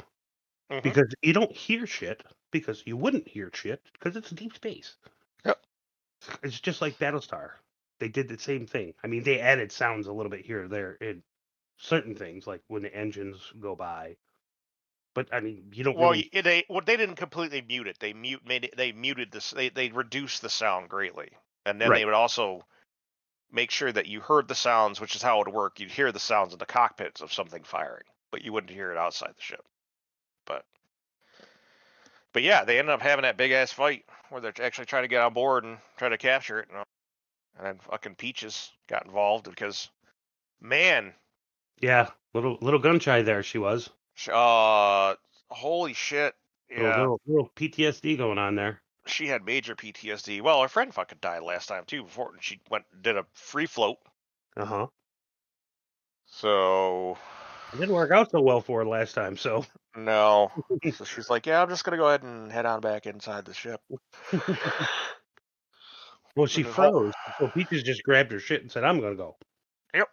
Mhm. 0.71 0.83
because 0.83 1.15
you 1.23 1.33
don't 1.33 1.53
hear 1.53 1.87
shit 1.87 2.23
because 2.51 2.83
you 2.87 2.97
wouldn't 2.97 3.29
hear 3.29 3.51
shit 3.55 3.81
because 3.93 4.17
it's 4.17 4.31
deep 4.31 4.55
space. 4.55 4.97
Yep. 5.45 5.61
It's 6.43 6.59
just 6.61 6.81
like 6.81 6.99
Battlestar. 6.99 7.51
They 8.01 8.09
did 8.09 8.28
the 8.28 8.38
same 8.38 8.66
thing. 8.66 8.95
I 9.03 9.07
mean, 9.09 9.22
they 9.22 9.40
added 9.40 9.70
sounds 9.72 10.07
a 10.07 10.12
little 10.12 10.30
bit 10.30 10.45
here 10.45 10.64
or 10.64 10.68
there 10.68 10.95
in 10.95 11.22
certain 11.78 12.14
things, 12.16 12.47
like 12.47 12.62
when 12.68 12.82
the 12.82 12.95
engines 12.95 13.53
go 13.61 13.76
by. 13.76 14.16
But 15.14 15.32
I 15.34 15.40
mean, 15.40 15.72
you 15.74 15.84
don't 15.84 15.99
Well, 15.99 16.12
really. 16.12 16.28
Eh, 16.34 16.42
they 16.42 16.66
well, 16.68 16.82
they 16.82 16.99
didn't 16.99 17.16
completely 17.16 17.62
mute 17.62 17.86
it. 17.86 17.99
They 17.99 18.12
mute 18.12 18.45
made 18.45 18.64
it, 18.66 18.76
they 18.76 18.92
muted 18.92 19.30
this. 19.32 19.51
They 19.53 19.70
they 19.70 19.88
reduced 19.88 20.42
the 20.42 20.51
sound 20.51 20.90
greatly, 20.90 21.38
and 21.64 21.80
then 21.80 21.92
Right. 21.92 21.95
they 21.95 22.05
would 22.05 22.12
also 22.12 22.66
make 23.51 23.70
sure 23.70 23.92
that 23.92 24.07
you 24.07 24.20
heard 24.20 24.49
the 24.49 24.55
sounds, 24.57 25.01
which 25.01 25.16
is 25.16 25.22
how 25.22 25.40
it 25.40 25.47
would 25.47 25.55
work. 25.55 25.80
You'd 25.80 25.92
hear 25.92 26.12
the 26.12 26.20
sounds 26.20 26.53
in 26.55 26.59
the 26.61 26.66
cockpits 26.66 27.20
of 27.22 27.32
something 27.32 27.64
firing, 27.64 28.07
but 28.30 28.42
you 28.42 28.53
wouldn't 28.53 28.72
hear 28.72 28.92
it 28.92 28.99
outside 28.99 29.36
the 29.36 29.42
ship. 29.42 29.66
But 30.47 30.66
but 32.32 32.42
yeah, 32.42 32.64
they 32.64 32.78
ended 32.78 32.92
up 32.92 33.01
having 33.01 33.22
that 33.22 33.36
big 33.38 33.51
ass 33.53 33.72
fight 33.72 34.05
where 34.28 34.40
they're 34.40 34.53
actually 34.61 34.84
trying 34.86 35.05
to 35.05 35.09
get 35.09 35.22
on 35.22 35.32
board 35.32 35.64
and 35.64 35.78
try 35.97 36.09
to 36.09 36.18
capture 36.18 36.59
it, 36.61 36.68
and, 36.68 36.84
and 37.57 37.67
then 37.67 37.79
fucking 37.79 38.15
Peaches 38.17 38.71
got 38.89 39.07
involved 39.07 39.49
because 39.49 39.89
man, 40.61 41.13
Yeah, 41.81 42.11
little 42.33 42.59
little 42.61 42.81
gun 42.81 42.99
shy 43.01 43.23
there. 43.23 43.43
She 43.43 43.59
was. 43.59 43.91
uh, 44.33 45.15
holy 45.51 45.93
shit, 45.95 46.35
Little, 46.71 46.85
yeah. 46.87 46.99
little, 47.01 47.21
little 47.27 47.51
PTSD 47.57 48.17
going 48.19 48.39
on 48.39 48.55
there. 48.55 48.81
she 49.07 49.27
had 49.27 49.45
major 49.45 49.75
PTSD. 49.77 50.41
Well, 50.41 50.63
her 50.63 50.69
friend 50.69 50.93
fucking 50.95 51.19
died 51.21 51.43
last 51.43 51.67
time 51.69 51.85
too. 51.87 52.05
Before 52.05 52.33
she 52.41 52.61
went 52.71 52.85
did 53.03 53.17
a 53.17 53.27
free 53.35 53.67
float. 53.67 53.99
Uh 54.57 54.65
huh. 54.65 54.87
So 56.27 57.17
It 57.73 57.79
didn't 57.81 57.95
work 57.95 58.11
out 58.11 58.31
so 58.31 58.41
well 58.41 58.61
for 58.61 58.81
her 58.81 58.87
last 58.87 59.15
time. 59.15 59.37
So 59.37 59.65
no. 59.97 60.51
so 60.93 61.05
she's 61.05 61.31
like, 61.31 61.47
yeah, 61.47 61.63
I'm 61.63 61.69
just 61.69 61.85
gonna 61.85 61.97
go 61.97 62.09
ahead 62.09 62.23
and 62.23 62.51
head 62.51 62.67
on 62.67 62.81
back 62.81 63.07
inside 63.07 63.45
the 63.45 63.55
ship. 63.55 63.81
well, 66.37 66.47
she 66.47 66.62
froze. 66.62 67.12
So 67.39 67.49
Peaches 67.49 67.82
just 67.82 68.03
grabbed 68.03 68.32
her 68.32 68.39
shit 68.41 68.62
and 68.62 68.70
said, 68.70 68.85
"I'm 68.85 69.01
gonna 69.01 69.14
go." 69.14 69.37
Yep. 69.95 70.09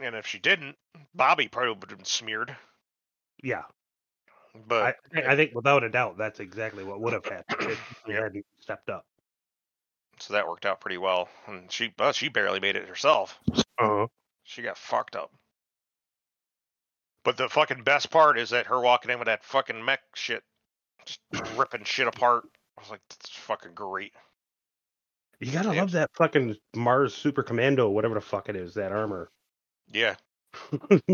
And 0.00 0.14
if 0.16 0.26
she 0.26 0.38
didn't, 0.38 0.76
Bobby 1.14 1.48
probably 1.48 1.74
would 1.74 1.90
have 1.90 1.98
been 1.98 2.04
smeared. 2.04 2.54
Yeah, 3.42 3.62
But 4.68 4.96
I, 5.14 5.32
I 5.32 5.36
think 5.36 5.52
without 5.54 5.82
a 5.82 5.88
doubt 5.88 6.16
that's 6.18 6.38
exactly 6.40 6.84
what 6.84 7.00
would 7.00 7.12
have 7.12 7.24
happened 7.24 7.70
if 7.72 7.96
she 8.06 8.12
Yeah. 8.12 8.22
hadn't 8.22 8.46
stepped 8.60 8.88
up. 8.88 9.04
so 10.20 10.34
that 10.34 10.46
worked 10.46 10.64
out 10.66 10.80
pretty 10.80 10.98
well. 10.98 11.28
And 11.46 11.70
she, 11.72 11.92
well, 11.98 12.12
she 12.12 12.28
barely 12.28 12.60
made 12.60 12.76
it 12.76 12.86
herself. 12.88 13.38
Uh-huh. 13.78 14.06
She 14.44 14.62
got 14.62 14.78
fucked 14.78 15.16
up. 15.16 15.32
But 17.24 17.36
the 17.36 17.48
fucking 17.48 17.82
best 17.84 18.10
part 18.10 18.38
is 18.38 18.50
that 18.50 18.66
her 18.66 18.80
walking 18.80 19.10
in 19.10 19.18
with 19.18 19.26
that 19.26 19.44
fucking 19.44 19.84
mech 19.84 20.00
shit, 20.14 20.42
just 21.06 21.20
ripping 21.56 21.84
shit 21.84 22.06
apart. 22.08 22.44
I 22.78 22.80
was 22.82 22.90
like, 22.90 23.00
that's 23.08 23.30
fucking 23.30 23.74
great. 23.74 24.12
You 25.42 25.50
gotta 25.50 25.72
love 25.72 25.90
that 25.92 26.10
fucking 26.14 26.56
Mars 26.76 27.14
Super 27.14 27.42
Commando, 27.42 27.88
whatever 27.88 28.14
the 28.14 28.20
fuck 28.20 28.48
it 28.48 28.54
is, 28.54 28.74
that 28.74 28.92
armor. 28.92 29.28
Yeah, 29.92 30.14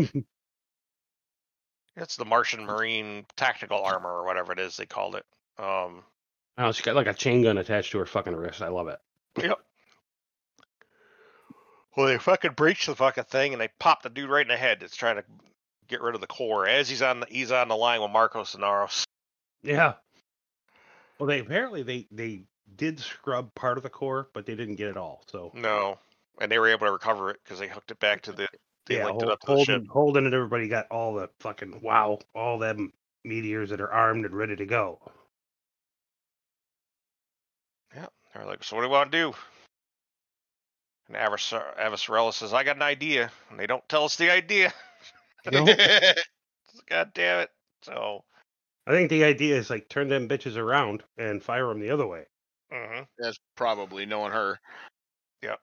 it's 1.95 2.15
the 2.15 2.25
Martian 2.25 2.63
Marine 2.63 3.25
tactical 3.35 3.83
armor 3.83 4.09
or 4.09 4.25
whatever 4.25 4.51
it 4.53 4.59
is 4.59 4.77
they 4.77 4.85
called 4.85 5.15
it. 5.15 5.25
Um, 5.57 6.03
oh, 6.59 6.71
she 6.71 6.83
got 6.83 6.95
like 6.95 7.07
a 7.07 7.13
chain 7.13 7.41
gun 7.41 7.57
attached 7.57 7.91
to 7.93 7.97
her 7.97 8.05
fucking 8.05 8.35
wrist. 8.35 8.61
I 8.61 8.67
love 8.67 8.87
it. 8.87 8.99
Yep. 9.41 9.57
Well, 11.97 12.05
they 12.05 12.19
fucking 12.19 12.53
breached 12.53 12.85
the 12.85 12.95
fucking 12.95 13.23
thing 13.25 13.53
and 13.53 13.59
they 13.59 13.69
popped 13.79 14.03
the 14.03 14.09
dude 14.09 14.29
right 14.29 14.45
in 14.45 14.47
the 14.47 14.57
head 14.57 14.79
that's 14.79 14.95
trying 14.95 15.15
to 15.15 15.23
get 15.87 16.01
rid 16.01 16.13
of 16.13 16.21
the 16.21 16.27
core 16.27 16.67
as 16.67 16.87
he's 16.87 17.01
on 17.01 17.21
the 17.21 17.25
he's 17.29 17.51
on 17.51 17.67
the 17.67 17.75
line 17.75 18.01
with 18.01 18.11
Marco 18.11 18.43
Inaros. 18.43 19.05
Yeah. 19.63 19.93
Well, 21.17 21.27
they 21.27 21.39
apparently 21.39 21.81
they 21.81 22.07
they 22.11 22.43
did 22.75 22.99
scrub 22.99 23.53
part 23.55 23.77
of 23.77 23.83
the 23.83 23.89
core, 23.89 24.29
but 24.33 24.45
they 24.45 24.55
didn't 24.55 24.75
get 24.75 24.89
it 24.89 24.97
all. 24.97 25.23
So 25.27 25.51
No, 25.53 25.99
and 26.39 26.51
they 26.51 26.59
were 26.59 26.69
able 26.69 26.87
to 26.87 26.91
recover 26.91 27.31
it 27.31 27.39
because 27.43 27.59
they 27.59 27.67
hooked 27.67 27.91
it 27.91 27.99
back 27.99 28.21
to 28.23 28.31
the. 28.31 28.47
They 28.85 28.95
yeah, 28.95 29.05
linked 29.05 29.21
it 29.21 29.29
up 29.29 29.39
to 29.41 29.47
the 29.47 29.63
ship. 29.63 29.67
Holden, 29.67 29.87
Holden 29.91 30.25
and 30.25 30.33
everybody 30.33 30.67
got 30.67 30.87
all 30.89 31.13
the 31.13 31.29
fucking 31.39 31.81
wow, 31.81 32.19
all 32.33 32.57
them 32.57 32.91
meteors 33.23 33.69
that 33.69 33.81
are 33.81 33.91
armed 33.91 34.25
and 34.25 34.35
ready 34.35 34.55
to 34.55 34.65
go. 34.65 34.99
Yeah, 37.95 38.07
they're 38.33 38.45
like, 38.45 38.63
so 38.63 38.75
what 38.75 38.83
do 38.83 38.87
we 38.87 38.93
want 38.93 39.11
to 39.11 39.17
do? 39.17 39.33
And 41.07 41.17
Avasarala 41.17 42.33
says, 42.33 42.53
I 42.53 42.63
got 42.63 42.75
an 42.75 42.83
idea, 42.83 43.31
and 43.49 43.59
they 43.59 43.67
don't 43.67 43.87
tell 43.89 44.05
us 44.05 44.15
the 44.15 44.31
idea. 44.31 44.73
No. 45.49 45.65
God 46.89 47.11
damn 47.13 47.39
it! 47.39 47.49
So, 47.81 48.25
I 48.85 48.91
think 48.91 49.09
the 49.09 49.23
idea 49.23 49.55
is 49.55 49.69
like 49.69 49.87
turn 49.87 50.09
them 50.09 50.27
bitches 50.27 50.57
around 50.57 51.01
and 51.17 51.41
fire 51.41 51.67
them 51.67 51.79
the 51.79 51.91
other 51.91 52.05
way. 52.05 52.25
Mhm. 52.71 53.07
That's 53.17 53.39
probably 53.55 54.05
knowing 54.05 54.31
her. 54.31 54.59
Yep. 55.43 55.59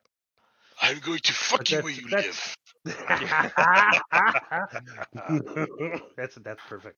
I'm 0.83 0.99
going 1.01 1.21
to 1.21 1.33
fuck 1.33 1.71
you 1.71 1.81
where 1.81 1.93
you 1.93 2.09
that's- 2.09 2.57
live. 2.85 2.87
that's 6.17 6.35
that's 6.37 6.61
perfect. 6.69 6.97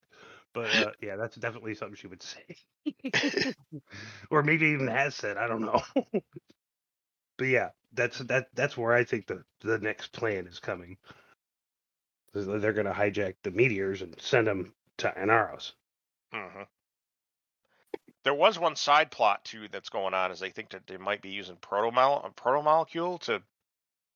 But 0.54 0.74
uh, 0.76 0.90
yeah, 1.00 1.16
that's 1.16 1.36
definitely 1.36 1.74
something 1.74 1.96
she 1.96 2.06
would 2.08 2.22
say, 2.22 2.56
or 4.30 4.42
maybe 4.42 4.66
even 4.66 4.88
has 4.88 5.14
said. 5.14 5.36
I 5.36 5.46
don't 5.46 5.62
know. 5.62 5.82
but 7.38 7.48
yeah, 7.48 7.70
that's 7.92 8.18
that 8.18 8.48
that's 8.54 8.76
where 8.76 8.92
I 8.92 9.04
think 9.04 9.26
the 9.26 9.42
the 9.60 9.78
next 9.78 10.12
plan 10.12 10.46
is 10.46 10.58
coming. 10.58 10.96
They're 12.34 12.72
going 12.72 12.86
to 12.86 12.92
hijack 12.92 13.34
the 13.42 13.50
meteors 13.50 14.02
and 14.02 14.14
send 14.20 14.46
them 14.46 14.74
to 14.98 15.12
Inaros. 15.18 15.72
hmm 16.32 16.62
There 18.24 18.34
was 18.34 18.58
one 18.58 18.76
side 18.76 19.10
plot 19.10 19.44
too 19.44 19.68
that's 19.70 19.88
going 19.88 20.14
on. 20.14 20.30
Is 20.30 20.40
they 20.40 20.50
think 20.50 20.70
that 20.70 20.86
they 20.86 20.96
might 20.96 21.22
be 21.22 21.30
using 21.30 21.56
protomol 21.56 22.26
a 22.26 22.30
protomolecule 22.30 23.20
to 23.22 23.42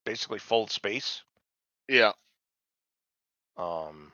basically 0.05 0.38
fold 0.38 0.70
space. 0.70 1.22
Yeah. 1.88 2.12
Um. 3.57 4.12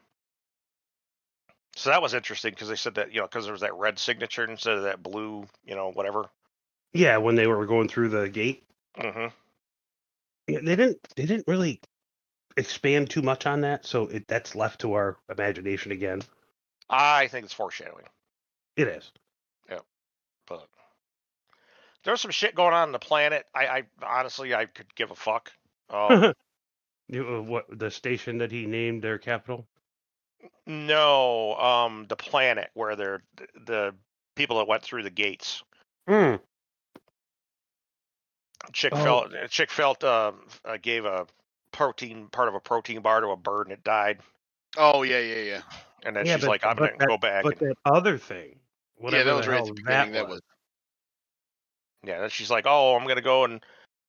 So 1.76 1.90
that 1.90 2.02
was 2.02 2.14
interesting 2.14 2.50
because 2.50 2.68
they 2.68 2.76
said 2.76 2.96
that 2.96 3.12
you 3.12 3.20
know 3.20 3.26
because 3.26 3.44
there 3.44 3.52
was 3.52 3.62
that 3.62 3.74
red 3.74 3.98
signature 3.98 4.44
instead 4.44 4.76
of 4.76 4.82
that 4.84 5.02
blue, 5.02 5.46
you 5.64 5.74
know, 5.74 5.90
whatever. 5.92 6.26
Yeah, 6.92 7.18
when 7.18 7.34
they 7.34 7.46
were 7.46 7.66
going 7.66 7.88
through 7.88 8.08
the 8.10 8.28
gate, 8.28 8.64
hmm 8.96 9.28
yeah, 10.48 10.60
they 10.62 10.76
didn't 10.76 10.98
they 11.14 11.26
didn't 11.26 11.46
really 11.46 11.80
expand 12.56 13.10
too 13.10 13.22
much 13.22 13.46
on 13.46 13.60
that, 13.60 13.86
so 13.86 14.06
it 14.08 14.26
that's 14.26 14.54
left 14.54 14.80
to 14.80 14.94
our 14.94 15.16
imagination 15.30 15.92
again. 15.92 16.22
I 16.90 17.28
think 17.28 17.44
it's 17.44 17.54
foreshadowing, 17.54 18.06
It 18.76 18.88
is. 18.88 19.12
But 20.48 20.66
there's 22.04 22.20
some 22.20 22.30
shit 22.30 22.54
going 22.54 22.74
on 22.74 22.82
on 22.84 22.92
the 22.92 22.98
planet. 22.98 23.46
I, 23.54 23.66
I 23.66 23.82
honestly 24.02 24.54
I 24.54 24.64
could 24.66 24.94
give 24.94 25.10
a 25.10 25.14
fuck. 25.16 25.50
Um, 25.90 26.32
You, 27.10 27.26
uh, 27.26 27.40
what 27.40 27.64
the 27.70 27.90
station 27.90 28.36
that 28.38 28.52
he 28.52 28.66
named 28.66 29.00
their 29.02 29.16
capital? 29.16 29.66
no, 30.66 31.54
um, 31.56 32.04
the 32.06 32.16
planet 32.16 32.68
where 32.74 32.96
they're 32.96 33.22
the 33.64 33.94
people 34.36 34.58
that 34.58 34.68
went 34.68 34.82
through 34.82 35.02
the 35.04 35.10
gates. 35.10 35.62
Hmm. 36.06 36.34
Chick 38.72 38.92
Oh. 38.94 39.02
felt 39.02 39.32
Chick 39.50 39.70
felt 39.70 40.04
uh, 40.04 40.32
uh, 40.64 40.76
gave 40.82 41.04
a 41.06 41.26
protein 41.72 42.28
part 42.28 42.48
of 42.48 42.54
a 42.54 42.60
protein 42.60 43.00
bar 43.00 43.20
to 43.22 43.28
a 43.28 43.36
bird 43.36 43.68
and 43.68 43.72
it 43.72 43.84
died. 43.84 44.18
Oh 44.76 45.02
yeah, 45.02 45.18
yeah, 45.20 45.42
yeah. 45.42 45.60
And 46.04 46.14
then 46.14 46.26
Yeah, 46.26 46.34
she's 46.36 46.42
but- 46.44 46.50
like, 46.50 46.66
I'm 46.66 46.76
gonna 46.76 46.92
that- 46.98 47.08
go 47.08 47.16
back. 47.18 47.44
But 47.44 47.60
and, 47.60 47.70
that 47.70 47.76
other 47.90 48.18
thing, 48.18 48.57
Yeah, 49.00 49.22
that 49.22 49.34
was 49.34 49.46
right 49.46 49.60
at 49.60 49.66
the 49.66 49.72
beginning. 49.74 50.12
That 50.12 50.18
That 50.24 50.28
was. 50.28 50.40
yeah, 52.04 52.20
then 52.20 52.30
she's 52.30 52.50
like, 52.50 52.64
Oh, 52.66 52.96
I'm 52.96 53.06
gonna 53.06 53.20
go 53.20 53.44
and 53.44 53.62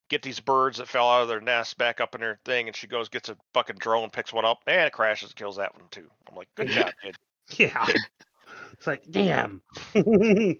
get 0.09 0.21
these 0.23 0.39
birds 0.39 0.77
that 0.79 0.87
fell 0.87 1.07
out 1.09 1.21
of 1.21 1.27
their 1.27 1.41
nest 1.41 1.77
back 1.77 2.01
up 2.01 2.15
in 2.15 2.21
their 2.21 2.39
thing. 2.45 2.67
And 2.67 2.75
she 2.75 2.87
goes, 2.87 3.09
gets 3.09 3.29
a 3.29 3.37
fucking 3.53 3.75
drone, 3.77 4.09
picks 4.09 4.33
one 4.33 4.45
up, 4.45 4.59
and 4.67 4.81
it 4.81 4.93
crashes 4.93 5.29
and 5.29 5.35
kills 5.35 5.57
that 5.57 5.73
one 5.75 5.87
too. 5.91 6.09
I'm 6.29 6.35
like, 6.35 6.47
Good 6.55 6.67
job, 6.69 6.91
kid. 7.03 7.15
Yeah. 7.57 7.85
It's 8.73 8.87
like, 8.87 9.03
damn, 9.11 9.61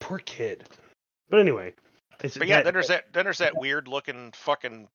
poor 0.00 0.18
kid. 0.18 0.64
But 1.28 1.40
anyway, 1.40 1.74
But 2.20 2.46
yeah, 2.46 2.56
that- 2.58 2.64
then 2.64 2.74
there's 2.74 2.88
that 2.88 3.12
then 3.12 3.24
there's 3.24 3.38
that 3.38 3.56
weird 3.58 3.88
looking 3.88 4.32
fucking 4.36 4.88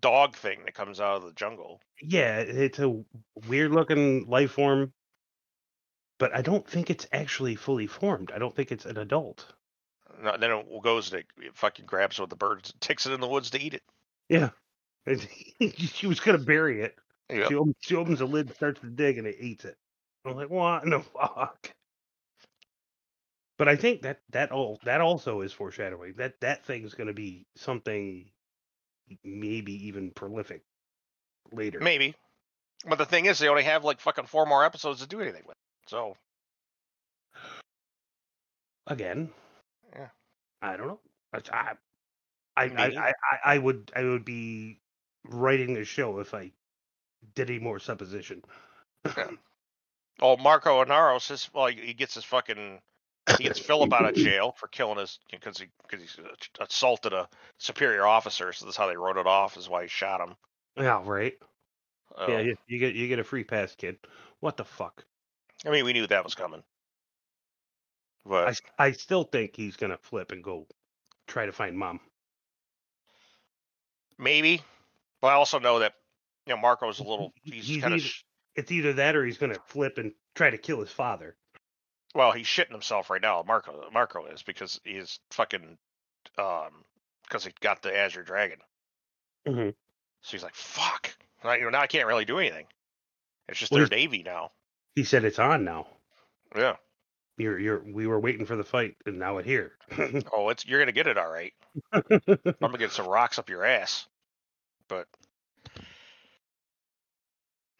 dog 0.00 0.34
thing 0.36 0.60
that 0.64 0.74
comes 0.74 0.98
out 1.00 1.16
of 1.18 1.24
the 1.24 1.32
jungle. 1.32 1.80
yeah, 2.00 2.38
it's 2.38 2.78
a 2.78 3.02
weird 3.48 3.72
looking 3.72 4.26
life 4.28 4.52
form, 4.52 4.92
but 6.18 6.34
I 6.34 6.42
don't 6.42 6.66
think 6.66 6.90
it's 6.90 7.06
actually 7.12 7.54
fully 7.56 7.86
formed. 7.86 8.32
I 8.34 8.38
don't 8.38 8.54
think 8.54 8.72
it's 8.72 8.86
an 8.86 8.98
adult. 8.98 9.46
No, 10.22 10.36
then 10.36 10.50
it 10.50 10.82
goes 10.82 11.10
to 11.10 11.18
it 11.18 11.26
fucking 11.54 11.86
grabs 11.86 12.18
what 12.18 12.30
the 12.30 12.36
bird 12.36 12.70
takes 12.80 13.06
it 13.06 13.12
in 13.12 13.20
the 13.20 13.28
woods 13.28 13.50
to 13.50 13.60
eat 13.60 13.74
it. 13.74 13.82
Yeah, 14.28 14.50
she 15.78 16.06
was 16.06 16.20
gonna 16.20 16.38
bury 16.38 16.82
it. 16.82 16.96
Yep. 17.30 17.48
She, 17.48 17.54
op- 17.54 17.76
she 17.80 17.94
opens 17.94 18.18
the 18.18 18.26
lid, 18.26 18.46
and 18.46 18.54
starts 18.54 18.80
to 18.80 18.88
dig, 18.88 19.18
and 19.18 19.26
it 19.26 19.36
eats 19.40 19.64
it. 19.64 19.76
I'm 20.24 20.34
like, 20.34 20.50
what? 20.50 20.86
No 20.86 21.00
fuck. 21.00 21.72
But 23.58 23.68
I 23.68 23.76
think 23.76 24.02
that 24.02 24.20
that 24.30 24.52
all 24.52 24.78
that 24.84 25.00
also 25.00 25.40
is 25.40 25.52
foreshadowing 25.52 26.14
that 26.16 26.40
that 26.40 26.64
thing's 26.64 26.94
going 26.94 27.08
to 27.08 27.12
be 27.12 27.46
something 27.56 28.30
maybe 29.24 29.86
even 29.88 30.10
prolific 30.10 30.62
later. 31.52 31.80
Maybe. 31.80 32.14
But 32.88 32.98
the 32.98 33.06
thing 33.06 33.26
is, 33.26 33.38
they 33.38 33.48
only 33.48 33.64
have 33.64 33.84
like 33.84 34.00
fucking 34.00 34.26
four 34.26 34.46
more 34.46 34.64
episodes 34.64 35.00
to 35.00 35.08
do 35.08 35.20
anything 35.20 35.42
with. 35.46 35.56
So 35.88 36.16
Again, 38.86 39.30
Yeah. 39.94 40.08
I 40.62 40.76
don't 40.76 40.88
know. 40.88 41.00
I 41.32 41.72
I 42.56 42.66
I, 42.66 43.12
I, 43.44 43.58
would 43.58 43.92
I 43.94 44.02
would 44.02 44.24
be 44.24 44.80
writing 45.24 45.76
a 45.76 45.84
show 45.84 46.18
if 46.20 46.34
I 46.34 46.52
did 47.34 47.50
any 47.50 47.58
more 47.58 47.78
supposition. 47.78 48.42
Oh, 50.20 50.36
Marco 50.40 50.82
Inaros, 50.82 51.28
his 51.28 51.48
well, 51.52 51.66
he 51.66 51.76
he 51.76 51.94
gets 51.94 52.14
his 52.14 52.24
fucking 52.24 52.80
he 53.36 53.44
gets 53.44 53.58
Filip 53.58 53.92
out 53.92 54.06
of 54.06 54.14
jail 54.14 54.54
for 54.56 54.68
killing 54.68 54.98
his 54.98 55.18
because 55.30 55.58
he 55.58 55.66
because 55.82 56.10
he 56.10 56.22
assaulted 56.58 57.12
a 57.12 57.28
superior 57.58 58.06
officer. 58.06 58.52
So 58.52 58.64
that's 58.64 58.76
how 58.76 58.88
they 58.88 58.96
wrote 58.96 59.18
it 59.18 59.26
off. 59.26 59.56
Is 59.56 59.68
why 59.68 59.82
he 59.82 59.88
shot 59.88 60.20
him. 60.20 60.34
Yeah, 60.76 61.02
right. 61.04 61.34
Uh, 62.18 62.26
Yeah, 62.28 62.40
you, 62.40 62.56
you 62.66 62.78
get 62.78 62.94
you 62.94 63.06
get 63.06 63.18
a 63.18 63.24
free 63.24 63.44
pass, 63.44 63.74
kid. 63.74 63.98
What 64.40 64.56
the 64.56 64.64
fuck? 64.64 65.04
I 65.66 65.70
mean, 65.70 65.84
we 65.84 65.92
knew 65.92 66.06
that 66.06 66.24
was 66.24 66.34
coming. 66.34 66.62
But 68.24 68.60
I, 68.78 68.86
I 68.86 68.92
still 68.92 69.24
think 69.24 69.56
he's 69.56 69.76
gonna 69.76 69.98
flip 69.98 70.32
and 70.32 70.42
go 70.44 70.66
try 71.26 71.46
to 71.46 71.52
find 71.52 71.76
mom. 71.78 72.00
maybe. 74.18 74.62
But 75.20 75.28
I 75.28 75.34
also 75.34 75.58
know 75.58 75.78
that 75.80 75.94
you 76.46 76.54
know 76.54 76.60
Marco's 76.60 77.00
a 77.00 77.04
little. 77.04 77.32
He's, 77.42 77.66
he's 77.66 77.82
kind 77.82 77.94
of 77.94 78.02
It's 78.54 78.70
either 78.70 78.94
that 78.94 79.16
or 79.16 79.24
he's 79.24 79.38
gonna 79.38 79.58
flip 79.66 79.98
and 79.98 80.12
try 80.34 80.50
to 80.50 80.58
kill 80.58 80.80
his 80.80 80.90
father. 80.90 81.36
well, 82.14 82.32
he's 82.32 82.46
shitting 82.46 82.72
himself 82.72 83.10
right 83.10 83.22
now. 83.22 83.42
Marco 83.46 83.88
Marco 83.92 84.26
is 84.26 84.42
because 84.42 84.80
he's 84.84 85.20
fucking 85.30 85.78
um 86.36 86.84
because 87.24 87.44
he 87.44 87.52
got 87.60 87.82
the 87.82 87.96
Azure 87.96 88.22
Dragon. 88.22 88.58
Mm-hmm. 89.46 89.70
So 90.22 90.30
he's 90.32 90.42
like, 90.42 90.54
fuck. 90.54 91.14
Now, 91.44 91.52
you 91.52 91.64
know, 91.64 91.70
now 91.70 91.80
I 91.80 91.86
can't 91.86 92.06
really 92.06 92.24
do 92.24 92.38
anything. 92.38 92.66
It's 93.48 93.58
just 93.58 93.72
Well, 93.72 93.80
their 93.80 93.88
navy 93.98 94.22
now. 94.22 94.50
He 94.98 95.04
said 95.04 95.24
it's 95.24 95.38
on 95.38 95.62
now. 95.62 95.86
Yeah. 96.56 96.74
You're 97.36 97.56
you're 97.56 97.84
we 97.84 98.08
were 98.08 98.18
waiting 98.18 98.46
for 98.46 98.56
the 98.56 98.64
fight 98.64 98.96
and 99.06 99.16
now 99.16 99.38
it 99.38 99.46
here. 99.46 99.70
Oh, 100.32 100.48
it's 100.48 100.66
you're 100.66 100.80
gonna 100.80 100.90
get 100.90 101.06
it 101.06 101.16
all 101.16 101.30
right. 101.30 101.52
I'm 101.92 102.02
gonna 102.60 102.78
get 102.78 102.90
some 102.90 103.06
rocks 103.06 103.38
up 103.38 103.48
your 103.48 103.64
ass. 103.64 104.08
But 104.88 105.06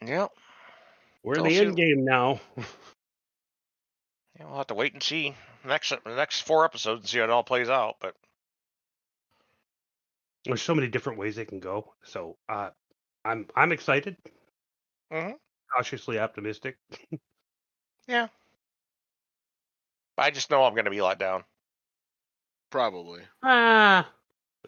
yeah, 0.00 0.28
we're 1.24 1.38
in 1.38 1.42
the 1.42 1.58
end 1.58 1.76
game 1.76 2.04
now. 2.04 2.38
yeah, 2.56 4.44
we'll 4.44 4.58
have 4.58 4.68
to 4.68 4.74
wait 4.74 4.92
and 4.92 5.02
see 5.02 5.34
next 5.64 5.88
the 5.88 6.14
next 6.14 6.42
four 6.42 6.64
episodes 6.64 7.00
and 7.00 7.08
see 7.08 7.18
how 7.18 7.24
it 7.24 7.30
all 7.30 7.42
plays 7.42 7.68
out. 7.68 7.96
But 8.00 8.14
There's 10.44 10.62
so 10.62 10.76
many 10.76 10.86
different 10.86 11.18
ways 11.18 11.34
they 11.34 11.46
can 11.46 11.58
go. 11.58 11.94
So 12.04 12.36
uh 12.48 12.70
I'm 13.24 13.48
I'm 13.56 13.72
excited. 13.72 14.16
Mhm. 15.12 15.34
Cautiously 15.74 16.18
optimistic. 16.18 16.76
Yeah. 18.06 18.28
I 20.16 20.30
just 20.30 20.50
know 20.50 20.64
I'm 20.64 20.74
gonna 20.74 20.88
be 20.88 21.02
let 21.02 21.18
down. 21.18 21.44
Probably. 22.70 23.20
Ah 23.42 24.10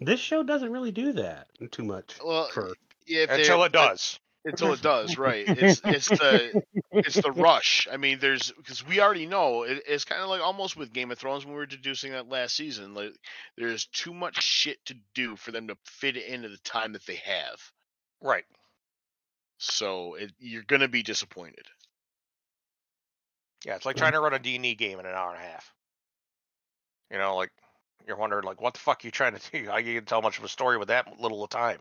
this 0.01 0.21
show 0.21 0.43
doesn't 0.43 0.73
really 0.73 0.93
do 0.93 1.13
that 1.13 1.49
too 1.71 1.85
much. 1.85 2.17
Well, 2.25 2.49
For 2.49 2.73
yeah, 3.07 3.23
if 3.25 3.31
Until 3.31 3.65
it 3.65 3.73
but- 3.73 3.89
does. 3.89 4.19
Until 4.43 4.73
it 4.73 4.81
does, 4.81 5.19
right? 5.19 5.45
It's 5.49 5.83
it's 5.85 6.09
the 6.09 6.63
it's 6.93 7.21
the 7.21 7.31
rush. 7.33 7.87
I 7.93 7.99
mean, 7.99 8.19
there's 8.21 8.51
because 8.53 8.87
we 8.87 8.99
already 8.99 9.27
know 9.27 9.65
it, 9.65 9.83
it's 9.87 10.07
kind 10.07 10.23
of 10.23 10.31
like 10.31 10.41
almost 10.41 10.79
with 10.79 10.95
Game 10.95 11.11
of 11.11 11.19
Thrones 11.19 11.45
when 11.45 11.53
we 11.53 11.59
were 11.61 11.67
deducing 11.67 12.13
that 12.13 12.27
last 12.31 12.57
season. 12.57 12.95
Like, 12.95 13.13
there's 13.59 13.85
too 13.85 14.15
much 14.15 14.43
shit 14.43 14.83
to 14.87 14.97
do 15.15 15.37
for 15.37 15.53
them 15.53 15.69
to 15.69 15.77
fit 15.85 16.17
it 16.17 16.25
into 16.25 16.49
the 16.49 16.57
time 16.65 16.95
that 16.95 17.05
they 17.05 17.17
have. 17.17 17.61
Right. 18.23 18.45
So 19.63 20.15
it, 20.15 20.33
you're 20.39 20.63
gonna 20.63 20.89
be 20.89 21.03
disappointed. 21.03 21.67
Yeah, 23.67 23.77
it's 23.77 23.85
like 23.85 23.97
trying 23.97 24.13
to 24.13 24.21
run 24.21 24.33
a 24.33 24.39
D&D 24.39 24.75
game 24.77 24.99
in 24.99 25.05
an 25.05 25.13
hour 25.15 25.35
and 25.35 25.39
a 25.39 25.47
half. 25.47 25.75
You 27.11 27.19
know, 27.19 27.37
like 27.37 27.51
you're 28.07 28.17
wondering, 28.17 28.45
like, 28.45 28.61
what 28.63 28.73
the 28.73 28.81
fuck 28.81 29.05
are 29.05 29.07
you 29.07 29.11
trying 29.11 29.37
to 29.37 29.51
do? 29.51 29.67
How 29.69 29.77
you 29.77 29.97
can 29.97 30.07
tell 30.07 30.23
much 30.23 30.39
of 30.39 30.45
a 30.45 30.49
story 30.49 30.79
with 30.79 30.89
that 30.89 31.21
little 31.21 31.45
a 31.45 31.49
time? 31.49 31.79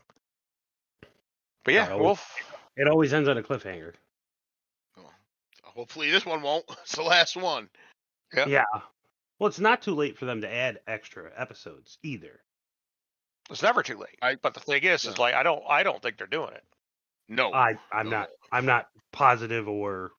But 1.64 1.74
yeah, 1.74 1.94
Uh, 1.94 1.98
we'll 2.00 2.20
it 2.76 2.88
always 2.90 3.14
ends 3.14 3.30
on 3.30 3.38
a 3.38 3.44
cliffhanger. 3.44 3.94
Hopefully, 5.64 6.12
this 6.12 6.26
one 6.26 6.42
won't. 6.42 6.66
It's 6.84 6.96
the 6.96 7.04
last 7.04 7.38
one. 7.38 7.70
Yep. 8.36 8.50
Yeah. 8.50 8.66
Well, 9.40 9.48
it's 9.48 9.60
not 9.62 9.82
too 9.82 9.96
late 9.96 10.18
for 10.18 10.26
them 10.26 10.42
to 10.42 10.54
add 10.54 10.80
extra 10.86 11.32
episodes 11.38 11.98
either. 12.04 12.42
it's 13.50 13.64
never 13.64 13.84
too 13.84 13.98
late. 13.98 14.18
I- 14.22 14.36
but 14.36 14.54
the 14.54 14.60
thing 14.60 14.84
is, 14.84 15.06
is 15.06 15.18
like 15.18 15.34
I 15.36 15.44
don't, 15.44 15.64
I 15.70 15.84
don't 15.84 16.02
think 16.02 16.18
they're 16.18 16.28
doing 16.28 16.52
it. 16.54 16.64
No, 17.30 17.54
I 17.54 17.76
I'm 17.92 18.10
no. 18.10 18.18
not 18.18 18.30
I'm 18.52 18.66
not 18.66 18.88
positive 19.12 19.68
or 19.70 20.12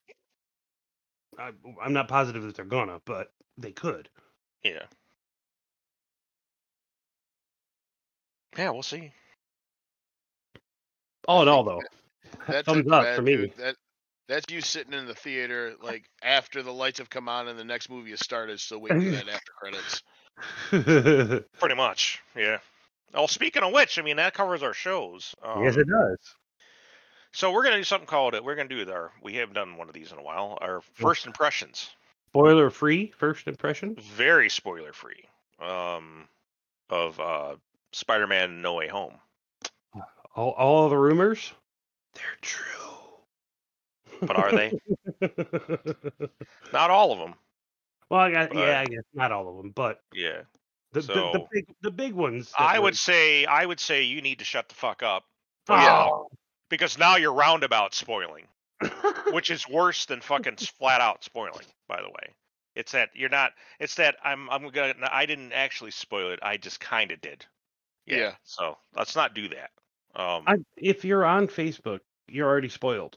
I, 1.37 1.51
I'm 1.83 1.93
not 1.93 2.07
positive 2.07 2.43
that 2.43 2.55
they're 2.55 2.65
gonna, 2.65 3.01
but 3.05 3.31
they 3.57 3.71
could. 3.71 4.09
Yeah. 4.63 4.83
Yeah, 8.57 8.71
we'll 8.71 8.83
see. 8.83 9.11
All 11.27 11.41
in 11.41 11.47
all, 11.47 11.63
though, 11.63 11.81
That's 12.47 12.65
thumbs 12.67 12.91
up 12.91 13.03
bad 13.03 13.15
for 13.15 13.21
me. 13.21 13.37
dude. 13.37 13.55
That 13.57 13.75
that's 14.27 14.45
you 14.51 14.61
sitting 14.61 14.93
in 14.93 15.05
the 15.05 15.13
theater 15.13 15.73
like 15.81 16.05
after 16.23 16.63
the 16.63 16.71
lights 16.71 16.99
have 16.99 17.09
come 17.09 17.29
on 17.29 17.47
and 17.47 17.59
the 17.59 17.63
next 17.63 17.89
movie 17.89 18.11
has 18.11 18.19
started, 18.19 18.59
so 18.59 18.79
waiting 18.79 19.01
for 19.01 19.11
that 19.11 19.29
after 19.29 19.51
credits. 19.57 20.01
Pretty 21.59 21.75
much. 21.75 22.21
Yeah. 22.35 22.57
Oh, 23.13 23.27
speaking 23.27 23.63
of 23.63 23.73
which, 23.73 23.99
I 23.99 24.01
mean 24.01 24.17
that 24.17 24.33
covers 24.33 24.63
our 24.63 24.73
shows. 24.73 25.33
Um, 25.43 25.63
yes, 25.63 25.75
it 25.75 25.87
does. 25.87 26.17
So 27.33 27.51
we're 27.51 27.63
gonna 27.63 27.77
do 27.77 27.83
something 27.83 28.07
called 28.07 28.35
it. 28.35 28.43
We're 28.43 28.55
gonna 28.55 28.69
do 28.69 28.89
our. 28.91 29.11
We 29.23 29.35
haven't 29.35 29.55
done 29.55 29.77
one 29.77 29.87
of 29.87 29.93
these 29.93 30.11
in 30.11 30.17
a 30.17 30.23
while. 30.23 30.57
Our 30.61 30.81
first 30.93 31.25
impressions. 31.25 31.89
Spoiler 32.29 32.69
free 32.69 33.11
first 33.17 33.47
impression. 33.47 33.95
Very 34.15 34.49
spoiler 34.49 34.93
free. 34.93 35.25
Um, 35.59 36.27
of 36.89 37.19
uh, 37.19 37.55
Spider-Man: 37.93 38.61
No 38.61 38.73
Way 38.75 38.87
Home. 38.89 39.15
All 40.35 40.51
all 40.51 40.89
the 40.89 40.97
rumors, 40.97 41.53
they're 42.15 42.23
true. 42.41 42.65
But 44.21 44.35
are 44.37 44.51
they? 44.51 44.79
Not 46.73 46.89
all 46.91 47.11
of 47.11 47.19
them. 47.19 47.33
well, 48.09 48.19
I 48.21 48.31
got 48.31 48.49
But- 48.49 48.57
yeah, 48.59 48.79
I 48.81 48.85
guess 48.85 49.03
not 49.13 49.31
all 49.31 49.49
of 49.49 49.57
them, 49.57 49.71
but 49.71 50.01
Yeah. 50.13 50.41
the 50.93 51.01
the, 51.01 51.13
the 51.13 51.47
big 51.51 51.65
the 51.81 51.91
big 51.91 52.13
ones. 52.13 52.53
I 52.57 52.77
were- 52.79 52.83
would 52.85 52.97
say. 52.97 53.45
I 53.45 53.65
would 53.65 53.79
say 53.79 54.03
you 54.03 54.21
need 54.21 54.39
to 54.39 54.45
shut 54.45 54.69
the 54.69 54.75
fuck 54.75 55.01
up 55.03 55.23
Oh. 55.69 56.27
Because 56.71 56.97
now 56.97 57.17
you're 57.17 57.33
roundabout 57.33 57.93
spoiling, 57.93 58.47
which 59.31 59.51
is 59.51 59.67
worse 59.69 60.05
than 60.07 60.21
fucking 60.21 60.55
flat 60.55 61.01
out 61.01 61.23
spoiling. 61.23 61.65
By 61.87 62.01
the 62.01 62.09
way, 62.09 62.33
it's 62.75 62.93
that 62.93 63.09
you're 63.13 63.29
not. 63.29 63.51
It's 63.79 63.95
that 63.95 64.15
I'm. 64.23 64.49
I'm 64.49 64.67
gonna. 64.69 64.95
I 65.11 65.27
didn't 65.27 65.53
actually 65.53 65.91
spoil 65.91 66.31
it. 66.31 66.39
I 66.41 66.57
just 66.57 66.79
kind 66.79 67.11
of 67.11 67.21
did. 67.21 67.45
Yeah. 68.07 68.33
So 68.43 68.77
let's 68.95 69.15
not 69.15 69.35
do 69.35 69.49
that. 69.49 69.69
Um, 70.15 70.43
I, 70.47 70.55
if 70.75 71.05
you're 71.05 71.23
on 71.25 71.47
Facebook, 71.47 71.99
you're 72.27 72.47
already 72.49 72.69
spoiled. 72.69 73.15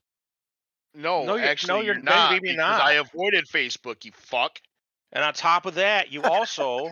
No, 0.94 1.24
No, 1.24 1.34
you're- 1.36 1.56
no, 1.66 1.76
you're- 1.80 1.86
you're, 1.86 2.02
not. 2.02 2.30
maybe 2.30 2.54
not. 2.54 2.80
I 2.80 2.92
avoided 2.94 3.46
Facebook. 3.46 4.04
You 4.04 4.12
fuck. 4.14 4.60
and 5.12 5.24
on 5.24 5.32
top 5.34 5.66
of 5.66 5.74
that, 5.76 6.12
you 6.12 6.22
also. 6.22 6.90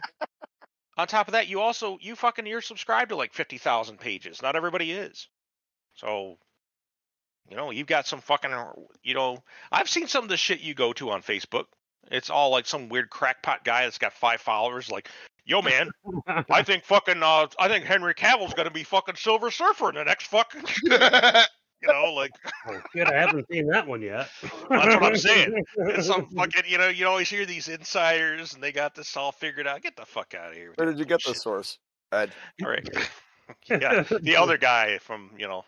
on 0.96 1.06
top 1.06 1.28
of 1.28 1.32
that, 1.32 1.48
you 1.48 1.60
also 1.60 1.98
you 2.00 2.16
fucking 2.16 2.46
you're 2.46 2.60
subscribed 2.62 3.10
to 3.10 3.16
like 3.16 3.32
fifty 3.34 3.58
thousand 3.58 3.98
pages. 4.00 4.40
Not 4.42 4.56
everybody 4.56 4.92
is. 4.92 5.28
So. 5.94 6.38
You 7.50 7.56
know, 7.56 7.70
you've 7.70 7.86
got 7.86 8.06
some 8.06 8.20
fucking. 8.20 8.50
You 9.02 9.14
know, 9.14 9.42
I've 9.70 9.88
seen 9.88 10.06
some 10.06 10.24
of 10.24 10.30
the 10.30 10.36
shit 10.36 10.60
you 10.60 10.74
go 10.74 10.92
to 10.94 11.10
on 11.10 11.22
Facebook. 11.22 11.64
It's 12.10 12.30
all 12.30 12.50
like 12.50 12.66
some 12.66 12.88
weird 12.88 13.10
crackpot 13.10 13.64
guy 13.64 13.84
that's 13.84 13.98
got 13.98 14.12
five 14.12 14.40
followers. 14.40 14.90
Like, 14.90 15.08
yo, 15.44 15.62
man, 15.62 15.90
I 16.26 16.62
think 16.64 16.84
fucking. 16.84 17.22
Uh, 17.22 17.46
I 17.58 17.68
think 17.68 17.84
Henry 17.84 18.14
Cavill's 18.14 18.54
gonna 18.54 18.70
be 18.70 18.84
fucking 18.84 19.16
Silver 19.16 19.50
Surfer 19.50 19.90
in 19.90 19.96
the 19.96 20.04
next 20.04 20.26
fucking. 20.26 20.64
You 21.82 21.92
know, 21.92 22.14
like 22.14 22.30
Oh, 22.68 22.80
shit, 22.94 23.08
I 23.08 23.18
haven't 23.18 23.46
seen 23.50 23.66
that 23.66 23.88
one 23.88 24.02
yet. 24.02 24.28
That's 24.40 24.62
what 24.70 25.02
I'm 25.02 25.16
saying. 25.16 25.64
it's 25.78 26.06
some 26.06 26.26
fucking, 26.36 26.62
you 26.68 26.78
know, 26.78 26.88
you 26.88 27.08
always 27.08 27.28
hear 27.28 27.44
these 27.44 27.66
insiders 27.66 28.54
and 28.54 28.62
they 28.62 28.70
got 28.70 28.94
this 28.94 29.16
all 29.16 29.32
figured 29.32 29.66
out. 29.66 29.82
Get 29.82 29.96
the 29.96 30.06
fuck 30.06 30.32
out 30.34 30.50
of 30.50 30.56
here. 30.56 30.72
Where 30.76 30.86
did 30.86 30.98
you 31.00 31.04
get 31.04 31.24
the 31.26 31.34
source? 31.34 31.78
Ed. 32.12 32.30
All 32.62 32.70
right. 32.70 32.88
yeah, 33.68 34.04
the 34.20 34.36
other 34.36 34.58
guy 34.58 34.98
from, 34.98 35.32
you 35.36 35.48
know, 35.48 35.64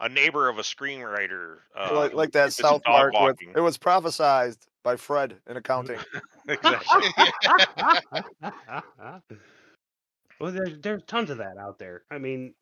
a 0.00 0.08
neighbor 0.08 0.48
of 0.48 0.58
a 0.58 0.62
screenwriter. 0.62 1.58
Uh, 1.76 1.94
like, 1.94 2.14
like 2.14 2.32
that 2.32 2.52
South 2.52 2.82
Park 2.82 3.12
with 3.20 3.36
it 3.54 3.60
was 3.60 3.78
prophesized 3.78 4.66
by 4.82 4.96
Fred 4.96 5.36
in 5.48 5.56
accounting. 5.56 5.98
exactly. 6.48 7.08
well, 10.40 10.52
there's 10.52 10.78
there's 10.80 11.02
tons 11.04 11.30
of 11.30 11.38
that 11.38 11.58
out 11.58 11.78
there. 11.78 12.02
I 12.10 12.18
mean, 12.18 12.54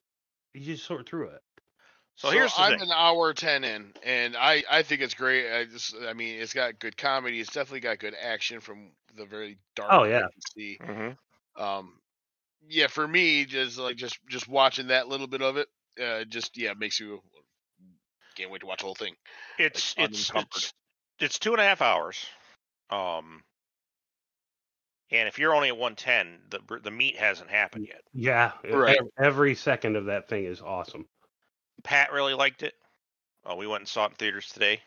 you 0.55 0.61
just 0.61 0.85
sort 0.85 1.09
through 1.09 1.29
it. 1.29 1.41
So, 2.17 2.31
here's 2.31 2.53
I'm 2.59 2.73
thing. 2.73 2.89
an 2.89 2.93
hour 2.93 3.33
ten 3.33 3.63
in, 3.63 3.93
and 4.05 4.37
I 4.37 4.65
I 4.69 4.83
think 4.83 5.03
it's 5.03 5.15
great. 5.15 5.53
I 5.57 5.65
just 5.67 5.95
I 6.09 6.15
mean 6.15 6.41
it's 6.41 6.53
got 6.53 6.81
good 6.81 6.97
comedy. 6.97 7.39
It's 7.39 7.53
definitely 7.53 7.81
got 7.81 8.01
good 8.01 8.17
action 8.21 8.59
from 8.59 8.91
the 9.17 9.25
very 9.25 9.59
dark. 9.77 9.93
Oh, 9.93 10.03
yeah. 10.05 10.21
can 10.21 10.31
see. 10.55 10.79
Mhm. 10.83 11.17
Um, 11.57 11.93
yeah, 12.69 12.89
for 12.89 13.07
me, 13.07 13.45
just 13.45 13.79
like 13.79 13.97
just 13.97 14.19
just 14.29 14.49
watching 14.49 14.89
that 14.89 15.07
little 15.09 15.29
bit 15.29 15.43
of 15.43 15.57
it, 15.57 15.69
uh, 16.03 16.25
just 16.25 16.57
yeah, 16.57 16.75
makes 16.75 17.01
you 17.01 17.21
can't 18.37 18.51
wait 18.51 18.61
to 18.61 18.67
watch 18.67 18.81
the 18.81 18.87
whole 18.87 18.95
thing. 18.95 19.15
It's 19.59 19.97
like, 19.99 20.11
it's, 20.11 20.31
it's 20.35 20.75
it's 21.19 21.39
two 21.39 21.53
and 21.53 21.61
a 21.61 21.65
half 21.65 21.83
hours. 21.83 22.25
Um, 22.91 23.43
and 25.11 25.27
if 25.27 25.39
you're 25.39 25.55
only 25.55 25.69
at 25.69 25.77
110, 25.77 26.39
the 26.51 26.81
the 26.81 26.91
meat 26.91 27.17
hasn't 27.17 27.51
happened 27.51 27.87
yet. 27.89 28.03
Yeah, 28.13 28.53
Right. 28.65 28.99
Every 29.19 29.55
second 29.55 29.97
of 29.97 30.07
that 30.07 30.29
thing 30.29 30.45
is 30.45 30.61
awesome. 30.61 31.07
Pat 31.83 32.13
really 32.13 32.35
liked 32.35 32.63
it. 32.63 32.75
Uh, 33.45 33.57
we 33.57 33.67
went 33.67 33.83
and 33.83 33.89
saw 33.89 34.05
it 34.05 34.11
in 34.11 34.17
theaters 34.17 34.49
today. 34.49 34.81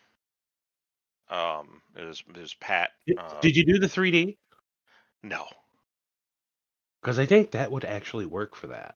Um, 1.30 1.82
it 1.96 2.06
was 2.06 2.24
it 2.28 2.38
was 2.38 2.54
Pat. 2.56 2.92
Did, 3.08 3.18
Uh, 3.18 3.40
did 3.40 3.56
you 3.56 3.66
do 3.66 3.80
the 3.80 3.88
3D? 3.88 4.38
No. 5.24 5.48
Because 7.02 7.18
I 7.18 7.26
think 7.26 7.52
that 7.52 7.72
would 7.72 7.86
actually 7.86 8.26
work 8.26 8.56
for 8.56 8.68
that. 8.68 8.96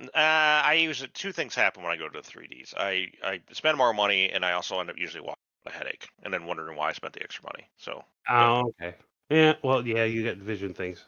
Uh, 0.00 0.08
I 0.14 0.74
usually 0.74 1.10
two 1.10 1.32
things 1.32 1.54
happen 1.54 1.82
when 1.82 1.92
I 1.92 1.96
go 1.96 2.08
to 2.08 2.20
the 2.20 2.26
3ds. 2.26 2.74
I 2.76 3.12
I 3.22 3.40
spend 3.52 3.78
more 3.78 3.92
money, 3.94 4.30
and 4.30 4.44
I 4.44 4.52
also 4.52 4.80
end 4.80 4.90
up 4.90 4.98
usually 4.98 5.20
walking 5.20 5.42
with 5.64 5.74
a 5.74 5.76
headache, 5.76 6.08
and 6.22 6.32
then 6.32 6.46
wondering 6.46 6.76
why 6.76 6.88
I 6.88 6.92
spent 6.92 7.12
the 7.14 7.22
extra 7.22 7.44
money. 7.44 7.68
So 7.78 8.04
Oh, 8.28 8.72
okay. 8.80 8.96
Yeah, 9.30 9.54
well, 9.62 9.86
yeah, 9.86 10.04
you 10.04 10.22
get 10.22 10.38
vision 10.38 10.74
things. 10.74 11.04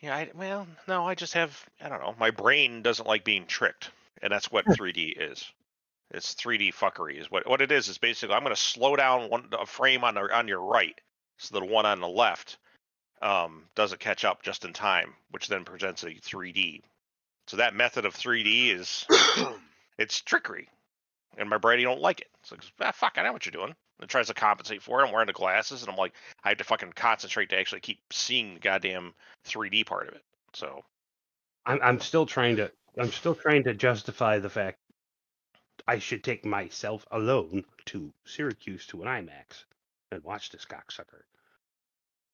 yeah, 0.00 0.14
I, 0.14 0.30
well, 0.34 0.66
no, 0.86 1.06
I 1.06 1.14
just 1.14 1.34
have 1.34 1.64
I 1.80 1.88
don't 1.88 2.00
know. 2.00 2.14
My 2.18 2.30
brain 2.30 2.82
doesn't 2.82 3.06
like 3.06 3.24
being 3.24 3.46
tricked, 3.46 3.90
and 4.22 4.32
that's 4.32 4.50
what 4.50 4.64
3D 4.76 5.14
is. 5.18 5.50
It's 6.10 6.34
3D 6.34 6.72
fuckery. 6.72 7.18
Is 7.20 7.30
what 7.30 7.46
what 7.46 7.60
it 7.60 7.72
is. 7.72 7.88
Is 7.88 7.98
basically 7.98 8.34
I'm 8.34 8.42
going 8.42 8.54
to 8.54 8.60
slow 8.60 8.96
down 8.96 9.30
one 9.30 9.48
a 9.52 9.66
frame 9.66 10.04
on 10.04 10.14
the 10.14 10.20
on 10.34 10.48
your 10.48 10.62
right, 10.62 10.98
so 11.38 11.58
the 11.58 11.64
one 11.64 11.86
on 11.86 12.00
the 12.00 12.08
left 12.08 12.58
um, 13.22 13.64
doesn't 13.74 14.00
catch 14.00 14.24
up 14.24 14.42
just 14.42 14.64
in 14.64 14.72
time, 14.72 15.14
which 15.30 15.48
then 15.48 15.64
presents 15.64 16.02
a 16.02 16.10
3D. 16.10 16.82
So 17.46 17.58
that 17.58 17.74
method 17.74 18.04
of 18.04 18.14
3D 18.14 18.74
is 18.74 19.06
it's 19.98 20.20
trickery, 20.20 20.68
and 21.38 21.48
my 21.48 21.58
brain 21.58 21.82
don't 21.82 22.00
like 22.00 22.20
it. 22.20 22.28
It's 22.42 22.50
like 22.50 22.62
ah, 22.80 22.92
fuck, 22.92 23.14
I 23.16 23.22
know 23.22 23.32
what 23.32 23.46
you're 23.46 23.52
doing. 23.52 23.74
It 24.02 24.08
tries 24.08 24.26
to 24.26 24.34
compensate 24.34 24.82
for 24.82 25.00
it. 25.00 25.06
I'm 25.06 25.12
wearing 25.12 25.26
the 25.26 25.32
glasses, 25.32 25.82
and 25.82 25.90
I'm 25.90 25.96
like, 25.96 26.12
I 26.44 26.50
have 26.50 26.58
to 26.58 26.64
fucking 26.64 26.92
concentrate 26.92 27.48
to 27.50 27.58
actually 27.58 27.80
keep 27.80 27.98
seeing 28.12 28.54
the 28.54 28.60
goddamn 28.60 29.14
3D 29.46 29.86
part 29.86 30.08
of 30.08 30.14
it. 30.14 30.22
So 30.52 30.84
I'm, 31.64 31.78
I'm 31.82 32.00
still 32.00 32.26
trying 32.26 32.56
to. 32.56 32.70
I'm 32.98 33.12
still 33.12 33.34
trying 33.34 33.64
to 33.64 33.74
justify 33.74 34.38
the 34.38 34.50
fact 34.50 34.78
I 35.86 35.98
should 35.98 36.24
take 36.24 36.44
myself 36.44 37.06
alone 37.10 37.64
to 37.86 38.12
Syracuse 38.24 38.86
to 38.88 39.02
an 39.02 39.08
IMAX 39.08 39.64
and 40.10 40.24
watch 40.24 40.50
this 40.50 40.64
cocksucker. 40.64 41.22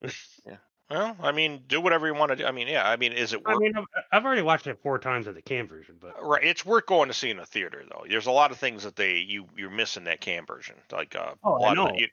Well, 0.90 1.16
I 1.20 1.32
mean, 1.32 1.64
do 1.66 1.80
whatever 1.80 2.06
you 2.06 2.14
want 2.14 2.30
to 2.30 2.36
do. 2.36 2.44
I 2.44 2.52
mean, 2.52 2.68
yeah. 2.68 2.88
I 2.88 2.96
mean, 2.96 3.12
is 3.12 3.32
it 3.32 3.42
I 3.44 3.54
mean, 3.56 3.72
I've, 3.76 3.84
I've 4.12 4.24
already 4.24 4.42
watched 4.42 4.66
it 4.66 4.80
four 4.82 4.98
times 4.98 5.26
in 5.26 5.34
the 5.34 5.42
cam 5.42 5.66
version, 5.68 5.96
but 6.00 6.18
right, 6.20 6.44
it's 6.44 6.64
worth 6.64 6.86
going 6.86 7.08
to 7.08 7.14
see 7.14 7.30
in 7.30 7.38
a 7.38 7.46
theater 7.46 7.84
though. 7.88 8.04
There's 8.08 8.26
a 8.26 8.30
lot 8.32 8.50
of 8.50 8.58
things 8.58 8.82
that 8.84 8.96
they 8.96 9.16
you 9.18 9.48
you're 9.56 9.70
missing 9.70 10.04
that 10.04 10.20
cam 10.20 10.46
version. 10.46 10.76
Like 10.90 11.14
uh, 11.16 11.34
Oh, 11.44 11.56
a 11.56 11.58
I 11.64 11.70
lot 11.70 11.78
of 11.78 11.84
know. 11.84 11.88
the, 11.88 12.00
you, 12.00 12.08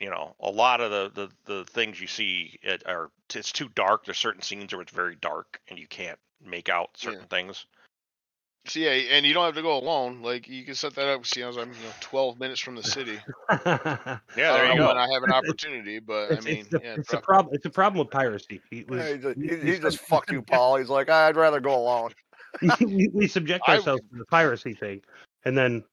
you 0.00 0.10
know, 0.10 0.36
a 0.40 0.50
lot 0.50 0.80
of 0.80 0.90
the 0.90 1.10
the 1.46 1.54
the 1.54 1.64
things 1.66 2.00
you 2.00 2.06
see 2.06 2.58
it 2.62 2.86
are 2.86 3.10
it's 3.34 3.52
too 3.52 3.68
dark. 3.70 4.04
There's 4.04 4.18
certain 4.18 4.42
scenes 4.42 4.72
where 4.72 4.82
it's 4.82 4.92
very 4.92 5.16
dark 5.16 5.60
and 5.68 5.78
you 5.78 5.88
can't 5.88 6.20
make 6.40 6.68
out 6.68 6.96
certain 6.96 7.28
things. 7.28 7.66
So 8.68 8.80
yeah, 8.80 8.90
and 8.90 9.24
you 9.24 9.32
don't 9.32 9.44
have 9.44 9.54
to 9.54 9.62
go 9.62 9.78
alone. 9.78 10.22
Like 10.22 10.48
you 10.48 10.64
can 10.64 10.74
set 10.74 10.94
that 10.94 11.08
up. 11.08 11.24
See, 11.26 11.42
I 11.42 11.46
was 11.46 11.56
I'm 11.56 11.68
you 11.68 11.74
know 11.74 11.92
12 12.00 12.38
minutes 12.40 12.60
from 12.60 12.74
the 12.74 12.82
city. 12.82 13.18
Yeah, 13.48 14.18
there 14.36 14.66
Uh, 14.66 14.72
you 14.72 14.78
go. 14.78 14.88
When 14.88 14.98
I 14.98 15.08
have 15.12 15.22
an 15.22 15.32
opportunity, 15.32 15.98
but 15.98 16.32
I 16.32 16.40
mean, 16.40 16.58
it's, 16.60 16.68
the, 16.68 16.80
yeah, 16.82 16.94
it's 16.98 17.12
a 17.12 17.20
problem. 17.20 17.54
It's 17.54 17.66
a 17.66 17.70
problem 17.70 18.00
with 18.00 18.10
piracy. 18.10 18.60
He 18.70 18.84
was, 18.88 18.98
Yeah, 19.00 19.12
he 19.12 19.18
just, 19.18 19.36
he, 19.38 19.48
we 19.64 19.72
he 19.72 19.78
just 19.78 19.98
sub- 19.98 20.06
fuck 20.06 20.30
you, 20.30 20.42
Paul. 20.50 20.76
He's 20.76 20.88
like, 20.88 21.08
I'd 21.08 21.36
rather 21.36 21.60
go 21.60 21.74
alone. 21.76 22.10
we, 22.80 23.08
we 23.12 23.28
subject 23.28 23.64
I- 23.68 23.76
ourselves 23.76 24.02
to 24.10 24.18
the 24.18 24.24
piracy 24.26 24.74
thing, 24.74 25.02
and 25.44 25.56
then 25.56 25.84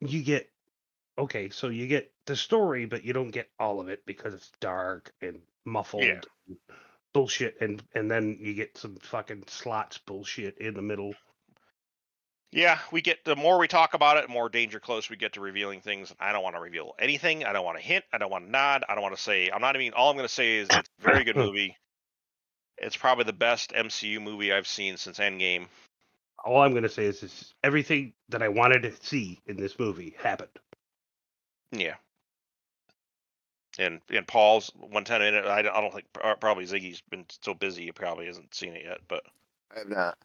you 0.00 0.22
get 0.22 0.48
okay. 1.18 1.50
So 1.50 1.68
you 1.68 1.86
get 1.86 2.12
the 2.26 2.36
story, 2.36 2.86
but 2.86 3.04
you 3.04 3.12
don't 3.12 3.30
get 3.30 3.48
all 3.58 3.80
of 3.80 3.88
it 3.88 4.04
because 4.06 4.34
it's 4.34 4.50
dark 4.60 5.12
and 5.20 5.40
muffled. 5.64 6.04
Yeah. 6.04 6.20
and 6.48 6.56
Bullshit, 7.12 7.56
and 7.60 7.80
and 7.94 8.10
then 8.10 8.38
you 8.40 8.54
get 8.54 8.76
some 8.76 8.96
fucking 8.96 9.44
slots 9.46 9.98
bullshit 9.98 10.58
in 10.58 10.74
the 10.74 10.82
middle. 10.82 11.14
Yeah, 12.54 12.78
we 12.92 13.02
get 13.02 13.24
the 13.24 13.34
more 13.34 13.58
we 13.58 13.66
talk 13.66 13.94
about 13.94 14.16
it, 14.16 14.28
the 14.28 14.32
more 14.32 14.48
danger 14.48 14.78
close 14.78 15.10
we 15.10 15.16
get 15.16 15.32
to 15.32 15.40
revealing 15.40 15.80
things. 15.80 16.14
I 16.20 16.30
don't 16.30 16.44
want 16.44 16.54
to 16.54 16.60
reveal 16.60 16.94
anything. 17.00 17.44
I 17.44 17.52
don't 17.52 17.64
want 17.64 17.78
to 17.78 17.82
hint. 17.82 18.04
I 18.12 18.18
don't 18.18 18.30
want 18.30 18.44
to 18.44 18.50
nod. 18.50 18.84
I 18.88 18.94
don't 18.94 19.02
want 19.02 19.16
to 19.16 19.20
say. 19.20 19.50
I'm 19.50 19.60
not 19.60 19.74
even. 19.74 19.92
All 19.92 20.08
I'm 20.08 20.16
going 20.16 20.28
to 20.28 20.32
say 20.32 20.58
is 20.58 20.68
it's 20.70 20.88
a 21.00 21.02
very 21.02 21.24
good 21.24 21.34
movie. 21.44 21.76
It's 22.78 22.96
probably 22.96 23.24
the 23.24 23.32
best 23.32 23.72
MCU 23.72 24.22
movie 24.22 24.52
I've 24.52 24.68
seen 24.68 24.96
since 24.98 25.18
Endgame. 25.18 25.66
All 26.44 26.60
I'm 26.60 26.74
gonna 26.74 26.88
say 26.88 27.06
is, 27.06 27.22
is 27.22 27.54
everything 27.62 28.12
that 28.28 28.42
I 28.42 28.48
wanted 28.48 28.82
to 28.82 28.92
see 29.00 29.40
in 29.46 29.56
this 29.56 29.78
movie 29.78 30.14
happened. 30.20 30.50
Yeah. 31.72 31.94
And 33.78 34.00
and 34.10 34.26
Paul's 34.26 34.70
110 34.76 35.22
in 35.22 35.34
it. 35.34 35.46
I 35.46 35.62
don't, 35.62 35.92
think 35.92 36.04
uh, 36.22 36.34
probably 36.34 36.66
Ziggy's 36.66 37.00
been 37.10 37.24
so 37.40 37.54
busy 37.54 37.86
he 37.86 37.92
probably 37.92 38.26
hasn't 38.26 38.54
seen 38.54 38.74
it 38.74 38.84
yet. 38.84 38.98
But 39.08 39.22
I 39.74 39.78
have 39.78 39.88
not. 39.88 40.18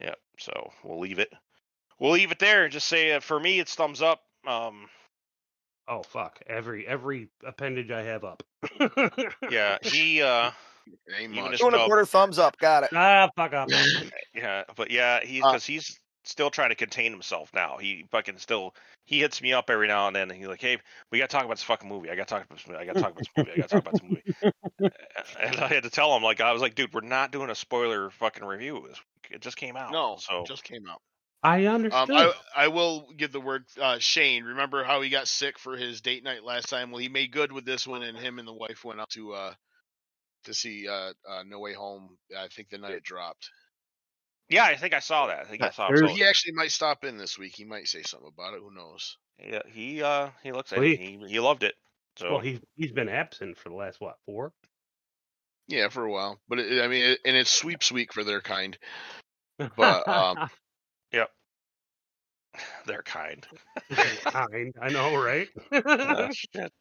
yeah, 0.00 0.14
so 0.38 0.70
we'll 0.84 1.00
leave 1.00 1.18
it. 1.18 1.32
We'll 1.98 2.12
leave 2.12 2.30
it 2.30 2.38
there. 2.38 2.68
Just 2.68 2.86
say 2.86 3.12
uh, 3.12 3.20
for 3.20 3.38
me, 3.38 3.58
it's 3.58 3.74
thumbs 3.74 4.02
up. 4.02 4.20
Um, 4.46 4.88
Oh 5.88 6.02
fuck! 6.02 6.40
Every 6.46 6.86
every 6.86 7.28
appendage 7.44 7.90
I 7.90 8.02
have 8.02 8.24
up. 8.24 8.42
yeah, 9.50 9.78
he 9.82 10.20
uh, 10.20 10.50
ain't 11.16 11.32
even 11.32 11.44
much. 11.44 11.60
Two 11.60 11.66
and 11.66 11.76
a 11.76 11.84
quarter 11.86 12.04
thumbs 12.04 12.38
up. 12.38 12.58
Got 12.58 12.84
it. 12.84 12.90
ah, 12.92 13.30
fuck 13.36 13.52
up. 13.52 13.68
Yeah, 14.34 14.64
but 14.74 14.90
yeah, 14.90 15.20
he's 15.24 15.42
Uh, 15.42 15.52
because 15.52 15.64
he's 15.64 15.98
still 16.24 16.50
trying 16.50 16.68
to 16.70 16.74
contain 16.74 17.10
himself 17.12 17.50
now. 17.54 17.78
He 17.78 18.04
fucking 18.10 18.36
still 18.36 18.74
he 19.06 19.20
hits 19.20 19.40
me 19.40 19.52
up 19.52 19.70
every 19.70 19.86
now 19.86 20.08
and 20.08 20.16
then, 20.16 20.30
and 20.30 20.38
he's 20.38 20.48
like, 20.48 20.60
"Hey, 20.60 20.78
we 21.10 21.18
got 21.18 21.30
to 21.30 21.36
talk 21.36 21.44
about 21.44 21.56
this 21.56 21.62
fucking 21.62 21.88
movie. 21.88 22.10
I 22.10 22.16
got 22.16 22.26
to 22.26 22.34
talk 22.34 22.44
about 22.44 22.58
this 22.58 22.66
movie. 22.66 22.80
I 22.80 22.84
got 22.84 22.96
to 22.96 23.00
talk 23.00 23.12
about 23.12 23.18
this 23.20 23.28
movie. 23.36 23.52
I 23.52 23.56
got 23.56 23.68
to 23.68 23.80
talk 23.80 23.82
about 23.82 23.92
this 23.92 24.02
movie." 24.02 24.92
and 25.40 25.56
I 25.56 25.68
had 25.68 25.84
to 25.84 25.90
tell 25.90 26.14
him 26.16 26.22
like 26.24 26.40
I 26.40 26.52
was 26.52 26.60
like, 26.60 26.74
"Dude, 26.74 26.92
we're 26.92 27.00
not 27.00 27.30
doing 27.30 27.48
a 27.48 27.54
spoiler 27.54 28.10
fucking 28.10 28.44
review. 28.44 28.88
It 29.30 29.40
just 29.40 29.56
came 29.56 29.76
out." 29.76 29.92
No, 29.92 30.16
so 30.18 30.44
just 30.46 30.64
came 30.64 30.86
out. 30.88 31.00
I 31.42 31.66
understood. 31.66 32.10
Um, 32.10 32.16
I 32.16 32.64
I 32.64 32.68
will 32.68 33.08
give 33.16 33.30
the 33.32 33.40
word 33.40 33.64
uh, 33.80 33.98
Shane. 33.98 34.44
Remember 34.44 34.82
how 34.82 35.00
he 35.00 35.10
got 35.10 35.28
sick 35.28 35.58
for 35.58 35.76
his 35.76 36.00
date 36.00 36.24
night 36.24 36.42
last 36.44 36.68
time? 36.68 36.90
Well, 36.90 37.00
he 37.00 37.08
made 37.08 37.30
good 37.32 37.52
with 37.52 37.64
this 37.64 37.86
one, 37.86 38.02
and 38.02 38.18
him 38.18 38.38
and 38.38 38.48
the 38.48 38.54
wife 38.54 38.84
went 38.84 39.00
out 39.00 39.10
to 39.10 39.32
uh 39.32 39.54
to 40.44 40.54
see 40.54 40.88
uh, 40.88 41.12
uh 41.28 41.42
No 41.46 41.60
Way 41.60 41.74
Home. 41.74 42.16
I 42.36 42.48
think 42.48 42.70
the 42.70 42.78
night 42.78 42.92
it 42.92 43.04
dropped. 43.04 43.50
yeah, 44.48 44.64
I 44.64 44.76
think 44.76 44.94
I 44.94 45.00
saw 45.00 45.26
that. 45.28 45.40
I 45.40 45.44
think 45.44 45.62
I 45.62 45.70
saw. 45.70 45.88
There's- 45.88 46.00
Him. 46.02 46.08
So 46.08 46.14
he 46.14 46.24
actually 46.24 46.54
might 46.54 46.72
stop 46.72 47.04
in 47.04 47.16
this 47.16 47.38
week. 47.38 47.54
He 47.54 47.64
might 47.64 47.86
say 47.88 48.02
something 48.02 48.30
about 48.32 48.54
it. 48.54 48.60
Who 48.60 48.74
knows? 48.74 49.16
Yeah, 49.38 49.62
he 49.66 50.02
uh 50.02 50.30
he 50.42 50.52
looks 50.52 50.72
at 50.72 50.78
Well, 50.78 50.88
it. 50.88 50.98
He 50.98 51.18
he 51.28 51.40
loved 51.40 51.62
it. 51.62 51.74
So 52.16 52.32
well, 52.32 52.40
he 52.40 52.60
he's 52.76 52.92
been 52.92 53.08
absent 53.10 53.58
for 53.58 53.68
the 53.68 53.74
last 53.74 54.00
what 54.00 54.16
four? 54.24 54.52
Yeah, 55.68 55.88
for 55.88 56.04
a 56.04 56.10
while. 56.10 56.40
But 56.48 56.60
it, 56.60 56.82
I 56.82 56.88
mean, 56.88 57.04
it, 57.04 57.18
and 57.24 57.36
it's 57.36 57.50
sweeps 57.50 57.92
week 57.92 58.12
for 58.12 58.24
their 58.24 58.40
kind. 58.40 58.76
But, 59.76 60.06
um, 60.06 60.50
they're 62.86 63.02
kind. 63.02 63.46
kind. 64.24 64.74
I 64.80 64.88
know, 64.88 65.16
right? 65.16 65.48
Ah, 65.72 66.28
shit. 66.32 66.72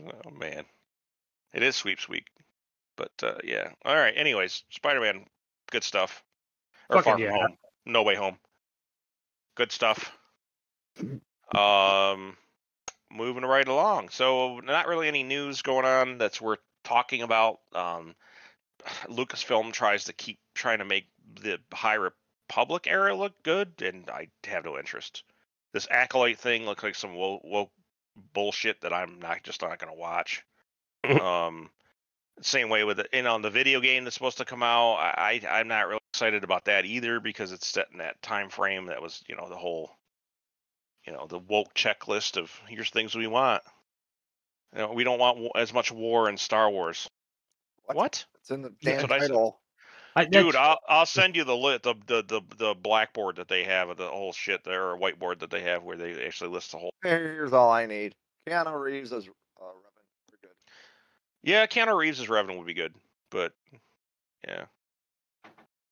Oh 0.00 0.30
man, 0.30 0.64
it 1.52 1.62
is 1.62 1.76
sweeps 1.76 2.08
week. 2.08 2.26
But 2.96 3.12
uh, 3.22 3.38
yeah. 3.44 3.70
All 3.84 3.96
right. 3.96 4.14
Anyways, 4.16 4.64
Spider-Man, 4.70 5.24
good 5.70 5.84
stuff. 5.84 6.22
Or 6.88 6.96
Fucking 6.96 7.04
Far 7.04 7.14
From 7.14 7.22
yeah. 7.22 7.32
Home, 7.32 7.56
No 7.86 8.02
Way 8.02 8.14
Home, 8.14 8.36
good 9.54 9.72
stuff. 9.72 10.16
Um, 11.54 12.36
moving 13.10 13.44
right 13.44 13.66
along. 13.66 14.10
So 14.10 14.60
not 14.60 14.86
really 14.86 15.08
any 15.08 15.22
news 15.22 15.62
going 15.62 15.86
on 15.86 16.18
that's 16.18 16.40
worth 16.40 16.60
talking 16.84 17.22
about. 17.22 17.60
Um, 17.74 18.14
Lucasfilm 19.08 19.72
tries 19.72 20.04
to 20.04 20.12
keep 20.12 20.38
trying 20.54 20.78
to 20.78 20.84
make 20.84 21.06
the 21.40 21.58
High 21.72 21.94
Republic 22.48 22.86
era 22.86 23.14
looked 23.14 23.42
good, 23.42 23.82
and 23.82 24.08
I 24.10 24.28
have 24.44 24.64
no 24.64 24.78
interest. 24.78 25.24
this 25.72 25.88
acolyte 25.90 26.38
thing 26.38 26.66
looks 26.66 26.82
like 26.82 26.94
some 26.94 27.14
woke, 27.14 27.42
woke 27.44 27.72
bullshit 28.32 28.80
that 28.82 28.92
I'm 28.92 29.18
not 29.18 29.42
just 29.42 29.62
not 29.62 29.78
gonna 29.78 29.94
watch. 29.94 30.42
um, 31.20 31.70
same 32.42 32.68
way 32.68 32.84
with 32.84 32.98
the, 32.98 33.08
you 33.12 33.22
know 33.22 33.38
the 33.38 33.50
video 33.50 33.80
game 33.80 34.04
that's 34.04 34.14
supposed 34.14 34.38
to 34.38 34.44
come 34.44 34.62
out. 34.62 34.94
I, 34.94 35.40
I 35.44 35.60
I'm 35.60 35.68
not 35.68 35.88
really 35.88 36.00
excited 36.12 36.44
about 36.44 36.66
that 36.66 36.84
either 36.84 37.20
because 37.20 37.52
it's 37.52 37.66
set 37.66 37.88
in 37.92 37.98
that 37.98 38.20
time 38.22 38.50
frame 38.50 38.86
that 38.86 39.02
was 39.02 39.22
you 39.26 39.36
know 39.36 39.48
the 39.48 39.56
whole 39.56 39.90
you 41.06 41.12
know 41.12 41.26
the 41.26 41.38
woke 41.38 41.74
checklist 41.74 42.36
of 42.36 42.52
here's 42.68 42.90
things 42.90 43.14
we 43.14 43.26
want. 43.26 43.62
You 44.72 44.80
know, 44.80 44.92
we 44.92 45.04
don't 45.04 45.20
want 45.20 45.38
wa- 45.38 45.50
as 45.54 45.72
much 45.72 45.92
war 45.92 46.28
in 46.28 46.36
Star 46.36 46.68
Wars. 46.68 47.08
What? 47.84 47.96
What? 47.96 48.24
It's 48.40 48.50
in 48.50 48.62
the 48.62 48.74
That's 48.82 49.02
damn 49.02 49.02
what 49.02 49.12
I 49.12 49.18
title. 49.18 49.60
I, 50.16 50.24
Dude, 50.26 50.54
I'll 50.54 50.78
I'll 50.88 51.06
send 51.06 51.34
you 51.34 51.44
the 51.44 51.56
lit 51.56 51.82
the, 51.82 51.94
the 52.06 52.22
the 52.22 52.40
the 52.56 52.74
blackboard 52.74 53.36
that 53.36 53.48
they 53.48 53.64
have 53.64 53.88
of 53.88 53.96
the 53.96 54.06
whole 54.06 54.32
shit 54.32 54.62
there 54.62 54.90
or 54.90 54.96
whiteboard 54.98 55.40
that 55.40 55.50
they 55.50 55.62
have 55.62 55.82
where 55.82 55.96
they 55.96 56.24
actually 56.24 56.50
list 56.50 56.70
the 56.72 56.78
whole. 56.78 56.90
Here's 57.02 57.52
all 57.52 57.70
I 57.70 57.86
need. 57.86 58.14
Keanu 58.48 58.80
Reeves 58.80 59.12
as 59.12 59.24
uh, 59.26 59.64
Revan. 59.64 60.04
We're 60.30 60.38
good. 60.48 60.56
Yeah, 61.42 61.66
Keanu 61.66 61.96
Reeves 61.96 62.20
as 62.20 62.28
Revan 62.28 62.56
would 62.56 62.66
be 62.66 62.74
good, 62.74 62.94
but 63.30 63.52
yeah. 64.46 64.66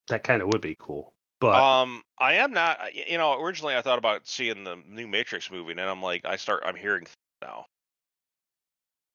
that 0.09 0.23
kind 0.23 0.41
of 0.41 0.49
would 0.49 0.61
be 0.61 0.77
cool. 0.79 1.13
But 1.41 1.61
Um, 1.61 2.03
I 2.19 2.35
am 2.35 2.53
not. 2.53 2.79
You 2.95 3.19
know, 3.19 3.41
originally 3.41 3.75
I 3.75 3.83
thought 3.83 3.99
about 3.99 4.29
seeing 4.29 4.63
the 4.63 4.77
new 4.89 5.09
Matrix 5.09 5.51
movie, 5.51 5.73
and 5.73 5.81
I'm 5.81 6.03
like, 6.03 6.25
I 6.25 6.37
start. 6.37 6.63
I'm 6.65 6.77
hearing 6.77 7.07
now. 7.43 7.67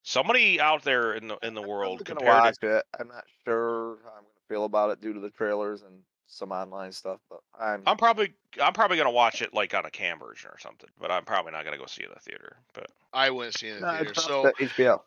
Somebody 0.04 0.60
out 0.60 0.84
there 0.84 1.14
in 1.14 1.28
the 1.30 1.38
in 1.44 1.54
the 1.54 1.62
I'm 1.62 1.68
world 1.68 2.04
gonna 2.04 2.20
compared 2.20 2.44
watch 2.44 2.56
it. 2.62 2.68
it. 2.68 2.86
I'm 3.00 3.08
not 3.08 3.24
sure 3.46 3.98
how 4.04 4.10
I'm 4.10 4.24
gonna 4.24 4.37
feel 4.48 4.66
about 4.66 4.92
it 4.92 5.02
due 5.02 5.14
to 5.14 5.20
the 5.20 5.30
trailers 5.30 5.82
and 5.82 6.02
some 6.28 6.52
online 6.52 6.92
stuff, 6.92 7.20
but 7.30 7.40
I'm. 7.60 7.84
I'm 7.86 7.98
probably 7.98 8.34
I'm 8.62 8.74
probably 8.74 8.98
gonna 8.98 9.12
watch 9.12 9.42
it 9.42 9.54
like 9.54 9.74
on 9.74 9.86
a 9.86 9.90
cam 9.92 10.20
version 10.20 10.50
or 10.52 10.60
something, 10.60 10.90
but 11.00 11.10
I'm 11.12 11.26
probably 11.26 11.52
not 11.54 11.64
gonna 11.64 11.78
go 11.78 11.86
see 11.86 12.04
it 12.04 12.08
in 12.08 12.14
the 12.14 12.20
theater. 12.20 12.58
But 12.74 12.88
I 13.14 13.30
wouldn't 13.30 13.58
see 13.58 13.68
it 13.68 13.76
in 13.78 13.82
the 13.82 13.88
Nah, 13.88 13.98
theater. 14.00 14.16
So 14.16 14.44
not 14.44 14.58
the 14.58 14.66
HBO. 14.66 15.02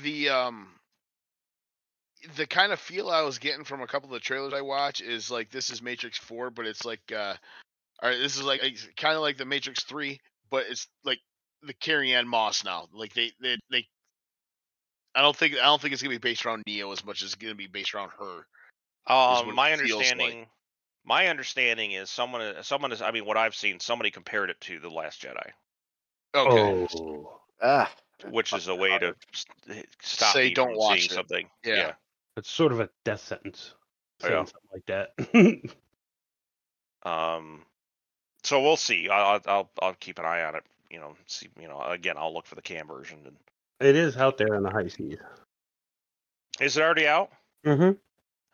the 0.00 0.28
um 0.30 0.68
the 2.34 2.46
kind 2.46 2.72
of 2.72 2.80
feel 2.80 3.08
I 3.10 3.22
was 3.22 3.38
getting 3.38 3.64
from 3.64 3.82
a 3.82 3.86
couple 3.86 4.08
of 4.08 4.14
the 4.14 4.20
trailers 4.20 4.52
I 4.52 4.62
watch 4.62 5.00
is 5.00 5.30
like 5.30 5.50
this 5.50 5.70
is 5.70 5.80
Matrix 5.82 6.18
Four, 6.18 6.50
but 6.50 6.66
it's 6.66 6.84
like 6.84 7.12
uh 7.12 7.34
all 8.02 8.10
right, 8.10 8.18
this 8.18 8.36
is 8.36 8.42
like 8.42 8.60
kind 8.96 9.14
of 9.14 9.22
like 9.22 9.36
the 9.36 9.44
Matrix 9.44 9.84
Three, 9.84 10.20
but 10.50 10.64
it's 10.68 10.88
like 11.04 11.20
the 11.62 11.72
Carrie-Anne 11.74 12.28
Moss 12.28 12.64
now. 12.64 12.88
Like 12.92 13.14
they 13.14 13.32
they 13.40 13.56
they. 13.70 13.86
I 15.16 15.22
don't 15.22 15.34
think 15.36 15.54
I 15.54 15.64
don't 15.64 15.80
think 15.80 15.94
it's 15.94 16.02
gonna 16.02 16.14
be 16.14 16.18
based 16.18 16.44
around 16.44 16.62
Neo 16.66 16.92
as 16.92 17.04
much 17.04 17.22
as 17.22 17.28
it's 17.28 17.34
gonna 17.34 17.54
be 17.54 17.66
based 17.66 17.94
around 17.94 18.10
her. 18.18 18.46
um, 19.12 19.54
my 19.54 19.74
feels 19.76 19.90
like. 19.92 20.02
understanding, 20.12 20.46
my 21.04 21.28
understanding 21.28 21.92
is 21.92 22.10
someone 22.10 22.42
uh, 22.42 22.62
someone 22.62 22.92
is. 22.92 23.00
I 23.02 23.10
mean, 23.10 23.24
what 23.24 23.36
I've 23.36 23.54
seen, 23.54 23.80
somebody 23.80 24.10
compared 24.10 24.50
it 24.50 24.60
to 24.62 24.78
the 24.78 24.90
Last 24.90 25.22
Jedi, 25.22 25.50
Okay. 26.34 26.86
oh, 27.00 27.40
Ah, 27.62 27.90
which 28.30 28.52
is 28.52 28.68
a 28.68 28.74
way 28.74 28.98
to 28.98 29.14
stop 30.02 30.34
Say 30.34 30.50
don't 30.52 30.68
from 30.68 30.76
watch 30.76 30.98
seeing 31.00 31.10
it. 31.10 31.14
something. 31.14 31.48
Yeah. 31.64 31.92
it's 32.36 32.50
sort 32.50 32.72
of 32.72 32.80
a 32.80 32.90
death 33.04 33.20
sentence. 33.20 33.74
Oh, 34.22 34.26
Saying 34.28 34.32
yeah. 34.34 34.44
something 34.44 34.70
like 34.72 34.86
that. 34.86 35.70
Um, 37.02 37.62
so 38.42 38.60
we'll 38.62 38.76
see. 38.76 39.08
I'll 39.08 39.40
I'll 39.46 39.70
I'll 39.80 39.94
keep 39.94 40.18
an 40.18 40.24
eye 40.24 40.42
on 40.44 40.56
it. 40.56 40.64
You 40.90 40.98
know, 40.98 41.14
see. 41.26 41.48
You 41.60 41.68
know, 41.68 41.80
again, 41.82 42.16
I'll 42.18 42.34
look 42.34 42.46
for 42.46 42.54
the 42.56 42.62
cam 42.62 42.88
version. 42.88 43.18
And 43.24 43.36
it 43.80 43.96
is 43.96 44.16
out 44.16 44.38
there 44.38 44.54
in 44.54 44.62
the 44.62 44.70
high 44.70 44.88
seas. 44.88 45.18
is 46.60 46.76
it 46.76 46.82
already 46.82 47.06
out? 47.06 47.30
Mm-hmm. 47.64 47.92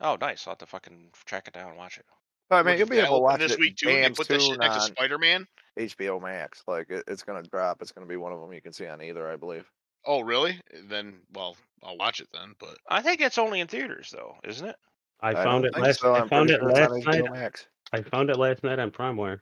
Oh, 0.01 0.17
nice. 0.21 0.47
I'll 0.47 0.53
have 0.53 0.59
to 0.59 0.67
fucking 0.67 1.11
track 1.27 1.47
it 1.49 1.55
down 1.55 1.69
and 1.71 1.79
watch 1.79 1.99
it. 1.99 2.05
I 2.51 2.59
Look, 2.59 2.67
mean, 2.67 2.79
you'll 2.79 2.89
be 2.89 2.97
able 2.99 3.07
to 3.07 3.13
opened 3.15 3.23
watch 3.25 3.41
this 3.41 3.53
it 3.53 3.61
week 3.61 3.77
too. 3.77 3.89
and 3.89 4.05
They 4.15 4.17
put 4.17 4.29
that 4.29 4.41
shit 4.41 4.51
soon 4.51 4.59
next 4.59 4.75
to 4.77 4.81
Spider 4.83 5.19
Man. 5.19 5.47
HBO 5.79 6.21
Max. 6.21 6.63
Like 6.67 6.91
it, 6.91 7.05
it's 7.07 7.23
gonna 7.23 7.43
drop. 7.45 7.81
It's 7.81 7.93
gonna 7.93 8.07
be 8.07 8.17
one 8.17 8.33
of 8.33 8.41
them 8.41 8.53
you 8.53 8.61
can 8.61 8.73
see 8.73 8.87
on 8.87 9.01
either, 9.03 9.31
I 9.31 9.37
believe. 9.37 9.65
Oh 10.05 10.21
really? 10.21 10.61
Then 10.89 11.21
well, 11.33 11.57
I'll 11.83 11.97
watch 11.97 12.21
it 12.21 12.29
then. 12.33 12.55
But 12.59 12.77
I 12.89 13.01
think 13.01 13.21
it's 13.21 13.39
only 13.39 13.61
in 13.61 13.69
theaters 13.69 14.11
though, 14.13 14.37
isn't 14.45 14.67
it? 14.69 14.77
I 15.21 15.33
don't 15.33 15.45
found 15.45 15.65
it 15.67 15.79
last. 15.79 16.01
so. 16.01 16.15
I 16.15 16.27
found 16.29 16.51
it 16.51 16.59
sure 16.61 16.71
last 16.71 17.07
night. 17.07 17.23
HBO 17.25 17.33
Max. 17.33 17.67
I 17.93 18.03
found 18.03 18.29
it 18.29 18.37
last 18.39 18.65
night 18.65 18.79
on 18.81 18.91
PrimeWire. 18.91 19.39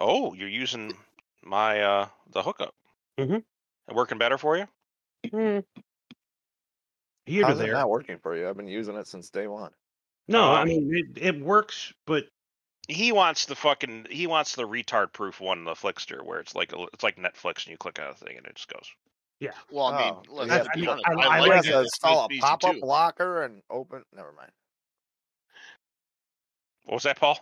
Oh, 0.00 0.32
you're 0.34 0.48
using 0.48 0.92
my 1.44 1.80
uh 1.82 2.08
the 2.32 2.42
hookup. 2.42 2.74
Mhm. 3.20 3.44
It 3.88 3.94
working 3.94 4.18
better 4.18 4.38
for 4.38 4.56
you? 4.56 4.66
Hmm. 5.30 5.58
Here 7.26 7.42
to 7.42 7.46
How's 7.48 7.60
it 7.60 7.64
there. 7.64 7.72
not 7.72 7.88
working 7.90 8.18
for 8.18 8.36
you? 8.36 8.48
I've 8.48 8.56
been 8.56 8.66
using 8.68 8.96
it 8.96 9.06
since 9.06 9.30
day 9.30 9.46
one. 9.46 9.70
No, 10.28 10.52
I 10.52 10.62
Um, 10.62 10.68
mean 10.68 10.90
it, 11.16 11.22
it 11.36 11.40
works, 11.40 11.92
but 12.06 12.24
He 12.88 13.12
wants 13.12 13.46
the 13.46 13.54
fucking 13.54 14.08
he 14.10 14.26
wants 14.26 14.54
the 14.56 14.66
retard 14.66 15.12
proof 15.12 15.40
one, 15.40 15.64
the 15.64 15.74
Flickster, 15.74 16.24
where 16.24 16.40
it's 16.40 16.54
like 16.54 16.72
a, 16.72 16.82
it's 16.92 17.02
like 17.04 17.16
Netflix 17.16 17.64
and 17.64 17.68
you 17.68 17.76
click 17.76 17.98
on 18.00 18.08
a 18.10 18.14
thing 18.14 18.36
and 18.36 18.46
it 18.46 18.56
just 18.56 18.68
goes. 18.68 18.90
Yeah. 19.40 19.52
Well, 19.70 19.86
I 19.86 20.04
mean, 20.04 20.14
Oh, 20.14 20.34
let's 20.34 20.50
yeah, 20.50 20.64
be 20.74 20.86
I- 20.88 20.90
honest. 20.92 21.06
I- 21.08 21.12
I, 21.12 21.14
I 21.14 21.36
I 21.36 21.40
like 21.40 21.48
like 21.50 21.64
it. 21.66 21.70
to 21.70 21.80
It's 21.80 21.90
install 21.94 22.28
easy 22.30 22.38
a 22.38 22.42
pop-up 22.42 22.74
too. 22.74 22.80
blocker 22.80 23.42
and 23.44 23.62
open. 23.70 24.02
Never 24.14 24.32
mind. 24.32 24.50
What 26.86 26.94
was 26.94 27.02
that, 27.04 27.18
Paul? 27.18 27.38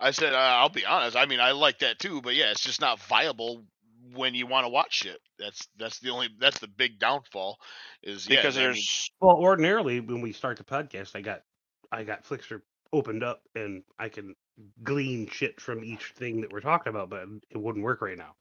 I 0.00 0.10
said 0.10 0.32
uh, 0.32 0.36
I'll 0.38 0.70
be 0.70 0.86
honest. 0.86 1.16
I 1.16 1.26
mean, 1.26 1.40
I 1.40 1.52
like 1.52 1.80
that 1.80 1.98
too, 1.98 2.20
but 2.22 2.34
yeah, 2.34 2.50
it's 2.50 2.60
just 2.62 2.80
not 2.80 2.98
viable 3.00 3.62
when 4.12 4.34
you 4.34 4.46
want 4.46 4.64
to 4.64 4.68
watch 4.68 4.94
shit. 4.94 5.18
That's 5.38 5.66
that's 5.78 5.98
the 6.00 6.10
only 6.10 6.28
that's 6.38 6.58
the 6.58 6.68
big 6.68 6.98
downfall. 6.98 7.58
Is 8.02 8.28
yeah, 8.28 8.36
Because 8.36 8.56
I 8.56 8.60
mean, 8.60 8.68
there's 8.68 9.10
well, 9.20 9.36
ordinarily 9.36 10.00
when 10.00 10.20
we 10.20 10.32
start 10.32 10.58
the 10.58 10.64
podcast, 10.64 11.16
I 11.16 11.20
got 11.20 11.42
I 11.90 12.04
got 12.04 12.24
Flickster 12.24 12.62
opened 12.92 13.22
up 13.22 13.42
and 13.54 13.82
I 13.98 14.08
can 14.08 14.34
glean 14.82 15.26
shit 15.28 15.60
from 15.60 15.82
each 15.82 16.12
thing 16.16 16.40
that 16.42 16.52
we're 16.52 16.60
talking 16.60 16.90
about, 16.90 17.10
but 17.10 17.26
it 17.50 17.58
wouldn't 17.58 17.84
work 17.84 18.02
right 18.02 18.18
now. 18.18 18.34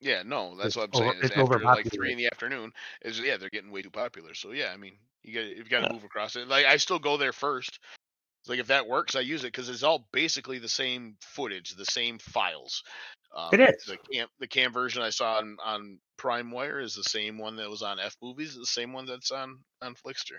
yeah, 0.00 0.22
no, 0.24 0.56
that's 0.56 0.68
it's 0.68 0.76
what 0.76 0.88
I'm 0.88 0.94
saying. 0.94 1.10
over- 1.10 1.20
it's 1.22 1.36
after 1.36 1.58
like 1.64 1.92
three 1.92 2.12
in 2.12 2.18
the 2.18 2.26
afternoon, 2.26 2.72
is 3.02 3.20
yeah, 3.20 3.36
they're 3.36 3.50
getting 3.50 3.70
way 3.70 3.82
too 3.82 3.90
popular. 3.90 4.34
So 4.34 4.52
yeah, 4.52 4.70
I 4.72 4.76
mean, 4.76 4.94
you 5.22 5.34
got 5.34 5.56
you've 5.56 5.70
got 5.70 5.86
to 5.86 5.92
move 5.92 6.04
across 6.04 6.36
it. 6.36 6.48
Like 6.48 6.66
I 6.66 6.76
still 6.78 6.98
go 6.98 7.16
there 7.16 7.32
first. 7.32 7.78
Like 8.48 8.60
if 8.60 8.68
that 8.68 8.86
works, 8.86 9.16
I 9.16 9.20
use 9.20 9.42
it 9.42 9.48
because 9.48 9.68
it's 9.68 9.82
all 9.82 10.06
basically 10.12 10.58
the 10.58 10.68
same 10.68 11.16
footage, 11.20 11.74
the 11.74 11.84
same 11.84 12.18
files. 12.18 12.84
Um, 13.36 13.50
It 13.52 13.60
is. 13.60 13.84
the 13.84 13.98
cam 13.98 14.28
the 14.40 14.48
cam 14.48 14.72
version 14.72 15.02
I 15.02 15.10
saw 15.10 15.36
on 15.36 15.58
on 15.62 15.98
Prime 16.16 16.50
Wire 16.50 16.80
is 16.80 16.94
the 16.94 17.02
same 17.02 17.36
one 17.36 17.56
that 17.56 17.68
was 17.68 17.82
on 17.82 18.00
F 18.00 18.16
Movies, 18.22 18.56
the 18.56 18.64
same 18.64 18.94
one 18.94 19.04
that's 19.04 19.30
on 19.30 19.58
on 19.82 19.94
Flickster. 19.94 20.38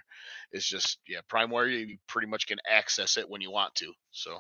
It's 0.52 0.68
just 0.68 0.98
yeah, 1.08 1.20
Prime 1.30 1.52
Wire 1.52 1.68
you 1.68 1.98
pretty 2.08 2.28
much 2.28 2.48
can 2.48 2.58
access 2.70 3.18
it 3.18 3.30
when 3.30 3.42
you 3.42 3.52
want 3.52 3.76
to. 3.76 3.94
So 4.12 4.40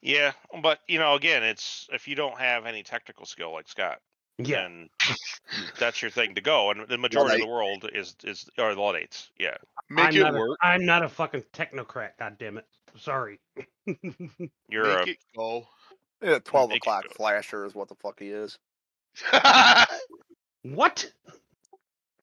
yeah, 0.00 0.32
but 0.62 0.78
you 0.88 0.98
know, 0.98 1.14
again, 1.14 1.42
it's 1.42 1.86
if 1.92 2.08
you 2.08 2.14
don't 2.14 2.38
have 2.38 2.64
any 2.64 2.82
technical 2.82 3.26
skill 3.26 3.52
like 3.52 3.68
Scott, 3.68 3.98
Yeah, 4.38 4.62
then 4.62 4.88
that's 5.78 6.00
your 6.00 6.10
thing 6.10 6.34
to 6.36 6.40
go. 6.40 6.70
And 6.70 6.88
the 6.88 6.98
majority 6.98 7.34
of 7.34 7.40
the 7.40 7.52
world 7.52 7.88
is 7.92 8.14
is 8.24 8.48
are 8.58 8.74
Luddites. 8.74 9.30
Yeah. 9.38 9.56
make 9.90 10.06
I'm 10.06 10.16
it 10.16 10.20
not 10.20 10.34
work, 10.34 10.58
A, 10.62 10.66
I'm 10.66 10.86
not 10.86 11.02
a 11.02 11.08
fucking 11.08 11.44
technocrat. 11.52 12.10
God 12.18 12.36
damn 12.38 12.58
it. 12.58 12.66
Sorry. 12.96 13.38
You're 14.68 14.98
make 14.98 15.08
a 15.08 15.10
it 15.10 15.18
go. 15.36 15.66
Yeah, 16.22 16.38
twelve 16.40 16.72
o'clock 16.72 17.04
flasher 17.14 17.64
is 17.64 17.74
what 17.74 17.88
the 17.88 17.94
fuck 17.96 18.18
he 18.18 18.28
is. 18.30 18.58
what? 20.62 21.10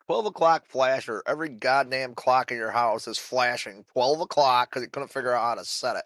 Twelve 0.05 0.25
o'clock 0.25 0.65
flasher. 0.67 1.23
Every 1.25 1.49
goddamn 1.49 2.13
clock 2.13 2.51
in 2.51 2.57
your 2.57 2.71
house 2.71 3.07
is 3.07 3.17
flashing 3.17 3.85
twelve 3.93 4.19
o'clock 4.21 4.69
because 4.69 4.83
he 4.83 4.89
couldn't 4.89 5.09
figure 5.11 5.33
out 5.33 5.43
how 5.43 5.55
to 5.55 5.65
set 5.65 5.95
it. 5.97 6.03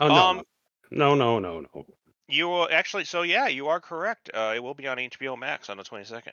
Oh 0.00 0.08
no. 0.08 0.14
Um, 0.14 0.42
no, 0.90 1.14
no, 1.14 1.38
no, 1.38 1.60
no. 1.60 1.84
You 2.28 2.48
will 2.48 2.68
actually, 2.70 3.04
so 3.04 3.22
yeah, 3.22 3.46
you 3.48 3.68
are 3.68 3.80
correct. 3.80 4.30
Uh, 4.32 4.52
it 4.56 4.62
will 4.62 4.74
be 4.74 4.86
on 4.86 4.96
HBO 4.98 5.38
Max 5.38 5.70
on 5.70 5.76
the 5.76 5.82
22nd. 5.82 6.32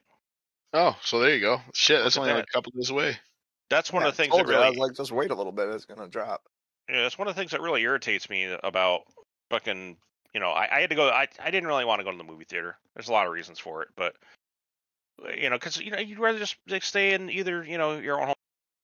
oh, 0.74 0.98
so 1.02 1.20
there 1.20 1.34
you 1.34 1.42
go. 1.42 1.60
Shit, 1.74 2.04
that's 2.04 2.18
at 2.18 2.22
only 2.22 2.34
like 2.34 2.44
a 2.44 2.54
couple 2.54 2.72
days 2.76 2.90
away. 2.90 3.18
That's 3.70 3.92
one 3.92 4.04
Yeah, 4.04 4.10
of 4.10 4.18
the 4.18 4.24
I 4.24 4.26
things 4.26 4.36
that 4.36 4.44
told 4.46 4.50
you, 4.50 4.56
I 4.62 4.70
was 4.70 4.78
like, 4.78 4.94
just 4.94 5.12
wait 5.12 5.32
a 5.32 5.36
little 5.36 5.52
bit. 5.52 5.70
It's 5.70 5.86
gonna 5.86 6.08
drop. 6.08 6.44
yeah, 6.90 7.02
that's 7.04 7.18
one 7.18 7.28
of 7.28 7.36
the 7.36 7.40
things 7.40 7.52
that 7.52 7.62
really 7.62 7.82
irritates 7.82 8.30
me 8.30 8.56
about 8.64 9.02
fucking. 9.50 9.98
You 10.34 10.42
know, 10.42 10.50
I, 10.50 10.68
I 10.78 10.82
had 10.82 10.90
to 10.90 10.96
go. 10.98 11.08
I, 11.10 11.28
I 11.42 11.50
didn't 11.50 11.68
really 11.68 11.86
want 11.86 12.00
to 12.02 12.04
go 12.04 12.12
to 12.12 12.18
the 12.18 12.24
movie 12.24 12.44
theater. 12.44 12.78
There's 12.94 13.08
a 13.08 13.14
lot 13.14 13.26
of 13.26 13.32
reasons 13.32 13.58
for 13.58 13.84
it, 13.84 13.90
but 13.96 14.16
uh, 15.24 15.30
you 15.32 15.50
know, 15.50 15.56
because 15.56 15.80
you 15.80 15.92
know, 15.92 16.00
you'd 16.00 16.20
rather 16.20 16.40
just 16.40 16.58
like, 16.68 16.84
stay 16.84 17.14
in 17.14 17.30
either 17.30 17.64
you 17.64 17.78
know 17.78 17.98
your 17.98 18.20
own 18.20 18.28
home. 18.28 18.36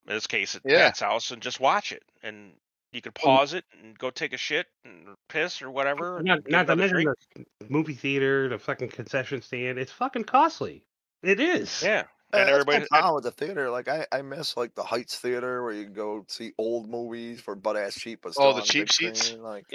In 0.07 0.13
this 0.15 0.27
case, 0.27 0.55
at 0.55 0.61
Yeah. 0.65 0.85
Pat's 0.87 1.01
house, 1.01 1.31
and 1.31 1.41
just 1.41 1.59
watch 1.59 1.91
it, 1.91 2.03
and 2.23 2.53
you 2.91 3.01
could 3.01 3.13
pause 3.13 3.53
it 3.53 3.65
and 3.83 3.97
go 3.99 4.09
take 4.09 4.33
a 4.33 4.37
shit 4.37 4.65
and 4.85 5.09
piss 5.29 5.61
or 5.61 5.69
whatever. 5.69 6.21
Not, 6.23 6.49
not 6.49 6.67
to 6.67 6.75
mention 6.75 7.03
drink. 7.03 7.17
the 7.35 7.45
movie 7.69 7.93
theater, 7.93 8.49
the 8.49 8.57
fucking 8.57 8.89
concession 8.89 9.41
stand. 9.41 9.77
It's 9.77 9.91
fucking 9.91 10.23
costly. 10.23 10.83
It 11.21 11.39
is. 11.39 11.83
Yeah, 11.83 11.89
Yeah, 11.89 12.03
and 12.39 12.47
that's 12.47 12.49
everybody. 12.49 12.79
my 12.89 12.97
problem 12.99 13.15
with 13.15 13.23
the 13.25 13.31
theater. 13.31 13.69
Like 13.69 13.87
I, 13.89 14.07
I 14.11 14.21
miss 14.23 14.57
like 14.57 14.73
the 14.73 14.83
Heights 14.83 15.19
Theater 15.19 15.61
where 15.63 15.73
you 15.73 15.83
can 15.83 15.93
go 15.93 16.25
see 16.27 16.53
old 16.57 16.89
movies 16.89 17.39
for 17.41 17.55
butt 17.55 17.77
ass 17.77 17.93
cheap, 17.93 18.21
but 18.23 18.29
Oh, 18.37 18.51
still 18.51 18.53
the 18.53 18.61
cheap 18.61 18.91
seats? 18.91 19.27
screen, 19.27 19.43
Like 19.43 19.65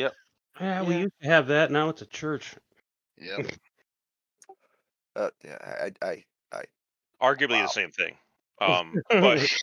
Yeah, 0.60 0.82
we 0.82 0.94
Yeah. 0.94 1.00
used 1.00 1.14
to 1.22 1.28
have 1.28 1.46
that. 1.48 1.70
Now 1.70 1.88
it's 1.88 2.02
a 2.02 2.06
church. 2.06 2.54
Yep. 3.18 3.46
uh, 5.16 5.30
yeah, 5.44 5.58
I, 6.02 6.06
I, 6.06 6.24
I, 6.52 6.64
arguably 7.22 7.58
Wow. 7.60 7.62
the 7.62 7.68
same 7.68 7.90
thing. 7.90 8.16
Um, 8.60 8.94
but 9.10 9.38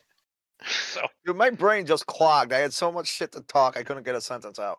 so 0.66 1.02
dude, 1.24 1.36
my 1.36 1.50
brain 1.50 1.86
just 1.86 2.06
clogged. 2.06 2.52
I 2.52 2.58
had 2.58 2.72
so 2.72 2.90
much 2.92 3.08
shit 3.08 3.32
to 3.32 3.40
talk, 3.42 3.76
I 3.76 3.82
couldn't 3.82 4.04
get 4.04 4.14
a 4.14 4.20
sentence 4.20 4.58
out. 4.58 4.78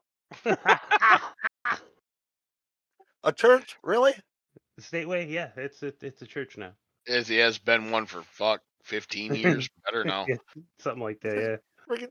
A 3.24 3.34
church? 3.34 3.76
Really? 3.84 4.14
The 4.78 4.84
stateway, 4.84 5.30
yeah, 5.30 5.50
it's 5.56 5.82
a, 5.84 5.94
it's 6.02 6.22
a 6.22 6.28
church 6.28 6.58
now. 6.58 6.74
As 7.08 7.28
he 7.28 7.38
has 7.38 7.58
been 7.58 7.92
one 7.92 8.06
for 8.06 8.22
fuck 8.24 8.62
fifteen 8.84 9.34
years, 9.34 9.70
better 9.86 10.04
now. 10.04 10.26
Yeah, 10.28 10.36
something 10.80 11.02
like 11.02 11.20
that. 11.22 11.62
Yeah. 11.90 11.96
Freaking. 11.96 12.10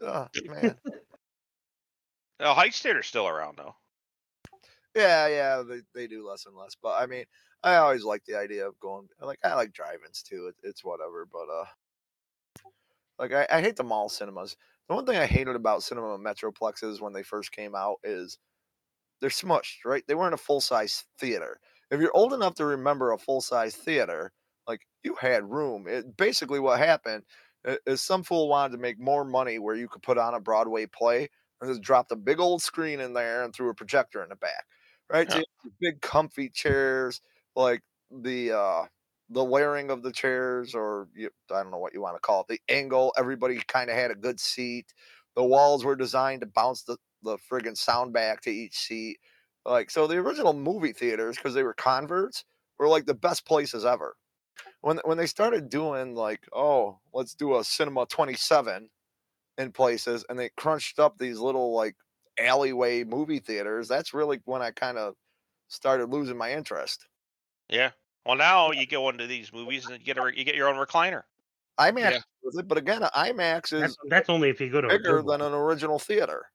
Oh, 0.00 0.26
man. 0.44 0.76
Well, 2.40 2.54
Heights 2.54 2.80
Theater's 2.80 3.06
still 3.06 3.28
around 3.28 3.58
though. 3.58 3.74
Yeah, 4.96 5.28
yeah, 5.28 5.62
they, 5.62 5.82
they 5.94 6.06
do 6.06 6.26
less 6.26 6.46
and 6.46 6.56
less. 6.56 6.74
But 6.82 7.00
I 7.00 7.06
mean, 7.06 7.24
I 7.62 7.76
always 7.76 8.02
like 8.02 8.24
the 8.24 8.36
idea 8.36 8.66
of 8.66 8.80
going. 8.80 9.08
Like 9.20 9.38
I 9.44 9.54
like 9.54 9.72
drive-ins 9.72 10.22
too. 10.22 10.46
It, 10.48 10.54
it's 10.66 10.82
whatever. 10.82 11.28
But 11.30 11.46
uh, 11.52 11.66
like 13.18 13.32
I, 13.32 13.58
I 13.58 13.60
hate 13.60 13.76
the 13.76 13.84
mall 13.84 14.08
cinemas. 14.08 14.56
The 14.88 14.94
one 14.94 15.04
thing 15.06 15.18
I 15.18 15.26
hated 15.26 15.54
about 15.54 15.82
cinema 15.82 16.18
metroplexes 16.18 17.00
when 17.00 17.12
they 17.12 17.22
first 17.22 17.52
came 17.52 17.74
out 17.74 17.96
is 18.02 18.38
they're 19.20 19.30
smushed. 19.30 19.84
Right? 19.84 20.02
They 20.08 20.14
weren't 20.14 20.34
a 20.34 20.38
full-size 20.38 21.04
theater. 21.18 21.60
If 21.90 22.00
you're 22.00 22.16
old 22.16 22.32
enough 22.32 22.54
to 22.54 22.64
remember 22.64 23.12
a 23.12 23.18
full-size 23.18 23.76
theater, 23.76 24.32
like 24.66 24.80
you 25.04 25.14
had 25.20 25.50
room. 25.50 25.86
It 25.86 26.16
basically 26.16 26.58
what 26.58 26.78
happened 26.78 27.24
is 27.86 28.00
some 28.00 28.22
fool 28.22 28.48
wanted 28.48 28.72
to 28.72 28.80
make 28.80 28.98
more 28.98 29.24
money 29.24 29.58
where 29.58 29.76
you 29.76 29.88
could 29.88 30.02
put 30.02 30.16
on 30.16 30.34
a 30.34 30.40
Broadway 30.40 30.86
play 30.86 31.28
just 31.66 31.82
dropped 31.82 32.12
a 32.12 32.16
big 32.16 32.40
old 32.40 32.62
screen 32.62 33.00
in 33.00 33.12
there 33.12 33.42
and 33.44 33.54
threw 33.54 33.70
a 33.70 33.74
projector 33.74 34.22
in 34.22 34.28
the 34.30 34.36
back 34.36 34.64
right? 35.10 35.28
Yeah. 35.28 35.42
the 35.64 35.70
big 35.80 36.00
comfy 36.00 36.48
chairs, 36.48 37.20
like 37.56 37.82
the 38.10 38.52
uh 38.52 38.82
the 39.28 39.44
wearing 39.44 39.90
of 39.90 40.02
the 40.02 40.12
chairs, 40.12 40.74
or 40.74 41.08
you, 41.14 41.30
I 41.52 41.62
don't 41.62 41.70
know 41.70 41.78
what 41.78 41.94
you 41.94 42.00
want 42.00 42.16
to 42.16 42.20
call 42.20 42.40
it, 42.42 42.48
the 42.48 42.60
angle. 42.74 43.12
Everybody 43.16 43.60
kind 43.68 43.90
of 43.90 43.96
had 43.96 44.10
a 44.10 44.16
good 44.16 44.40
seat. 44.40 44.92
The 45.36 45.44
walls 45.44 45.84
were 45.84 45.96
designed 45.96 46.40
to 46.42 46.46
bounce 46.46 46.82
the 46.82 46.96
the 47.22 47.36
friggin' 47.50 47.76
sound 47.76 48.12
back 48.12 48.40
to 48.42 48.50
each 48.50 48.76
seat. 48.76 49.18
Like 49.64 49.90
so, 49.90 50.06
the 50.06 50.16
original 50.16 50.52
movie 50.54 50.92
theaters, 50.92 51.36
because 51.36 51.54
they 51.54 51.62
were 51.62 51.74
converts, 51.74 52.44
were 52.78 52.88
like 52.88 53.06
the 53.06 53.14
best 53.14 53.44
places 53.46 53.84
ever. 53.84 54.16
When 54.82 54.98
when 55.04 55.18
they 55.18 55.26
started 55.26 55.68
doing 55.70 56.14
like, 56.14 56.40
oh, 56.52 57.00
let's 57.14 57.34
do 57.34 57.58
a 57.58 57.64
cinema 57.64 58.06
twenty 58.06 58.34
seven 58.34 58.90
in 59.60 59.72
places, 59.72 60.24
and 60.28 60.38
they 60.38 60.48
crunched 60.56 60.98
up 60.98 61.18
these 61.18 61.38
little 61.38 61.74
like 61.74 61.94
alleyway 62.38 63.04
movie 63.04 63.38
theaters, 63.38 63.86
that's 63.88 64.14
really 64.14 64.40
when 64.44 64.62
I 64.62 64.70
kind 64.70 64.98
of 64.98 65.14
started 65.68 66.06
losing 66.10 66.36
my 66.36 66.52
interest. 66.52 67.06
Yeah. 67.68 67.90
Well, 68.26 68.36
now 68.36 68.70
you 68.72 68.86
go 68.86 69.08
into 69.08 69.26
these 69.26 69.52
movies 69.52 69.86
and 69.86 69.98
you 69.98 70.04
get 70.04 70.18
a 70.18 70.30
you 70.34 70.44
get 70.44 70.54
your 70.54 70.68
own 70.68 70.76
recliner. 70.76 71.22
IMAX 71.78 72.10
Yeah. 72.10 72.20
it, 72.60 72.68
but 72.68 72.76
again, 72.78 73.02
IMAX 73.16 73.72
is 73.72 73.80
That's, 73.80 73.96
that's 74.08 74.28
only 74.28 74.50
if 74.50 74.60
you 74.60 74.70
go 74.70 74.80
to 74.80 74.88
a 74.88 74.90
bigger 74.90 75.22
good 75.22 75.26
than 75.28 75.40
an 75.40 75.52
original 75.54 75.98
theater. 75.98 76.46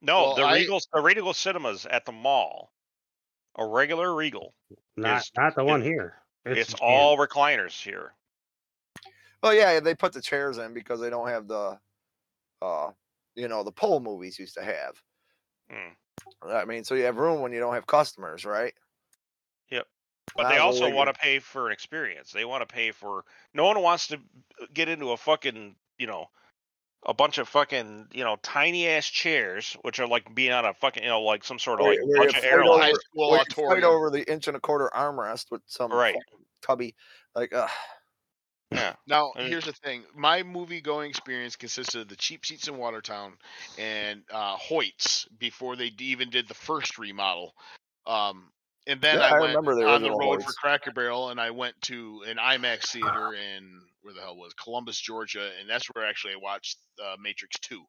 No, 0.00 0.22
Well, 0.22 0.34
the 0.36 0.42
I- 0.42 0.54
Regal 0.54 0.80
the 0.92 1.00
Regal 1.00 1.32
cinemas 1.34 1.86
at 1.86 2.04
the 2.04 2.12
mall, 2.12 2.72
a 3.56 3.66
regular 3.66 4.14
Regal. 4.14 4.54
not 4.96 5.22
is- 5.22 5.32
not 5.36 5.54
the 5.54 5.62
it- 5.62 5.66
one 5.66 5.82
here. 5.82 6.18
It's, 6.44 6.70
jammed. 6.74 6.80
all 6.82 7.16
recliners 7.16 7.80
here. 7.80 8.14
Well, 9.42 9.54
yeah, 9.54 9.78
they 9.80 9.94
put 9.94 10.12
the 10.12 10.20
chairs 10.20 10.58
in 10.58 10.74
because 10.74 11.00
they 11.00 11.10
don't 11.10 11.28
have 11.28 11.46
the, 11.48 11.78
uh, 12.62 12.90
you 13.34 13.48
know, 13.48 13.62
the 13.62 13.72
pole 13.72 14.00
movies 14.00 14.38
used 14.38 14.54
to 14.54 14.62
have. 14.62 15.02
Mm. 15.70 16.52
I 16.52 16.64
mean, 16.64 16.84
so 16.84 16.94
you 16.94 17.04
have 17.04 17.16
room 17.16 17.40
when 17.40 17.52
you 17.52 17.60
don't 17.60 17.74
have 17.74 17.86
customers, 17.86 18.44
right? 18.44 18.74
Yep. 19.70 19.86
But 20.36 20.44
Not 20.44 20.52
they 20.52 20.58
also 20.58 20.90
want 20.90 21.12
to 21.12 21.20
pay 21.20 21.38
for 21.38 21.66
an 21.66 21.72
experience. 21.72 22.32
They 22.32 22.44
want 22.44 22.66
to 22.66 22.72
pay 22.72 22.90
for. 22.90 23.24
No 23.54 23.64
one 23.64 23.82
wants 23.82 24.08
to 24.08 24.18
get 24.72 24.88
into 24.88 25.10
a 25.10 25.16
fucking 25.16 25.74
you 25.98 26.06
know, 26.06 26.26
a 27.06 27.14
bunch 27.14 27.38
of 27.38 27.48
fucking 27.48 28.08
you 28.12 28.24
know 28.24 28.36
tiny 28.42 28.88
ass 28.88 29.06
chairs, 29.06 29.76
which 29.82 30.00
are 30.00 30.06
like 30.06 30.34
being 30.34 30.52
on 30.52 30.64
a 30.64 30.74
fucking 30.74 31.02
you 31.02 31.08
know 31.08 31.22
like 31.22 31.44
some 31.44 31.58
sort 31.58 31.80
of 31.80 31.86
like 31.86 31.98
where 32.04 32.18
bunch 32.18 32.36
of 32.36 32.44
airline. 32.44 32.80
High 32.80 32.92
school 32.92 33.30
Where 33.30 33.40
auditorium. 33.40 33.84
over 33.84 34.10
the 34.10 34.30
inch 34.30 34.48
and 34.48 34.56
a 34.56 34.60
quarter 34.60 34.90
armrest 34.94 35.50
with 35.50 35.62
some 35.66 35.92
Right. 35.92 36.16
tubby, 36.60 36.94
like, 37.34 37.52
uh, 37.52 37.68
Yeah. 38.74 38.94
Now, 39.06 39.32
I 39.36 39.40
mean- 39.40 39.48
here's 39.48 39.64
the 39.64 39.72
thing. 39.72 40.04
My 40.14 40.42
movie 40.42 40.80
going 40.80 41.10
experience 41.10 41.56
consisted 41.56 42.02
of 42.02 42.08
the 42.08 42.16
cheap 42.16 42.46
seats 42.46 42.68
in 42.68 42.76
Watertown 42.76 43.34
and 43.78 44.22
uh, 44.32 44.56
Hoyts 44.56 45.26
before 45.38 45.76
they 45.76 45.92
even 45.98 46.30
did 46.30 46.48
the 46.48 46.54
first 46.54 46.98
remodel. 46.98 47.54
Um, 48.06 48.50
and 48.86 49.00
then 49.00 49.18
Yeah, 49.18 49.26
I 49.26 49.36
I 49.36 49.40
went 49.40 49.56
on 49.56 50.02
the 50.02 50.10
road 50.10 50.42
for 50.42 50.52
Cracker 50.52 50.92
Barrel 50.92 51.30
and 51.30 51.40
I 51.40 51.50
went 51.50 51.80
to 51.82 52.24
an 52.26 52.36
IMAX 52.36 52.88
theater 52.92 53.34
in 53.34 53.80
where 54.02 54.14
the 54.14 54.20
hell 54.20 54.36
was? 54.36 54.52
Columbus, 54.54 55.00
Georgia, 55.00 55.50
and 55.60 55.70
that's 55.70 55.86
where 55.86 56.04
actually 56.06 56.34
I 56.34 56.38
watched 56.42 56.78
uh, 57.02 57.16
Matrix 57.22 57.58
Two. 57.60 57.82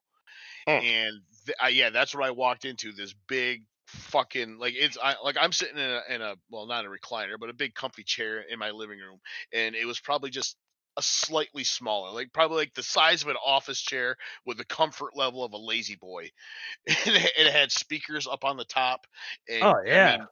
Hmm. 0.68 0.72
And 0.72 1.22
th- 1.45 1.57
I, 1.60 1.69
yeah, 1.69 1.89
that's 1.89 2.14
what 2.15 2.23
I 2.23 2.31
walked 2.31 2.65
into. 2.65 2.91
This 2.91 3.14
big 3.27 3.64
fucking 3.88 4.57
like 4.60 4.73
it's 4.77 4.97
I, 5.01 5.15
like 5.23 5.35
I'm 5.39 5.51
sitting 5.51 5.77
in 5.77 5.89
a, 5.89 6.01
in 6.10 6.22
a 6.22 6.35
well 6.49 6.68
not 6.68 6.85
a 6.85 6.88
recliner 6.88 7.38
but 7.39 7.49
a 7.49 7.53
big 7.53 7.76
comfy 7.76 8.03
chair 8.03 8.41
in 8.41 8.60
my 8.60 8.72
living 8.72 8.99
room, 8.99 9.19
and 9.51 9.76
it 9.76 9.85
was 9.85 9.99
probably 9.99 10.30
just 10.30 10.55
a 10.98 11.02
slightly 11.02 11.64
smaller, 11.64 12.11
like 12.11 12.32
probably 12.34 12.57
like 12.57 12.74
the 12.74 12.84
size 12.84 13.24
of 13.24 13.30
an 13.30 13.38
office 13.44 13.82
chair 13.82 14.15
with 14.45 14.57
the 14.57 14.65
comfort 14.65 15.15
level 15.15 15.44
of 15.44 15.53
a 15.53 15.57
La-Z-Boy. 15.57 16.30
and 16.88 16.98
it, 17.15 17.52
had 17.53 17.72
speakers 17.72 18.28
up 18.28 18.44
on 18.44 18.57
the 18.57 18.65
top. 18.65 19.07
And, 19.49 19.64
Oh 19.64 19.74
I 19.74 19.86
yeah. 19.86 20.18
mean, 20.18 20.28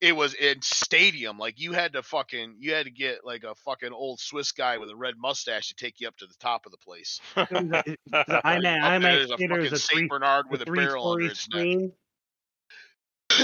it 0.00 0.16
was 0.16 0.34
in 0.34 0.60
stadium. 0.62 1.38
Like 1.38 1.60
you 1.60 1.72
had 1.72 1.92
to 1.92 2.02
fucking 2.02 2.56
you 2.58 2.72
had 2.72 2.86
to 2.86 2.90
get 2.90 3.24
like 3.24 3.44
a 3.44 3.54
fucking 3.54 3.92
old 3.92 4.18
Swiss 4.18 4.50
guy 4.52 4.78
with 4.78 4.90
a 4.90 4.96
red 4.96 5.14
mustache 5.18 5.68
to 5.68 5.74
take 5.74 6.00
you 6.00 6.08
up 6.08 6.16
to 6.16 6.26
the 6.26 6.34
top 6.40 6.66
of 6.66 6.72
the 6.72 6.78
place. 6.78 7.20
Was 7.36 7.46
a- 7.50 7.82
it- 7.86 8.00
the 8.06 8.18
Up 8.36 8.44
IMAX, 8.44 8.80
IMAX 8.80 9.30
a 9.32 9.36
theater 9.36 9.58
is 9.60 9.72
a 9.72 9.78
Saint 9.78 9.98
three, 10.00 10.08
Bernard 10.08 10.46
with 10.50 10.62
a 10.62 10.64
three 10.64 10.78
barrel 10.78 11.12
under 11.12 11.34
story 11.34 11.66
its 11.66 11.84
neck. 11.84 11.90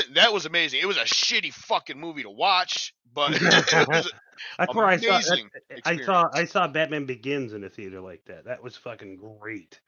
that 0.15 0.33
was 0.33 0.47
amazing. 0.47 0.81
It 0.81 0.87
was 0.87 0.97
a 0.97 1.05
shitty 1.05 1.53
fucking 1.53 1.99
movie 1.99 2.23
to 2.23 2.31
watch, 2.31 2.95
but 3.13 3.33
That's 3.41 4.75
where 4.75 4.87
I 4.87 4.97
saw. 4.97 5.17
amazing 5.17 5.51
I 5.85 5.97
saw. 5.99 6.29
I 6.33 6.45
saw 6.45 6.69
Batman 6.69 7.07
Begins 7.07 7.53
in 7.53 7.65
a 7.65 7.69
theater 7.69 8.01
like 8.01 8.25
that. 8.27 8.45
That 8.45 8.63
was 8.63 8.77
fucking 8.77 9.17
great. 9.17 9.81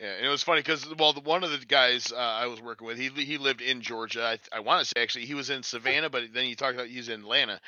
Yeah, 0.00 0.14
and 0.16 0.26
it 0.26 0.30
was 0.30 0.42
funny 0.42 0.60
because 0.60 0.86
well, 0.98 1.12
the, 1.12 1.20
one 1.20 1.44
of 1.44 1.50
the 1.50 1.58
guys 1.58 2.12
uh, 2.12 2.16
I 2.16 2.46
was 2.46 2.60
working 2.60 2.86
with, 2.86 2.98
he 2.98 3.08
he 3.08 3.38
lived 3.38 3.60
in 3.60 3.80
Georgia. 3.82 4.24
I, 4.24 4.56
I 4.56 4.60
want 4.60 4.80
to 4.80 4.86
say 4.86 5.02
actually 5.02 5.26
he 5.26 5.34
was 5.34 5.50
in 5.50 5.62
Savannah, 5.62 6.10
but 6.10 6.24
then 6.32 6.44
he 6.44 6.54
talked 6.54 6.74
about 6.74 6.88
he's 6.88 7.08
in 7.08 7.20
Atlanta, 7.20 7.60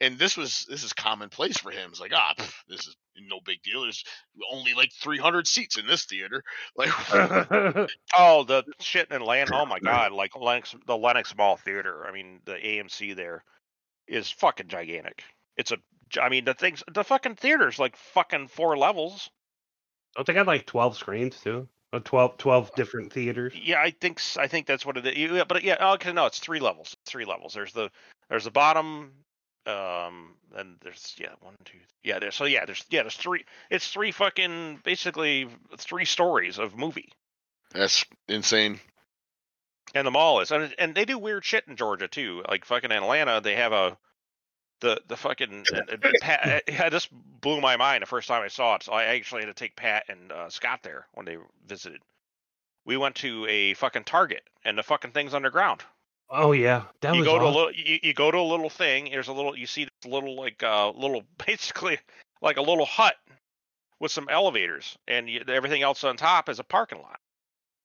and 0.00 0.18
this 0.18 0.36
was 0.36 0.66
this 0.68 0.84
is 0.84 0.92
commonplace 0.92 1.58
for 1.58 1.70
him. 1.70 1.90
It's 1.90 2.00
like 2.00 2.12
ah, 2.14 2.34
pff, 2.36 2.54
this 2.68 2.80
is 2.80 2.96
no 3.28 3.40
big 3.44 3.62
deal. 3.62 3.82
There's 3.82 4.04
only 4.52 4.74
like 4.74 4.92
300 4.92 5.46
seats 5.46 5.78
in 5.78 5.86
this 5.86 6.04
theater. 6.04 6.42
Like 6.76 6.90
Oh, 8.16 8.44
the 8.44 8.64
shit 8.80 9.08
in 9.10 9.16
Atlanta. 9.16 9.56
Oh 9.56 9.66
my 9.66 9.78
god, 9.82 10.12
like 10.12 10.36
Lenox, 10.36 10.74
the 10.86 10.96
Lenox 10.96 11.36
Mall 11.36 11.56
Theater. 11.56 12.06
I 12.06 12.12
mean, 12.12 12.40
the 12.44 12.54
AMC 12.54 13.14
there 13.14 13.44
is 14.08 14.30
fucking 14.30 14.68
gigantic. 14.68 15.22
It's 15.56 15.72
a 15.72 15.78
I 16.20 16.28
mean, 16.28 16.44
the 16.44 16.54
things, 16.54 16.82
the 16.92 17.04
fucking 17.04 17.36
theater's 17.36 17.78
like 17.78 17.96
fucking 17.96 18.48
four 18.48 18.76
levels. 18.76 19.30
Don't 20.16 20.26
they 20.26 20.34
got 20.34 20.46
like 20.46 20.66
twelve 20.66 20.96
screens 20.96 21.40
too? 21.40 21.68
Or 21.92 22.00
12, 22.00 22.38
12 22.38 22.74
different 22.74 23.12
theaters. 23.12 23.52
Yeah, 23.54 23.80
I 23.80 23.92
think, 23.92 24.20
I 24.36 24.48
think 24.48 24.66
that's 24.66 24.84
what 24.84 24.96
it 24.96 25.06
is. 25.06 25.16
Yeah, 25.16 25.44
but 25.46 25.62
yeah, 25.62 25.92
okay, 25.92 26.12
no, 26.12 26.26
it's 26.26 26.40
three 26.40 26.58
levels. 26.58 26.96
Three 27.06 27.24
levels. 27.24 27.54
There's 27.54 27.72
the, 27.72 27.88
there's 28.28 28.42
the 28.42 28.50
bottom, 28.50 29.12
um, 29.66 30.34
and 30.56 30.76
there's 30.82 31.14
yeah, 31.18 31.30
one, 31.40 31.54
two, 31.64 31.78
yeah, 32.02 32.18
there's 32.18 32.34
so 32.34 32.44
yeah, 32.44 32.64
there's 32.64 32.84
yeah, 32.90 33.02
there's 33.02 33.16
three. 33.16 33.44
It's 33.70 33.88
three 33.88 34.12
fucking 34.12 34.80
basically 34.84 35.48
three 35.78 36.04
stories 36.04 36.58
of 36.58 36.76
movie. 36.76 37.12
that's 37.72 38.04
insane. 38.28 38.80
And 39.94 40.06
the 40.06 40.10
mall 40.10 40.40
is, 40.40 40.50
and, 40.50 40.74
and 40.78 40.94
they 40.94 41.04
do 41.04 41.18
weird 41.18 41.44
shit 41.44 41.64
in 41.68 41.76
Georgia 41.76 42.08
too. 42.08 42.42
Like 42.48 42.64
fucking 42.64 42.90
Atlanta, 42.90 43.40
they 43.40 43.54
have 43.54 43.72
a 43.72 43.96
the 44.80 45.00
the 45.08 45.16
fucking 45.16 45.64
and- 45.72 45.88
and 45.90 46.02
Pat, 46.20 46.64
yeah, 46.68 46.88
this 46.88 47.06
blew 47.06 47.60
my 47.60 47.76
mind 47.76 48.02
the 48.02 48.06
first 48.06 48.26
time 48.28 48.42
I 48.42 48.48
saw 48.48 48.74
it. 48.76 48.82
So 48.82 48.92
I 48.92 49.04
actually 49.04 49.42
had 49.42 49.46
to 49.48 49.54
take 49.54 49.76
Pat 49.76 50.04
and 50.08 50.32
uh, 50.32 50.48
Scott 50.50 50.80
there 50.82 51.06
when 51.12 51.26
they 51.26 51.36
visited. 51.66 52.00
We 52.84 52.96
went 52.96 53.14
to 53.16 53.46
a 53.46 53.74
fucking 53.74 54.04
Target, 54.04 54.42
and 54.64 54.76
the 54.76 54.82
fucking 54.82 55.12
thing's 55.12 55.32
underground. 55.32 55.82
Oh 56.36 56.52
yeah, 56.52 56.82
that 57.00 57.14
you 57.14 57.20
was 57.20 57.28
go 57.28 57.38
to 57.38 57.44
a 57.44 57.46
little, 57.46 57.72
you, 57.72 57.98
you 58.02 58.12
go 58.14 58.30
to 58.30 58.38
a 58.38 58.40
little 58.40 58.68
thing. 58.70 59.08
There's 59.10 59.28
a 59.28 59.32
little, 59.32 59.56
you 59.56 59.66
see 59.66 59.84
this 59.84 60.10
little 60.10 60.36
like 60.36 60.62
uh 60.62 60.90
little 60.90 61.22
basically 61.46 61.98
like 62.42 62.56
a 62.56 62.62
little 62.62 62.86
hut 62.86 63.14
with 64.00 64.10
some 64.10 64.28
elevators, 64.28 64.96
and 65.06 65.30
you, 65.30 65.42
everything 65.48 65.82
else 65.82 66.02
on 66.02 66.16
top 66.16 66.48
is 66.48 66.58
a 66.58 66.64
parking 66.64 66.98
lot. 66.98 67.20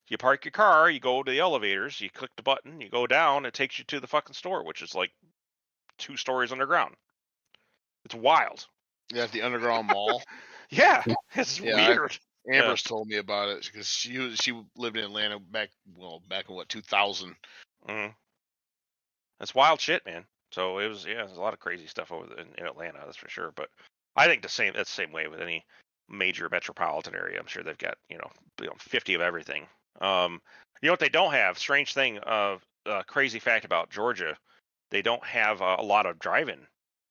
You 0.10 0.18
park 0.18 0.44
your 0.46 0.52
car, 0.52 0.90
you 0.90 1.00
go 1.00 1.22
to 1.22 1.32
the 1.32 1.40
elevators, 1.40 2.02
you 2.02 2.10
click 2.10 2.32
the 2.36 2.42
button, 2.44 2.82
you 2.82 2.90
go 2.90 3.06
down, 3.06 3.46
it 3.46 3.54
takes 3.54 3.78
you 3.78 3.86
to 3.86 4.00
the 4.00 4.08
fucking 4.08 4.34
store, 4.34 4.64
which 4.66 4.82
is 4.82 4.96
like 4.96 5.12
two 6.00 6.18
stories 6.18 6.52
underground. 6.52 6.96
It's 8.06 8.16
wild. 8.16 8.66
Yeah, 9.14 9.22
have 9.22 9.32
the 9.32 9.44
underground 9.44 9.88
mall. 9.88 10.24
Yeah, 10.72 11.04
it's 11.34 11.60
Yeah, 11.60 11.76
I- 11.78 11.90
weird. 11.90 12.18
Yeah. 12.46 12.62
Amber's 12.62 12.84
told 12.84 13.08
me 13.08 13.18
about 13.18 13.50
it 13.50 13.68
because 13.72 13.88
she 13.88 14.36
she 14.36 14.54
lived 14.76 14.98
in 14.98 15.04
Atlanta 15.04 15.40
back 15.40 15.70
well 15.96 16.22
back 16.30 16.48
in 16.50 16.56
what 16.56 16.70
2000. 16.70 17.36
Mm. 17.88 18.14
That's 19.40 19.56
wild 19.56 19.80
shit, 19.80 20.06
man. 20.06 20.26
So 20.52 20.80
it 20.80 20.88
was, 20.88 21.06
yeah, 21.06 21.26
there's 21.26 21.38
a 21.38 21.42
lot 21.42 21.54
of 21.54 21.60
crazy 21.60 21.88
stuff 21.88 22.12
over 22.12 22.26
in, 22.38 22.48
in 22.58 22.66
Atlanta, 22.66 23.00
that's 23.06 23.18
for 23.18 23.30
sure. 23.30 23.52
But 23.56 23.70
I 24.16 24.28
think 24.28 24.42
the 24.42 24.50
same, 24.50 24.74
that's 24.74 24.90
the 24.90 25.02
same 25.04 25.12
way 25.12 25.28
with 25.28 25.42
any 25.42 25.66
major 26.10 26.50
metropolitan 26.50 27.16
area. 27.16 27.40
I'm 27.40 27.48
sure 27.48 27.64
they've 27.64 27.78
got, 27.78 27.98
you 28.10 28.18
know, 28.18 28.30
you 28.60 28.68
know 28.68 28.76
50 28.80 29.14
of 29.14 29.22
everything. 29.22 29.68
Um, 30.02 30.42
you 30.82 30.88
know 30.88 30.94
what 30.94 31.00
they 31.00 31.10
don't 31.10 31.34
have? 31.34 31.58
Strange 31.58 31.94
thing. 31.94 32.20
Uh, 32.20 32.58
uh 32.86 33.04
crazy 33.04 33.40
fact 33.40 33.66
about 33.66 33.90
Georgia, 33.90 34.38
they 34.92 35.02
don't 35.02 35.24
have 35.24 35.62
uh, 35.62 35.76
a 35.78 35.84
lot 35.84 36.06
of 36.06 36.20
drive-in. 36.20 36.66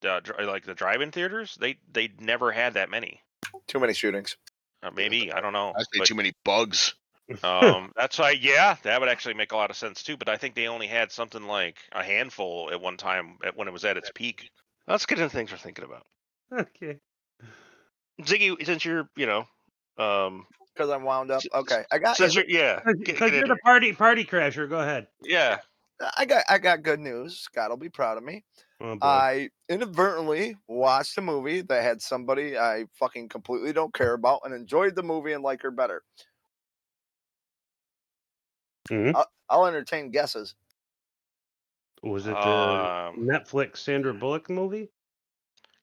Uh, 0.08 0.20
dri- 0.20 0.46
like 0.46 0.64
the 0.64 0.74
drive-in 0.74 1.10
theaters, 1.10 1.56
they 1.60 1.76
they 1.92 2.10
never 2.20 2.52
had 2.52 2.74
that 2.74 2.90
many. 2.90 3.20
Too 3.66 3.80
many 3.80 3.92
shootings. 3.92 4.36
Uh, 4.82 4.90
maybe 4.90 5.32
I 5.32 5.40
don't 5.40 5.52
know. 5.52 5.72
I 5.76 5.82
say 5.82 5.98
but, 5.98 6.06
too 6.06 6.14
many 6.14 6.32
bugs. 6.44 6.94
Um, 7.42 7.92
that's 7.96 8.18
why. 8.18 8.30
Yeah, 8.32 8.76
that 8.82 9.00
would 9.00 9.08
actually 9.08 9.34
make 9.34 9.52
a 9.52 9.56
lot 9.56 9.70
of 9.70 9.76
sense 9.76 10.02
too. 10.02 10.16
But 10.16 10.28
I 10.28 10.36
think 10.36 10.54
they 10.54 10.68
only 10.68 10.86
had 10.86 11.12
something 11.12 11.46
like 11.46 11.78
a 11.92 12.02
handful 12.02 12.70
at 12.72 12.80
one 12.80 12.96
time 12.96 13.38
at, 13.44 13.56
when 13.56 13.68
it 13.68 13.72
was 13.72 13.84
at 13.84 13.96
its 13.96 14.10
peak. 14.14 14.50
Let's 14.86 15.06
get 15.06 15.18
into 15.18 15.30
things 15.30 15.50
we're 15.52 15.58
thinking 15.58 15.84
about. 15.84 16.06
Okay. 16.52 16.98
Ziggy, 18.22 18.64
since 18.64 18.84
you're, 18.84 19.08
you 19.16 19.26
know, 19.26 19.44
um, 19.98 20.46
Because 20.74 20.90
I'm 20.90 21.04
wound 21.04 21.30
up. 21.30 21.42
Okay, 21.54 21.84
I 21.92 21.98
got 21.98 22.16
since 22.16 22.34
you. 22.34 22.44
you're, 22.48 22.60
yeah, 22.60 22.80
Because 22.84 23.20
you're 23.20 23.42
into 23.42 23.54
the 23.54 23.60
party 23.64 23.92
party 23.92 24.24
crasher. 24.24 24.68
Go 24.68 24.80
ahead. 24.80 25.06
yeah. 25.22 25.58
I 26.16 26.26
got 26.26 26.44
I 26.48 26.58
got 26.58 26.84
good 26.84 27.00
news. 27.00 27.40
Scott 27.40 27.70
will 27.70 27.76
be 27.76 27.88
proud 27.88 28.16
of 28.18 28.22
me. 28.22 28.44
Oh. 28.80 28.96
I 29.02 29.50
inadvertently 29.68 30.54
watched 30.68 31.18
a 31.18 31.20
movie 31.20 31.62
that 31.62 31.82
had 31.82 32.00
somebody 32.00 32.56
I 32.56 32.84
fucking 32.94 33.28
completely 33.30 33.72
don't 33.72 33.92
care 33.92 34.12
about 34.14 34.42
and 34.44 34.54
enjoyed 34.54 34.94
the 34.94 35.02
movie 35.02 35.32
and 35.32 35.42
like 35.42 35.60
her 35.62 35.72
better. 35.72 36.04
Mhm. 38.90 39.14
I'll, 39.14 39.26
I'll 39.48 39.66
entertain 39.66 40.10
guesses. 40.10 40.54
Was 42.02 42.26
it 42.26 42.30
the 42.30 42.36
Um, 42.38 43.16
Netflix 43.26 43.78
Sandra 43.78 44.14
Bullock 44.14 44.48
movie? 44.50 44.88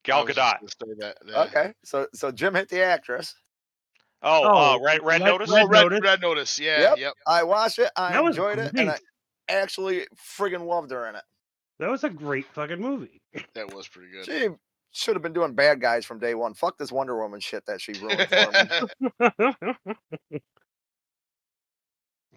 Gal 0.04 0.26
Gadot. 0.26 0.60
say 0.62 0.94
that- 1.00 1.18
that. 1.26 1.48
Okay, 1.48 1.74
so 1.84 2.08
so 2.14 2.32
Jim 2.32 2.54
hit 2.54 2.70
the 2.70 2.82
actress. 2.84 3.36
Oh, 4.22 4.42
Oh, 4.44 4.76
uh, 4.76 4.80
Red 4.80 5.04
Red 5.04 5.22
Red- 5.22 5.26
Notice. 5.28 5.52
Red 5.52 5.64
Oh, 5.64 5.68
red, 5.68 5.82
Notice. 5.84 6.00
red 6.04 6.22
notice. 6.22 6.60
Yeah. 6.60 6.80
Yep. 6.82 6.98
Yep. 7.00 7.14
I 7.28 7.44
watched 7.44 7.80
it. 7.80 7.92
I 7.96 8.14
That 8.14 8.24
enjoyed 8.24 8.60
it, 8.60 8.72
and 8.78 8.92
I 8.92 8.98
actually 9.50 10.08
friggin' 10.16 10.66
loved 10.66 10.92
her 10.92 11.08
in 11.08 11.16
it. 11.16 11.24
That 11.80 11.90
was 11.90 12.04
a 12.06 12.10
great 12.10 12.46
fucking 12.54 12.80
movie. 12.80 13.22
That 13.56 13.74
was 13.74 13.88
pretty 13.88 14.12
good. 14.12 14.26
She 14.26 14.48
should 14.92 15.16
have 15.16 15.22
been 15.22 15.34
doing 15.34 15.54
bad 15.54 15.82
guys 15.82 16.06
from 16.06 16.20
day 16.20 16.34
one. 16.36 16.54
Fuck 16.54 16.78
this 16.78 16.92
Wonder 16.92 17.18
Woman 17.18 17.40
shit 17.42 17.66
that 17.66 17.82
she 17.82 17.92
ruined 17.94 18.30
for 18.30 19.60
me. 19.60 20.40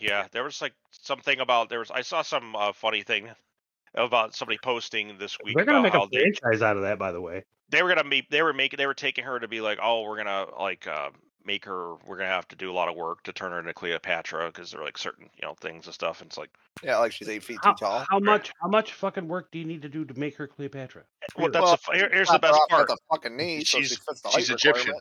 Yeah, 0.00 0.26
there 0.32 0.44
was 0.44 0.60
like 0.62 0.74
something 0.90 1.40
about 1.40 1.68
there 1.68 1.78
was. 1.80 1.90
I 1.90 2.02
saw 2.02 2.22
some 2.22 2.54
uh, 2.56 2.72
funny 2.72 3.02
thing 3.02 3.28
about 3.94 4.34
somebody 4.34 4.58
posting 4.62 5.16
this 5.18 5.36
week 5.44 5.56
They're 5.56 5.64
gonna 5.64 5.78
about 5.78 5.82
make 5.84 5.92
how 5.92 6.04
a 6.04 6.08
they, 6.10 6.32
franchise 6.40 6.62
out 6.62 6.76
of 6.76 6.82
that, 6.82 6.98
by 6.98 7.12
the 7.12 7.20
way. 7.20 7.44
they 7.70 7.82
were 7.82 7.88
gonna 7.88 8.08
be 8.08 8.26
they 8.30 8.42
were 8.42 8.52
making 8.52 8.76
they 8.76 8.86
were 8.86 8.94
taking 8.94 9.24
her 9.24 9.38
to 9.40 9.48
be 9.48 9.60
like 9.60 9.78
oh 9.82 10.02
we're 10.02 10.16
gonna 10.16 10.46
like 10.58 10.86
uh, 10.86 11.08
make 11.44 11.64
her 11.64 11.94
we're 12.06 12.16
gonna 12.18 12.28
have 12.28 12.46
to 12.48 12.56
do 12.56 12.70
a 12.70 12.74
lot 12.74 12.88
of 12.88 12.96
work 12.96 13.22
to 13.22 13.32
turn 13.32 13.52
her 13.52 13.58
into 13.58 13.72
Cleopatra 13.72 14.46
because 14.48 14.70
there 14.70 14.80
are 14.82 14.84
like 14.84 14.98
certain 14.98 15.28
you 15.40 15.46
know 15.46 15.54
things 15.60 15.86
and 15.86 15.94
stuff 15.94 16.20
and 16.20 16.28
it's 16.28 16.36
like 16.38 16.50
yeah, 16.84 16.98
like 16.98 17.10
she's 17.12 17.28
eight 17.28 17.42
feet 17.42 17.58
How, 17.62 17.72
too 17.72 17.84
tall. 17.84 18.04
how 18.08 18.18
much? 18.20 18.52
How 18.62 18.68
much 18.68 18.92
fucking 18.92 19.26
work 19.26 19.50
do 19.50 19.58
you 19.58 19.64
need 19.64 19.82
to 19.82 19.88
do 19.88 20.04
to 20.04 20.14
make 20.18 20.36
her 20.36 20.46
Cleopatra? 20.46 21.02
well 21.36 21.50
that's 21.50 21.62
Well, 21.64 21.78
the, 21.90 21.96
here- 21.98 22.10
here's 22.12 22.28
the 22.28 22.38
best 22.38 22.54
off 22.54 22.62
at 22.64 22.68
part 22.70 22.88
The 22.88 22.98
fucking 23.10 23.36
knee, 23.36 23.64
so 23.64 23.78
she 23.80 23.84
She's- 23.86 24.00
fits 24.06 24.20
the 24.20 24.28
she's 24.30 24.48
height 24.48 24.54
Egyptian. 24.56 24.94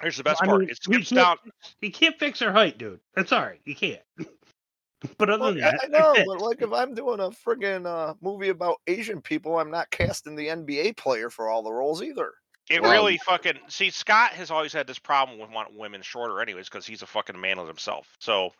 Requirement. 0.00 0.02
here's 0.02 0.16
the 0.16 0.22
best 0.24 0.42
I 0.42 0.46
part 0.46 0.60
mean, 0.60 0.70
it 0.70 0.78
we 0.88 0.94
skips 0.94 1.10
down 1.10 1.36
He 1.80 1.90
can't 1.90 2.18
fix 2.18 2.40
her 2.40 2.52
height, 2.52 2.78
dude. 2.78 3.00
That's 3.14 3.30
sorry, 3.30 3.60
he 3.64 3.74
can't. 3.74 4.00
but 5.18 5.30
other 5.30 5.42
Well, 5.42 5.54
than 5.54 5.64
I, 5.64 5.70
that, 5.70 5.80
I 5.84 5.86
know, 5.88 6.14
fits. 6.14 6.26
but 6.26 6.40
like 6.40 6.62
if 6.62 6.72
I'm 6.72 6.94
doing 6.94 7.20
a 7.20 7.30
friggin' 7.30 7.86
uh, 7.86 8.14
movie 8.20 8.48
about 8.48 8.76
Asian 8.86 9.20
people, 9.20 9.58
I'm 9.58 9.70
not 9.70 9.90
casting 9.90 10.36
the 10.36 10.48
NBA 10.48 10.96
player 10.96 11.30
for 11.30 11.48
all 11.48 11.62
the 11.62 11.72
roles 11.72 12.02
either. 12.02 12.32
It 12.70 12.82
Well, 12.82 12.92
really 12.92 13.18
fucking 13.18 13.58
see 13.68 13.88
Scott 13.90 14.32
has 14.32 14.50
always 14.50 14.72
had 14.74 14.86
this 14.86 14.98
problem 14.98 15.38
with 15.38 15.50
wanting 15.50 15.78
women 15.78 16.02
shorter 16.02 16.40
anyways 16.42 16.68
because 16.68 16.86
he's 16.86 17.02
a 17.02 17.06
fucking 17.06 17.40
man 17.40 17.58
of 17.58 17.66
himself. 17.66 18.14
So 18.18 18.52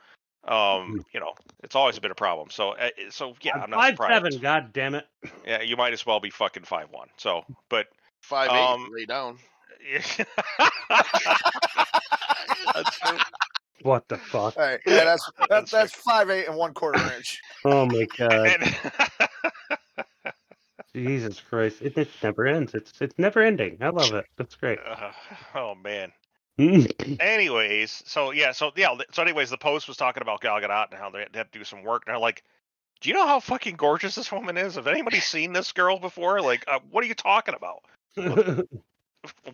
um 0.46 1.04
you 1.12 1.18
know 1.20 1.32
it's 1.62 1.74
always 1.74 1.98
been 1.98 2.10
a 2.10 2.14
problem. 2.14 2.48
So 2.48 2.70
uh, 2.70 2.88
so 3.10 3.34
yeah, 3.42 3.56
I'm, 3.56 3.64
I'm 3.64 3.70
not 3.70 3.80
five 3.80 3.92
surprised. 3.94 4.32
seven. 4.32 4.40
God 4.40 4.72
damn 4.72 4.94
it. 4.94 5.06
Yeah, 5.46 5.60
you 5.60 5.76
might 5.76 5.92
as 5.92 6.06
well 6.06 6.20
be 6.20 6.30
fucking 6.30 6.62
five 6.62 6.88
one. 6.90 7.08
So 7.18 7.44
but 7.68 7.88
Five 8.22 8.50
eight. 8.50 8.56
Um, 8.58 8.88
lay 8.92 9.04
down. 9.04 9.38
That's 12.74 12.98
true. 13.00 13.18
What 13.82 14.08
the 14.08 14.16
fuck? 14.18 14.56
All 14.56 14.62
right, 14.64 14.80
yeah, 14.86 15.04
that's 15.04 15.30
That's 15.38 15.48
that's 15.48 15.70
that's 15.70 15.94
five 15.94 16.30
eight 16.30 16.46
and 16.46 16.56
one 16.56 16.74
quarter 16.74 17.00
inch. 17.16 17.40
Oh 17.64 17.86
my 17.86 18.06
god. 18.16 18.32
And- 18.62 18.76
Jesus 20.94 21.38
Christ. 21.40 21.82
It 21.82 21.94
just 21.94 22.10
never 22.22 22.46
ends. 22.46 22.74
It's 22.74 22.92
it's 23.00 23.16
never 23.18 23.40
ending. 23.40 23.78
I 23.80 23.90
love 23.90 24.12
it. 24.14 24.24
That's 24.36 24.56
great. 24.56 24.78
uh, 24.84 25.12
oh 25.54 25.74
man. 25.76 26.12
Anyways, 27.20 28.02
so 28.04 28.32
yeah, 28.32 28.50
so 28.50 28.72
yeah, 28.74 28.96
so 29.12 29.22
anyways, 29.22 29.50
the 29.50 29.58
post 29.58 29.86
was 29.86 29.96
talking 29.96 30.22
about 30.22 30.40
Gal 30.40 30.60
Gadot 30.60 30.90
and 30.90 30.98
how 30.98 31.08
they 31.10 31.20
had 31.20 31.32
to 31.34 31.46
do 31.52 31.62
some 31.62 31.84
work. 31.84 32.02
And 32.06 32.12
they're 32.12 32.18
like, 32.20 32.42
"Do 33.00 33.08
you 33.08 33.14
know 33.14 33.28
how 33.28 33.38
fucking 33.38 33.76
gorgeous 33.76 34.16
this 34.16 34.32
woman 34.32 34.58
is? 34.58 34.74
Have 34.74 34.88
anybody 34.88 35.20
seen 35.20 35.52
this 35.52 35.70
girl 35.70 36.00
before? 36.00 36.40
Like, 36.40 36.64
uh, 36.66 36.80
what 36.90 37.04
are 37.04 37.06
you 37.06 37.14
talking 37.14 37.54
about? 37.54 37.84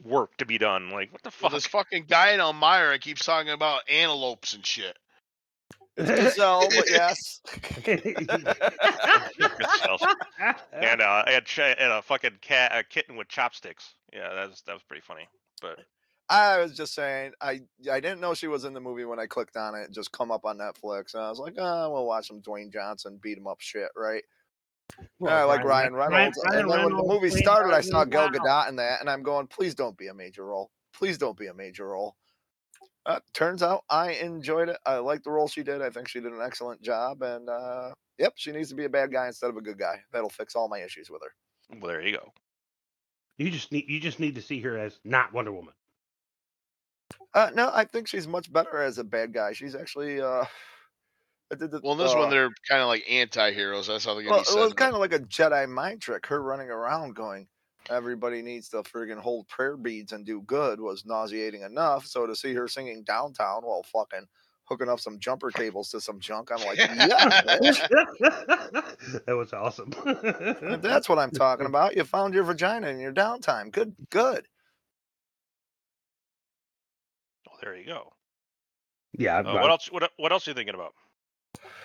Work 0.02 0.36
to 0.38 0.46
be 0.46 0.59
done? 0.59 0.90
Like, 0.90 1.12
what 1.12 1.22
the 1.22 1.28
Well, 1.40 1.51
fuck? 1.51 1.52
this 1.52 1.66
fucking 1.66 2.05
guy 2.09 2.32
in 2.32 2.40
Elmira 2.40 2.98
keeps 2.98 3.24
talking 3.24 3.52
about 3.52 3.82
antelopes 3.88 4.55
and 4.55 4.64
shit. 4.66 4.96
It's 5.96 6.34
Giselle, 6.34 6.68
but 6.70 6.90
yes. 6.90 7.40
and 10.72 11.01
uh, 11.01 11.24
and, 11.26 11.44
ch- 11.44 11.59
and 11.60 11.92
a 11.92 12.02
fucking 12.02 12.38
cat, 12.40 12.72
a 12.74 12.82
kitten 12.82 13.16
with 13.16 13.28
chopsticks. 13.28 13.94
Yeah, 14.12 14.32
that 14.34 14.48
was 14.51 14.62
that 14.66 14.72
was 14.72 14.82
pretty 14.82 15.02
funny. 15.02 15.28
But 15.62 15.78
I 16.28 16.59
was 16.59 16.76
just 16.76 16.94
saying, 16.94 17.32
I 17.40 17.60
I 17.90 18.01
didn't 18.01 18.20
know 18.20 18.34
she 18.34 18.46
was 18.48 18.64
in 18.64 18.72
the 18.74 18.80
movie 18.80 19.05
when 19.05 19.18
I 19.20 19.26
clicked 19.26 19.56
on 19.56 19.74
it. 19.74 19.82
it 19.84 19.92
Just 19.92 20.12
come 20.12 20.30
up 20.30 20.44
on 20.44 20.59
Netflix, 20.59 21.14
and 21.14 21.22
I 21.22 21.28
was 21.30 21.38
like, 21.38 21.55
oh, 21.59 21.90
we'll 21.92 22.06
watch 22.06 22.28
some 22.28 22.40
Dwayne 22.40 22.72
Johnson 22.72 23.18
beat 23.22 23.38
him 23.38 23.46
up 23.46 23.60
shit, 23.60 23.88
right? 23.96 24.22
Well, 25.19 25.36
I 25.36 25.44
like 25.44 25.65
Ryan 25.65 25.94
Reynolds. 25.94 26.39
Ryan 26.44 26.61
and 26.61 26.70
then 26.70 26.82
when 26.82 26.97
the 26.97 27.02
movie 27.02 27.31
Dwayne 27.31 27.39
started, 27.39 27.74
I 27.74 27.81
saw 27.81 28.05
Gal. 28.05 28.28
Gadot 28.28 28.69
in 28.69 28.77
that, 28.77 29.01
and 29.01 29.09
I'm 29.09 29.23
going, 29.23 29.47
please 29.47 29.74
don't 29.74 29.97
be 29.97 30.09
a 30.09 30.15
major 30.15 30.44
role. 30.44 30.70
Please 30.93 31.19
don't 31.19 31.36
be 31.36 31.47
a 31.47 31.55
major 31.55 31.89
role. 31.89 32.16
Uh, 33.06 33.20
turns 33.35 33.62
out 33.62 33.85
I 33.90 34.12
enjoyed 34.12 34.69
it. 34.69 34.78
I 34.86 34.97
like 34.97 35.23
the 35.23 35.31
role 35.31 35.48
she 35.48 35.62
did. 35.62 35.82
I 35.82 35.90
think 35.90 36.09
she 36.09 36.20
did 36.20 36.32
an 36.32 36.40
excellent 36.43 36.81
job. 36.82 37.23
And 37.23 37.48
uh, 37.48 37.93
yep, 38.19 38.32
she 38.36 38.51
needs 38.52 38.70
to 38.70 38.74
be 38.74 38.85
a 38.85 38.89
bad 38.89 39.12
guy 39.12 39.27
instead 39.27 39.51
of 39.51 39.56
a 39.56 39.61
good 39.61 39.78
guy. 39.78 40.01
That'll 40.12 40.31
fix 40.31 40.55
all 40.55 40.69
my 40.69 40.81
issues 40.81 41.11
with 41.11 41.23
her. 41.23 41.81
well, 41.81 41.89
there 41.89 42.01
you 42.01 42.16
go. 42.16 42.32
You 43.36 43.51
just 43.51 43.73
need 43.73 43.89
you 43.89 44.01
just 44.01 44.20
need 44.20 44.36
to 44.36 44.43
see 44.43 44.61
her 44.61 44.78
as 44.78 45.01
not 45.05 45.32
Wonder 45.32 45.52
Woman. 45.52 45.74
Uh, 47.35 47.51
no, 47.52 47.70
I 47.74 47.85
think 47.85 48.06
she's 48.06 48.28
much 48.28 48.52
better 48.52 48.81
as 48.81 48.98
a 48.98 49.05
bad 49.05 49.32
guy. 49.32 49.52
She's 49.52 49.74
actually. 49.74 50.20
Uh, 50.20 50.44
I 51.55 51.56
did 51.59 51.70
the, 51.70 51.81
Well, 51.82 51.93
in 51.93 51.98
this 51.98 52.12
uh, 52.12 52.18
one, 52.18 52.31
they're 52.31 52.51
kind 52.68 52.82
of 52.82 52.89
like 52.89 53.05
anti-heroes. 53.09 53.86
That's 53.86 54.05
how 54.05 54.14
they're 54.14 54.24
Well, 54.24 54.43
gonna 54.43 54.56
be 54.56 54.60
it 54.60 54.64
was 54.64 54.72
kind 54.74 54.94
of 54.94 55.01
like 55.01 55.12
a 55.12 55.20
Jedi 55.20 55.68
mind 55.68 56.02
trick. 56.02 56.26
Her 56.26 56.43
running 56.43 56.68
around 56.70 57.14
going, 57.14 57.47
everybody 57.89 58.43
needs 58.43 58.68
to 58.70 58.78
friggin' 58.82 59.18
hold 59.18 59.47
prayer 59.48 59.76
beads 59.76 60.12
and 60.12 60.26
do 60.26 60.43
good 60.43 60.81
was 60.81 61.05
nauseating 61.06 61.62
enough. 61.62 62.06
So 62.06 62.26
to 62.26 62.35
see 62.35 62.55
her 62.55 62.66
singing 62.68 63.05
downtown 63.05 63.62
while 63.62 63.82
fucking 63.85 64.26
hooking 64.64 64.89
up 64.89 64.98
some 64.98 65.18
jumper 65.18 65.51
cables 65.51 65.90
to 65.90 66.01
some 66.01 66.18
junk, 66.20 66.51
I'm 66.51 66.64
like, 66.64 66.78
yeah, 66.78 66.86
that 69.26 69.36
was 69.36 69.52
awesome. 69.52 69.93
That's 70.82 71.09
what 71.09 71.18
I'm 71.18 71.31
talking 71.31 71.66
about. 71.66 71.97
You 71.97 72.05
found 72.05 72.35
your 72.35 72.44
vagina 72.44 72.89
in 72.89 72.98
your 72.98 73.12
downtime. 73.12 73.70
Good, 73.70 73.94
good. 74.10 74.47
Well, 77.47 77.59
there 77.62 77.76
you 77.76 77.86
go. 77.86 78.12
yeah. 79.12 79.39
Uh, 79.39 79.60
what 79.60 79.70
else? 79.70 79.93
What, 79.93 80.10
what 80.16 80.32
else 80.32 80.47
are 80.48 80.51
you 80.51 80.55
thinking 80.55 80.74
about? 80.74 80.94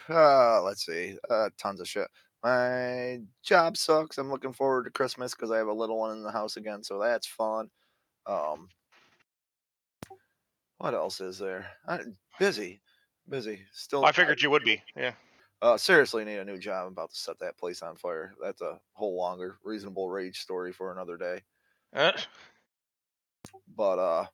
Uh, 0.10 0.62
let's 0.64 0.86
see. 0.86 1.18
Uh, 1.30 1.50
tons 1.58 1.82
of 1.82 1.88
shit. 1.88 2.08
My 2.44 3.20
job 3.44 3.78
sucks. 3.78 4.18
I'm 4.18 4.30
looking 4.30 4.54
forward 4.54 4.86
to 4.86 4.92
Christmas 4.92 5.36
because 5.36 5.52
I 5.52 5.58
have 5.58 5.68
a 5.68 5.74
little 5.74 6.00
one 6.00 6.16
in 6.18 6.24
the 6.24 6.32
house 6.32 6.58
again, 6.58 6.84
so 6.84 7.00
that's 7.00 7.28
fun. 7.28 7.70
Um, 8.26 8.70
what 10.78 10.94
else 10.94 11.20
is 11.20 11.38
there? 11.38 11.68
I, 11.88 12.00
busy, 12.40 12.82
busy. 13.28 13.66
Still, 13.74 14.06
I 14.06 14.12
figured 14.12 14.42
you 14.42 14.50
would 14.50 14.64
be. 14.64 14.82
Yeah. 14.96 15.14
Uh, 15.62 15.78
seriously, 15.78 16.24
need 16.24 16.38
a 16.38 16.46
new 16.46 16.58
job. 16.58 16.86
I'm 16.86 16.94
about 16.94 17.10
to 17.12 17.18
set 17.18 17.38
that 17.40 17.58
place 17.58 17.82
on 17.82 17.98
fire. 17.98 18.34
That's 18.42 18.62
a 18.62 18.80
whole 18.94 19.18
longer, 19.18 19.58
reasonable 19.64 20.10
rage 20.10 20.40
story 20.40 20.72
for 20.72 20.94
another 20.94 21.18
day. 21.18 21.42
Uh, 21.94 22.14
But 23.76 24.00
uh, 24.00 24.26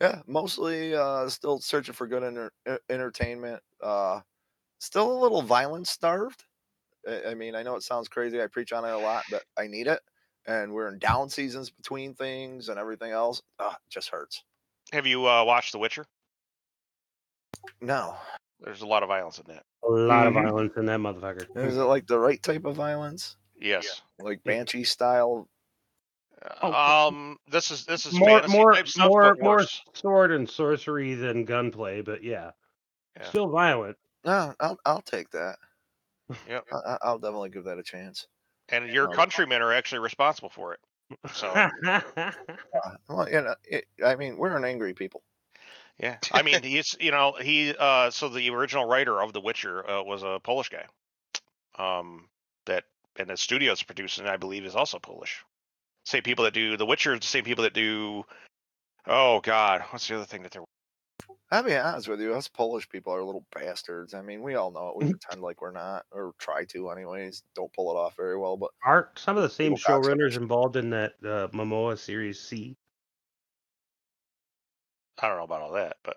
yeah, 0.00 0.22
mostly 0.26 0.94
uh, 0.94 1.28
still 1.28 1.60
searching 1.60 1.94
for 1.94 2.06
good 2.06 2.22
enter- 2.24 2.52
entertainment. 2.88 3.62
Uh, 3.80 4.20
still 4.82 5.12
a 5.12 5.20
little 5.20 5.42
violence 5.42 5.90
starved. 5.90 6.44
I, 7.08 7.30
I 7.30 7.34
mean, 7.34 7.54
I 7.54 7.62
know 7.62 7.76
it 7.76 7.82
sounds 7.82 8.08
crazy. 8.08 8.42
I 8.42 8.46
preach 8.48 8.72
on 8.72 8.84
it 8.84 8.90
a 8.90 8.98
lot, 8.98 9.22
but 9.30 9.44
I 9.56 9.66
need 9.68 9.86
it. 9.86 10.00
And 10.46 10.72
we're 10.72 10.88
in 10.88 10.98
down 10.98 11.28
seasons 11.28 11.70
between 11.70 12.14
things 12.14 12.68
and 12.68 12.78
everything 12.78 13.12
else. 13.12 13.40
Ah, 13.60 13.72
it 13.74 13.90
just 13.90 14.08
hurts. 14.10 14.42
have 14.92 15.06
you 15.06 15.26
uh, 15.28 15.44
watched 15.44 15.70
The 15.72 15.78
Witcher? 15.78 16.04
No, 17.80 18.16
There's 18.60 18.82
a 18.82 18.86
lot 18.86 19.02
of 19.04 19.08
violence 19.08 19.38
in 19.38 19.44
that. 19.54 19.62
a 19.84 19.88
lot 19.88 20.26
Mm-hmm. 20.26 20.36
of 20.36 20.44
violence 20.44 20.72
in 20.76 20.86
that 20.86 20.98
motherfucker. 21.00 21.46
is 21.66 21.76
it 21.76 21.82
like 21.82 22.06
the 22.06 22.18
right 22.18 22.42
type 22.42 22.64
of 22.64 22.74
violence, 22.76 23.36
Yes. 23.60 24.02
like 24.20 24.42
banshee 24.44 24.84
style? 24.84 25.48
Oh, 26.60 26.72
Um. 26.72 27.36
This 27.48 27.70
is 27.70 27.84
this 27.84 28.04
is 28.04 28.14
More, 28.14 28.42
more, 28.48 28.72
type 28.72 28.88
stuff, 28.88 29.08
more, 29.08 29.36
more 29.40 29.64
sword 29.94 30.32
and 30.32 30.48
sorcery 30.50 31.14
than 31.14 31.44
gunplay, 31.44 32.00
but 32.02 32.24
yeah. 32.24 32.50
Yeah. 33.16 33.28
Still 33.28 33.48
violent. 33.48 33.96
No, 34.24 34.54
I'll 34.60 34.78
I'll 34.84 35.02
take 35.02 35.30
that. 35.30 35.56
Yep. 36.48 36.64
I, 36.72 36.98
I'll 37.02 37.18
definitely 37.18 37.50
give 37.50 37.64
that 37.64 37.78
a 37.78 37.82
chance. 37.82 38.26
And 38.68 38.88
your 38.88 39.08
countrymen 39.08 39.62
are 39.62 39.72
actually 39.72 39.98
responsible 39.98 40.48
for 40.48 40.74
it. 40.74 40.80
So 41.32 41.52
Uh, 42.74 42.90
well, 43.08 43.28
you 43.28 43.40
know, 43.42 43.54
it, 43.64 43.84
I 44.04 44.16
mean, 44.16 44.36
we're 44.36 44.56
an 44.56 44.64
angry 44.64 44.94
people. 44.94 45.22
yeah, 45.98 46.16
I 46.32 46.42
mean 46.42 46.62
he's 46.62 46.96
you 47.00 47.10
know 47.10 47.34
he 47.40 47.74
uh 47.78 48.10
so 48.10 48.28
the 48.28 48.48
original 48.50 48.86
writer 48.86 49.20
of 49.20 49.32
The 49.32 49.40
Witcher 49.40 49.88
uh, 49.88 50.02
was 50.02 50.22
a 50.22 50.40
Polish 50.42 50.70
guy, 50.70 50.86
um 51.78 52.28
that 52.66 52.84
and 53.16 53.28
the 53.28 53.36
studio's 53.36 53.82
producing 53.82 54.26
I 54.26 54.36
believe 54.36 54.64
is 54.64 54.74
also 54.74 54.98
Polish. 54.98 55.44
Same 56.04 56.22
people 56.22 56.44
that 56.44 56.54
do 56.54 56.76
The 56.76 56.86
Witcher, 56.86 57.18
the 57.18 57.26
same 57.26 57.44
people 57.44 57.64
that 57.64 57.74
do 57.74 58.24
oh 59.06 59.40
god 59.40 59.82
what's 59.90 60.08
the 60.08 60.16
other 60.16 60.24
thing 60.24 60.42
that 60.42 60.52
they're 60.52 60.62
I'll 61.52 61.62
be 61.62 61.76
honest 61.76 62.08
with 62.08 62.18
you, 62.18 62.32
us 62.32 62.48
Polish 62.48 62.88
people 62.88 63.12
are 63.12 63.22
little 63.22 63.44
bastards. 63.54 64.14
I 64.14 64.22
mean, 64.22 64.42
we 64.42 64.54
all 64.54 64.70
know 64.70 64.88
it. 64.88 64.96
We 64.96 65.10
pretend 65.10 65.42
like 65.42 65.60
we're 65.60 65.70
not, 65.70 66.06
or 66.10 66.32
try 66.38 66.64
to, 66.64 66.88
anyways. 66.88 67.42
Don't 67.54 67.72
pull 67.74 67.90
it 67.90 67.98
off 67.98 68.16
very 68.16 68.38
well, 68.38 68.56
but 68.56 68.70
Aren't 68.86 69.18
some 69.18 69.36
of 69.36 69.42
the 69.42 69.50
same 69.50 69.76
showrunners 69.76 70.38
involved 70.38 70.76
in 70.76 70.88
that 70.90 71.12
uh, 71.22 71.48
Momoa 71.48 71.98
series 71.98 72.40
See? 72.40 72.78
I 75.20 75.28
don't 75.28 75.36
know 75.36 75.44
about 75.44 75.60
all 75.60 75.72
that, 75.72 75.98
but 76.02 76.16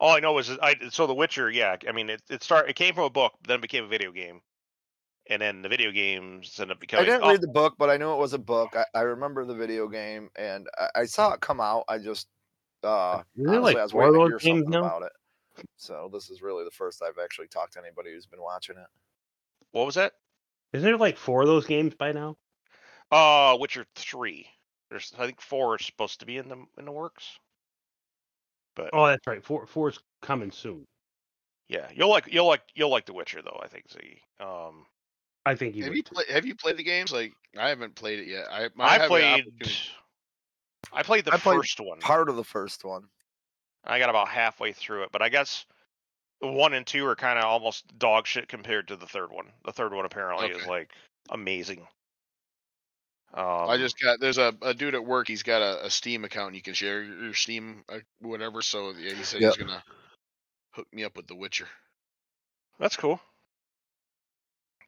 all 0.00 0.16
I 0.16 0.20
know 0.20 0.36
is 0.38 0.48
that 0.48 0.58
I 0.60 0.74
so 0.90 1.06
The 1.06 1.14
Witcher, 1.14 1.48
yeah. 1.48 1.76
I 1.88 1.92
mean, 1.92 2.10
it 2.10 2.22
it 2.28 2.42
start 2.42 2.68
it 2.68 2.74
came 2.74 2.94
from 2.94 3.04
a 3.04 3.10
book, 3.10 3.34
then 3.46 3.60
it 3.60 3.62
became 3.62 3.84
a 3.84 3.88
video 3.88 4.10
game, 4.10 4.40
and 5.28 5.40
then 5.40 5.62
the 5.62 5.68
video 5.68 5.92
games 5.92 6.56
ended 6.58 6.74
up 6.74 6.80
becoming. 6.80 7.04
I 7.04 7.12
didn't 7.12 7.24
oh, 7.24 7.30
read 7.30 7.40
the 7.40 7.48
book, 7.48 7.76
but 7.78 7.88
I 7.88 7.96
knew 7.96 8.12
it 8.12 8.18
was 8.18 8.32
a 8.32 8.38
book. 8.38 8.74
I, 8.74 8.84
I 8.98 9.02
remember 9.02 9.44
the 9.44 9.54
video 9.54 9.86
game, 9.86 10.28
and 10.36 10.66
I, 10.76 11.02
I 11.02 11.04
saw 11.04 11.32
it 11.34 11.40
come 11.40 11.60
out. 11.60 11.84
I 11.88 11.98
just, 11.98 12.26
uh, 12.84 13.22
Isn't 13.36 13.46
there 13.50 13.58
honestly, 13.60 13.74
like 13.74 13.80
I 13.80 13.82
was 13.82 13.94
waiting 13.94 14.14
to 14.14 14.20
hear 14.20 14.38
games 14.38 14.42
something 14.64 14.70
now? 14.70 14.78
about 14.86 15.02
it. 15.02 15.12
So 15.76 16.08
this 16.12 16.30
is 16.30 16.40
really 16.42 16.64
the 16.64 16.70
first 16.70 17.02
I've 17.02 17.18
actually 17.22 17.48
talked 17.48 17.74
to 17.74 17.80
anybody 17.80 18.12
who's 18.12 18.26
been 18.26 18.40
watching 18.40 18.76
it. 18.76 18.86
what 19.72 19.86
was 19.86 19.96
that? 19.96 20.12
Isn't 20.72 20.86
there 20.86 20.96
like 20.96 21.16
four 21.18 21.42
of 21.42 21.48
those 21.48 21.66
games 21.66 21.94
by 21.94 22.12
now? 22.12 22.36
Uh, 23.10 23.56
Witcher 23.60 23.84
three. 23.96 24.46
There's 24.88 25.12
I 25.18 25.26
think 25.26 25.40
four 25.40 25.76
is 25.78 25.84
supposed 25.86 26.20
to 26.20 26.26
be 26.26 26.36
in 26.38 26.48
the 26.48 26.64
in 26.78 26.84
the 26.84 26.92
works. 26.92 27.28
But 28.76 28.90
Oh, 28.92 29.06
that's 29.06 29.26
right. 29.26 29.44
Four 29.44 29.66
four's 29.66 29.98
coming 30.22 30.50
soon. 30.52 30.86
yeah, 31.68 31.88
you'll 31.94 32.08
like 32.08 32.28
you'll 32.32 32.46
like 32.46 32.62
you'll 32.74 32.90
like 32.90 33.06
The 33.06 33.12
Witcher 33.12 33.42
though. 33.42 33.60
I 33.62 33.66
think 33.68 33.90
Z. 33.90 33.98
Um, 34.38 34.86
I 35.44 35.54
think 35.56 35.74
you 35.74 35.84
Have 35.84 35.94
you 35.94 36.02
too. 36.02 36.14
played? 36.14 36.28
Have 36.28 36.46
you 36.46 36.54
played 36.54 36.76
the 36.76 36.84
games? 36.84 37.12
Like 37.12 37.32
I 37.58 37.68
haven't 37.68 37.96
played 37.96 38.20
it 38.20 38.28
yet. 38.28 38.46
I 38.50 38.64
I, 38.78 39.04
I 39.04 39.08
played. 39.08 39.44
I 40.92 41.02
played 41.02 41.24
the 41.24 41.32
I 41.32 41.38
played 41.38 41.58
first 41.58 41.80
one. 41.80 42.00
Part 42.00 42.28
of 42.28 42.36
the 42.36 42.44
first 42.44 42.84
one. 42.84 43.04
I 43.84 43.98
got 43.98 44.10
about 44.10 44.28
halfway 44.28 44.72
through 44.72 45.04
it, 45.04 45.10
but 45.12 45.22
I 45.22 45.28
guess 45.28 45.64
one 46.40 46.74
and 46.74 46.86
two 46.86 47.06
are 47.06 47.16
kind 47.16 47.38
of 47.38 47.44
almost 47.44 47.84
dog 47.98 48.26
shit 48.26 48.48
compared 48.48 48.88
to 48.88 48.96
the 48.96 49.06
third 49.06 49.30
one. 49.30 49.46
The 49.64 49.72
third 49.72 49.92
one 49.92 50.04
apparently 50.04 50.48
is 50.48 50.66
like 50.66 50.90
amazing. 51.30 51.86
Um, 53.32 53.70
I 53.70 53.76
just 53.76 54.00
got 54.00 54.18
there's 54.20 54.38
a, 54.38 54.52
a 54.62 54.74
dude 54.74 54.94
at 54.94 55.04
work. 55.04 55.28
He's 55.28 55.44
got 55.44 55.62
a, 55.62 55.86
a 55.86 55.90
Steam 55.90 56.24
account. 56.24 56.48
and 56.48 56.56
You 56.56 56.62
can 56.62 56.74
share 56.74 57.02
your, 57.02 57.32
Steam 57.34 57.84
uh, 57.88 57.98
whatever. 58.20 58.60
So 58.60 58.92
yeah, 58.98 59.14
he 59.14 59.22
said 59.22 59.40
Yep. 59.40 59.54
he's 59.54 59.64
gonna 59.64 59.84
hook 60.72 60.88
me 60.92 61.04
up 61.04 61.16
with 61.16 61.26
The 61.28 61.36
Witcher. 61.36 61.68
that's 62.78 62.96
cool. 62.96 63.20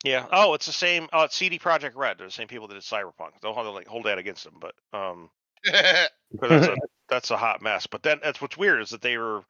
Yeah. 0.04 0.26
Oh, 0.32 0.54
it's 0.54 0.66
the 0.66 0.72
same. 0.72 1.08
Oh, 1.12 1.22
it's 1.24 1.36
CD 1.36 1.58
Projekt 1.60 1.94
Red. 1.94 2.18
They're 2.18 2.26
the 2.26 2.32
same 2.32 2.48
people 2.48 2.66
that 2.66 2.74
did 2.74 2.82
Cyberpunk. 2.82 3.40
Don't 3.40 3.54
hold, 3.54 3.72
like, 3.72 3.86
hold 3.86 4.04
that 4.06 4.18
against 4.18 4.42
them, 4.42 4.54
but 4.60 4.74
um, 4.92 5.30
'cause 6.40 6.50
that's 6.50 6.66
a 6.68 6.76
that's 7.08 7.30
a 7.30 7.36
hot 7.36 7.62
mess. 7.62 7.86
But 7.86 8.02
then 8.02 8.20
that's 8.22 8.40
what's 8.40 8.56
weird 8.56 8.82
is 8.82 8.90
that 8.90 9.02
they 9.02 9.16
were 9.18 9.42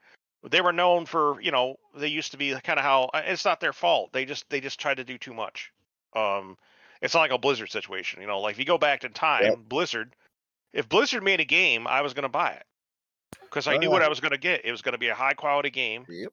they 0.49 0.61
were 0.61 0.73
known 0.73 1.07
for 1.07 1.41
you 1.41 1.53
know 1.53 1.77
they 1.97 2.09
used 2.09 2.33
to 2.33 2.37
be 2.39 2.53
kind 2.63 2.79
of 2.79 2.85
how 2.85 3.11
uh, 3.15 3.23
it's 3.25 3.45
not 3.45 3.61
their 3.61 3.73
fault. 3.73 4.13
They 4.13 4.25
just 4.25 4.49
they 4.51 4.61
just 4.61 4.81
tried 4.81 4.97
to 4.97 5.05
do 5.05 5.19
too 5.19 5.35
much. 5.35 5.73
Um, 6.15 6.57
it's 7.01 7.15
not 7.15 7.21
like 7.21 7.31
a 7.33 7.39
Blizzard 7.39 7.71
situation. 7.71 8.21
You 8.21 8.27
know, 8.27 8.41
like 8.41 8.55
if 8.55 8.59
you 8.59 8.65
go 8.65 8.79
back 8.79 9.05
in 9.05 9.13
time, 9.13 9.65
Blizzard. 9.69 10.15
If 10.73 10.89
Blizzard 10.89 11.23
made 11.23 11.41
a 11.41 11.45
game, 11.45 11.87
I 11.87 12.01
was 12.01 12.15
gonna 12.15 12.29
buy 12.31 12.53
it 12.53 12.65
because 13.43 13.67
I 13.69 13.77
knew 13.77 13.91
what 13.91 14.03
I 14.03 14.09
was 14.09 14.21
gonna 14.21 14.39
get. 14.39 14.65
It 14.65 14.71
was 14.73 14.81
gonna 14.83 14.99
be 14.99 15.09
a 15.09 15.15
high 15.15 15.35
quality 15.35 15.69
game. 15.71 16.07
Yep. 16.09 16.33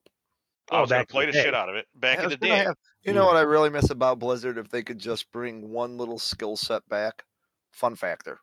I 0.70 0.78
Oh, 0.78 0.80
was 0.82 0.90
gonna 0.90 1.04
play 1.04 1.26
the 1.26 1.32
shit 1.32 1.54
out 1.54 1.68
of 1.68 1.74
it 1.74 1.86
back 1.94 2.18
Yeah, 2.18 2.24
in 2.24 2.30
the 2.30 2.36
day. 2.36 2.48
have- 2.56 2.76
you 3.02 3.12
know 3.12 3.26
what 3.26 3.36
I 3.36 3.40
really 3.42 3.70
miss 3.70 3.90
about 3.90 4.18
Blizzard? 4.18 4.56
If 4.56 4.68
they 4.70 4.82
could 4.82 4.98
just 4.98 5.30
bring 5.32 5.70
one 5.70 5.98
little 5.98 6.18
skill 6.18 6.56
set 6.56 6.86
back, 6.88 7.24
fun 7.72 7.96
factor. 7.96 8.40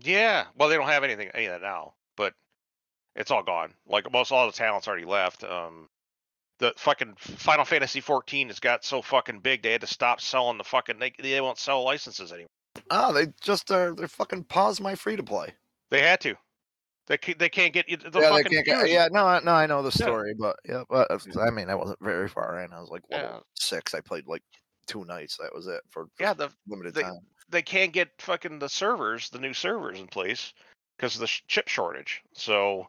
Yeah, 0.00 0.46
well, 0.56 0.68
they 0.68 0.76
don't 0.76 0.88
have 0.88 1.04
anything 1.04 1.28
any 1.34 1.46
of 1.46 1.52
that 1.52 1.62
now, 1.66 1.94
but 2.16 2.34
it's 3.14 3.30
all 3.30 3.42
gone. 3.42 3.74
Like 3.86 4.10
most 4.12 4.32
all 4.32 4.46
the 4.46 4.52
talent's 4.52 4.88
already 4.88 5.04
left. 5.04 5.44
Um, 5.44 5.88
the 6.58 6.72
fucking 6.76 7.14
Final 7.18 7.64
Fantasy 7.64 8.00
14 8.00 8.48
has 8.48 8.60
got 8.60 8.84
so 8.84 9.02
fucking 9.02 9.40
big 9.40 9.62
they 9.62 9.72
had 9.72 9.80
to 9.82 9.86
stop 9.86 10.20
selling 10.20 10.58
the 10.58 10.64
fucking. 10.64 10.98
They 10.98 11.12
they 11.20 11.40
won't 11.40 11.58
sell 11.58 11.82
licenses 11.84 12.32
anymore. 12.32 12.48
Oh, 12.90 13.12
they 13.12 13.26
just 13.42 13.70
uh, 13.70 13.92
they 13.92 14.06
fucking 14.06 14.44
pause 14.44 14.80
my 14.80 14.94
free 14.94 15.16
to 15.16 15.22
play. 15.22 15.48
They 15.90 16.00
had 16.00 16.20
to. 16.22 16.34
They 17.08 17.18
ca- 17.18 17.34
they 17.38 17.48
can't 17.48 17.74
get 17.74 17.88
you- 17.88 17.96
the 17.98 18.20
yeah, 18.20 18.30
they 18.30 18.44
can't 18.44 18.64
get, 18.64 18.88
yeah, 18.88 19.08
no, 19.10 19.26
I- 19.26 19.40
no, 19.42 19.52
I 19.52 19.66
know 19.66 19.82
the 19.82 19.88
Yeah. 19.88 20.06
story, 20.06 20.34
but 20.38 20.56
yeah, 20.64 20.84
but 20.88 21.10
uh, 21.10 21.18
I 21.40 21.50
mean, 21.50 21.68
I 21.68 21.74
wasn't 21.74 21.98
very 22.00 22.28
far 22.28 22.60
in. 22.62 22.72
I 22.72 22.80
was 22.80 22.88
like 22.90 23.02
level 23.10 23.28
Yeah. 23.28 23.40
six. 23.54 23.92
I 23.92 24.00
played 24.00 24.26
like 24.28 24.42
two 24.86 25.04
nights. 25.04 25.36
That 25.38 25.52
was 25.52 25.66
it 25.66 25.82
for 25.90 26.06
Yeah, 26.20 26.32
the 26.32 26.50
limited 26.68 26.94
they- 26.94 27.02
time. 27.02 27.18
They 27.52 27.62
can't 27.62 27.92
get 27.92 28.20
fucking 28.20 28.58
the 28.58 28.68
servers, 28.68 29.30
the 29.30 29.38
new 29.38 29.54
servers 29.54 30.00
in 30.00 30.08
place 30.08 30.52
because 30.96 31.14
of 31.14 31.20
the 31.20 31.26
sh- 31.26 31.42
chip 31.46 31.68
shortage. 31.68 32.22
So, 32.34 32.88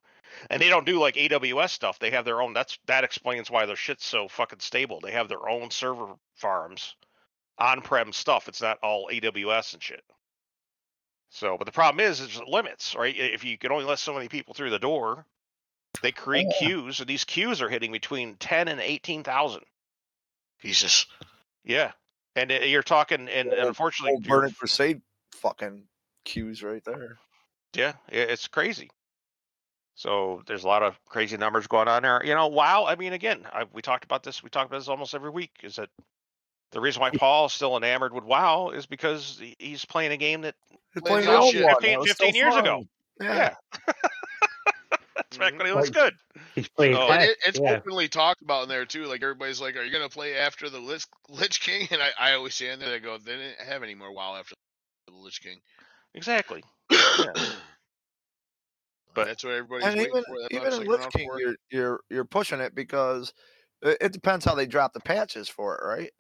and 0.50 0.62
they 0.62 0.70
don't 0.70 0.86
do 0.86 1.00
like 1.00 1.16
AWS 1.16 1.70
stuff. 1.70 2.00
They 2.00 2.12
have 2.12 2.26
their 2.26 2.42
own. 2.42 2.54
That's 2.54 2.80
that 2.88 3.04
explains 3.04 3.52
why 3.52 3.66
their 3.66 3.76
shit's 3.76 4.06
so 4.06 4.28
fucking 4.28 4.60
stable. 4.60 5.00
They 5.00 5.12
have 5.12 5.30
their 5.30 5.48
own 5.48 5.70
server 5.70 6.16
farms, 6.36 6.96
on-prem 7.60 8.14
stuff. 8.14 8.48
It's 8.48 8.62
not 8.62 8.80
all 8.82 9.10
AWS 9.12 9.74
and 9.74 9.84
shit. 9.84 10.04
So, 11.30 11.58
but 11.58 11.66
the 11.66 11.72
problem 11.72 12.06
is, 12.06 12.20
is 12.20 12.40
limits, 12.48 12.96
right? 12.96 13.16
If 13.16 13.44
you 13.44 13.58
can 13.58 13.72
only 13.72 13.86
let 13.86 14.00
so 14.00 14.14
many 14.14 14.28
people 14.28 14.54
through 14.54 14.70
the 14.70 14.80
door, 14.80 15.26
they 16.02 16.12
create 16.12 16.48
yeah. 16.52 16.68
queues, 16.68 17.00
and 17.00 17.10
these 17.10 17.26
queues 17.26 17.62
are 17.62 17.70
hitting 17.70 17.92
between 17.92 18.36
ten 18.36 18.68
and 18.68 18.80
eighteen 18.80 19.24
thousand. 19.24 19.64
Jesus. 20.62 21.06
Yeah, 21.66 21.92
and 22.36 22.52
uh, 22.52 22.56
you're 22.56 22.84
talking, 22.84 23.28
and, 23.30 23.50
and 23.50 23.68
unfortunately, 23.68 24.20
Burning 24.28 24.54
Crusade 24.54 25.02
fucking 25.32 25.84
queues 26.26 26.64
right 26.64 26.84
there. 26.86 27.18
Yeah, 27.76 27.94
it's 28.10 28.48
crazy. 28.48 28.90
So 29.96 30.42
there's 30.48 30.64
a 30.64 30.68
lot 30.68 30.84
of 30.84 31.00
crazy 31.06 31.38
numbers 31.38 31.68
going 31.68 31.88
on 31.88 32.04
there. 32.04 32.24
You 32.26 32.34
know, 32.34 32.48
WoW. 32.48 32.86
I 32.86 32.96
mean, 32.96 33.14
again, 33.14 33.46
I, 33.52 33.66
we 33.74 33.82
talked 33.82 34.04
about 34.04 34.24
this. 34.24 34.44
We 34.44 34.50
talk 34.50 34.68
about 34.68 34.80
this 34.80 34.88
almost 34.88 35.14
every 35.14 35.30
week. 35.30 35.52
Is 35.64 35.76
that 35.76 35.90
the 36.72 36.82
reason 36.82 37.02
why 37.02 37.12
Paul's 37.12 37.54
still 37.54 37.78
enamored 37.78 38.14
with 38.14 38.24
WoW 38.24 38.70
is 38.70 38.86
because 38.88 39.42
he's 39.60 39.86
playing 39.86 40.12
a 40.12 40.18
game 40.18 40.42
that 40.42 40.56
They're 40.94 41.02
Playing 41.02 41.28
the 41.28 41.38
old 41.38 41.54
shit. 41.54 41.64
one. 41.64 41.76
15 41.76 41.92
That 41.92 42.00
was 42.00 42.08
15 42.10 42.32
so 42.32 42.36
years 42.36 42.56
ago. 42.56 42.84
Yeah. 43.22 43.54
yeah. 43.88 43.94
That's 45.16 45.38
back 45.38 45.54
Mhm. 45.54 45.58
when 45.60 45.68
it 45.68 45.76
was 45.76 45.90
good. 45.90 46.14
He's 46.56 46.68
playing. 46.70 46.96
Oh, 46.96 47.12
it, 47.12 47.38
it's 47.46 47.60
yeah. 47.60 47.76
openly 47.76 48.08
talked 48.08 48.42
about 48.42 48.64
in 48.64 48.70
there 48.70 48.86
too. 48.86 49.06
Like 49.06 49.22
everybody's 49.22 49.62
like, 49.62 49.76
"Are 49.76 49.84
you 49.84 49.92
gonna 49.92 50.10
play 50.10 50.36
after 50.36 50.70
the 50.70 50.80
Lich, 50.80 51.06
Lich 51.30 51.60
King?" 51.62 51.88
And 51.92 52.02
I, 52.02 52.10
I 52.20 52.34
always 52.34 52.56
stand 52.56 52.82
there. 52.82 52.94
I 52.96 53.00
go, 53.00 53.18
"They 53.18 53.38
didn't 53.38 53.60
have 53.60 53.84
any 53.84 53.96
more 53.96 54.12
WoW 54.12 54.36
after 54.36 54.56
the 55.08 55.14
Lich 55.14 55.42
King." 55.42 55.60
Exactly. 56.16 56.64
but 56.90 56.98
But- 59.14 59.26
that's 59.26 59.44
what 59.44 59.54
everybody's 59.54 59.86
and 59.86 59.96
waiting 59.98 60.12
even 60.12 60.24
for. 60.24 60.36
That's 60.42 60.54
even 60.54 60.68
in 60.68 60.74
sticking 60.74 60.92
Lich 60.92 61.10
King, 61.16 61.30
for 61.30 61.40
you're 61.40 61.56
you're 61.70 62.00
you're 62.10 62.26
pushing 62.26 62.60
it 62.60 62.74
because 62.74 63.34
it, 63.82 63.98
it 64.02 64.12
depends 64.14 64.46
how 64.46 64.56
they 64.56 64.66
drop 64.66 64.94
the 64.94 65.00
patches 65.00 65.48
for 65.48 65.76
it, 65.78 65.86
right? 65.88 66.12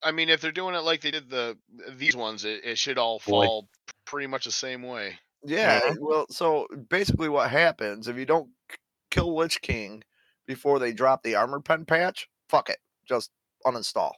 I 0.00 0.12
mean, 0.12 0.28
if 0.28 0.40
they're 0.40 0.52
doing 0.52 0.76
it 0.76 0.84
like 0.84 1.00
they 1.00 1.10
did 1.10 1.28
the 1.28 1.58
these 1.96 2.14
ones, 2.14 2.44
it, 2.44 2.64
it 2.64 2.78
should 2.78 2.98
all 2.98 3.18
Boy. 3.26 3.44
fall 3.46 3.68
pretty 4.04 4.28
much 4.28 4.44
the 4.44 4.52
same 4.52 4.82
way. 4.84 5.18
Yeah. 5.44 5.80
Well, 6.00 6.26
so 6.30 6.66
basically, 6.88 7.28
what 7.28 7.50
happens 7.50 8.08
if 8.08 8.16
you 8.16 8.24
don't 8.26 8.48
k- 8.68 8.76
kill 9.10 9.34
Lich 9.36 9.60
King 9.62 10.02
before 10.46 10.78
they 10.78 10.92
drop 10.92 11.22
the 11.22 11.34
armor 11.36 11.60
pen 11.60 11.84
patch? 11.84 12.28
Fuck 12.48 12.70
it, 12.70 12.78
just 13.08 13.30
uninstall. 13.66 14.12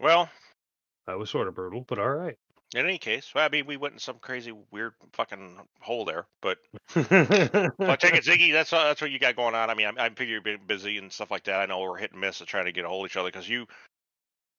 Well, 0.00 0.28
That 1.06 1.18
was 1.18 1.30
sort 1.30 1.48
of 1.48 1.54
brutal, 1.54 1.84
but 1.86 1.98
all 1.98 2.10
right. 2.10 2.36
in 2.74 2.84
any 2.86 2.98
case, 2.98 3.32
well, 3.34 3.44
I 3.44 3.48
mean, 3.48 3.66
we 3.66 3.76
went 3.76 3.94
in 3.94 4.00
some 4.00 4.18
crazy, 4.18 4.52
weird 4.70 4.94
fucking 5.12 5.58
hole 5.80 6.04
there. 6.04 6.26
But 6.40 6.58
well, 6.94 7.70
Well, 7.78 7.96
take 7.96 8.14
it, 8.14 8.24
Ziggy. 8.24 8.52
That's 8.52 8.72
uh, 8.72 8.84
that's 8.84 9.00
what 9.00 9.10
you 9.10 9.18
got 9.18 9.36
going 9.36 9.54
on. 9.54 9.70
I 9.70 9.74
mean, 9.74 9.86
I, 9.98 10.06
I 10.06 10.08
figure 10.10 10.34
you've 10.34 10.44
been 10.44 10.58
busy 10.66 10.98
and 10.98 11.12
stuff 11.12 11.30
like 11.30 11.44
that. 11.44 11.60
I 11.60 11.66
know 11.66 11.80
we're 11.80 11.98
hit 11.98 12.12
and 12.12 12.20
miss 12.20 12.40
at 12.40 12.48
trying 12.48 12.64
to 12.64 12.72
get 12.72 12.84
a 12.84 12.88
hold 12.88 13.04
of 13.06 13.10
each 13.12 13.16
other 13.16 13.28
because 13.28 13.48
you 13.48 13.66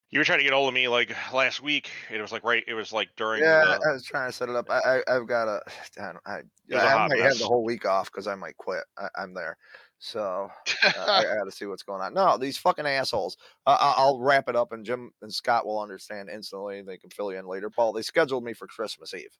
you 0.09 0.19
were 0.19 0.25
trying 0.25 0.39
to 0.39 0.43
get 0.43 0.53
hold 0.53 0.67
of 0.67 0.73
me 0.73 0.87
like 0.87 1.15
last 1.33 1.61
week. 1.61 1.89
It 2.11 2.21
was 2.21 2.31
like 2.31 2.43
right. 2.43 2.63
It 2.67 2.73
was 2.75 2.93
like 2.93 3.09
during. 3.17 3.41
Yeah, 3.43 3.65
the, 3.65 3.89
I 3.89 3.93
was 3.93 4.03
trying 4.05 4.29
to 4.29 4.33
set 4.35 4.49
it 4.49 4.55
up. 4.55 4.69
I, 4.69 4.79
I 5.07 5.15
I've 5.15 5.27
got 5.27 5.47
a. 5.47 5.61
I, 5.99 6.05
don't- 6.13 6.17
I, 6.25 6.41
was 6.69 6.83
a 6.83 6.87
I 6.87 7.07
might 7.07 7.19
have 7.19 7.37
the 7.39 7.45
whole 7.45 7.63
week 7.63 7.85
off 7.85 8.11
because 8.11 8.27
I 8.27 8.35
might 8.35 8.57
quit. 8.57 8.83
I, 8.97 9.07
I'm 9.17 9.33
there, 9.33 9.57
so 9.99 10.49
uh, 10.83 10.89
I, 11.07 11.19
I 11.19 11.23
got 11.37 11.45
to 11.45 11.51
see 11.51 11.65
what's 11.65 11.83
going 11.83 12.01
on. 12.01 12.13
No, 12.13 12.37
these 12.37 12.57
fucking 12.57 12.85
assholes. 12.85 13.37
Uh, 13.65 13.77
I- 13.79 13.95
I'll 13.97 14.19
wrap 14.19 14.47
it 14.49 14.55
up, 14.55 14.71
and 14.71 14.85
Jim 14.85 15.11
and 15.21 15.33
Scott 15.33 15.65
will 15.65 15.79
understand 15.81 16.29
instantly. 16.29 16.81
They 16.83 16.97
can 16.97 17.09
fill 17.09 17.31
you 17.31 17.39
in 17.39 17.47
later. 17.47 17.69
Paul, 17.69 17.93
they 17.93 18.01
scheduled 18.03 18.43
me 18.43 18.53
for 18.53 18.67
Christmas 18.67 19.13
Eve. 19.13 19.35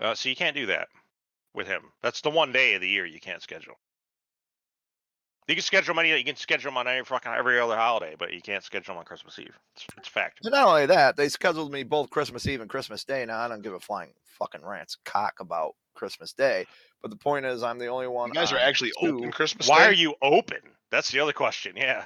uh, 0.00 0.14
so 0.14 0.28
you 0.28 0.36
can't 0.36 0.56
do 0.56 0.66
that. 0.66 0.88
with 1.54 1.66
him. 1.66 1.82
That's 2.02 2.20
the 2.20 2.30
one 2.30 2.52
day 2.52 2.74
of 2.74 2.80
the 2.80 2.88
year 2.88 3.06
you 3.06 3.20
can't 3.20 3.42
schedule. 3.42 3.74
You 5.48 5.54
can 5.54 5.62
schedule 5.62 5.94
them 5.94 5.98
any, 6.04 6.16
you 6.16 6.24
can 6.24 6.36
schedule 6.36 6.70
them 6.70 6.78
on 6.78 6.88
every 6.88 7.04
fucking 7.04 7.30
every 7.32 7.60
other 7.60 7.76
holiday, 7.76 8.14
but 8.18 8.32
you 8.32 8.40
can't 8.40 8.64
schedule 8.64 8.94
them 8.94 9.00
on 9.00 9.04
Christmas 9.04 9.38
Eve. 9.38 9.58
It's, 9.76 9.86
it's 9.98 10.08
fact. 10.08 10.38
And 10.42 10.52
not 10.52 10.66
only 10.66 10.86
that, 10.86 11.16
they 11.16 11.28
scheduled 11.28 11.70
me 11.70 11.82
both 11.82 12.08
Christmas 12.10 12.46
Eve 12.46 12.60
and 12.62 12.70
Christmas 12.70 13.04
Day. 13.04 13.26
Now 13.26 13.40
I 13.40 13.48
don't 13.48 13.62
give 13.62 13.74
a 13.74 13.80
flying 13.80 14.10
fucking 14.38 14.64
rat's 14.64 14.96
cock 15.04 15.34
about 15.40 15.74
Christmas 15.94 16.32
Day, 16.32 16.64
but 17.02 17.10
the 17.10 17.16
point 17.16 17.44
is, 17.44 17.62
I'm 17.62 17.78
the 17.78 17.88
only 17.88 18.06
one. 18.08 18.28
You 18.28 18.34
guys 18.34 18.52
are 18.52 18.58
actually 18.58 18.92
two. 19.00 19.18
open 19.18 19.30
Christmas 19.32 19.68
Why 19.68 19.80
Day? 19.80 19.84
are 19.90 19.92
you 19.92 20.14
open? 20.22 20.58
That's 20.90 21.10
the 21.10 21.20
other 21.20 21.32
question. 21.34 21.76
Yeah. 21.76 22.04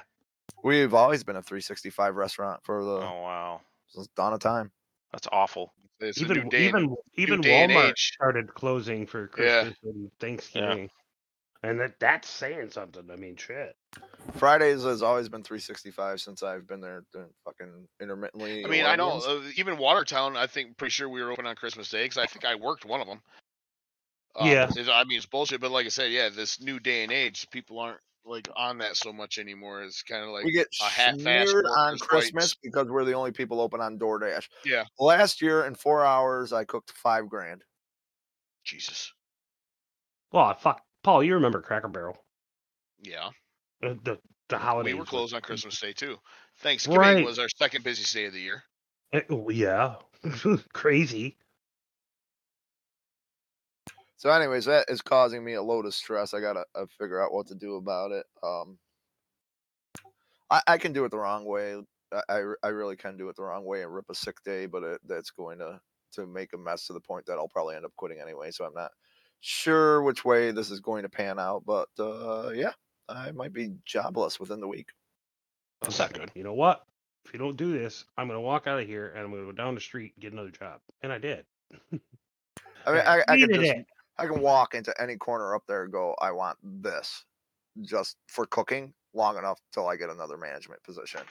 We've 0.63 0.93
always 0.93 1.23
been 1.23 1.37
a 1.37 1.41
365 1.41 2.15
restaurant 2.15 2.59
for 2.63 2.83
the 2.83 2.91
Oh 2.91 3.21
wow, 3.23 3.61
since 3.87 4.07
dawn 4.17 4.33
of 4.33 4.39
time. 4.41 4.71
that's 5.13 5.27
awful. 5.31 5.73
It's 6.01 6.19
a 6.19 6.23
even 6.25 6.37
new 6.43 6.49
day. 6.49 6.67
and- 6.69 6.95
even 7.15 7.39
even 7.39 7.41
Walmart 7.41 7.97
started 7.97 8.53
closing 8.53 9.05
for 9.07 9.29
Yeah. 9.37 9.61
Christmas 9.63 9.77
and 9.83 10.11
Thanksgiving, 10.19 10.89
and 11.63 11.79
that 11.79 11.99
that's 11.99 12.29
saying 12.29 12.69
something. 12.71 13.03
I 13.11 13.15
mean, 13.15 13.35
shit. 13.35 13.75
Fridays 14.35 14.83
has 14.83 15.01
always 15.01 15.27
been 15.29 15.43
365 15.43 16.21
since 16.21 16.43
I've 16.43 16.67
been 16.67 16.81
there 16.81 17.03
doing 17.11 17.29
fucking 17.43 17.87
intermittently. 18.01 18.63
I 18.65 18.67
mean, 18.69 18.85
I 18.85 18.95
know 18.95 19.19
Oregons. 19.19 19.47
uh, 19.47 19.51
even 19.57 19.77
Watertown. 19.77 20.37
I 20.37 20.47
think 20.47 20.77
pretty 20.77 20.91
sure 20.91 21.09
we 21.09 21.21
were 21.21 21.31
open 21.31 21.45
on 21.45 21.55
Christmas 21.55 21.89
Day 21.89 22.03
because 22.05 22.17
I 22.17 22.25
think 22.27 22.45
I 22.45 22.55
worked 22.55 22.85
one 22.85 23.01
of 23.01 23.07
them. 23.07 23.21
Yeah. 24.41 24.69
I 24.91 25.03
mean, 25.05 25.17
it's 25.17 25.25
bullshit, 25.25 25.59
but 25.59 25.71
like 25.71 25.85
I 25.85 25.89
said, 25.89 26.11
yeah, 26.11 26.29
this 26.29 26.61
new 26.61 26.79
day 26.79 27.03
and 27.03 27.11
age, 27.11 27.47
people 27.51 27.79
aren't 27.79 27.99
like 28.25 28.47
on 28.55 28.77
that 28.77 28.95
so 28.95 29.11
much 29.11 29.37
anymore. 29.37 29.81
It's 29.81 30.03
kind 30.03 30.23
of 30.23 30.29
like 30.29 30.45
we 30.45 30.51
get 30.51 30.67
a 30.81 30.85
half-assed 30.85 31.21
smeared 31.21 31.65
on 31.65 31.93
workers' 31.93 32.01
Christmas 32.01 32.43
rights. 32.43 32.57
because 32.63 32.87
we're 32.87 33.05
the 33.05 33.13
only 33.13 33.31
people 33.31 33.59
open 33.59 33.81
on 33.81 33.97
DoorDash. 33.97 34.47
Yeah. 34.65 34.83
Last 34.99 35.41
year 35.41 35.65
in 35.65 35.75
four 35.75 36.05
hours, 36.05 36.53
I 36.53 36.63
cooked 36.63 36.91
five 36.91 37.27
grand. 37.27 37.63
Jesus. 38.63 39.11
Well, 40.31 40.53
fuck, 40.53 40.81
Paul, 41.03 41.23
you 41.23 41.33
remember 41.35 41.61
Cracker 41.61 41.87
Barrel? 41.87 42.17
Yeah, 43.01 43.29
Uh, 43.81 43.95
the 44.03 44.19
the 44.49 44.57
holidays. 44.57 44.93
we 44.93 44.99
were 44.99 45.05
closed 45.05 45.33
on 45.33 45.41
Christmas 45.41 45.79
Day 45.79 45.93
too. 45.93 46.17
Thanksgiving 46.57 46.99
Right. 46.99 47.23
was 47.23 47.39
our 47.39 47.47
second 47.49 47.83
busiest 47.83 48.13
day 48.13 48.25
of 48.25 48.33
the 48.33 48.41
year. 48.41 48.63
Eh, 49.13 49.21
oh, 49.29 49.49
yeah, 49.49 49.95
crazy. 50.73 51.37
So, 54.17 54.29
anyways, 54.29 54.65
that 54.65 54.89
is 54.89 55.01
causing 55.01 55.43
me 55.45 55.53
a 55.53 55.61
load 55.61 55.85
of 55.85 55.93
stress. 55.95 56.33
I 56.33 56.41
gotta 56.41 56.65
uh, 56.75 56.85
figure 56.97 57.23
out 57.23 57.31
what 57.31 57.47
to 57.47 57.55
do 57.55 57.75
about 57.75 58.11
it. 58.11 58.25
Um, 58.43 58.77
I, 60.49 60.61
I 60.67 60.77
can 60.77 60.91
do 60.93 61.05
it 61.05 61.11
the 61.11 61.19
wrong 61.19 61.45
way. 61.45 61.81
I, 62.11 62.21
I, 62.27 62.53
I 62.63 62.67
really 62.69 62.97
can 62.97 63.17
do 63.17 63.29
it 63.29 63.35
the 63.35 63.43
wrong 63.43 63.65
way 63.65 63.83
and 63.83 63.93
rip 63.93 64.09
a 64.09 64.15
sick 64.15 64.35
day, 64.43 64.65
but 64.65 64.83
it, 64.83 65.01
that's 65.05 65.31
going 65.31 65.59
to 65.59 65.79
to 66.11 66.25
make 66.25 66.53
a 66.53 66.57
mess 66.57 66.87
to 66.87 66.93
the 66.93 66.99
point 66.99 67.25
that 67.27 67.37
I'll 67.37 67.47
probably 67.47 67.75
end 67.75 67.85
up 67.85 67.95
quitting 67.95 68.19
anyway. 68.19 68.49
So 68.51 68.65
I'm 68.65 68.73
not 68.73 68.91
sure 69.41 70.01
which 70.01 70.25
way 70.25 70.51
this 70.51 70.71
is 70.71 70.79
going 70.79 71.03
to 71.03 71.09
pan 71.09 71.39
out. 71.39 71.63
But 71.65 71.89
uh, 71.99 72.49
yeah, 72.53 72.71
I 73.07 73.31
might 73.31 73.53
be 73.53 73.73
jobless 73.85 74.39
within 74.39 74.59
the 74.59 74.67
week. 74.67 74.89
That's 75.81 75.99
not 75.99 76.13
good. 76.13 76.31
You 76.35 76.43
know 76.43 76.53
what? 76.53 76.83
If 77.25 77.33
you 77.33 77.39
don't 77.39 77.57
do 77.57 77.77
this, 77.77 78.05
I'm 78.17 78.27
gonna 78.27 78.41
walk 78.41 78.67
out 78.67 78.79
of 78.79 78.87
here 78.87 79.09
and 79.15 79.25
I'm 79.25 79.31
gonna 79.31 79.45
go 79.45 79.51
down 79.51 79.75
the 79.75 79.81
street 79.81 80.13
and 80.15 80.21
get 80.21 80.33
another 80.33 80.51
job. 80.51 80.79
And 81.03 81.11
I 81.11 81.17
did. 81.17 81.45
I 82.85 82.91
mean, 82.91 83.01
I, 83.05 83.21
I 83.27 83.37
can 83.37 83.49
Needed 83.49 83.55
just 83.55 83.71
it. 83.71 83.85
I 84.17 84.25
can 84.25 84.41
walk 84.41 84.73
into 84.73 84.93
any 85.01 85.15
corner 85.15 85.55
up 85.55 85.63
there 85.67 85.83
and 85.83 85.91
go, 85.91 86.15
I 86.19 86.31
want 86.31 86.57
this, 86.63 87.23
just 87.81 88.17
for 88.27 88.45
cooking 88.45 88.93
long 89.13 89.37
enough 89.37 89.59
till 89.73 89.87
I 89.87 89.95
get 89.95 90.09
another 90.09 90.37
management 90.37 90.83
position. 90.83 91.21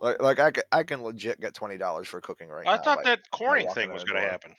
Like, 0.00 0.22
like 0.22 0.38
I 0.38 0.50
can, 0.50 0.62
I 0.72 0.82
can 0.82 1.02
legit 1.02 1.40
get 1.40 1.54
twenty 1.54 1.76
dollars 1.76 2.08
for 2.08 2.20
cooking 2.20 2.48
right 2.48 2.66
I 2.66 2.76
now. 2.76 2.80
I 2.80 2.84
thought 2.84 2.96
like, 2.98 3.06
that 3.06 3.30
Corning 3.30 3.68
thing 3.70 3.92
was 3.92 4.04
going 4.04 4.22
to 4.22 4.28
happen. 4.28 4.54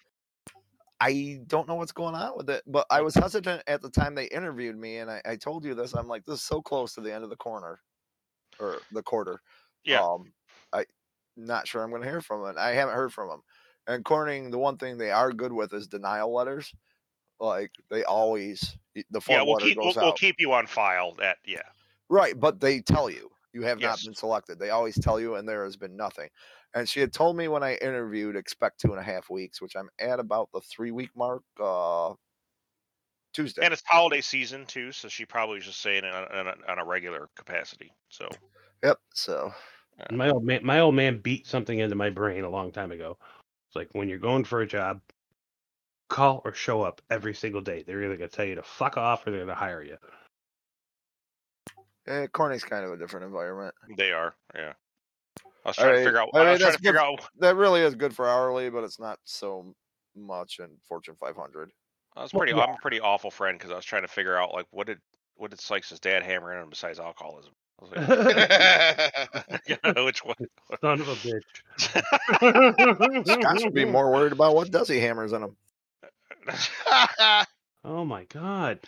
I 1.04 1.42
don't 1.48 1.68
know 1.68 1.76
what's 1.76 1.92
going 1.92 2.16
on 2.16 2.38
with 2.38 2.50
it, 2.50 2.64
but 2.66 2.86
I 2.90 3.02
was 3.02 3.14
hesitant 3.14 3.64
at 3.68 3.82
the 3.82 3.90
time 3.90 4.16
they 4.16 4.28
interviewed 4.28 4.78
me, 4.78 4.98
and 4.98 5.12
I, 5.12 5.22
I 5.26 5.36
told 5.36 5.66
you 5.66 5.76
this. 5.76 5.94
I'm 5.94 6.08
like, 6.08 6.26
this 6.26 6.36
is 6.36 6.44
so 6.44 6.62
close 6.62 6.94
to 6.94 7.02
the 7.02 7.14
end 7.14 7.26
of 7.26 7.30
the 7.30 7.36
corner, 7.36 7.82
or 8.60 8.78
the 8.92 9.04
quarter. 9.04 9.42
Yeah. 9.84 10.02
Um, 10.02 10.32
I 10.72 10.86
not 11.36 11.68
sure 11.68 11.84
I'm 11.84 11.90
going 11.90 12.04
to 12.04 12.08
hear 12.08 12.22
from 12.22 12.46
him. 12.46 12.56
I 12.58 12.70
haven't 12.70 12.96
heard 12.96 13.12
from 13.12 13.30
them. 13.30 13.42
And 13.88 14.06
Corning, 14.06 14.50
the 14.50 14.58
one 14.60 14.78
thing 14.78 14.98
they 14.98 15.12
are 15.12 15.34
good 15.34 15.52
with 15.52 15.74
is 15.74 15.88
denial 15.88 16.34
letters. 16.34 16.74
Like 17.40 17.72
they 17.90 18.04
always, 18.06 18.78
the 19.12 19.20
form 19.20 19.40
Yeah, 19.40 19.44
we'll 19.44 19.56
letter 19.56 19.66
keep 19.66 19.78
goes 19.78 19.96
we'll, 19.96 20.06
we'll 20.06 20.14
keep 20.14 20.36
you 20.40 20.54
on 20.54 20.68
file. 20.68 21.14
That 21.16 21.38
yeah. 21.46 21.64
Right, 22.10 22.40
but 22.40 22.60
they 22.62 22.80
tell 22.80 23.10
you 23.10 23.30
you 23.54 23.64
have 23.64 23.80
Yes. 23.80 23.90
not 23.90 24.06
been 24.06 24.16
selected. 24.16 24.60
They 24.60 24.70
always 24.70 24.98
tell 25.00 25.20
you, 25.20 25.36
and 25.36 25.48
there 25.48 25.66
has 25.66 25.76
been 25.76 25.98
nothing. 25.98 26.30
And 26.76 26.90
she 26.90 27.00
had 27.00 27.14
told 27.14 27.38
me 27.38 27.48
when 27.48 27.64
I 27.64 27.76
interviewed, 27.76 28.36
expect 28.36 28.80
two 28.80 28.92
and 28.92 29.00
a 29.00 29.04
half 29.04 29.30
weeks, 29.30 29.62
which 29.62 29.76
I'm 29.76 29.90
at 30.00 30.20
about 30.20 30.50
the 30.54 30.62
three 30.62 30.92
week 30.92 31.12
mark. 31.16 31.44
Uh, 31.60 32.14
Tuesday. 33.34 33.64
And 33.64 33.74
it's 33.74 33.84
holiday 33.86 34.22
season 34.22 34.66
too, 34.66 34.92
so 34.92 35.08
she 35.08 35.26
probably 35.26 35.56
was 35.56 35.66
just 35.66 35.82
saying 35.82 36.04
it 36.04 36.14
on, 36.14 36.26
on, 36.26 36.48
a, 36.48 36.72
on 36.72 36.80
a 36.80 36.86
regular 36.86 37.30
capacity. 37.36 37.92
So 38.10 38.30
Yep. 38.84 39.00
So 39.14 39.54
my 40.12 40.30
old 40.30 40.44
man, 40.44 40.64
my 40.64 40.80
old 40.80 40.96
man 40.96 41.20
beat 41.20 41.48
something 41.48 41.80
into 41.80 41.96
my 41.96 42.10
brain 42.10 42.44
a 42.44 42.50
long 42.50 42.72
time 42.72 42.92
ago. 42.92 43.18
It's 43.70 43.76
like 43.76 43.90
when 43.94 44.10
you're 44.10 44.20
going 44.20 44.44
for 44.44 44.62
a 44.62 44.68
job, 44.68 45.02
call 46.10 46.42
or 46.44 46.54
show 46.54 46.82
up 46.82 47.02
every 47.10 47.34
single 47.34 47.62
day. 47.62 47.84
They're 47.86 48.04
either 48.04 48.18
gonna 48.18 48.28
tell 48.28 48.46
you 48.46 48.56
to 48.56 48.64
fuck 48.64 48.98
off 48.98 49.26
or 49.26 49.32
they're 49.32 49.42
gonna 49.42 49.56
hire 49.56 49.84
you. 49.84 49.98
eh, 52.08 52.28
Corning's 52.28 52.66
kind 52.66 52.86
of 52.86 52.92
a 52.92 52.98
different 52.98 53.26
environment. 53.26 53.74
they 53.98 54.12
are. 54.12 54.36
Yeah. 54.54 54.74
I 55.66 55.70
was 55.70 55.78
All 55.80 55.86
trying 55.86 55.96
to 55.98 56.04
figure 56.04 56.20
out. 56.20 56.30
I 56.34 56.40
I, 56.40 56.42
mean, 56.44 56.52
was 56.52 56.60
trying 56.60 56.68
that's 56.72 56.78
to 56.78 56.84
figure 56.84 57.00
good- 57.00 57.00
out. 57.22 57.22
That 57.40 57.56
really 57.56 57.82
is 57.82 57.96
good 57.96 58.16
for 58.16 58.28
hourly, 58.28 58.70
but 58.70 58.84
it's 58.84 59.00
not 59.00 59.20
so 59.24 59.74
much 60.16 60.60
in 60.60 60.68
Fortune 60.88 61.16
500. 61.20 61.72
I 62.16 62.22
was 62.22 62.34
Well, 62.34 62.40
pretty. 62.40 62.54
yeah. 62.54 62.64
I'm 62.64 62.76
a 62.76 62.78
pretty 62.82 63.00
awful 63.00 63.32
friend 63.32 63.58
because 63.58 63.72
I 63.72 63.76
was 63.76 63.86
trying 63.86 64.04
to 64.04 64.08
figure 64.08 64.36
out 64.38 64.54
like 64.54 64.66
what 64.72 64.88
did 64.88 65.00
what 65.36 65.50
did 65.52 65.60
Sykes' 65.60 65.98
dad 66.00 66.22
hammer 66.24 66.54
in 66.56 66.62
him 66.62 66.70
besides 66.70 67.00
alcoholism. 67.00 67.54
I 67.82 67.84
was 67.86 67.92
like, 67.92 68.08
yeah, 69.68 69.78
which 70.06 70.24
one? 70.24 70.36
Son 70.82 71.02
of 71.02 71.08
a 71.08 71.16
bitch. 71.16 71.42
Scott 73.26 73.60
should 73.62 73.74
be 73.74 73.86
more 73.86 74.12
worried 74.12 74.32
about 74.32 74.54
what 74.56 74.70
does 74.70 74.88
he 74.88 75.00
hammers 75.00 75.34
in 75.34 75.42
him. 75.44 75.56
Oh 77.86 78.06
my 78.06 78.24
god. 78.26 78.80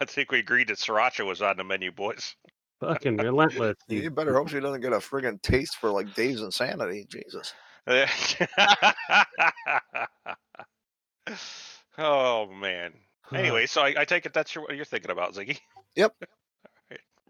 I 0.00 0.04
think 0.04 0.32
we 0.32 0.38
agreed 0.38 0.68
that 0.68 0.78
sriracha 0.78 1.24
was 1.26 1.42
on 1.42 1.56
the 1.58 1.64
menu, 1.64 1.92
boys. 1.92 2.34
Fucking 2.82 3.16
relentless. 3.18 3.76
You 3.88 4.02
You 4.02 4.10
better 4.10 4.34
hope 4.34 4.48
she 4.48 4.58
doesn't 4.58 4.80
get 4.80 4.92
a 4.92 4.96
friggin' 4.96 5.40
taste 5.40 5.76
for 5.76 5.90
like 5.90 6.12
Dave's 6.14 6.42
insanity. 6.42 7.06
Jesus. 7.08 7.54
oh 11.98 12.46
man. 12.46 12.92
Anyway, 13.32 13.66
so 13.66 13.82
I, 13.82 13.94
I 13.98 14.04
take 14.04 14.26
it 14.26 14.34
that's 14.34 14.54
your, 14.54 14.64
what 14.64 14.74
you're 14.76 14.84
thinking 14.84 15.10
about, 15.12 15.34
Ziggy. 15.34 15.58
Yep. 15.94 16.12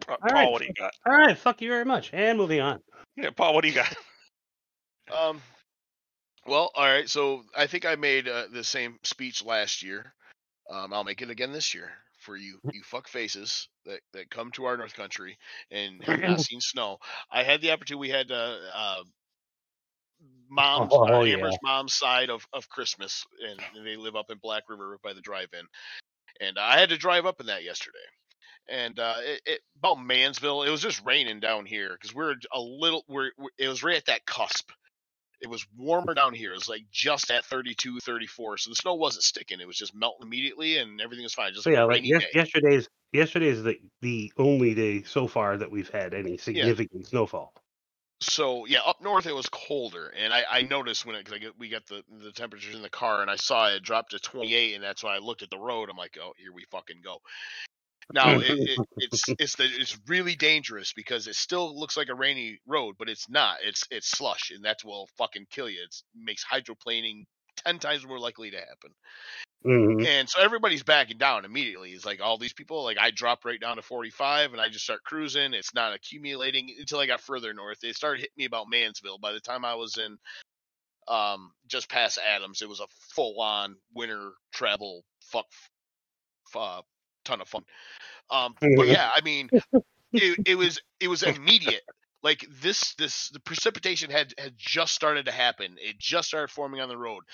Alright. 0.09 0.21
Paul, 0.21 0.33
right. 0.33 0.51
what 0.51 0.63
do 0.63 0.67
you 0.67 0.75
got? 0.75 0.93
All 1.07 1.13
right, 1.13 1.39
fuck 1.39 1.61
you 1.61 1.69
very 1.69 1.85
much. 1.85 2.11
And 2.13 2.39
moving 2.39 2.61
on. 2.61 2.81
Yeah, 3.17 3.31
Paul, 3.31 3.55
what 3.55 3.63
do 3.63 3.69
you 3.69 3.75
got? 3.75 3.95
Um, 5.13 5.43
well, 6.47 6.71
all 6.75 6.87
right. 6.87 7.09
So 7.09 7.43
I 7.55 7.67
think 7.67 7.85
I 7.85 7.97
made 7.97 8.29
uh, 8.29 8.45
the 8.51 8.63
same 8.65 8.99
speech 9.03 9.45
last 9.45 9.83
year. 9.83 10.15
Um, 10.71 10.95
I'll 10.95 11.05
make 11.05 11.21
it 11.21 11.29
again 11.29 11.53
this 11.53 11.75
year 11.75 11.91
for 12.23 12.37
you, 12.37 12.59
you 12.73 12.83
fuck 12.85 13.09
faces 13.09 13.69
that, 13.85 14.01
that 14.13 14.31
come 14.31 14.51
to 14.53 14.65
our 14.65 14.77
North 14.77 14.95
Country 14.95 15.37
and 15.71 16.03
have 16.05 16.21
not 16.21 16.41
seen 16.41 16.61
snow. 16.61 16.99
I 17.31 17.43
had 17.43 17.61
the 17.61 17.73
opportunity. 17.73 18.01
We 18.01 18.11
had 18.11 18.31
uh, 18.31 18.57
uh, 18.75 19.03
mom's 20.49 20.91
Oh, 20.93 21.05
uh, 21.05 21.23
yeah. 21.23 21.35
Amber's 21.35 21.59
mom's 21.63 21.95
side 21.95 22.31
of, 22.31 22.47
of 22.53 22.69
Christmas, 22.69 23.25
and, 23.49 23.61
and 23.77 23.87
they 23.87 23.97
live 23.97 24.17
up 24.17 24.31
in 24.31 24.39
Black 24.39 24.65
River 24.69 24.99
by 25.03 25.13
the 25.13 25.21
drive-in. 25.21 25.67
And 26.41 26.59
I 26.59 26.79
had 26.79 26.91
to 26.91 26.97
drive 26.97 27.27
up 27.27 27.41
in 27.41 27.47
that 27.47 27.65
yesterday. 27.65 27.99
And 28.69 28.99
uh, 28.99 29.17
it, 29.19 29.41
it 29.45 29.61
about 29.79 30.01
Mannsville, 30.03 30.63
it 30.63 30.71
was 30.71 30.81
just 30.81 31.05
raining 31.05 31.41
down 31.41 31.67
here 31.67 31.91
because 31.93 32.15
we're 32.15 32.35
a 32.53 32.61
little. 32.61 33.05
We're, 33.09 33.33
we're 33.37 33.49
it 33.59 33.67
was 33.67 33.83
right 33.83 33.97
at 33.97 34.07
that 34.07 34.25
cusp 34.25 34.71
it 35.43 35.51
was 35.51 35.67
warmer 35.77 36.15
down 36.15 36.33
here. 36.33 36.53
It 36.53 36.57
was 36.57 36.69
like 36.69 36.85
just 36.91 37.31
at 37.31 37.45
32, 37.45 37.99
34. 38.01 38.59
So 38.59 38.71
the 38.71 38.77
snow 38.77 38.95
wasn't 38.95 39.25
sticking. 39.25 39.61
It 39.61 39.67
was 39.67 39.77
just 39.77 39.95
melting 39.95 40.27
immediately 40.27 40.79
and 40.79 41.01
everything 41.01 41.25
was 41.25 41.35
fine. 41.35 41.53
Just 41.53 41.65
So 41.65 41.71
like 41.71 41.77
yeah, 41.77 41.85
like 41.85 41.97
rainy 41.97 42.09
yes, 42.09 42.23
day. 42.23 42.29
yesterday's 42.35 42.89
yesterday's 43.13 43.63
the 43.63 43.79
the 44.01 44.33
only 44.39 44.75
day 44.75 45.03
so 45.03 45.27
far 45.27 45.57
that 45.57 45.71
we've 45.71 45.91
had 45.91 46.15
any 46.15 46.37
significant 46.39 47.07
snowfall. 47.07 47.53
So 48.21 48.67
yeah, 48.67 48.81
up 48.87 49.03
north 49.03 49.27
it 49.27 49.35
was 49.35 49.49
colder, 49.49 50.15
and 50.17 50.33
I, 50.33 50.45
I 50.49 50.63
noticed 50.63 51.05
when 51.05 51.17
it, 51.17 51.25
cause 51.25 51.35
I 51.35 51.39
get, 51.39 51.59
we 51.59 51.69
got 51.69 51.85
the 51.87 52.05
the 52.23 52.31
temperatures 52.31 52.77
in 52.77 52.83
the 52.83 52.89
car, 52.89 53.21
and 53.21 53.29
I 53.29 53.35
saw 53.35 53.67
it 53.69 53.83
dropped 53.83 54.13
to 54.13 54.21
28, 54.21 54.75
and 54.75 54.85
that's 54.85 55.03
when 55.03 55.13
I 55.13 55.19
looked 55.19 55.43
at 55.43 55.51
the 55.51 55.59
road. 55.59 55.91
I'm 55.91 55.97
like, 55.97 56.17
oh, 56.23 56.33
here 56.39 56.53
we 56.53 56.65
fucking 56.71 57.01
go. 57.03 57.21
Now 58.11 58.39
it, 58.41 58.61
it, 58.65 58.81
it's 58.99 59.35
it's 59.39 59.57
the, 59.57 59.65
it's 59.65 59.99
really 60.07 60.35
dangerous 60.35 60.93
because 60.95 61.27
it 61.27 61.37
still 61.37 61.79
looks 61.79 61.97
like 61.97 62.09
a 62.09 62.15
rainy 62.15 62.59
road, 62.67 62.97
but 62.99 63.09
it's 63.09 63.29
not. 63.29 63.59
It's 63.63 63.85
it's 63.91 64.11
slush, 64.11 64.51
and 64.51 64.65
that's 64.65 64.85
will 64.85 65.09
fucking 65.19 65.47
kill 65.51 65.69
you. 65.69 65.83
It 65.83 65.95
makes 66.15 66.45
hydroplaning 66.45 67.25
ten 67.65 67.79
times 67.79 68.07
more 68.07 68.19
likely 68.19 68.51
to 68.51 68.59
happen. 68.59 68.93
Mhm. 69.65 70.07
And 70.07 70.29
so 70.29 70.41
everybody's 70.41 70.83
backing 70.83 71.19
down 71.19 71.45
immediately. 71.45 71.93
It's 71.93 72.05
like 72.05 72.21
all 72.21 72.37
these 72.37 72.53
people, 72.53 72.83
like 72.83 72.99
I 72.99 73.11
dropped 73.13 73.45
right 73.45 73.61
down 73.61 73.77
to 73.77 73.83
45 73.83 74.53
and 74.53 74.61
I 74.61 74.69
just 74.69 74.85
start 74.85 75.05
cruising. 75.05 75.55
It's 75.55 75.75
not 75.75 75.93
accumulating 75.93 76.75
until 76.79 76.99
I 76.99 77.07
got 77.07 77.21
further 77.21 77.55
north. 77.55 77.79
They 77.81 77.93
started 77.93 78.21
hitting 78.21 78.35
me 78.37 78.45
about 78.47 78.69
Mannsville. 78.69 79.19
By 79.19 79.33
the 79.33 79.41
time 79.41 79.65
I 79.65 79.75
was 79.75 79.97
in 79.99 80.19
um, 81.09 81.53
just 81.67 81.89
past 81.89 82.19
Adams. 82.19 82.63
It 82.63 82.69
was 82.69 82.81
a 82.81 82.87
full 83.15 83.41
on 83.41 83.77
winter 83.95 84.33
travel 84.53 85.05
fuck, 85.21 85.47
uh, 86.55 86.83
ton 87.25 87.41
of 87.41 87.49
fun. 87.49 87.65
Um, 88.31 88.57
but 88.75 88.89
yeah, 88.89 89.11
I 89.15 89.21
mean, 89.23 89.51
it, 90.17 90.41
it 90.47 90.55
was 90.57 90.81
it 91.01 91.09
was 91.09 91.23
immediate. 91.23 91.83
Like 92.23 92.47
this 92.63 92.95
this 92.97 93.31
the 93.31 93.41
precipitation 93.41 94.11
had 94.11 94.35
had 94.39 94.55
just 94.57 94.95
started 94.95 95.27
to 95.27 95.33
happen. 95.33 95.77
It 95.79 95.99
just 95.99 96.29
started 96.29 96.51
forming 96.51 96.81
on 96.81 96.89
the 96.89 96.99
road. 96.99 97.25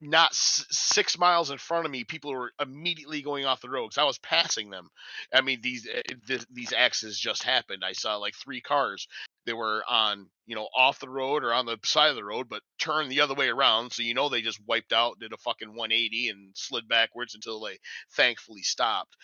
Not 0.00 0.30
s- 0.32 0.66
six 0.70 1.18
miles 1.18 1.50
in 1.50 1.58
front 1.58 1.86
of 1.86 1.92
me, 1.92 2.04
people 2.04 2.32
were 2.32 2.52
immediately 2.60 3.22
going 3.22 3.46
off 3.46 3.62
the 3.62 3.70
road 3.70 3.88
because 3.88 3.98
I 3.98 4.04
was 4.04 4.18
passing 4.18 4.70
them. 4.70 4.88
I 5.32 5.40
mean, 5.42 5.60
these 5.62 5.88
uh, 5.88 6.02
th- 6.28 6.46
these 6.52 6.72
accidents 6.72 7.18
just 7.18 7.42
happened. 7.44 7.84
I 7.84 7.92
saw 7.92 8.16
like 8.16 8.34
three 8.34 8.60
cars 8.60 9.08
that 9.46 9.56
were 9.56 9.82
on 9.88 10.28
you 10.46 10.54
know 10.54 10.68
off 10.76 11.00
the 11.00 11.08
road 11.08 11.44
or 11.44 11.52
on 11.52 11.66
the 11.66 11.78
side 11.84 12.10
of 12.10 12.16
the 12.16 12.24
road, 12.24 12.48
but 12.48 12.62
turned 12.78 13.10
the 13.10 13.20
other 13.20 13.34
way 13.34 13.48
around. 13.48 13.92
So 13.92 14.02
you 14.02 14.14
know 14.14 14.28
they 14.28 14.42
just 14.42 14.60
wiped 14.66 14.92
out, 14.92 15.18
did 15.18 15.32
a 15.32 15.38
fucking 15.38 15.68
180, 15.68 16.28
and 16.28 16.50
slid 16.54 16.88
backwards 16.88 17.34
until 17.34 17.60
they 17.60 17.78
thankfully 18.14 18.62
stopped 18.62 19.16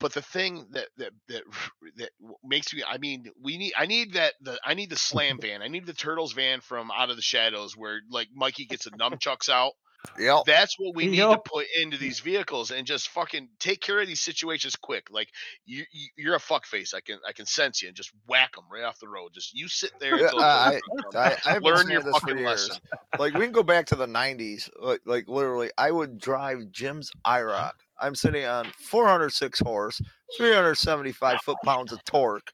but 0.00 0.14
the 0.14 0.22
thing 0.22 0.66
that 0.70 0.88
that 0.96 1.12
that 1.28 1.42
that 1.96 2.10
makes 2.42 2.74
me 2.74 2.82
i 2.88 2.98
mean 2.98 3.26
we 3.40 3.56
need 3.56 3.72
i 3.78 3.86
need 3.86 4.14
that 4.14 4.34
the 4.40 4.58
i 4.64 4.74
need 4.74 4.90
the 4.90 4.96
slam 4.96 5.38
van 5.40 5.62
i 5.62 5.68
need 5.68 5.86
the 5.86 5.92
turtles 5.92 6.32
van 6.32 6.60
from 6.60 6.90
out 6.90 7.10
of 7.10 7.16
the 7.16 7.22
shadows 7.22 7.76
where 7.76 8.00
like 8.10 8.28
mikey 8.34 8.66
gets 8.66 8.84
the 8.84 8.90
nunchucks 8.98 9.48
out 9.48 9.72
Yep. 10.18 10.44
that's 10.46 10.78
what 10.78 10.94
we 10.94 11.06
need 11.06 11.18
Yep. 11.18 11.44
to 11.44 11.50
put 11.50 11.66
into 11.80 11.96
these 11.96 12.20
vehicles 12.20 12.70
and 12.70 12.86
just 12.86 13.08
fucking 13.10 13.48
take 13.58 13.80
care 13.80 14.00
of 14.00 14.06
these 14.06 14.20
situations 14.20 14.76
quick 14.76 15.08
like 15.10 15.28
you, 15.66 15.84
you 15.92 16.08
you're 16.16 16.34
a 16.34 16.40
fuckface 16.40 16.94
i 16.94 17.00
can 17.00 17.18
i 17.28 17.32
can 17.32 17.46
sense 17.46 17.82
you 17.82 17.88
and 17.88 17.96
just 17.96 18.10
whack 18.26 18.54
them 18.54 18.64
right 18.72 18.84
off 18.84 18.98
the 18.98 19.08
road 19.08 19.30
just 19.34 19.54
you 19.54 19.68
sit 19.68 19.92
there 20.00 20.18
Yeah, 20.18 20.30
I, 20.34 20.80
I, 21.14 21.36
I've 21.46 21.62
learn 21.62 21.90
your 21.90 22.02
fucking 22.02 22.42
lesson 22.42 22.76
Like 23.18 23.34
we 23.34 23.40
can 23.40 23.52
go 23.52 23.62
back 23.62 23.86
to 23.86 23.96
the 23.96 24.06
'90s. 24.06 24.70
Like, 24.80 25.00
like 25.04 25.28
literally, 25.28 25.70
I 25.76 25.90
would 25.90 26.18
drive 26.18 26.70
Jim's 26.70 27.10
uh-huh. 27.24 27.38
IROC. 27.38 27.72
I'm 28.00 28.14
sitting 28.14 28.44
on 28.46 28.66
406 28.78 29.58
horse, 29.60 30.00
375 30.38 31.40
foot 31.42 31.58
pounds 31.64 31.92
of 31.92 32.02
torque, 32.04 32.50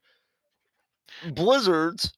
blizzards, 1.30 2.12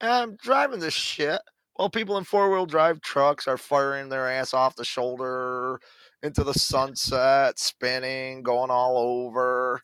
and 0.00 0.10
I'm 0.10 0.36
driving 0.36 0.80
this 0.80 0.94
shit 0.94 1.40
while 1.74 1.90
people 1.90 2.16
in 2.18 2.24
four 2.24 2.50
wheel 2.50 2.66
drive 2.66 3.00
trucks 3.00 3.46
are 3.48 3.58
firing 3.58 4.08
their 4.08 4.28
ass 4.30 4.54
off 4.54 4.76
the 4.76 4.84
shoulder 4.84 5.80
into 6.22 6.44
the 6.44 6.54
sunset, 6.54 7.58
spinning, 7.58 8.42
going 8.42 8.70
all 8.70 8.96
over. 8.98 9.80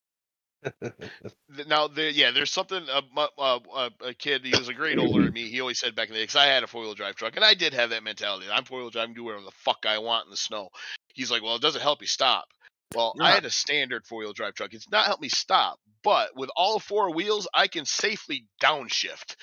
Now 1.67 1.89
there 1.89 2.11
yeah 2.11 2.31
there's 2.31 2.53
something 2.53 2.89
uh, 2.89 3.03
uh, 3.17 3.59
uh, 3.73 3.91
a 4.03 4.15
kid 4.15 4.45
he 4.45 4.55
was 4.55 4.69
a 4.69 4.75
grade 4.75 4.99
older 4.99 5.25
than 5.25 5.33
me 5.35 5.49
he 5.49 5.61
always 5.61 5.81
said 5.81 5.97
back 5.97 6.07
in 6.07 6.15
the 6.15 6.21
day 6.21 6.23
because 6.23 6.37
i 6.37 6.47
had 6.47 6.63
a 6.63 6.69
four-wheel 6.69 6.95
drive 6.95 7.17
truck 7.17 7.35
and 7.35 7.45
i 7.45 7.55
did 7.55 7.75
have 7.75 7.91
that 7.91 8.05
mentality 8.05 8.47
i'm 8.49 8.65
four-wheel 8.65 8.91
drive 8.91 9.03
I 9.03 9.07
can 9.07 9.15
do 9.15 9.25
whatever 9.25 9.43
the 9.45 9.51
fuck 9.51 9.85
i 9.85 9.99
want 9.99 10.27
in 10.27 10.31
the 10.31 10.37
snow 10.37 10.69
he's 11.13 11.29
like 11.29 11.43
well 11.43 11.57
it 11.57 11.63
doesn't 11.63 11.83
help 11.83 12.03
you 12.03 12.07
stop 12.07 12.45
well 12.93 13.17
i 13.21 13.33
had 13.33 13.45
a 13.45 13.51
standard 13.51 14.07
four-wheel 14.07 14.33
drive 14.33 14.55
truck 14.55 14.73
it's 14.75 14.89
not 14.93 15.07
helped 15.07 15.23
me 15.23 15.29
stop 15.29 15.81
but 16.05 16.31
with 16.37 16.51
all 16.55 16.79
four 16.79 17.13
wheels 17.13 17.49
i 17.53 17.67
can 17.67 17.85
safely 17.85 18.47
downshift. 18.63 19.35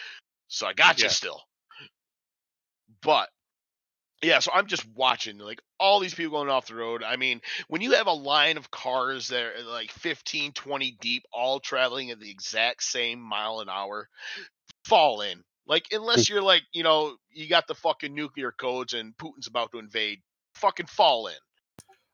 So 0.48 0.66
i 0.68 0.74
got 0.74 1.04
you 1.04 1.10
Yeah. 1.10 1.10
still 1.10 1.42
but 3.02 3.30
yeah, 4.24 4.40
so 4.40 4.52
I'm 4.54 4.68
just 4.68 4.86
watching 4.96 5.38
like 5.38 5.62
all 5.80 6.00
these 6.00 6.14
people 6.14 6.38
going 6.38 6.50
off 6.50 6.68
the 6.68 6.76
road. 6.76 7.04
I 7.04 7.18
mean, 7.18 7.42
when 7.68 7.82
you 7.82 7.92
have 7.94 8.08
a 8.08 8.14
line 8.14 8.58
of 8.58 8.72
cars 8.72 9.28
that 9.28 9.44
are 9.44 9.54
uh, 9.60 9.72
like 9.72 9.92
15, 9.92 10.54
20 10.54 10.98
deep, 11.00 11.24
all 11.32 11.60
traveling 11.60 12.10
at 12.10 12.20
the 12.20 12.30
exact 12.30 12.84
same 12.84 13.20
mile 13.20 13.60
an 13.60 13.70
hour, 13.70 14.10
fall 14.86 15.22
in. 15.22 15.44
Like, 15.68 15.90
mm. 15.90 15.98
unless 15.98 16.30
you're 16.30 16.42
like, 16.42 16.64
you 16.74 16.84
know, 16.84 17.16
you 17.32 17.48
got 17.48 17.68
the 17.68 17.76
fucking 17.76 18.14
nuclear 18.14 18.52
codes 18.52 18.94
and 18.94 19.16
Putin's 19.18 19.48
about 19.48 19.72
to 19.74 19.80
invade, 19.80 20.22
fucking 20.56 20.88
fall 20.88 21.28
in. 21.28 21.36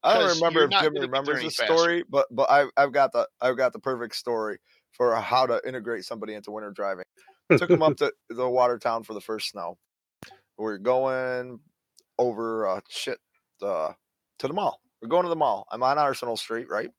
I 0.03 0.19
don't 0.19 0.35
remember 0.35 0.65
if 0.65 0.71
Jim 0.71 0.79
gonna 0.79 0.89
get 0.89 0.93
there 0.99 1.01
remembers 1.03 1.41
the 1.41 1.65
story, 1.65 2.03
but 2.09 2.27
but 2.29 2.51
I've 2.51 2.67
I've 2.75 2.91
got 2.91 3.13
the 3.13 3.25
I've 3.39 3.55
got 3.55 3.71
the 3.71 3.79
perfect 3.79 4.15
story 4.15 4.57
for 4.91 5.15
how 5.15 5.45
to 5.45 5.61
integrate 5.65 6.03
somebody 6.03 6.33
into 6.33 6.51
winter 6.51 6.71
driving. 6.71 7.05
Took 7.57 7.69
him 7.69 7.81
up 7.81 7.95
to 7.97 8.11
the 8.29 8.49
Watertown 8.49 9.03
for 9.03 9.13
the 9.13 9.21
first 9.21 9.51
snow. 9.51 9.77
We're 10.57 10.77
going 10.77 11.59
over 12.17 12.67
uh, 12.67 12.81
shit 12.89 13.19
uh, 13.61 13.93
to 14.39 14.47
the 14.47 14.53
mall. 14.53 14.79
We're 15.01 15.09
going 15.09 15.23
to 15.23 15.29
the 15.29 15.35
mall. 15.35 15.65
I'm 15.71 15.83
on 15.83 15.97
Arsenal 15.97 16.37
Street, 16.37 16.67
right? 16.69 16.89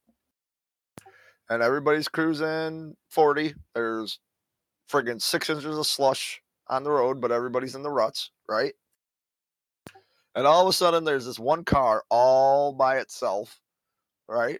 And 1.49 1.61
everybody's 1.63 2.07
cruising 2.07 2.95
40. 3.09 3.55
There's 3.73 4.19
friggin' 4.91 5.21
six 5.21 5.49
inches 5.49 5.77
of 5.77 5.87
slush 5.87 6.41
on 6.67 6.83
the 6.83 6.91
road, 6.91 7.21
but 7.21 7.31
everybody's 7.31 7.75
in 7.75 7.83
the 7.83 7.91
ruts, 7.91 8.31
right? 8.49 8.73
And 10.35 10.45
all 10.45 10.63
of 10.63 10.67
a 10.67 10.73
sudden, 10.73 11.05
there's 11.05 11.25
this 11.25 11.39
one 11.39 11.63
car 11.63 12.03
all 12.09 12.73
by 12.73 12.97
itself, 12.97 13.59
right? 14.27 14.59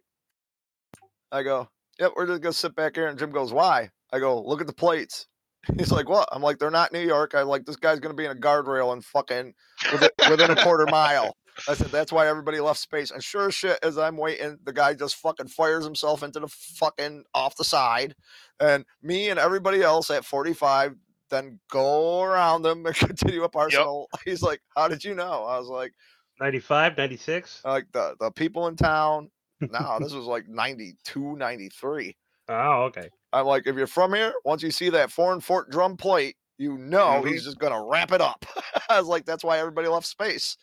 I 1.32 1.44
go, 1.44 1.68
yep, 2.00 2.14
we're 2.16 2.28
just 2.28 2.42
gonna 2.42 2.54
sit 2.54 2.76
back 2.76 2.96
here. 2.96 3.08
And 3.08 3.20
Jim 3.20 3.32
goes, 3.32 3.52
why? 3.52 3.90
I 4.14 4.20
go, 4.20 4.42
look 4.42 4.62
at 4.62 4.68
the 4.68 4.74
plates. 4.74 5.28
He's 5.78 5.92
like, 5.92 6.10
what? 6.10 6.30
I'm 6.32 6.42
like, 6.42 6.60
they're 6.60 6.72
not 6.72 6.94
New 6.94 7.06
York. 7.06 7.36
I 7.36 7.42
like 7.42 7.66
this 7.66 7.76
guy's 7.76 8.00
gonna 8.00 8.14
be 8.14 8.26
in 8.26 8.32
a 8.32 8.36
guardrail 8.36 8.94
and 8.94 9.04
fucking 9.04 9.54
within, 9.92 10.10
within 10.30 10.52
a 10.52 10.56
quarter 10.56 10.86
mile. 10.90 11.36
I 11.70 11.74
said, 11.74 11.88
that's 11.88 12.12
why 12.12 12.28
everybody 12.28 12.60
left 12.60 12.80
space. 12.80 13.12
And 13.12 13.24
sure 13.24 13.48
as 13.48 13.56
shit, 13.56 13.80
as 13.82 13.98
I'm 13.98 14.18
waiting, 14.18 14.58
the 14.66 14.74
guy 14.74 14.94
just 14.94 15.16
fucking 15.16 15.48
fires 15.48 15.86
himself 15.86 16.22
into 16.22 16.42
the 16.42 16.50
fucking 16.50 17.24
off 17.34 17.56
the 17.56 17.64
side. 17.64 18.14
And 18.60 18.86
me 19.02 19.30
and 19.30 19.40
everybody 19.40 19.82
else 19.82 20.10
at 20.10 20.26
45 20.26 20.96
then 21.30 21.60
go 21.72 22.22
around 22.24 22.62
them 22.62 22.86
and 22.86 22.96
continue 22.96 23.44
up 23.44 23.56
Arsenal. 23.56 24.10
He's 24.26 24.42
like, 24.42 24.62
How 24.76 24.88
did 24.88 25.04
you 25.04 25.16
know? 25.16 25.44
I 25.46 25.58
was 25.58 25.68
like, 25.68 25.94
95, 26.40 26.98
96? 26.98 27.62
like 27.64 27.86
the, 27.94 28.16
the 28.20 28.32
people 28.32 28.68
in 28.68 28.76
town. 28.76 29.32
No, 29.62 29.98
this 30.02 30.12
was 30.12 30.26
like 30.26 30.50
92, 30.50 31.38
93. 31.38 32.18
Oh, 32.50 32.84
okay. 32.84 33.10
I'm 33.36 33.46
like, 33.46 33.68
if 33.68 33.76
you're 33.76 33.88
from 33.88 34.14
here, 34.14 34.34
once 34.46 34.64
you 34.64 34.72
see 34.72 34.90
that 34.92 35.12
foreign 35.12 35.42
fort 35.42 35.70
drum 35.70 35.98
plate, 35.98 36.36
you 36.58 36.78
know 36.78 37.22
Mhm. 37.24 37.28
he's 37.32 37.44
just 37.44 37.60
gonna 37.60 37.84
wrap 37.84 38.12
it 38.12 38.22
up. 38.22 38.46
I 38.90 38.98
was 39.00 39.08
like, 39.10 39.26
that's 39.26 39.44
why 39.44 39.60
everybody 39.60 39.88
left 39.90 40.08
space. 40.08 40.56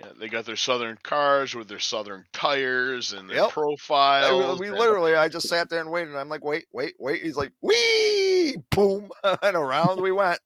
Yeah, 0.00 0.10
they 0.18 0.28
got 0.28 0.44
their 0.44 0.56
southern 0.56 0.98
cars 1.02 1.54
with 1.54 1.68
their 1.68 1.78
southern 1.80 2.24
tires 2.32 3.12
and 3.12 3.28
their 3.30 3.36
Yep. 3.38 3.50
Profiles. 3.50 4.58
we 4.60 4.68
and- 4.68 4.76
literally, 4.78 5.14
I 5.14 5.28
just 5.28 5.48
sat 5.48 5.68
there 5.68 5.80
and 5.80 5.90
waited. 5.90 6.14
I'm 6.16 6.28
like, 6.28 6.44
wait, 6.44 6.66
wait, 6.72 6.94
wait. 6.98 7.22
He's 7.22 7.36
like, 7.36 7.52
wee, 7.60 8.56
boom, 8.70 9.10
and 9.42 9.56
around 9.56 10.00
we 10.00 10.10
went. 10.12 10.40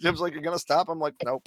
Jim's 0.00 0.20
like, 0.20 0.32
you're 0.34 0.42
gonna 0.42 0.58
stop? 0.58 0.88
I'm 0.88 0.98
like, 0.98 1.14
nope. 1.24 1.46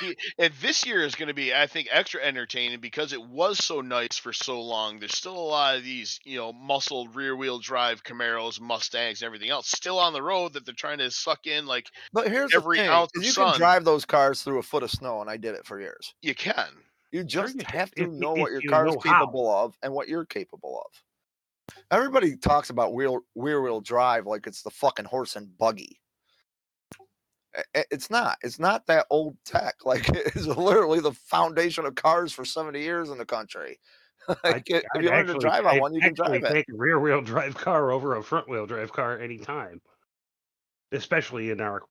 See, 0.00 0.16
and 0.38 0.52
this 0.54 0.84
year 0.86 1.02
is 1.04 1.14
going 1.14 1.28
to 1.28 1.34
be, 1.34 1.54
I 1.54 1.66
think, 1.66 1.88
extra 1.90 2.20
entertaining 2.22 2.80
because 2.80 3.12
it 3.12 3.22
was 3.22 3.58
so 3.64 3.80
nice 3.80 4.16
for 4.18 4.32
so 4.32 4.60
long. 4.60 4.98
There's 4.98 5.16
still 5.16 5.36
a 5.36 5.38
lot 5.38 5.76
of 5.76 5.84
these, 5.84 6.20
you 6.24 6.36
know, 6.38 6.52
muscled 6.52 7.14
rear-wheel 7.14 7.58
drive 7.60 8.02
Camaros, 8.02 8.60
Mustangs, 8.60 9.22
and 9.22 9.26
everything 9.26 9.50
else 9.50 9.68
still 9.70 9.98
on 9.98 10.12
the 10.12 10.22
road 10.22 10.52
that 10.54 10.64
they're 10.66 10.74
trying 10.74 10.98
to 10.98 11.10
suck 11.10 11.46
in. 11.46 11.66
Like 11.66 11.90
But 12.12 12.28
here's 12.28 12.52
Every 12.54 12.78
the 12.78 12.82
thing: 12.82 12.90
ounce 12.90 13.12
is 13.14 13.22
of 13.22 13.24
you 13.24 13.32
sun. 13.32 13.52
can 13.52 13.52
drive 13.52 13.84
those 13.84 14.04
cars 14.04 14.42
through 14.42 14.58
a 14.58 14.62
foot 14.64 14.82
of 14.82 14.90
snow, 14.90 15.20
and 15.20 15.30
I 15.30 15.36
did 15.36 15.54
it 15.54 15.66
for 15.66 15.80
years. 15.80 16.14
you 16.22 16.34
can. 16.34 16.84
You 17.12 17.24
just 17.24 17.56
you 17.56 17.64
have 17.64 17.94
to 17.96 18.04
if- 18.04 18.10
know 18.10 18.34
if 18.34 18.34
what 18.34 18.52
your 18.52 18.62
you 18.62 18.70
car 18.70 18.86
is 18.88 18.96
know 18.96 19.00
how. 19.00 19.26
capable 19.26 19.50
of 19.50 19.76
and 19.82 19.92
what 19.92 20.08
you're 20.08 20.26
capable 20.26 20.82
of. 20.84 21.02
Everybody 21.90 22.36
talks 22.36 22.70
about 22.70 22.94
wheel 22.94 23.20
rear 23.34 23.60
wheel 23.62 23.80
drive 23.80 24.26
like 24.26 24.46
it's 24.46 24.62
the 24.62 24.70
fucking 24.70 25.06
horse 25.06 25.36
and 25.36 25.56
buggy. 25.58 26.00
I- 27.56 27.62
I- 27.80 27.84
It's 27.90 28.10
not. 28.10 28.38
It's 28.42 28.58
not 28.58 28.86
that 28.86 29.06
old 29.10 29.36
tech. 29.44 29.74
Like 29.84 30.08
it's 30.10 30.46
literally 30.46 31.00
the 31.00 31.12
foundation 31.12 31.86
of 31.86 31.94
cars 31.94 32.32
for 32.32 32.44
70 32.44 32.80
years 32.80 33.10
in 33.10 33.18
the 33.18 33.26
country. 33.26 33.78
Like, 34.42 34.68
if 34.70 34.82
I'd 34.94 35.04
you 35.04 35.10
learn 35.10 35.26
to 35.28 35.34
drive 35.38 35.66
on 35.66 35.76
I'd 35.76 35.80
one, 35.80 35.94
you 35.94 36.00
can 36.00 36.12
drive 36.14 36.42
it. 36.42 36.50
take 36.52 36.68
a 36.68 36.74
rear 36.76 36.98
wheel 36.98 37.22
drive 37.22 37.54
car 37.56 37.92
over 37.92 38.16
a 38.16 38.22
front 38.24 38.48
wheel 38.48 38.66
drive 38.66 38.92
car 38.92 39.20
anytime, 39.20 39.80
especially 40.92 41.50
in 41.50 41.60
our 41.60 41.82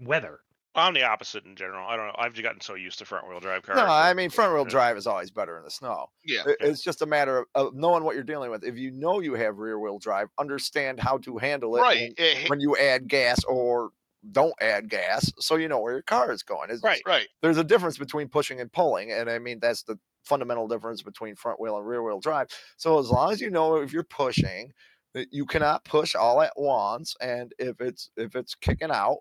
weather. 0.00 0.40
I'm 0.74 0.94
the 0.94 1.02
opposite 1.02 1.44
in 1.44 1.54
general. 1.54 1.86
I 1.86 1.96
don't 1.96 2.06
know. 2.06 2.14
I've 2.16 2.40
gotten 2.42 2.62
so 2.62 2.74
used 2.74 2.98
to 3.00 3.04
front 3.04 3.28
wheel 3.28 3.40
drive 3.40 3.62
cars. 3.64 3.76
No, 3.76 3.84
I 3.84 4.14
mean 4.14 4.30
front 4.30 4.54
wheel 4.54 4.62
yeah. 4.62 4.70
drive 4.70 4.96
is 4.96 5.06
always 5.06 5.30
better 5.30 5.58
in 5.58 5.64
the 5.64 5.70
snow. 5.70 6.06
Yeah. 6.24 6.44
It- 6.46 6.56
It's 6.60 6.82
just 6.82 7.02
a 7.02 7.06
matter 7.06 7.40
of, 7.40 7.46
of 7.54 7.74
knowing 7.74 8.02
what 8.04 8.14
you're 8.14 8.24
dealing 8.24 8.50
with. 8.50 8.64
If 8.64 8.78
you 8.78 8.90
know 8.90 9.20
you 9.20 9.34
have 9.34 9.58
rear 9.58 9.78
wheel 9.78 9.98
drive, 9.98 10.28
understand 10.38 10.98
how 11.00 11.18
to 11.18 11.36
handle 11.36 11.76
it 11.76 11.80
when- 11.82 11.88
Right. 11.90 12.14
eh, 12.16 12.44
when 12.46 12.60
you 12.60 12.74
add 12.78 13.06
gas 13.08 13.44
or 13.44 13.90
don't 14.30 14.54
add 14.60 14.88
gas, 14.88 15.30
so 15.40 15.56
you 15.56 15.68
know 15.68 15.80
where 15.80 15.94
your 15.94 16.02
car 16.02 16.30
is 16.32 16.42
going. 16.42 16.70
It's- 16.70 16.82
Right. 16.82 17.02
Right. 17.06 17.28
There's 17.42 17.58
a 17.58 17.64
difference 17.64 17.98
between 17.98 18.28
pushing 18.28 18.60
and 18.60 18.72
pulling, 18.72 19.10
and 19.12 19.28
I 19.30 19.38
mean 19.38 19.58
that's 19.60 19.82
the 19.82 19.98
fundamental 20.24 20.68
difference 20.68 21.02
between 21.02 21.34
front 21.34 21.60
wheel 21.60 21.76
and 21.76 21.86
rear 21.86 22.02
wheel 22.02 22.20
drive. 22.20 22.48
So 22.76 22.98
as 22.98 23.10
long 23.10 23.32
as 23.32 23.40
you 23.40 23.50
know 23.50 23.76
if 23.76 23.92
you're 23.92 24.04
pushing, 24.04 24.72
that 25.14 25.28
you 25.32 25.44
cannot 25.46 25.84
push 25.84 26.14
all 26.14 26.40
at 26.40 26.52
once, 26.56 27.14
and 27.20 27.52
if 27.58 27.80
it's 27.80 28.10
if 28.16 28.36
it's 28.36 28.54
kicking 28.54 28.90
out, 28.90 29.18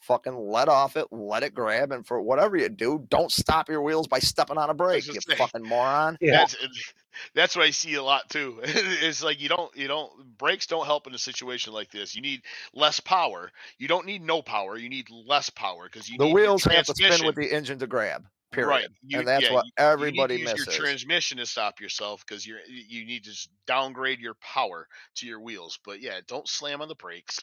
fucking 0.00 0.34
let 0.34 0.68
off 0.68 0.96
it, 0.96 1.06
let 1.10 1.42
it 1.42 1.54
grab, 1.54 1.92
and 1.92 2.06
for 2.06 2.20
whatever 2.20 2.56
you 2.56 2.68
do, 2.68 3.06
don't 3.08 3.30
stop 3.30 3.68
your 3.68 3.82
wheels 3.82 4.08
by 4.08 4.18
stepping 4.18 4.58
on 4.58 4.70
a 4.70 4.74
brake, 4.74 5.06
you 5.06 5.14
just 5.14 5.26
saying. 5.26 5.38
fucking 5.38 5.62
moron. 5.62 6.16
Yeah. 6.20 6.32
That's 6.38 6.56
that's 7.34 7.56
what 7.56 7.64
I 7.66 7.70
see 7.70 7.94
a 7.94 8.02
lot 8.02 8.28
too. 8.30 8.60
it's 8.62 9.22
like 9.22 9.40
you 9.40 9.48
don't 9.48 9.74
you 9.76 9.88
don't 9.88 10.10
brakes 10.38 10.66
don't 10.66 10.86
help 10.86 11.06
in 11.06 11.14
a 11.14 11.18
situation 11.18 11.72
like 11.72 11.90
this. 11.90 12.14
You 12.14 12.22
need 12.22 12.42
less 12.72 13.00
power. 13.00 13.50
You 13.78 13.88
don't 13.88 14.06
need 14.06 14.22
no 14.22 14.42
power. 14.42 14.76
You 14.76 14.88
need 14.88 15.08
less 15.10 15.50
power 15.50 15.84
because 15.84 16.08
you 16.08 16.18
The 16.18 16.24
need 16.24 16.30
your 16.30 16.40
wheels 16.40 16.64
have 16.64 16.86
to 16.86 16.94
spin 16.94 17.26
with 17.26 17.36
the 17.36 17.52
engine 17.52 17.78
to 17.78 17.86
grab. 17.86 18.26
Period. 18.52 18.68
Right. 18.68 18.88
You- 19.06 19.20
and 19.20 19.28
that's 19.28 19.44
yeah, 19.44 19.52
what 19.52 19.64
you- 19.66 19.70
you 19.78 19.84
need 19.84 19.86
to 19.86 19.90
everybody 19.92 20.36
use 20.36 20.52
misses. 20.52 20.66
Your 20.66 20.84
transmission 20.86 21.38
to 21.38 21.46
stop 21.46 21.80
yourself 21.80 22.24
because 22.26 22.46
you're 22.46 22.58
you 22.68 23.04
need 23.04 23.24
to 23.24 23.48
downgrade 23.66 24.18
your 24.18 24.34
power 24.34 24.88
to 25.16 25.26
your 25.26 25.40
wheels. 25.40 25.78
But 25.84 26.00
yeah, 26.00 26.20
don't 26.26 26.48
slam 26.48 26.80
on 26.80 26.88
the 26.88 26.94
brakes. 26.96 27.38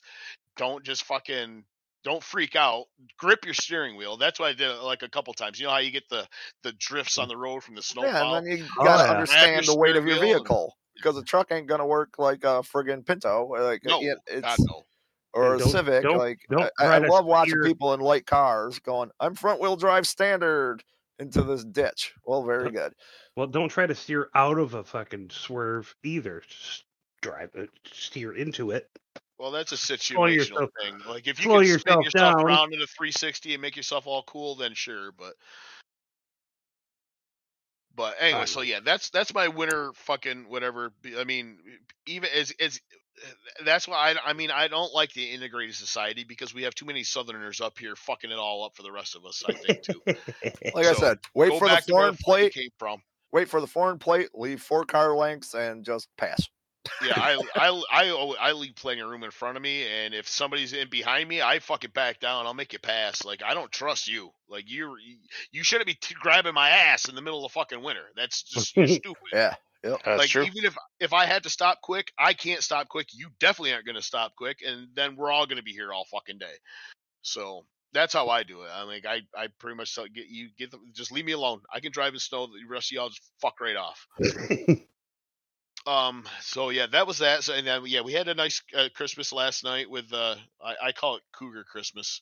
Don't 0.57 0.83
just 0.83 1.03
fucking 1.03 1.63
don't 2.03 2.23
freak 2.23 2.55
out. 2.55 2.85
Grip 3.17 3.43
your 3.45 3.53
steering 3.53 3.97
wheel. 3.97 4.17
That's 4.17 4.39
what 4.39 4.49
I 4.49 4.53
did 4.53 4.69
like 4.79 5.03
a 5.03 5.09
couple 5.09 5.33
times. 5.33 5.59
You 5.59 5.65
know 5.65 5.71
how 5.73 5.79
you 5.79 5.91
get 5.91 6.07
the 6.09 6.27
the 6.63 6.71
drifts 6.73 7.17
on 7.17 7.27
the 7.27 7.37
road 7.37 7.63
from 7.63 7.75
the 7.75 7.81
snowplow. 7.81 8.11
yeah, 8.11 8.37
and 8.37 8.47
then 8.47 8.57
you 8.57 8.65
Oh, 8.79 8.83
gotta 8.83 9.03
yeah. 9.05 9.11
understand 9.13 9.65
the 9.65 9.75
weight 9.77 9.95
of 9.95 10.05
your 10.05 10.15
wheel 10.19 10.23
and- 10.23 10.39
vehicle 10.39 10.77
because 10.95 11.17
a 11.17 11.23
truck 11.23 11.51
ain't 11.51 11.67
gonna 11.67 11.85
work 11.85 12.15
like 12.17 12.43
a 12.43 12.61
friggin' 12.63 13.05
Pinto, 13.05 13.47
like 13.49 13.83
no, 13.83 13.99
it- 14.01 14.17
God 14.27 14.53
it's 14.55 14.59
no. 14.67 14.83
or 15.33 15.53
And 15.53 15.61
a 15.61 15.65
Civic. 15.69 16.03
don't- 16.03 16.17
like 16.17 16.39
don't 16.49 16.71
I, 16.79 16.85
I 16.85 16.97
love 16.99 17.25
watching 17.25 17.51
steer- 17.51 17.63
people 17.65 17.93
in 17.93 17.99
light 17.99 18.25
cars 18.25 18.79
going, 18.79 19.11
"I'm 19.19 19.35
front 19.35 19.59
wheel 19.59 19.75
drive 19.75 20.07
standard." 20.07 20.83
Into 21.19 21.41
this 21.41 21.63
ditch. 21.63 22.13
Well, 22.25 22.43
very 22.43 22.65
Don't- 22.65 22.73
good. 22.73 22.93
Well, 23.35 23.47
don't 23.47 23.69
try 23.69 23.87
to 23.87 23.95
steer 23.95 24.29
out 24.35 24.59
of 24.59 24.75
a 24.75 24.83
fucking 24.83 25.31
swerve 25.31 25.95
either. 26.03 26.43
Just 26.47 26.83
drive 27.23 27.49
it, 27.55 27.71
steer 27.91 28.33
into 28.33 28.69
it. 28.69 28.87
Well, 29.39 29.51
that's 29.51 29.71
a 29.71 29.77
Slow 29.77 29.95
situational 29.97 30.33
yourself- 30.35 30.69
thing. 30.81 30.99
Like 31.07 31.27
if 31.27 31.37
you 31.39 31.43
slow 31.43 31.59
can 31.61 31.65
spin 31.65 31.73
yourself 31.73 32.05
yourself 32.05 32.35
down. 32.37 32.45
around 32.45 32.73
in 32.73 32.81
a 32.81 32.87
360 32.87 33.53
and 33.53 33.61
make 33.61 33.75
yourself 33.75 34.07
all 34.07 34.23
cool, 34.23 34.55
then 34.55 34.73
sure. 34.73 35.11
But 35.11 35.33
but 37.95 38.15
anyway, 38.19 38.45
so 38.45 38.61
yeah, 38.61 38.79
that's 38.83 39.09
that's 39.09 39.33
my 39.33 39.47
winner. 39.47 39.91
fucking 39.95 40.45
whatever. 40.49 40.91
I 41.17 41.23
mean, 41.23 41.57
even 42.05 42.29
as 42.35 42.51
as 42.59 42.79
eh, 43.23 43.29
that's 43.65 43.87
why 43.87 44.11
I 44.11 44.29
I 44.29 44.33
mean 44.33 44.51
I 44.51 44.67
don't 44.67 44.93
like 44.93 45.13
the 45.13 45.25
integrated 45.31 45.75
society 45.75 46.23
because 46.23 46.53
we 46.53 46.63
have 46.63 46.75
too 46.75 46.85
many 46.85 47.03
Southerners 47.03 47.61
up 47.61 47.77
here 47.79 47.95
fucking 47.95 48.31
it 48.31 48.37
all 48.37 48.63
up 48.65 48.75
for 48.75 48.83
the 48.83 48.91
rest 48.91 49.15
of 49.15 49.25
us. 49.25 49.43
I 49.47 49.53
think 49.53 49.81
too. 49.83 50.01
Like 50.75 50.85
I 50.87 50.93
said, 50.93 51.19
wait 51.33 51.49
for 51.57 51.67
the 51.67 51.75
back 51.75 51.85
to 51.85 51.93
where 51.93 52.01
foreign 52.03 52.13
the 52.13 52.17
fuck 52.17 52.27
you 52.27 52.33
plate. 52.33 52.53
came 52.53 52.69
from. 52.77 53.01
Wait 53.31 53.49
for 53.49 53.61
the 53.61 53.67
foreign 53.67 53.97
plate. 53.99 54.29
Leave 54.33 54.61
four 54.61 54.83
car 54.85 55.15
lengths 55.15 55.53
and 55.53 55.83
just 55.83 56.07
pass. 56.17 56.39
Yeah, 57.01 57.13
I, 57.15 57.41
I, 57.55 57.83
I, 57.91 58.07
al- 58.09 58.35
I 58.39 58.51
leave 58.53 58.75
plenty 58.75 59.01
of 59.01 59.09
room 59.09 59.23
in 59.23 59.31
front 59.31 59.57
of 59.57 59.63
me, 59.63 59.85
and 59.87 60.13
if 60.13 60.27
somebody's 60.27 60.73
in 60.73 60.89
behind 60.89 61.27
me, 61.27 61.41
I 61.41 61.59
fucking 61.59 61.91
back 61.93 62.19
down. 62.19 62.45
I'll 62.45 62.53
make 62.53 62.73
you 62.73 62.79
pass. 62.79 63.25
Like 63.25 63.43
I 63.43 63.53
don't 63.53 63.71
trust 63.71 64.07
you. 64.07 64.31
Like 64.49 64.69
you, 64.69 64.95
you 65.51 65.63
shouldn't 65.63 65.87
be 65.87 65.95
t- 65.95 66.15
grabbing 66.19 66.53
my 66.53 66.69
ass 66.69 67.07
in 67.07 67.15
the 67.15 67.21
middle 67.21 67.45
of 67.45 67.51
fucking 67.51 67.81
winter. 67.81 68.05
That's 68.15 68.43
just 68.43 68.75
you're 68.75 68.87
stupid. 68.87 69.23
Yeah. 69.33 69.55
That's 69.83 70.05
like 70.05 70.29
true. 70.29 70.43
even 70.43 70.65
if 70.65 70.75
if 70.99 71.13
I 71.13 71.25
had 71.25 71.43
to 71.43 71.49
stop 71.49 71.81
quick, 71.81 72.11
I 72.17 72.33
can't 72.33 72.63
stop 72.63 72.89
quick. 72.89 73.07
You 73.13 73.29
definitely 73.39 73.73
aren't 73.73 73.85
going 73.85 73.95
to 73.95 74.01
stop 74.01 74.35
quick, 74.35 74.59
and 74.65 74.87
then 74.95 75.15
we're 75.15 75.31
all 75.31 75.45
going 75.45 75.57
to 75.57 75.63
be 75.63 75.71
here 75.71 75.93
all 75.93 76.05
fucking 76.05 76.39
day. 76.39 76.55
So 77.21 77.63
that's 77.93 78.13
how 78.13 78.27
I 78.29 78.43
do 78.43 78.63
it. 78.63 78.69
I 78.73 78.83
like 78.83 79.05
I 79.05 79.21
I 79.35 79.47
pretty 79.59 79.77
much 79.77 79.93
tell, 79.93 80.05
get 80.07 80.27
you 80.27 80.49
get 80.57 80.71
them, 80.71 80.81
just 80.93 81.11
leave 81.11 81.25
me 81.25 81.31
alone. 81.33 81.61
I 81.73 81.79
can 81.79 81.91
drive 81.91 82.13
in 82.13 82.19
snow. 82.19 82.47
The 82.47 82.67
rest 82.67 82.91
of 82.91 82.95
y'all 82.95 83.09
just 83.09 83.21
fuck 83.39 83.61
right 83.61 83.75
off. 83.75 84.07
Um. 85.87 86.25
So 86.41 86.69
yeah, 86.69 86.87
that 86.91 87.07
was 87.07 87.19
that. 87.19 87.43
So 87.43 87.53
and 87.53 87.65
then 87.65 87.81
yeah, 87.85 88.01
we 88.01 88.13
had 88.13 88.27
a 88.27 88.35
nice 88.35 88.61
uh, 88.75 88.89
Christmas 88.93 89.31
last 89.31 89.63
night 89.63 89.89
with 89.89 90.11
uh, 90.13 90.35
I, 90.63 90.75
I 90.87 90.91
call 90.91 91.15
it 91.15 91.23
Cougar 91.31 91.63
Christmas 91.63 92.21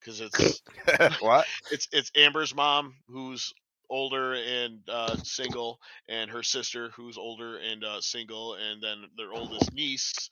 because 0.00 0.20
it's 0.20 0.62
what? 1.20 1.46
it's 1.70 1.88
it's 1.92 2.10
Amber's 2.16 2.54
mom 2.54 2.94
who's 3.08 3.52
older 3.90 4.34
and 4.34 4.80
uh, 4.88 5.16
single, 5.22 5.78
and 6.08 6.30
her 6.30 6.42
sister 6.42 6.90
who's 6.96 7.16
older 7.16 7.58
and 7.58 7.84
uh, 7.84 8.00
single, 8.00 8.54
and 8.54 8.82
then 8.82 9.04
their 9.16 9.32
oldest 9.32 9.72
niece, 9.72 10.30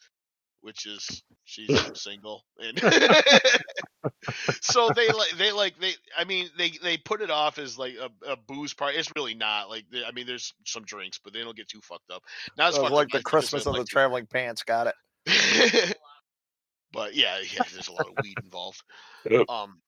which 0.62 0.86
is 0.86 1.22
she's 1.44 1.68
single, 2.00 2.44
and 2.58 2.78
so 4.60 4.90
they 4.94 5.08
like 5.08 5.30
they 5.36 5.52
like 5.52 5.78
they. 5.80 5.92
I 6.16 6.24
mean, 6.24 6.48
they 6.56 6.72
they 6.82 6.96
put 6.96 7.20
it 7.20 7.30
off 7.30 7.58
as 7.58 7.78
like 7.78 7.94
a, 7.94 8.10
a 8.32 8.36
booze 8.36 8.74
party. 8.74 8.96
It's 8.98 9.10
really 9.16 9.34
not 9.34 9.68
like 9.68 9.84
they- 9.90 10.04
I 10.04 10.12
mean, 10.12 10.26
there's 10.26 10.54
some 10.66 10.84
drinks, 10.84 11.18
but 11.22 11.32
they 11.32 11.40
don't 11.42 11.56
get 11.56 11.68
too 11.68 11.80
fucked 11.82 12.10
up. 12.10 12.22
Not 12.56 12.68
as 12.68 12.74
Sounds 12.74 12.84
fucked 12.84 12.94
like 12.94 13.06
up 13.06 13.10
the 13.12 13.16
as- 13.18 13.20
as 13.20 13.24
Christmas 13.24 13.66
I'd 13.66 13.70
of 13.70 13.74
the 13.74 13.78
like 13.80 13.86
to. 13.86 13.92
traveling 13.92 14.26
pants. 14.26 14.62
Got 14.62 14.88
it. 14.88 14.94
but 16.92 17.14
yeah, 17.14 17.38
yeah, 17.52 17.62
there's 17.72 17.88
a 17.88 17.92
lot 17.92 18.06
of 18.08 18.14
weed 18.22 18.36
involved. 18.42 18.82
Yep. 19.28 19.48
Um, 19.48 19.80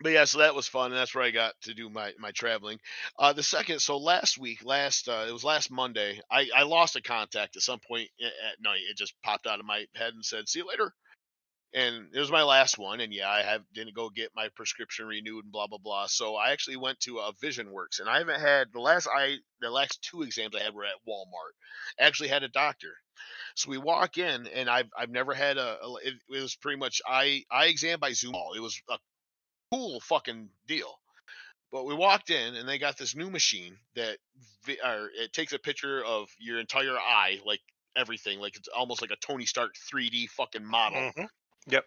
but 0.00 0.12
yeah, 0.12 0.24
so 0.24 0.38
that 0.38 0.54
was 0.54 0.68
fun, 0.68 0.86
and 0.92 0.96
that's 1.00 1.14
where 1.14 1.24
I 1.24 1.30
got 1.30 1.54
to 1.62 1.74
do 1.74 1.88
my 1.90 2.12
my 2.18 2.30
traveling. 2.32 2.78
Uh, 3.18 3.32
the 3.32 3.42
second, 3.42 3.80
so 3.80 3.98
last 3.98 4.38
week, 4.38 4.64
last 4.64 5.08
uh, 5.08 5.26
it 5.28 5.32
was 5.32 5.44
last 5.44 5.70
Monday, 5.70 6.20
I 6.30 6.48
I 6.54 6.62
lost 6.64 6.96
a 6.96 7.02
contact 7.02 7.56
at 7.56 7.62
some 7.62 7.80
point 7.86 8.08
at 8.20 8.62
night. 8.62 8.80
It 8.90 8.96
just 8.96 9.14
popped 9.24 9.46
out 9.46 9.60
of 9.60 9.66
my 9.66 9.86
head 9.96 10.14
and 10.14 10.24
said, 10.24 10.48
"See 10.48 10.60
you 10.60 10.68
later." 10.68 10.94
And 11.74 12.08
it 12.14 12.20
was 12.20 12.32
my 12.32 12.42
last 12.42 12.78
one, 12.78 13.00
and 13.00 13.14
yeah, 13.14 13.30
I 13.30 13.42
have 13.42 13.62
didn't 13.74 13.94
go 13.96 14.10
get 14.10 14.30
my 14.36 14.48
prescription 14.56 15.06
renewed 15.06 15.44
and 15.44 15.52
blah 15.52 15.68
blah 15.68 15.78
blah. 15.78 16.06
So 16.08 16.36
I 16.36 16.52
actually 16.52 16.78
went 16.78 17.00
to 17.02 17.18
a 17.18 17.32
Vision 17.40 17.72
Works, 17.72 18.00
and 18.00 18.08
I 18.08 18.18
haven't 18.18 18.40
had 18.40 18.68
the 18.72 18.80
last 18.80 19.08
I 19.14 19.36
the 19.60 19.70
last 19.70 20.02
two 20.02 20.22
exams 20.22 20.56
I 20.56 20.62
had 20.64 20.74
were 20.74 20.84
at 20.86 20.94
Walmart. 21.08 21.54
I 22.00 22.06
actually 22.06 22.30
had 22.30 22.42
a 22.44 22.48
doctor, 22.48 22.94
so 23.56 23.70
we 23.70 23.78
walk 23.78 24.18
in, 24.18 24.48
and 24.48 24.70
I've 24.70 24.90
I've 24.98 25.10
never 25.10 25.34
had 25.34 25.58
a. 25.58 25.78
a- 25.84 25.96
it, 26.08 26.14
it 26.30 26.42
was 26.42 26.56
pretty 26.56 26.78
much 26.78 27.02
eye 27.06 27.44
eye 27.52 27.66
exam 27.66 28.00
by 28.00 28.12
Zoom. 28.12 28.32
call. 28.32 28.54
It 28.56 28.60
was 28.62 28.80
a 28.90 28.98
cool 29.72 30.00
fucking 30.00 30.50
deal. 30.66 30.92
But 31.72 31.86
we 31.86 31.94
walked 31.94 32.30
in, 32.30 32.54
and 32.56 32.68
they 32.68 32.78
got 32.78 32.98
this 32.98 33.16
new 33.16 33.30
machine 33.30 33.76
that 33.96 34.18
vi- 34.64 34.78
or 34.84 35.10
it 35.14 35.32
takes 35.32 35.52
a 35.52 35.58
picture 35.58 36.04
of 36.04 36.28
your 36.38 36.60
entire 36.60 36.98
eye, 36.98 37.40
like 37.46 37.60
everything, 37.96 38.40
like 38.40 38.56
it's 38.56 38.68
almost 38.68 39.02
like 39.02 39.10
a 39.10 39.16
Tony 39.26 39.46
Stark 39.46 39.74
3D 39.92 40.28
fucking 40.28 40.64
model 40.64 41.12
Mhm. 41.16 41.28
Yep. 41.68 41.86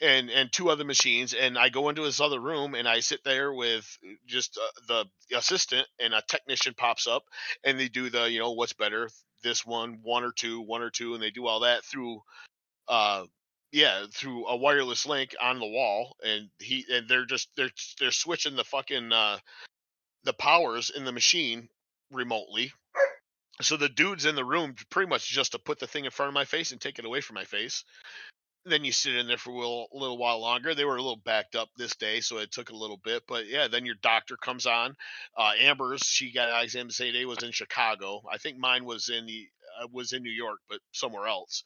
and 0.00 0.30
and 0.30 0.52
two 0.52 0.68
other 0.70 0.84
machines 0.84 1.32
and 1.34 1.58
i 1.58 1.68
go 1.70 1.88
into 1.88 2.02
this 2.02 2.20
other 2.20 2.40
room 2.40 2.74
and 2.74 2.86
i 2.88 3.00
sit 3.00 3.24
there 3.24 3.52
with 3.54 3.98
just 4.26 4.58
uh, 4.58 4.80
the 4.88 5.36
assistant 5.36 5.86
and 6.00 6.12
a 6.14 6.22
technician 6.28 6.74
pops 6.76 7.06
up 7.06 7.24
and 7.64 7.80
they 7.80 7.88
do 7.88 8.10
the 8.10 8.30
you 8.30 8.38
know 8.38 8.52
what's 8.52 8.74
better 8.74 9.08
this 9.42 9.64
one 9.64 10.00
one 10.02 10.22
or 10.24 10.32
two 10.32 10.60
one 10.60 10.82
or 10.82 10.90
two 10.90 11.14
and 11.14 11.22
they 11.22 11.30
do 11.30 11.46
all 11.46 11.60
that 11.60 11.84
through 11.84 12.20
uh 12.88 13.24
yeah 13.72 14.04
through 14.12 14.46
a 14.46 14.56
wireless 14.56 15.06
link 15.06 15.34
on 15.40 15.58
the 15.58 15.66
wall 15.66 16.16
and 16.24 16.48
he 16.58 16.84
and 16.90 17.08
they're 17.08 17.26
just 17.26 17.48
they're 17.56 17.70
they're 18.00 18.10
switching 18.10 18.56
the 18.56 18.64
fucking 18.64 19.12
uh 19.12 19.38
the 20.24 20.32
powers 20.32 20.90
in 20.90 21.04
the 21.04 21.12
machine 21.12 21.68
remotely 22.10 22.72
so 23.60 23.76
the 23.76 23.88
dude's 23.88 24.26
in 24.26 24.34
the 24.34 24.44
room 24.44 24.74
pretty 24.90 25.08
much 25.08 25.28
just 25.28 25.52
to 25.52 25.58
put 25.58 25.78
the 25.78 25.86
thing 25.86 26.04
in 26.04 26.10
front 26.10 26.28
of 26.28 26.34
my 26.34 26.44
face 26.44 26.72
and 26.72 26.80
take 26.80 26.98
it 26.98 27.04
away 27.04 27.20
from 27.20 27.34
my 27.34 27.44
face 27.44 27.84
then 28.66 28.84
you 28.84 28.92
sit 28.92 29.14
in 29.14 29.28
there 29.28 29.38
for 29.38 29.50
a 29.50 29.56
little, 29.56 29.88
little 29.92 30.18
while 30.18 30.40
longer. 30.40 30.74
They 30.74 30.84
were 30.84 30.96
a 30.96 31.02
little 31.02 31.20
backed 31.24 31.54
up 31.54 31.68
this 31.76 31.94
day, 31.94 32.20
so 32.20 32.38
it 32.38 32.50
took 32.50 32.70
a 32.70 32.76
little 32.76 32.98
bit. 32.98 33.22
But 33.28 33.46
yeah, 33.46 33.68
then 33.68 33.86
your 33.86 33.94
doctor 34.02 34.36
comes 34.36 34.66
on. 34.66 34.96
Uh, 35.36 35.52
Amber's 35.60 36.02
she 36.02 36.32
got 36.32 36.62
exam 36.62 36.88
the 36.88 36.92
same 36.92 37.12
day 37.12 37.24
was 37.24 37.42
in 37.42 37.52
Chicago. 37.52 38.22
I 38.30 38.38
think 38.38 38.58
mine 38.58 38.84
was 38.84 39.08
in 39.08 39.26
the 39.26 39.46
uh, 39.80 39.86
was 39.92 40.12
in 40.12 40.22
New 40.22 40.32
York, 40.32 40.58
but 40.68 40.80
somewhere 40.92 41.28
else. 41.28 41.62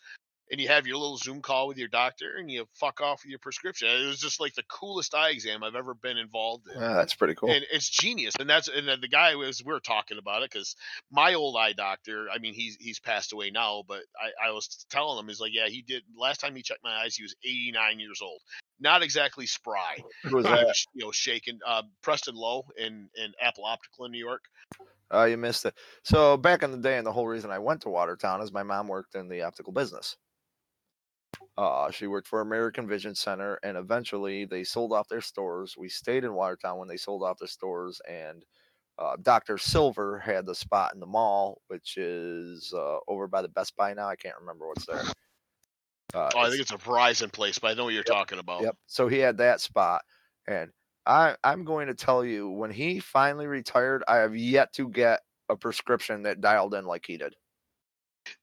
And 0.50 0.60
you 0.60 0.68
have 0.68 0.86
your 0.86 0.96
little 0.96 1.16
Zoom 1.16 1.42
call 1.42 1.68
with 1.68 1.78
your 1.78 1.88
doctor, 1.88 2.34
and 2.36 2.50
you 2.50 2.66
fuck 2.74 3.00
off 3.00 3.22
with 3.22 3.30
your 3.30 3.38
prescription. 3.38 3.88
It 3.88 4.06
was 4.06 4.18
just 4.18 4.40
like 4.40 4.54
the 4.54 4.64
coolest 4.64 5.14
eye 5.14 5.30
exam 5.30 5.62
I've 5.62 5.76
ever 5.76 5.94
been 5.94 6.16
involved 6.16 6.66
in 6.74 6.80
Yeah, 6.80 6.94
that's 6.94 7.14
pretty 7.14 7.34
cool. 7.34 7.50
and 7.50 7.64
it's 7.72 7.88
genius 7.88 8.34
and 8.40 8.48
that's 8.50 8.68
and 8.68 8.88
the 9.00 9.08
guy 9.08 9.34
was 9.36 9.62
we 9.64 9.72
were 9.72 9.80
talking 9.80 10.18
about 10.18 10.42
it 10.42 10.50
because 10.50 10.74
my 11.12 11.34
old 11.34 11.56
eye 11.56 11.72
doctor 11.72 12.26
i 12.34 12.38
mean 12.38 12.54
he's 12.54 12.76
he's 12.80 12.98
passed 12.98 13.32
away 13.32 13.50
now 13.50 13.82
but 13.86 14.00
i 14.20 14.48
i 14.48 14.52
was 14.52 14.84
telling 14.90 15.18
him 15.18 15.28
he's 15.28 15.40
like 15.40 15.52
yeah 15.54 15.66
he 15.68 15.82
did 15.82 16.02
last 16.16 16.40
time 16.40 16.54
he 16.56 16.62
checked 16.62 16.82
my 16.84 17.02
eyes 17.02 17.14
he 17.14 17.22
was 17.22 17.34
89 17.44 18.00
years 18.00 18.20
old 18.22 18.40
not 18.80 19.02
exactly 19.02 19.46
spry 19.46 19.98
Who 20.24 20.36
was 20.36 20.46
that? 20.46 20.66
was, 20.66 20.86
you 20.94 21.04
know 21.04 21.10
shaken 21.12 21.58
uh 21.66 21.82
preston 22.02 22.34
lowe 22.34 22.64
in 22.76 23.08
in 23.16 23.32
apple 23.40 23.64
optical 23.64 24.04
in 24.06 24.12
new 24.12 24.18
york 24.24 24.42
Oh, 25.12 25.24
you 25.24 25.36
missed 25.36 25.64
it. 25.64 25.74
So 26.04 26.36
back 26.36 26.62
in 26.62 26.70
the 26.70 26.78
day, 26.78 26.96
and 26.96 27.04
the 27.04 27.10
whole 27.10 27.26
reason 27.26 27.50
I 27.50 27.58
went 27.58 27.82
to 27.82 27.88
Watertown 27.88 28.40
is 28.42 28.52
my 28.52 28.62
mom 28.62 28.86
worked 28.86 29.16
in 29.16 29.28
the 29.28 29.42
optical 29.42 29.72
business. 29.72 30.16
Uh, 31.60 31.90
she 31.90 32.06
worked 32.06 32.26
for 32.26 32.40
American 32.40 32.88
Vision 32.88 33.14
Center, 33.14 33.58
and 33.62 33.76
eventually 33.76 34.46
they 34.46 34.64
sold 34.64 34.94
off 34.94 35.08
their 35.08 35.20
stores. 35.20 35.76
We 35.76 35.90
stayed 35.90 36.24
in 36.24 36.32
Watertown 36.32 36.78
when 36.78 36.88
they 36.88 36.96
sold 36.96 37.22
off 37.22 37.36
their 37.36 37.48
stores, 37.48 38.00
and 38.08 38.46
uh, 38.98 39.16
Dr. 39.20 39.58
Silver 39.58 40.18
had 40.18 40.46
the 40.46 40.54
spot 40.54 40.94
in 40.94 41.00
the 41.00 41.06
mall, 41.06 41.60
which 41.66 41.98
is 41.98 42.72
uh, 42.74 42.96
over 43.08 43.26
by 43.26 43.42
the 43.42 43.48
Best 43.48 43.76
Buy 43.76 43.92
now. 43.92 44.08
I 44.08 44.16
can't 44.16 44.38
remember 44.40 44.68
what's 44.68 44.86
there. 44.86 45.02
Uh, 46.14 46.30
oh 46.34 46.40
i 46.40 46.48
think 46.48 46.60
it's 46.60 46.72
a 46.72 46.76
verizon 46.76 47.30
place 47.30 47.56
but 47.60 47.68
i 47.68 47.74
know 47.74 47.84
what 47.84 47.94
you're 47.94 48.02
talking 48.02 48.40
about 48.40 48.62
Yep. 48.62 48.74
So 48.86 49.06
he 49.06 49.18
had 49.18 49.36
that 49.36 49.60
spot, 49.60 50.02
and 50.48 50.70
I 51.06 51.36
I'm 51.44 51.64
going 51.64 51.86
to 51.88 51.94
tell 51.94 52.24
you 52.24 52.48
when 52.48 52.70
he 52.70 53.00
finally 53.00 53.46
retired, 53.46 54.02
I 54.08 54.16
have 54.16 54.34
yet 54.34 54.72
to 54.72 54.88
get 54.88 55.20
a 55.50 55.56
prescription 55.56 56.22
that 56.22 56.40
dialed 56.40 56.74
in 56.74 56.86
like 56.86 57.04
he 57.06 57.18
did. 57.18 57.36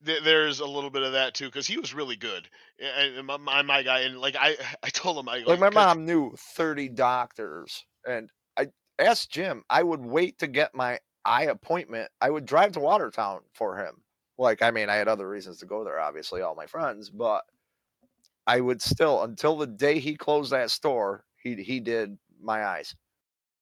Th- 0.06 0.24
there's 0.24 0.60
a 0.60 0.66
little 0.66 0.90
bit 0.90 1.04
of 1.04 1.12
that 1.14 1.34
too 1.34 1.46
because 1.46 1.68
he 1.68 1.78
was 1.78 1.94
really 1.94 2.16
good. 2.16 2.48
And 2.80 3.26
my, 3.28 3.38
my, 3.38 3.62
my 3.62 3.84
guy, 3.84 4.02
and 4.02 4.20
like 4.20 4.36
I, 4.40 4.56
I 4.84 4.90
told 4.90 5.18
him, 5.18 5.30
I 5.30 5.40
Like 5.40 5.60
my 5.60 5.68
'cause- 5.68 5.74
mom 5.76 6.06
knew 6.06 6.34
30 6.38 6.90
doctors, 6.90 7.86
and 8.08 8.30
I 8.58 8.68
asked 9.00 9.32
Jim. 9.32 9.64
I 9.70 9.84
would 9.84 10.02
wait 10.06 10.40
to 10.40 10.48
get 10.48 10.76
my 10.76 11.00
eye 11.26 11.46
appointment. 11.46 12.10
I 12.22 12.30
would 12.30 12.46
drive 12.46 12.72
to 12.74 12.80
Watertown 12.80 13.42
for 13.54 13.78
him. 13.78 14.02
Like, 14.38 14.62
I 14.62 14.70
mean, 14.72 14.88
I 14.90 14.96
had 14.96 15.08
other 15.08 15.28
reasons 15.28 15.58
to 15.60 15.66
go 15.66 15.84
there, 15.84 16.00
obviously, 16.00 16.42
all 16.42 16.54
my 16.56 16.68
friends, 16.68 17.10
but 17.10 17.44
I 18.46 18.62
would 18.62 18.82
still 18.82 19.24
until 19.24 19.58
the 19.58 19.68
day 19.68 20.00
he 20.00 20.16
closed 20.16 20.52
that 20.52 20.70
store. 20.72 21.26
He 21.42 21.56
he 21.64 21.80
did 21.80 22.18
my 22.42 22.66
eyes. 22.66 22.96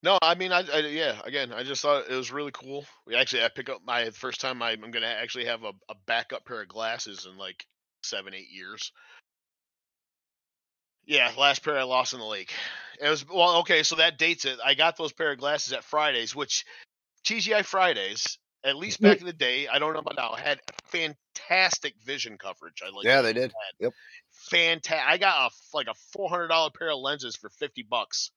No, 0.06 0.18
I 0.22 0.36
mean, 0.36 0.52
I, 0.52 0.62
I 0.72 0.78
yeah. 0.86 1.20
Again, 1.24 1.52
I 1.52 1.64
just 1.64 1.82
thought 1.82 2.08
it 2.08 2.14
was 2.14 2.30
really 2.30 2.52
cool. 2.52 2.86
We 3.08 3.16
actually, 3.16 3.42
I 3.42 3.48
pick 3.48 3.68
up 3.68 3.80
my 3.84 4.10
first 4.10 4.40
time. 4.40 4.62
I, 4.62 4.70
I'm 4.70 4.92
gonna 4.92 5.06
actually 5.08 5.46
have 5.46 5.64
a, 5.64 5.72
a 5.88 5.96
backup 6.06 6.44
pair 6.44 6.62
of 6.62 6.68
glasses 6.68 7.26
in 7.28 7.36
like 7.36 7.66
seven, 8.04 8.32
eight 8.32 8.48
years. 8.48 8.92
Yeah, 11.06 11.32
last 11.36 11.64
pair 11.64 11.76
I 11.76 11.82
lost 11.82 12.12
in 12.12 12.20
the 12.20 12.24
lake. 12.24 12.52
It 13.00 13.08
was 13.08 13.28
well, 13.28 13.56
okay. 13.62 13.82
So 13.82 13.96
that 13.96 14.16
dates 14.16 14.44
it. 14.44 14.60
I 14.64 14.74
got 14.74 14.96
those 14.96 15.12
pair 15.12 15.32
of 15.32 15.38
glasses 15.38 15.72
at 15.72 15.82
Fridays, 15.82 16.36
which 16.36 16.64
TGI 17.26 17.64
Fridays, 17.64 18.38
at 18.62 18.76
least 18.76 19.00
back 19.00 19.18
in 19.18 19.26
the 19.26 19.32
day, 19.32 19.66
I 19.66 19.80
don't 19.80 19.92
know 19.92 19.98
about 19.98 20.14
now, 20.16 20.36
had 20.36 20.60
fantastic 20.84 21.94
vision 22.04 22.38
coverage. 22.38 22.80
I 22.80 22.94
like. 22.94 23.06
Yeah, 23.06 23.22
they 23.22 23.32
did. 23.32 23.50
Had. 23.50 23.80
Yep. 23.80 23.92
Fantastic. 24.50 25.04
I 25.04 25.18
got 25.18 25.50
a 25.50 25.76
like 25.76 25.88
a 25.88 25.94
four 26.12 26.28
hundred 26.28 26.46
dollar 26.46 26.70
pair 26.70 26.92
of 26.92 27.00
lenses 27.00 27.34
for 27.34 27.50
fifty 27.50 27.82
bucks, 27.82 28.30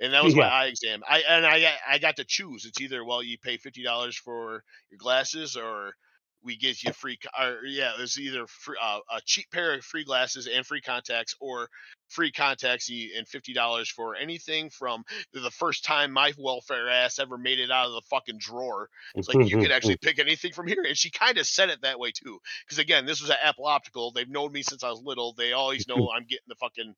and 0.00 0.12
that 0.12 0.24
was 0.24 0.34
my 0.34 0.42
eye 0.48 0.66
exam. 0.66 1.02
I 1.08 1.22
and 1.28 1.46
I 1.46 1.60
got- 1.60 1.78
I 1.88 1.98
got 1.98 2.16
to 2.16 2.24
choose. 2.24 2.64
It's 2.64 2.80
either 2.80 3.04
well, 3.04 3.22
you 3.22 3.38
pay 3.38 3.56
fifty 3.56 3.82
dollars 3.82 4.16
for 4.16 4.62
your 4.90 4.98
glasses, 4.98 5.56
or 5.56 5.94
we 6.42 6.56
get 6.56 6.82
you 6.84 6.92
free. 6.92 7.18
Or 7.38 7.60
yeah, 7.66 7.92
it's 7.98 8.18
either 8.18 8.46
free, 8.46 8.76
uh, 8.80 9.00
a 9.10 9.20
cheap 9.24 9.46
pair 9.50 9.74
of 9.74 9.84
free 9.84 10.04
glasses 10.04 10.46
and 10.46 10.64
free 10.66 10.80
contacts, 10.80 11.34
or 11.40 11.68
free 12.08 12.30
contacts 12.30 12.88
and 12.90 13.26
fifty 13.26 13.52
dollars 13.52 13.88
for 13.90 14.14
anything 14.14 14.70
from 14.70 15.02
the 15.32 15.50
first 15.50 15.84
time 15.84 16.12
my 16.12 16.32
welfare 16.38 16.88
ass 16.88 17.18
ever 17.18 17.36
made 17.38 17.58
it 17.58 17.70
out 17.70 17.86
of 17.86 17.92
the 17.94 18.02
fucking 18.10 18.38
drawer. 18.38 18.88
It's 19.16 19.28
like 19.28 19.36
you 19.48 19.56
could 19.62 19.72
actually 19.72 19.96
pick 19.96 20.18
anything 20.20 20.52
from 20.52 20.68
here, 20.68 20.84
and 20.86 20.96
she 20.96 21.10
kind 21.10 21.38
of 21.38 21.46
said 21.46 21.70
it 21.70 21.80
that 21.82 21.98
way 21.98 22.12
too. 22.12 22.38
Because 22.64 22.78
again, 22.78 23.06
this 23.06 23.20
was 23.20 23.30
at 23.30 23.38
Apple 23.42 23.66
Optical. 23.66 24.12
They've 24.12 24.28
known 24.28 24.52
me 24.52 24.62
since 24.62 24.84
I 24.84 24.90
was 24.90 25.02
little. 25.02 25.32
They 25.32 25.52
always 25.52 25.88
know 25.88 26.10
I'm 26.14 26.24
getting 26.26 26.46
the 26.48 26.54
fucking 26.56 26.94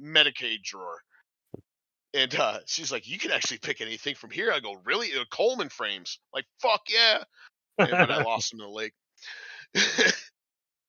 Medicaid 0.00 0.62
drawer. 0.62 1.00
And 2.16 2.34
uh, 2.34 2.58
she's 2.66 2.90
like, 2.90 3.06
"You 3.06 3.18
can 3.18 3.30
actually 3.30 3.58
pick 3.58 3.80
anything 3.80 4.14
from 4.14 4.30
here." 4.30 4.50
I 4.50 4.60
go, 4.60 4.76
"Really? 4.84 5.08
Uh, 5.12 5.24
Coleman 5.30 5.68
frames?" 5.68 6.18
Like, 6.32 6.46
"Fuck 6.60 6.82
yeah!" 6.88 7.24
And, 7.78 7.90
but 7.90 8.10
I 8.10 8.22
lost 8.24 8.50
them 8.50 8.60
in 8.60 8.66
the 8.66 8.72
lake. 8.72 8.94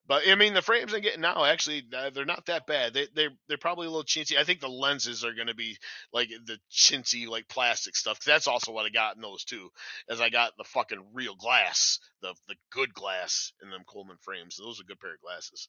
but 0.07 0.23
I 0.25 0.35
mean, 0.35 0.53
the 0.53 0.61
frames 0.61 0.93
I'm 0.93 1.01
getting 1.01 1.19
now 1.19 1.43
actually 1.43 1.83
they're 2.13 2.23
not 2.23 2.45
that 2.45 2.65
bad. 2.65 2.93
They 2.93 3.07
they 3.13 3.27
they're 3.49 3.57
probably 3.57 3.87
a 3.87 3.89
little 3.89 4.05
chintzy. 4.05 4.37
I 4.37 4.45
think 4.45 4.61
the 4.61 4.69
lenses 4.69 5.25
are 5.25 5.33
going 5.33 5.47
to 5.47 5.55
be 5.55 5.77
like 6.13 6.29
the 6.45 6.57
chintzy 6.71 7.27
like 7.27 7.49
plastic 7.49 7.97
stuff. 7.97 8.19
that's 8.23 8.47
also 8.47 8.71
what 8.71 8.85
I 8.85 8.89
got 8.89 9.17
in 9.17 9.21
those 9.21 9.43
too. 9.43 9.69
As 10.09 10.21
I 10.21 10.29
got 10.29 10.53
the 10.57 10.63
fucking 10.63 11.03
real 11.13 11.35
glass, 11.35 11.99
the 12.21 12.33
the 12.47 12.55
good 12.71 12.93
glass 12.93 13.51
in 13.61 13.69
them 13.69 13.83
Coleman 13.85 14.17
frames. 14.21 14.55
Those 14.57 14.79
are 14.79 14.83
a 14.83 14.85
good 14.85 14.99
pair 15.01 15.15
of 15.15 15.21
glasses. 15.21 15.67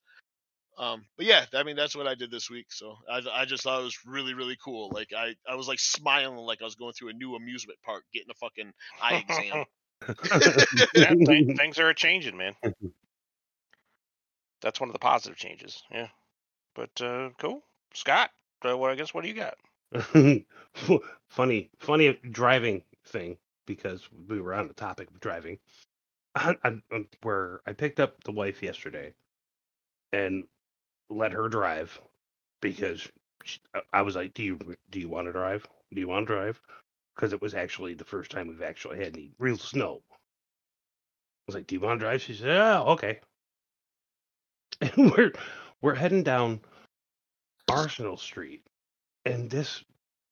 Um, 0.78 1.04
but 1.16 1.26
yeah, 1.26 1.44
I 1.54 1.64
mean 1.64 1.74
that's 1.74 1.96
what 1.96 2.06
I 2.06 2.14
did 2.14 2.30
this 2.30 2.48
week. 2.48 2.66
So 2.70 2.96
I 3.10 3.20
I 3.32 3.44
just 3.44 3.64
thought 3.64 3.80
it 3.80 3.84
was 3.84 3.98
really 4.06 4.34
really 4.34 4.56
cool. 4.64 4.90
Like 4.92 5.12
I 5.16 5.34
I 5.48 5.56
was 5.56 5.66
like 5.66 5.80
smiling 5.80 6.36
like 6.36 6.62
I 6.62 6.64
was 6.64 6.76
going 6.76 6.92
through 6.92 7.08
a 7.08 7.14
new 7.14 7.34
amusement 7.34 7.78
park 7.84 8.04
getting 8.14 8.30
a 8.30 8.34
fucking 8.34 8.72
eye 9.02 9.24
exam. 9.28 9.64
yeah, 10.94 11.14
th- 11.14 11.56
things 11.56 11.78
are 11.80 11.92
changing, 11.92 12.36
man. 12.36 12.54
That's 14.62 14.78
one 14.78 14.88
of 14.88 14.92
the 14.92 15.00
positive 15.00 15.36
changes. 15.36 15.82
Yeah, 15.90 16.06
but 16.76 16.90
uh, 17.00 17.30
cool, 17.38 17.62
Scott. 17.94 18.30
Uh, 18.64 18.76
what 18.76 18.92
I 18.92 18.94
guess 18.94 19.12
what 19.12 19.24
do 19.24 19.28
you 19.28 19.34
got? 19.34 19.54
funny, 21.28 21.70
funny 21.78 22.18
driving 22.30 22.82
thing 23.06 23.36
because 23.66 24.08
we 24.28 24.40
were 24.40 24.54
on 24.54 24.68
the 24.68 24.74
topic 24.74 25.10
of 25.10 25.18
driving. 25.20 25.58
I, 26.34 26.54
I, 26.62 26.68
um, 26.92 27.08
where 27.22 27.62
I 27.66 27.72
picked 27.72 27.98
up 27.98 28.22
the 28.22 28.30
wife 28.30 28.62
yesterday 28.62 29.12
and 30.12 30.44
let 31.10 31.32
her 31.32 31.48
drive 31.48 31.98
because 32.60 33.08
she, 33.44 33.60
I- 33.74 33.78
uh, 33.78 33.82
I 33.92 34.02
was 34.02 34.16
like, 34.16 34.34
"Do 34.34 34.42
you 34.42 34.58
do 34.90 35.00
you 35.00 35.08
want 35.08 35.26
to 35.26 35.32
drive? 35.32 35.66
Do 35.92 36.00
you 36.00 36.08
want 36.08 36.26
to 36.26 36.34
drive?" 36.34 36.60
Because 37.14 37.32
it 37.32 37.42
was 37.42 37.54
actually 37.54 37.94
the 37.94 38.04
first 38.04 38.30
time 38.30 38.48
we've 38.48 38.62
actually 38.62 38.98
had 38.98 39.16
any 39.16 39.32
real 39.38 39.58
snow. 39.58 40.02
I 40.10 40.14
was 41.46 41.54
like, 41.56 41.66
"Do 41.66 41.74
you 41.74 41.80
want 41.80 42.00
to 42.00 42.04
drive?" 42.06 42.22
She 42.22 42.34
said, 42.34 42.50
"Oh, 42.50 42.84
okay." 42.92 43.20
And 44.80 45.10
we're 45.12 45.32
we're 45.80 45.94
heading 45.94 46.22
down 46.22 46.60
Arsenal 47.68 48.16
Street, 48.16 48.62
and 49.24 49.50
this 49.50 49.84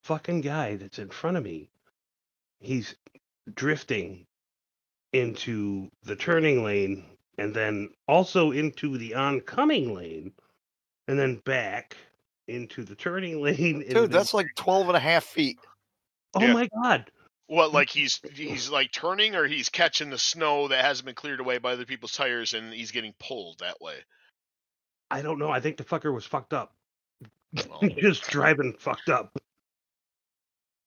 fucking 0.05 0.41
guy 0.43 0.77
that's 0.77 1.01
in 1.01 1.09
front 1.09 1.37
of 1.37 1.43
me, 1.43 1.69
he's 2.61 2.95
drifting 3.55 4.27
into 5.13 5.91
the 6.05 6.17
turning 6.17 6.63
lane 6.65 7.05
and 7.39 7.55
then 7.55 7.91
also 8.09 8.53
into 8.53 8.99
the 8.99 9.15
oncoming 9.15 9.95
lane 9.95 10.33
and 11.09 11.19
then 11.19 11.37
back 11.45 11.97
into 12.49 12.85
the 12.85 12.95
turning 12.95 13.41
lane. 13.43 13.81
Dude, 13.81 13.91
then- 13.95 14.11
that's 14.11 14.35
like 14.35 14.49
12 14.57 14.89
and 14.89 14.97
a 14.97 15.01
half 15.01 15.25
feet. 15.25 15.59
oh 16.35 16.41
Yeah. 16.41 16.53
my 16.53 16.69
god. 16.83 17.11
What 17.49 17.73
like 17.73 17.89
he's 17.91 18.21
he's 18.35 18.71
like 18.71 18.91
turning 18.91 19.37
or 19.37 19.47
he's 19.47 19.69
catching 19.69 20.11
the 20.11 20.19
snow 20.19 20.67
that 20.69 20.85
hasn't 20.85 21.07
been 21.07 21.15
cleared 21.15 21.39
away 21.39 21.59
by 21.59 21.75
other 21.75 21.85
people's 21.85 22.11
tires 22.13 22.55
and 22.55 22.73
he's 22.75 22.91
getting 22.91 23.15
pulled 23.21 23.61
that 23.61 23.81
way. 23.81 23.95
I 25.13 25.23
don't 25.23 25.39
know. 25.39 25.49
I 25.51 25.61
think 25.61 25.77
the 25.77 25.85
fucker 25.85 26.13
was 26.13 26.25
fucked 26.27 26.53
up. 26.53 26.75
Oh. 27.25 27.29
Well, 27.81 27.91
Just 28.01 28.25
driving 28.29 28.75
fucked 28.79 29.09
up. 29.09 29.33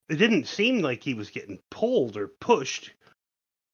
It 0.09 0.15
didn't 0.17 0.47
seem 0.47 0.79
like 0.81 1.01
he 1.03 1.13
was 1.13 1.29
getting 1.29 1.59
pulled 1.69 2.17
or 2.17 2.27
pushed 2.27 2.91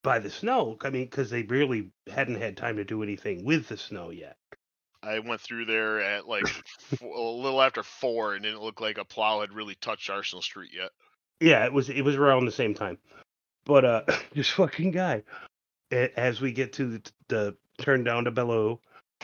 by 0.03 0.19
the 0.19 0.29
snow. 0.29 0.77
I 0.81 0.89
mean, 0.91 1.05
because 1.05 1.29
they 1.29 1.41
really 1.43 1.89
hadn't 2.13 2.39
had 2.39 2.55
time 2.57 2.75
to 2.77 2.83
do 2.83 3.01
anything 3.03 3.43
with 3.45 3.67
the 3.67 3.77
snow 3.77 4.11
yet. 4.11 4.37
I 5.05 5.19
went 5.19 5.41
through 5.41 5.65
there 5.65 6.01
at 6.01 6.27
like 6.27 6.43
f- 6.91 7.01
a 7.01 7.05
little 7.05 7.61
after 7.61 7.83
four 7.83 8.33
and 8.33 8.43
didn't 8.43 8.61
look 8.61 8.81
like 8.81 8.97
a 8.97 9.05
plow 9.05 9.41
had 9.41 9.53
really 9.53 9.75
touched 9.75 10.09
Arsenal 10.09 10.41
Street 10.41 10.71
yet. 10.73 10.89
Yeah, 11.39 11.65
it 11.65 11.73
was 11.73 11.89
it 11.89 12.01
was 12.01 12.15
around 12.15 12.45
the 12.45 12.51
same 12.51 12.73
time. 12.73 12.97
But 13.65 13.85
uh 13.85 14.01
this 14.33 14.49
fucking 14.49 14.91
guy 14.91 15.23
a- 15.91 16.17
as 16.19 16.41
we 16.41 16.51
get 16.51 16.73
to 16.73 16.85
the, 16.97 17.11
the 17.29 17.57
turn 17.79 18.03
down 18.03 18.25
to 18.25 18.31
Bellew 18.31 18.79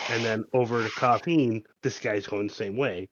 and 0.10 0.24
then 0.24 0.46
over 0.54 0.84
to 0.84 0.90
Coffeen, 0.90 1.64
this 1.84 2.00
guy's 2.00 2.28
going 2.28 2.48
the 2.48 2.54
same 2.54 2.78
way. 2.78 3.10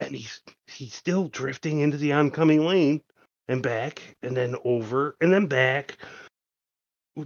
And 0.00 0.14
he's 0.14 0.40
he's 0.66 0.94
still 0.94 1.28
drifting 1.28 1.80
into 1.80 1.96
the 1.96 2.12
oncoming 2.12 2.64
lane 2.64 3.00
and 3.48 3.62
back 3.62 4.02
and 4.22 4.36
then 4.36 4.56
over 4.64 5.16
and 5.20 5.32
then 5.32 5.46
back 5.46 5.96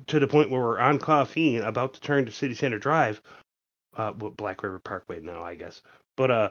to 0.07 0.21
the 0.21 0.27
point 0.29 0.51
where 0.51 0.61
we're 0.61 0.79
on 0.79 0.99
Coffeen 1.01 1.67
about 1.67 1.95
to 1.95 2.01
turn 2.01 2.25
to 2.27 2.31
City 2.33 2.55
Center 2.55 2.79
Drive. 2.79 3.21
Uh 3.97 4.13
Black 4.13 4.63
River 4.63 4.79
Parkway 4.79 5.21
now, 5.21 5.43
I 5.43 5.55
guess. 5.57 5.83
But 6.17 6.31
uh 6.31 6.51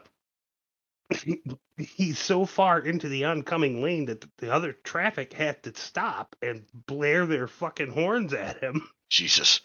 he's 1.78 2.20
so 2.20 2.46
far 2.46 2.80
into 2.80 3.10
the 3.10 3.26
oncoming 3.26 3.82
lane 3.82 4.06
that 4.06 4.26
the 4.38 4.54
other 4.54 4.74
traffic 4.84 5.34
had 5.34 5.62
to 5.64 5.74
stop 5.76 6.36
and 6.42 6.64
blare 6.88 7.26
their 7.26 7.48
fucking 7.48 7.92
horns 7.92 8.34
at 8.34 8.60
him. 8.62 8.88
Jesus. 9.10 9.62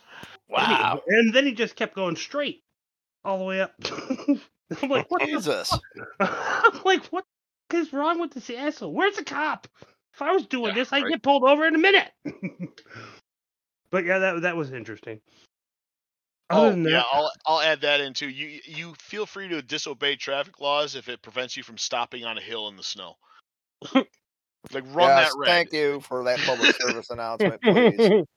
And 0.56 0.66
he- 0.68 0.74
Wow. 0.82 1.02
And 1.06 1.34
then 1.34 1.46
he 1.46 1.52
just 1.52 1.76
kept 1.76 1.94
going 1.96 2.16
straight 2.16 2.62
all 3.24 3.38
the 3.38 3.44
way 3.44 3.60
up. 3.60 3.74
I'm 4.82 4.88
like, 4.90 5.10
what 5.10 5.22
Jesus. 5.22 5.72
I'm 6.20 6.80
like, 6.84 7.04
what 7.06 7.24
is 7.72 7.92
wrong 7.92 8.20
with 8.20 8.32
this 8.32 8.50
asshole? 8.50 8.92
Where's 8.92 9.16
the 9.16 9.24
cop? 9.24 9.68
If 10.14 10.22
I 10.22 10.32
was 10.32 10.46
doing 10.46 10.68
Yeah, 10.68 10.74
this, 10.74 10.92
I'd 10.92 11.04
right. 11.04 11.12
get 11.12 11.22
pulled 11.22 11.44
over 11.44 11.66
in 11.66 11.74
a 11.74 11.78
minute. 11.78 12.10
but 13.90 14.04
yeah, 14.04 14.18
that 14.18 14.42
that 14.42 14.56
was 14.56 14.72
interesting. 14.72 15.20
Other 16.50 16.68
Oh 16.68 16.70
than 16.70 16.84
yeah, 16.84 17.02
I'll 17.12 17.32
I'll 17.46 17.60
add 17.60 17.80
that 17.82 18.00
in 18.00 18.12
too. 18.12 18.28
You 18.28 18.60
you 18.64 18.94
feel 18.98 19.26
free 19.26 19.48
to 19.48 19.62
disobey 19.62 20.16
traffic 20.16 20.60
laws 20.60 20.94
if 20.94 21.08
it 21.08 21.22
prevents 21.22 21.56
you 21.56 21.62
from 21.62 21.78
stopping 21.78 22.24
on 22.24 22.36
a 22.38 22.42
hill 22.42 22.68
in 22.68 22.76
the 22.76 22.82
snow. 22.82 23.16
like 23.94 24.84
run 24.94 25.08
yes, 25.08 25.30
that 25.30 25.38
red. 25.38 25.48
thank 25.48 25.72
you 25.72 26.00
for 26.00 26.24
that 26.24 26.38
public 26.40 26.74
service 26.76 27.10
announcement, 27.10 27.62
please. 27.62 28.24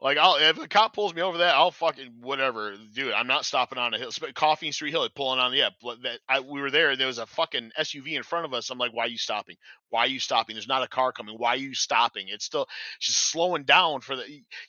Like 0.00 0.16
I'll 0.16 0.36
if 0.36 0.56
a 0.62 0.68
cop 0.68 0.94
pulls 0.94 1.12
me 1.12 1.22
over 1.22 1.38
that, 1.38 1.56
I'll 1.56 1.72
fucking 1.72 2.18
whatever, 2.20 2.76
dude. 2.94 3.12
I'm 3.12 3.26
not 3.26 3.44
stopping 3.44 3.78
on 3.78 3.94
a 3.94 3.98
hill. 3.98 4.12
Sp- 4.14 4.30
Coffeen 4.32 4.72
Street 4.72 4.92
Hill, 4.92 5.08
pulling 5.12 5.40
on 5.40 5.52
yeah. 5.54 5.70
but 5.82 6.02
That 6.02 6.20
I, 6.28 6.38
we 6.38 6.60
were 6.60 6.70
there. 6.70 6.94
There 6.94 7.08
was 7.08 7.18
a 7.18 7.26
fucking 7.26 7.72
SUV 7.76 8.12
in 8.12 8.22
front 8.22 8.44
of 8.44 8.54
us. 8.54 8.70
I'm 8.70 8.78
like, 8.78 8.92
why 8.92 9.06
are 9.06 9.08
you 9.08 9.18
stopping? 9.18 9.56
Why 9.90 10.02
are 10.02 10.08
you 10.08 10.20
stopping? 10.20 10.54
There's 10.54 10.68
not 10.68 10.84
a 10.84 10.88
car 10.88 11.10
coming. 11.10 11.34
Why 11.36 11.54
are 11.54 11.56
you 11.56 11.74
stopping? 11.74 12.26
It's 12.28 12.44
still 12.44 12.68
just 13.00 13.18
slowing 13.32 13.64
down 13.64 14.00
for 14.00 14.14
the. 14.14 14.22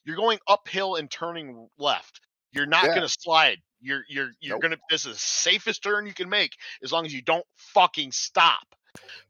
You're 0.04 0.16
going 0.16 0.40
uphill 0.48 0.96
and 0.96 1.12
turning 1.12 1.70
left. 1.78 2.22
You're 2.52 2.66
not 2.66 2.86
Yeah. 2.86 2.96
gonna 2.96 3.10
slide. 3.10 3.58
You're 3.82 4.04
you're 4.10 4.32
you're 4.42 4.56
Nope. 4.56 4.62
gonna. 4.62 4.78
This 4.90 5.06
is 5.06 5.14
the 5.14 5.20
safest 5.20 5.84
turn 5.84 6.06
you 6.06 6.14
can 6.14 6.30
make 6.30 6.54
as 6.84 6.92
long 6.92 7.06
as 7.06 7.14
you 7.14 7.22
don't 7.22 7.46
fucking 7.56 8.12
stop. 8.12 8.64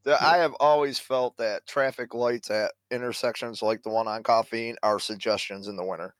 The- 0.04 0.22
I 0.24 0.38
have 0.38 0.54
always 0.60 0.98
felt 1.00 1.38
that 1.38 1.68
traffic 1.68 2.14
lights 2.14 2.50
at 2.50 2.72
intersections 2.92 3.62
like 3.62 3.84
the 3.84 3.90
one 3.90 4.08
on 4.08 4.24
Coffeen 4.24 4.76
are 4.82 5.00
suggestions 5.00 5.68
in 5.68 5.76
the 5.76 5.84
winter. 5.86 6.16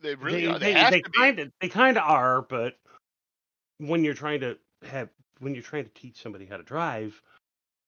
They 0.00 0.14
really 0.14 0.42
they, 0.42 0.46
are. 0.46 0.58
They, 0.58 0.72
they, 0.74 0.90
they 0.90 1.00
kind 1.02 1.38
of 1.40 1.52
they 1.60 1.68
kind 1.68 1.96
of 1.98 2.04
are, 2.04 2.42
but 2.42 2.74
when 3.78 4.04
you're 4.04 4.14
trying 4.14 4.40
to 4.40 4.56
have 4.84 5.08
when 5.40 5.54
you're 5.54 5.62
trying 5.62 5.84
to 5.84 5.90
teach 5.90 6.22
somebody 6.22 6.46
how 6.46 6.56
to 6.56 6.62
drive, 6.62 7.20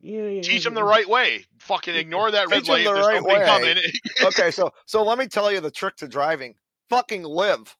yeah, 0.00 0.40
Teach 0.42 0.64
them 0.64 0.74
the 0.74 0.84
right 0.84 1.08
way. 1.08 1.44
Fucking 1.60 1.94
ignore 1.94 2.30
that 2.30 2.48
red 2.50 2.68
light. 2.68 2.84
the 2.84 2.92
There's 2.92 3.06
right 3.06 3.22
way. 3.22 3.44
coming. 3.44 3.76
Okay, 4.24 4.50
so 4.52 4.70
so 4.86 5.02
let 5.02 5.18
me 5.18 5.26
tell 5.28 5.50
you 5.50 5.60
the 5.60 5.70
trick 5.70 5.96
to 5.96 6.08
driving. 6.08 6.54
Fucking 6.90 7.22
live. 7.22 7.74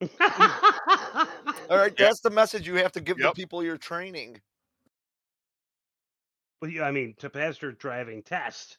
All 0.20 1.78
right, 1.78 1.92
Yeah. 1.98 2.06
that's 2.06 2.20
the 2.20 2.30
message 2.30 2.66
you 2.66 2.74
have 2.76 2.92
to 2.92 3.00
give 3.00 3.18
Yep. 3.18 3.30
the 3.34 3.34
people 3.34 3.62
you're 3.62 3.78
training. 3.78 4.40
Well, 6.60 6.70
yeah, 6.70 6.82
I 6.84 6.90
mean, 6.90 7.14
to 7.18 7.30
pass 7.30 7.60
your 7.60 7.72
driving 7.72 8.22
test, 8.22 8.78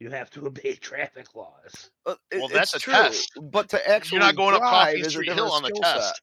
you 0.00 0.10
have 0.10 0.30
to 0.30 0.46
obey 0.46 0.74
traffic 0.74 1.34
laws. 1.34 1.90
Uh, 2.06 2.14
it- 2.30 2.38
Well, 2.38 2.48
that's 2.48 2.74
a 2.74 2.78
true, 2.78 2.92
test. 2.92 3.32
but 3.50 3.68
to 3.70 3.88
actually 3.88 4.16
You're 4.18 4.26
not 4.26 4.36
going 4.36 4.54
up 4.54 4.62
Coffeen 4.62 5.08
Street 5.10 5.32
Hill 5.32 5.50
on 5.52 5.62
the 5.62 5.70
test. 5.70 6.20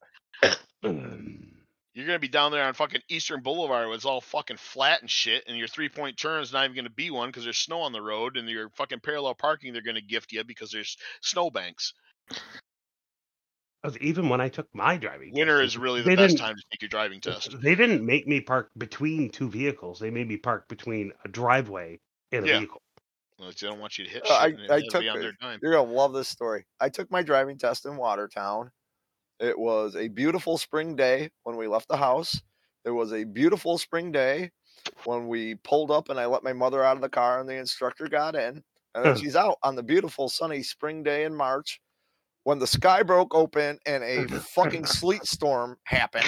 You're 1.92 2.06
gonna 2.06 2.18
be 2.20 2.28
down 2.28 2.52
there 2.52 2.64
on 2.64 2.72
fucking 2.72 3.02
Eastern 3.10 3.42
Boulevard 3.42 3.86
where 3.88 3.94
it's 3.96 4.04
all 4.06 4.20
fucking 4.22 4.56
flat 4.56 5.00
and 5.02 5.10
shit, 5.10 5.42
and 5.46 5.58
your 5.58 5.66
three 5.68 5.88
point 5.88 6.16
turn 6.16 6.40
is 6.40 6.52
not 6.52 6.64
even 6.64 6.74
gonna 6.76 6.88
be 6.88 7.10
one 7.10 7.28
because 7.28 7.44
there's 7.44 7.58
snow 7.58 7.80
on 7.80 7.92
the 7.92 8.00
road, 8.00 8.36
and 8.38 8.48
your 8.48 8.70
fucking 8.70 9.00
parallel 9.00 9.34
parking 9.34 9.72
they're 9.72 9.82
gonna 9.82 10.00
gift 10.00 10.32
you 10.32 10.42
because 10.44 10.70
there's 10.70 10.96
snowbanks. 11.20 11.92
'Cause 13.82 13.96
even 13.98 14.28
when 14.28 14.40
I 14.42 14.48
took 14.50 14.68
my 14.74 14.96
driving, 14.98 15.32
Winter 15.32 15.60
test, 15.62 15.72
is 15.74 15.78
really 15.78 16.02
they 16.02 16.10
the 16.10 16.16
best 16.22 16.36
didn't- 16.36 16.40
time 16.46 16.56
to 16.56 16.62
take 16.70 16.82
your 16.82 16.88
driving 16.90 17.20
test. 17.20 17.60
They 17.62 17.74
didn't 17.74 18.04
make 18.04 18.26
me 18.26 18.40
park 18.40 18.70
between 18.76 19.30
two 19.30 19.48
vehicles. 19.48 19.98
They 19.98 20.10
made 20.10 20.28
me 20.28 20.36
park 20.36 20.68
between 20.68 21.12
a 21.24 21.28
driveway 21.28 21.98
and 22.32 22.44
a 22.44 22.48
Yeah. 22.48 22.58
vehicle. 22.58 22.82
Unless 23.38 23.60
they 23.60 23.68
don't 23.68 23.78
want 23.78 23.96
you 23.96 24.04
to 24.04 24.10
hit 24.10 24.22
Uh, 24.28 24.48
shit, 24.50 24.70
I- 24.70 24.74
I 24.76 24.80
took 24.82 25.02
it. 25.02 25.18
their 25.18 25.32
dime. 25.40 25.58
You're 25.62 25.72
gonna 25.72 25.90
love 25.90 26.12
this 26.12 26.28
story. 26.28 26.66
I 26.78 26.90
took 26.90 27.10
my 27.10 27.22
driving 27.22 27.56
test 27.56 27.86
in 27.86 27.96
Watertown. 27.96 28.70
It 29.38 29.58
was 29.58 29.96
a 29.96 30.08
beautiful 30.08 30.58
spring 30.58 30.94
day 30.94 31.30
when 31.44 31.56
we 31.56 31.66
left 31.66 31.88
the 31.88 31.96
house. 31.96 32.42
It 32.84 32.90
was 32.90 33.14
a 33.14 33.24
beautiful 33.24 33.78
spring 33.78 34.12
day 34.12 34.50
when 35.04 35.26
we 35.26 35.54
pulled 35.54 35.90
up 35.90 36.10
and 36.10 36.20
I 36.20 36.26
let 36.26 36.42
my 36.42 36.52
mother 36.52 36.84
out 36.84 36.96
of 36.96 37.02
the 37.02 37.08
car 37.08 37.40
and 37.40 37.48
the 37.48 37.56
instructor 37.56 38.08
got 38.08 38.34
in. 38.34 38.62
And 38.94 39.04
then 39.04 39.16
she's 39.16 39.36
out 39.36 39.56
on 39.62 39.74
the 39.74 39.82
beautiful 39.82 40.28
sunny 40.28 40.62
spring 40.62 41.02
day 41.02 41.24
in 41.24 41.34
March 41.34 41.80
when 42.44 42.58
the 42.58 42.66
sky 42.66 43.02
broke 43.02 43.34
open 43.34 43.78
and 43.86 44.02
a 44.02 44.24
mm-hmm. 44.24 44.38
fucking 44.38 44.86
sleet 44.86 45.24
storm 45.24 45.76
happened. 45.84 46.26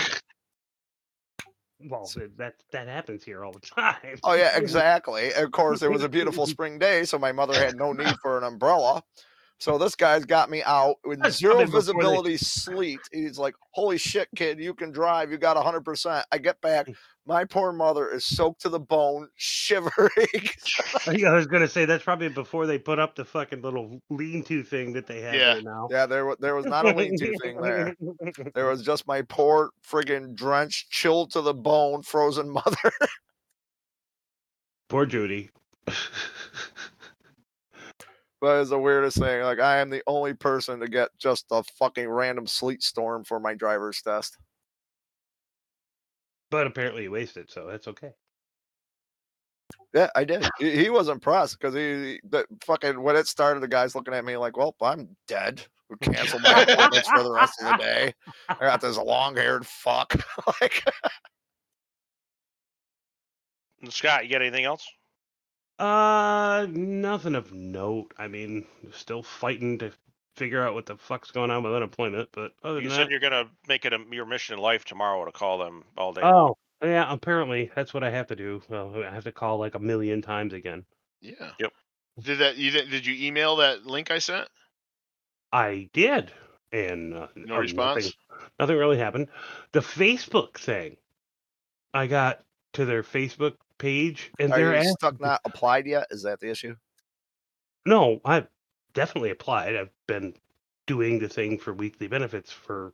Well, 1.88 2.06
th- 2.06 2.30
that 2.36 2.54
that 2.72 2.86
happens 2.86 3.24
here 3.24 3.44
all 3.44 3.52
the 3.52 3.60
time. 3.60 4.18
Oh 4.22 4.34
yeah, 4.34 4.56
exactly. 4.56 5.32
Of 5.32 5.50
course, 5.50 5.82
it 5.82 5.90
was 5.90 6.04
a 6.04 6.08
beautiful 6.08 6.46
spring 6.54 6.78
day, 6.78 7.04
so 7.04 7.18
my 7.18 7.32
mother 7.32 7.54
had 7.54 7.76
no 7.76 7.92
need 7.92 8.14
for 8.22 8.38
an 8.38 8.44
umbrella. 8.44 9.02
So 9.58 9.78
this 9.78 9.94
guy's 9.94 10.24
got 10.24 10.50
me 10.50 10.62
out 10.64 10.96
with 11.04 11.20
That's 11.20 11.38
zero 11.38 11.54
before 11.54 11.66
they- 11.66 11.72
visibility 11.72 12.36
sleet. 12.36 13.00
He's 13.12 13.38
like, 13.38 13.54
"Holy 13.72 13.98
shit, 13.98 14.28
kid, 14.36 14.58
you 14.60 14.74
can 14.74 14.92
drive. 14.92 15.30
You 15.30 15.38
got 15.38 15.56
hundred 15.56 15.84
percent." 15.84 16.24
I 16.32 16.38
get 16.38 16.60
back. 16.60 16.88
my 17.26 17.44
poor 17.44 17.72
mother 17.72 18.08
is 18.10 18.24
soaked 18.24 18.62
to 18.62 18.68
the 18.68 18.80
bone, 18.80 19.28
shivering. 19.36 19.98
I 21.06 21.32
was 21.32 21.46
gonna 21.46 21.68
say 21.68 21.84
that's 21.84 22.02
probably 22.04 22.28
before 22.28 22.66
they 22.66 22.78
put 22.78 22.98
up 22.98 23.14
the 23.14 23.24
fucking 23.24 23.62
little 23.62 24.00
lean-to 24.10 24.62
thing 24.64 24.92
that 24.94 25.06
they 25.06 25.20
have 25.20 25.34
Yeah. 25.34 25.54
there 25.54 25.62
now. 25.62 25.88
yeah, 25.90 26.06
there 26.06 26.26
wa- 26.26 26.36
there 26.40 26.54
was 26.56 26.66
not 26.66 26.84
a 26.86 26.94
lean-to 26.94 27.34
thing 27.38 27.60
there. 27.60 27.94
There 28.54 28.66
was 28.66 28.82
just 28.82 29.06
my 29.06 29.22
poor 29.22 29.70
friggin' 29.88 30.34
drenched, 30.34 30.90
chilled 30.90 31.30
to 31.32 31.40
the 31.42 31.54
bone, 31.54 32.02
frozen 32.02 32.50
mother. 32.52 32.92
Poor 34.88 35.06
Judy. 35.06 35.50
but 38.40 38.60
it's 38.60 38.70
the 38.70 38.78
weirdest 38.78 39.18
thing. 39.18 39.42
Like 39.42 39.60
I 39.60 39.78
am 39.78 39.90
the 39.90 40.02
only 40.06 40.34
person 40.34 40.80
to 40.80 40.88
get 40.88 41.10
just 41.18 41.46
a 41.52 41.62
fucking 41.78 42.08
random 42.08 42.46
sleet 42.46 42.82
storm 42.82 43.24
for 43.24 43.38
my 43.38 43.54
driver's 43.54 44.02
test. 44.02 44.36
But 46.52 46.66
apparently 46.66 47.04
you 47.04 47.10
wasted, 47.10 47.50
so 47.50 47.66
that's 47.66 47.88
okay. 47.88 48.12
Yeah, 49.94 50.10
I 50.14 50.24
did. 50.24 50.46
He, 50.58 50.84
he 50.84 50.90
was 50.90 51.08
impressed 51.08 51.58
because 51.58 51.74
he 51.74 52.20
the 52.28 52.44
fucking 52.62 53.02
when 53.02 53.16
it 53.16 53.26
started, 53.26 53.60
the 53.60 53.68
guy's 53.68 53.94
looking 53.94 54.12
at 54.12 54.24
me 54.24 54.36
like, 54.36 54.56
"Well, 54.58 54.76
I'm 54.82 55.16
dead. 55.26 55.62
We 55.88 55.96
cancel 55.96 56.40
my 56.40 56.62
appointments 56.62 57.08
for 57.08 57.22
the 57.22 57.32
rest 57.32 57.60
of 57.62 57.70
the 57.70 57.76
day. 57.78 58.14
I 58.50 58.54
got 58.60 58.82
this 58.82 58.98
long-haired 58.98 59.66
fuck." 59.66 60.14
like, 60.60 60.84
Scott, 63.88 64.24
you 64.24 64.30
got 64.30 64.42
anything 64.42 64.66
else? 64.66 64.86
Uh, 65.78 66.66
nothing 66.68 67.34
of 67.34 67.50
note. 67.52 68.12
I 68.18 68.28
mean, 68.28 68.66
still 68.92 69.22
fighting 69.22 69.78
to 69.78 69.90
figure 70.36 70.66
out 70.66 70.74
what 70.74 70.86
the 70.86 70.96
fuck's 70.96 71.30
going 71.30 71.50
on 71.50 71.62
with 71.62 71.74
unemployment, 71.74 72.28
but 72.32 72.52
other 72.62 72.74
than 72.74 72.84
You 72.84 72.88
than 72.88 72.98
said 72.98 73.06
that, 73.06 73.10
you're 73.10 73.20
gonna 73.20 73.48
make 73.68 73.84
it 73.84 73.92
a, 73.92 73.98
your 74.10 74.26
mission 74.26 74.54
in 74.54 74.60
life 74.60 74.84
tomorrow 74.84 75.24
to 75.24 75.32
call 75.32 75.58
them 75.58 75.84
all 75.96 76.12
day. 76.12 76.22
oh 76.22 76.56
yeah, 76.82 77.10
apparently 77.12 77.70
that's 77.74 77.94
what 77.94 78.02
I 78.02 78.10
have 78.10 78.26
to 78.28 78.36
do. 78.36 78.62
Well, 78.68 79.02
I 79.04 79.14
have 79.14 79.24
to 79.24 79.32
call 79.32 79.58
like 79.58 79.74
a 79.74 79.78
million 79.78 80.22
times 80.22 80.52
again. 80.52 80.84
Yeah. 81.20 81.50
Yep. 81.60 81.72
Did 82.20 82.38
that? 82.38 82.56
You 82.56 82.70
did? 82.70 82.90
Did 82.90 83.06
you 83.06 83.26
email 83.26 83.56
that 83.56 83.86
link 83.86 84.10
I 84.10 84.18
sent? 84.18 84.48
I 85.52 85.88
did, 85.92 86.32
and 86.72 87.14
uh, 87.14 87.28
No 87.36 87.56
uh, 87.56 87.58
response? 87.58 88.04
Nothing, 88.04 88.12
nothing 88.58 88.76
really 88.76 88.98
happened. 88.98 89.28
The 89.72 89.80
Facebook 89.80 90.58
thing, 90.58 90.96
I 91.94 92.06
got 92.06 92.40
to 92.74 92.84
their 92.84 93.02
Facebook 93.02 93.54
page, 93.78 94.32
and 94.38 94.52
are 94.52 94.58
they're 94.58 94.72
you 94.72 94.78
asking, 94.78 94.94
stuck 94.98 95.20
not 95.20 95.40
applied 95.44 95.86
yet? 95.86 96.06
Is 96.10 96.22
that 96.22 96.40
the 96.40 96.50
issue? 96.50 96.74
no, 97.86 98.20
I've 98.24 98.48
definitely 98.94 99.30
applied. 99.30 99.76
I've 99.76 99.90
been 100.12 100.34
doing 100.86 101.18
the 101.18 101.28
thing 101.28 101.58
for 101.58 101.72
weekly 101.72 102.06
benefits 102.08 102.52
for 102.52 102.92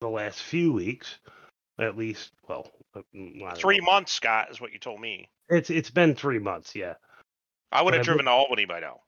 the 0.00 0.08
last 0.08 0.42
few 0.42 0.72
weeks, 0.72 1.18
at 1.78 1.96
least. 1.96 2.32
Well, 2.48 2.70
uh, 2.94 3.00
mm, 3.14 3.42
I 3.42 3.48
don't 3.50 3.58
Three 3.58 3.78
know. 3.78 3.84
months, 3.86 4.12
Scott, 4.12 4.50
is 4.50 4.60
what 4.60 4.72
you 4.72 4.78
told 4.78 5.00
me. 5.00 5.28
It's 5.48 5.70
it's 5.70 5.90
been 5.90 6.14
three 6.14 6.38
months, 6.38 6.74
yeah. 6.74 6.94
I 7.72 7.82
would 7.82 7.94
have 7.94 8.00
I've 8.00 8.06
driven 8.06 8.24
to 8.26 8.30
Albany 8.30 8.64
by 8.64 8.80
now 8.80 9.00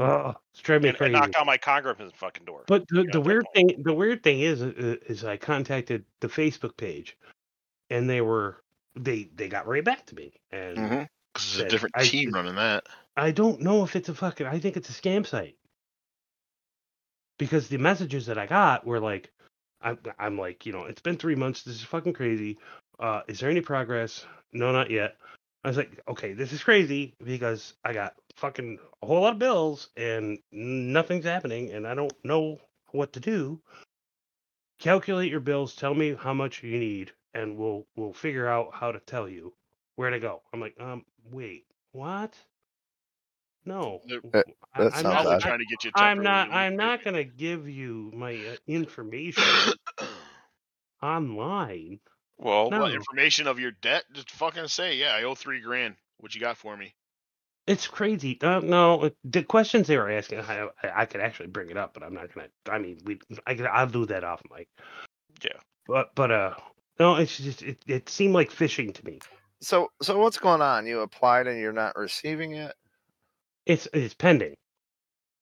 Oh, 0.00 0.34
it's 0.52 0.62
driving 0.62 0.84
me 0.84 0.88
and, 0.90 0.98
crazy. 0.98 1.14
and 1.14 1.20
knocked 1.22 1.36
on 1.36 1.46
my 1.46 1.56
congressman's 1.56 2.12
fucking 2.14 2.44
door. 2.44 2.62
But 2.68 2.86
the, 2.88 3.02
Yeah, 3.02 3.10
the 3.12 3.20
weird 3.20 3.46
thing, 3.52 3.82
the 3.84 3.92
weird 3.94 4.22
thing 4.22 4.40
is, 4.40 4.62
uh, 4.62 4.96
is 5.08 5.24
I 5.24 5.36
contacted 5.36 6.04
the 6.20 6.28
Facebook 6.28 6.76
page, 6.76 7.16
and 7.90 8.08
they 8.08 8.20
were 8.20 8.62
they 8.94 9.28
they 9.34 9.48
got 9.48 9.66
right 9.66 9.84
back 9.84 10.06
to 10.06 10.14
me, 10.14 10.32
and 10.52 10.76
Mm-hmm. 10.76 11.02
Because 11.34 11.46
there's 11.52 11.58
a 11.58 11.62
That- 11.64 11.70
different 11.70 11.94
I- 11.96 12.04
team 12.04 12.30
running 12.32 12.54
that. 12.56 12.86
I 13.16 13.32
don't 13.32 13.60
know 13.60 13.82
if 13.82 13.96
it's 13.96 14.08
a 14.08 14.14
fucking. 14.14 14.46
I 14.46 14.60
think 14.60 14.76
it's 14.76 14.88
a 14.88 14.92
scam 14.92 15.26
site 15.26 15.56
because 17.38 17.68
the 17.68 17.78
messages 17.78 18.26
that 18.26 18.38
I 18.38 18.46
got 18.46 18.86
were 18.86 19.00
like, 19.00 19.30
I'm 19.80 19.98
I'm 20.18 20.38
like, 20.38 20.66
you 20.66 20.72
know, 20.72 20.84
it's 20.84 21.00
been 21.00 21.16
three 21.16 21.36
months. 21.36 21.62
This 21.62 21.76
is 21.76 21.82
fucking 21.82 22.12
crazy. 22.12 22.58
Uh, 22.98 23.22
is 23.28 23.40
there 23.40 23.50
any 23.50 23.60
progress? 23.60 24.24
No, 24.52 24.72
not 24.72 24.90
yet. 24.90 25.16
I 25.64 25.68
was 25.68 25.76
like, 25.76 26.00
okay, 26.08 26.32
this 26.32 26.52
is 26.52 26.62
crazy 26.62 27.14
because 27.24 27.74
I 27.84 27.92
got 27.92 28.14
fucking 28.36 28.78
a 29.02 29.06
whole 29.06 29.20
lot 29.20 29.32
of 29.34 29.38
bills 29.38 29.88
and 29.96 30.38
nothing's 30.52 31.24
happening, 31.24 31.72
and 31.72 31.86
I 31.86 31.94
don't 31.94 32.12
know 32.24 32.58
what 32.90 33.12
to 33.14 33.20
do. 33.20 33.60
Calculate 34.80 35.30
your 35.30 35.40
bills. 35.40 35.74
Tell 35.74 35.94
me 35.94 36.14
how 36.14 36.34
much 36.34 36.62
you 36.62 36.78
need, 36.78 37.12
and 37.34 37.56
we'll 37.56 37.86
we'll 37.96 38.12
figure 38.12 38.48
out 38.48 38.70
how 38.72 38.92
to 38.92 39.00
tell 39.00 39.28
you 39.28 39.52
where 39.96 40.10
to 40.10 40.20
go. 40.20 40.42
I'm 40.52 40.60
like, 40.60 40.76
um, 40.80 41.04
wait, 41.30 41.66
what? 41.92 42.34
No, 43.64 44.00
That- 44.32 44.46
I- 44.74 44.84
that 44.84 44.86
I'm 44.86 44.90
sounds 44.92 45.02
not, 45.04 45.24
bad. 45.24 45.32
I- 45.34 45.38
trying 45.40 45.58
to 45.58 45.64
get 45.66 45.84
you. 45.84 45.90
I'm 45.94 46.22
not. 46.22 46.50
I'm 46.50 46.76
not 46.76 47.04
gonna 47.04 47.24
give 47.24 47.68
you 47.68 48.10
my 48.14 48.34
uh, 48.34 48.56
information 48.66 49.42
online. 51.02 52.00
well, 52.38 52.70
No. 52.70 52.80
What 52.82 52.92
information 52.94 53.46
of 53.46 53.58
your 53.58 53.72
debt? 53.72 54.04
Just 54.12 54.30
fucking 54.30 54.68
say, 54.68 54.96
yeah, 54.96 55.14
I 55.14 55.24
owe 55.24 55.34
three 55.34 55.60
grand. 55.60 55.96
What 56.18 56.34
you 56.34 56.40
got 56.40 56.56
for 56.56 56.76
me? 56.76 56.94
It's 57.66 57.86
crazy. 57.86 58.40
Uh, 58.40 58.60
no, 58.60 59.04
it- 59.04 59.16
the 59.24 59.42
questions 59.42 59.86
they 59.86 59.98
were 59.98 60.10
asking, 60.10 60.40
I, 60.40 60.68
I, 60.82 61.02
I 61.02 61.04
could 61.04 61.20
actually 61.20 61.48
bring 61.48 61.68
it 61.70 61.76
up, 61.76 61.92
but 61.94 62.02
I'm 62.02 62.14
not 62.14 62.32
gonna. 62.34 62.48
I 62.70 62.78
mean, 62.78 62.98
we. 63.04 63.20
I, 63.46 63.54
could- 63.54 63.66
I'll 63.66 63.86
do 63.86 64.06
that 64.06 64.24
off 64.24 64.40
mic. 64.50 64.68
Yeah. 65.44 65.58
But 65.86 66.14
but 66.14 66.30
uh, 66.30 66.54
no, 66.98 67.16
it's 67.16 67.36
just 67.38 67.62
it. 67.62 67.82
It 67.86 68.08
seemed 68.08 68.34
like 68.34 68.50
fishing 68.50 68.92
to 68.94 69.04
me. 69.04 69.18
So 69.60 69.90
so 70.00 70.18
what's 70.18 70.38
going 70.38 70.62
on? 70.62 70.86
You 70.86 71.00
applied 71.00 71.46
and 71.46 71.60
you're 71.60 71.72
not 71.72 71.96
receiving 71.96 72.52
it? 72.52 72.74
It's 73.68 73.86
it's 73.92 74.14
pending. 74.14 74.54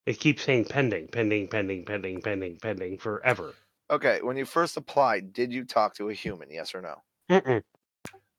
It 0.05 0.19
keeps 0.19 0.43
saying 0.43 0.65
pending, 0.65 1.09
pending, 1.12 1.47
pending, 1.47 1.85
pending, 1.85 2.20
pending, 2.20 2.59
pending 2.61 2.98
forever. 2.98 3.55
Okay, 3.89 4.19
when 4.20 4.36
you 4.36 4.44
first 4.44 4.77
applied, 4.77 5.32
did 5.32 5.53
you 5.53 5.65
talk 5.65 5.94
to 5.94 6.11
a 6.11 6.12
human? 6.12 6.51
Yes 6.51 6.74
or 6.74 6.82
no? 6.82 6.97
Mm-mm. 7.31 7.62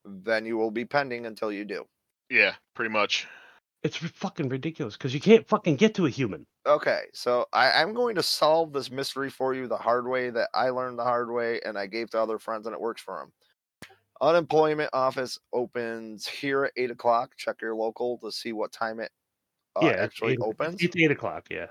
Then 0.03 0.45
you 0.45 0.57
will 0.57 0.71
be 0.71 0.83
pending 0.83 1.25
until 1.25 1.53
you 1.53 1.63
do. 1.63 1.85
Yeah, 2.29 2.55
pretty 2.75 2.91
much. 2.91 3.27
It's 3.81 3.95
fucking 3.95 4.49
ridiculous 4.49 4.97
because 4.97 5.13
you 5.13 5.21
can't 5.21 5.47
fucking 5.47 5.77
get 5.77 5.95
to 5.95 6.05
a 6.05 6.09
human. 6.09 6.45
Okay, 6.65 7.03
so 7.13 7.45
I, 7.53 7.71
I'm 7.71 7.93
going 7.93 8.15
to 8.15 8.23
solve 8.23 8.73
this 8.73 8.91
mystery 8.91 9.29
for 9.29 9.53
you 9.53 9.67
the 9.67 9.77
hard 9.77 10.05
way 10.05 10.29
that 10.31 10.49
I 10.53 10.69
learned 10.69 10.99
the 10.99 11.03
hard 11.03 11.31
way 11.31 11.61
and 11.63 11.77
I 11.77 11.87
gave 11.87 12.09
to 12.09 12.21
other 12.21 12.39
friends 12.39 12.65
and 12.65 12.73
it 12.73 12.81
works 12.81 13.01
for 13.01 13.19
them. 13.19 13.31
Unemployment 14.19 14.89
office 14.91 15.39
opens 15.53 16.27
here 16.27 16.65
at 16.65 16.73
eight 16.75 16.91
o'clock. 16.91 17.37
Check 17.37 17.61
your 17.61 17.75
local 17.75 18.17
to 18.17 18.33
see 18.33 18.51
what 18.51 18.73
time 18.73 18.99
it 18.99 19.11
uh, 19.77 19.85
yeah, 19.85 19.91
it's 19.91 20.01
actually 20.03 20.33
eight- 20.33 20.39
opens. 20.41 20.81
It's 20.81 20.95
eight 20.97 21.11
o'clock. 21.11 21.47
Yeah. 21.49 21.67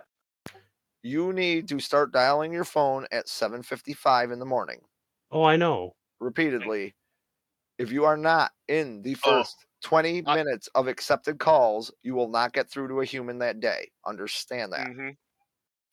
you 1.02 1.32
need 1.32 1.68
to 1.68 1.78
start 1.78 2.10
dialing 2.12 2.52
your 2.52 2.64
phone 2.64 3.06
at 3.12 3.28
7:55 3.28 4.32
in 4.32 4.38
the 4.40 4.44
morning 4.46 4.80
Oh, 5.30 5.44
I 5.44 5.56
know. 5.56 5.94
repeatedly. 6.20 6.94
If 7.78 7.92
you 7.92 8.04
are 8.04 8.16
not 8.16 8.52
in 8.68 9.02
the 9.02 9.14
Oh. 9.24 9.30
first 9.42 9.66
20 9.82 10.22
I- 10.26 10.34
minutes 10.34 10.68
of 10.74 10.88
accepted 10.88 11.38
calls, 11.38 11.92
you 12.02 12.14
will 12.14 12.28
not 12.28 12.52
get 12.54 12.68
through 12.70 12.88
to 12.88 13.00
a 13.02 13.04
human 13.04 13.38
that 13.38 13.60
day. 13.60 13.90
Understand 14.04 14.72
that. 14.72 14.86
hmm 14.88 15.10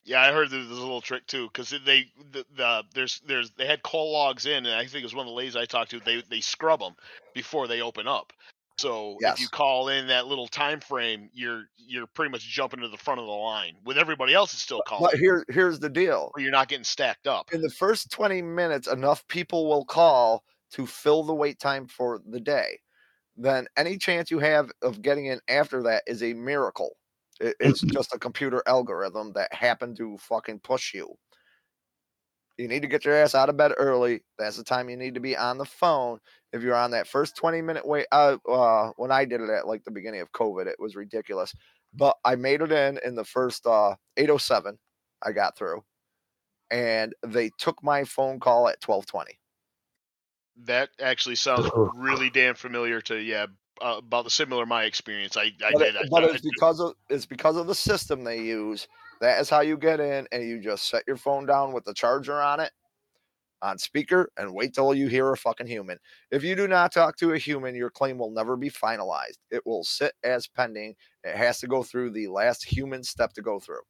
Yeah, 0.05 0.21
I 0.21 0.31
heard 0.33 0.49
there's 0.49 0.67
a 0.69 0.73
little 0.73 1.01
trick 1.01 1.27
too, 1.27 1.47
because 1.47 1.69
they 1.85 2.11
the, 2.31 2.45
the 2.55 2.83
there's 2.93 3.19
there's 3.21 3.51
they 3.51 3.65
had 3.67 3.83
call 3.83 4.11
logs 4.11 4.45
in, 4.45 4.65
and 4.65 4.75
I 4.75 4.81
think 4.85 5.01
it 5.01 5.03
was 5.03 5.15
one 5.15 5.25
of 5.27 5.31
the 5.31 5.35
ladies 5.35 5.55
I 5.55 5.65
talked 5.65 5.91
to. 5.91 5.99
They 5.99 6.21
they 6.21 6.41
scrub 6.41 6.79
them 6.79 6.95
before 7.33 7.67
they 7.67 7.81
open 7.81 8.07
up. 8.07 8.33
So 8.77 9.17
if 9.25 9.39
you 9.39 9.47
call 9.49 9.87
in 9.89 10.07
that 10.07 10.27
little 10.27 10.47
time 10.47 10.79
frame, 10.79 11.29
you're 11.33 11.65
you're 11.77 12.07
pretty 12.07 12.31
much 12.31 12.41
jumping 12.41 12.79
to 12.81 12.87
the 12.87 12.97
front 12.97 13.19
of 13.19 13.25
the 13.25 13.31
line 13.31 13.77
with 13.83 13.97
everybody 13.97 14.33
else 14.33 14.53
is 14.53 14.61
still 14.61 14.81
calling, 14.81 15.11
But 15.11 15.19
here 15.19 15.45
here's 15.49 15.79
the 15.79 15.89
deal. 15.89 16.31
you're 16.37 16.51
not 16.51 16.67
getting 16.67 16.83
stacked 16.83 17.27
up. 17.27 17.49
in 17.51 17.61
the 17.61 17.69
first 17.69 18.11
20 18.11 18.41
minutes 18.41 18.87
enough 18.87 19.27
people 19.27 19.67
will 19.69 19.85
call 19.85 20.43
to 20.71 20.87
fill 20.87 21.23
the 21.23 21.35
wait 21.35 21.59
time 21.59 21.87
for 21.87 22.19
the 22.25 22.39
day. 22.39 22.79
Then 23.37 23.67
any 23.77 23.97
chance 23.97 24.31
you 24.31 24.39
have 24.39 24.71
of 24.81 25.01
getting 25.01 25.25
in 25.27 25.39
after 25.47 25.83
that 25.83 26.03
is 26.07 26.23
a 26.23 26.33
miracle. 26.33 26.97
It's 27.39 27.81
just 27.93 28.13
a 28.13 28.19
computer 28.19 28.63
algorithm 28.67 29.33
that 29.33 29.53
happened 29.53 29.97
to 29.97 30.17
fucking 30.17 30.59
push 30.61 30.93
you 30.93 31.15
you 32.57 32.67
need 32.67 32.81
to 32.81 32.87
get 32.87 33.05
your 33.05 33.15
ass 33.15 33.35
out 33.35 33.49
of 33.49 33.57
bed 33.57 33.71
early 33.77 34.21
that's 34.37 34.57
the 34.57 34.63
time 34.63 34.89
you 34.89 34.97
need 34.97 35.13
to 35.13 35.19
be 35.19 35.35
on 35.35 35.57
the 35.57 35.65
phone 35.65 36.19
if 36.51 36.61
you're 36.61 36.75
on 36.75 36.91
that 36.91 37.07
first 37.07 37.35
20 37.35 37.61
minute 37.61 37.85
wait 37.85 38.05
uh, 38.11 38.37
uh 38.49 38.91
when 38.97 39.11
i 39.11 39.25
did 39.25 39.41
it 39.41 39.49
at 39.49 39.67
like 39.67 39.83
the 39.83 39.91
beginning 39.91 40.21
of 40.21 40.31
covid 40.31 40.67
it 40.67 40.75
was 40.79 40.95
ridiculous 40.95 41.53
but 41.93 42.15
i 42.23 42.35
made 42.35 42.61
it 42.61 42.71
in 42.71 42.99
in 43.05 43.15
the 43.15 43.25
first 43.25 43.65
uh 43.65 43.95
807 44.17 44.77
i 45.23 45.31
got 45.31 45.57
through 45.57 45.83
and 46.71 47.13
they 47.25 47.51
took 47.57 47.83
my 47.83 48.03
phone 48.03 48.39
call 48.39 48.67
at 48.67 48.81
1220 48.85 49.37
That 50.65 50.89
actually 50.99 51.35
sounds 51.35 51.69
really 51.95 52.29
damn 52.29 52.55
familiar 52.55 53.01
to 53.01 53.17
yeah 53.17 53.47
uh, 53.81 53.97
about 53.97 54.23
the 54.23 54.29
similar 54.29 54.65
my 54.65 54.83
experience. 54.83 55.35
I 55.35 55.51
I 55.65 55.71
but, 55.73 55.79
did. 55.79 55.95
it- 55.95 56.05
I, 56.05 56.07
but 56.09 56.23
I 56.23 56.27
it's 56.27 56.41
because 56.41 56.79
of 56.79 56.93
it's 57.09 57.25
because 57.25 57.57
of 57.57 57.67
the 57.67 57.75
system 57.75 58.23
they 58.23 58.41
use 58.41 58.87
that 59.23 59.41
is 59.41 59.49
how 59.49 59.61
you 59.61 59.77
get 59.77 59.99
in 59.99 60.27
and 60.31 60.43
you 60.43 60.59
just 60.61 60.89
set 60.89 61.03
your 61.07 61.17
phone 61.17 61.45
down 61.45 61.73
with 61.73 61.85
the 61.85 61.93
charger 61.93 62.41
on 62.41 62.59
it 62.59 62.71
on 63.61 63.77
speaker 63.77 64.29
and 64.37 64.53
wait 64.53 64.73
till 64.73 64.93
you 64.93 65.07
hear 65.07 65.31
a 65.31 65.37
fucking 65.37 65.67
human 65.67 65.97
if 66.31 66.43
you 66.43 66.55
do 66.55 66.67
not 66.67 66.91
talk 66.93 67.17
to 67.17 67.33
a 67.33 67.37
human 67.37 67.75
your 67.75 67.89
claim 67.89 68.17
will 68.17 68.31
never 68.31 68.57
be 68.57 68.69
finalized 68.69 69.37
it 69.51 69.65
will 69.65 69.83
sit 69.83 70.13
as 70.23 70.47
pending 70.47 70.95
it 71.23 71.35
has 71.35 71.59
to 71.59 71.67
go 71.67 71.83
through 71.83 72.11
the 72.11 72.27
last 72.27 72.63
human 72.65 73.03
step 73.03 73.33
to 73.33 73.41
go 73.41 73.59
through 73.59 73.81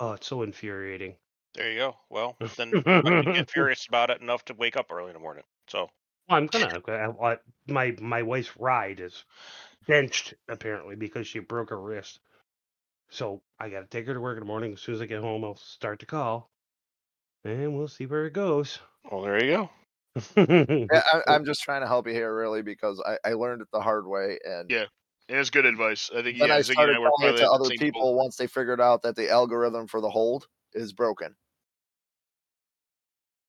Oh, 0.00 0.12
it's 0.12 0.26
so 0.26 0.42
infuriating. 0.42 1.16
There 1.54 1.70
you 1.70 1.78
go. 1.78 1.96
Well, 2.10 2.38
then 2.56 2.76
I 2.86 3.24
get 3.32 3.50
furious 3.50 3.86
about 3.86 4.10
it 4.10 4.20
enough 4.20 4.44
to 4.46 4.54
wake 4.54 4.76
up 4.76 4.90
early 4.90 5.08
in 5.08 5.14
the 5.14 5.20
morning. 5.20 5.44
So 5.68 5.88
Well, 6.28 6.38
I'm 6.38 6.46
gonna. 6.46 6.82
I- 6.88 7.32
I- 7.32 7.38
My 7.68 7.96
my 8.00 8.22
wife's 8.22 8.56
ride 8.56 9.00
is 9.00 9.24
benched 9.86 10.34
apparently 10.48 10.96
because 10.96 11.26
she 11.26 11.38
broke 11.38 11.70
her 11.70 11.80
wrist. 11.80 12.20
So 13.12 13.42
I 13.60 13.68
got 13.68 13.80
to 13.80 13.86
take 13.86 14.06
her 14.06 14.14
to 14.14 14.20
work 14.20 14.38
in 14.38 14.40
the 14.40 14.46
morning. 14.46 14.72
As 14.72 14.80
soon 14.80 14.94
as 14.94 15.02
I 15.02 15.06
get 15.06 15.20
home, 15.20 15.44
I'll 15.44 15.56
start 15.56 16.00
the 16.00 16.06
call, 16.06 16.50
and 17.44 17.76
we'll 17.76 17.86
see 17.86 18.06
where 18.06 18.24
it 18.24 18.32
goes. 18.32 18.78
well, 19.10 19.20
there 19.20 19.44
you 19.44 19.52
go. 19.52 19.70
Yeah, 20.90 21.02
I, 21.12 21.34
i'm 21.34 21.44
just 21.44 21.62
trying 21.62 21.80
to 21.82 21.86
help 21.86 22.06
you 22.06 22.12
here 22.12 22.34
really 22.34 22.60
because 22.62 23.02
i, 23.06 23.16
I 23.24 23.32
learned 23.32 23.62
it 23.62 23.68
the 23.72 23.80
hard 23.80 24.06
way 24.06 24.38
and 24.44 24.70
Yeah, 24.70 24.84
and 25.28 25.38
it's 25.38 25.48
good 25.50 25.64
advice. 25.64 26.10
I 26.14 26.22
think 26.22 26.38
then 26.38 26.48
yeah, 26.48 26.56
i 26.56 26.60
Ziggy 26.60 26.72
and 26.72 26.74
started 26.74 26.96
I 26.96 27.10
calling 27.10 27.34
it 27.34 27.38
to 27.38 27.50
other 27.50 27.64
same 27.64 27.78
boat. 27.78 27.92
people 27.92 28.14
once 28.14 28.36
they 28.36 28.46
figured 28.46 28.80
out 28.80 29.02
that 29.02 29.16
the 29.16 29.30
algorithm 29.30 29.86
for 29.86 30.00
the 30.00 30.10
hold 30.10 30.46
is 30.74 30.92
broken 30.92 31.34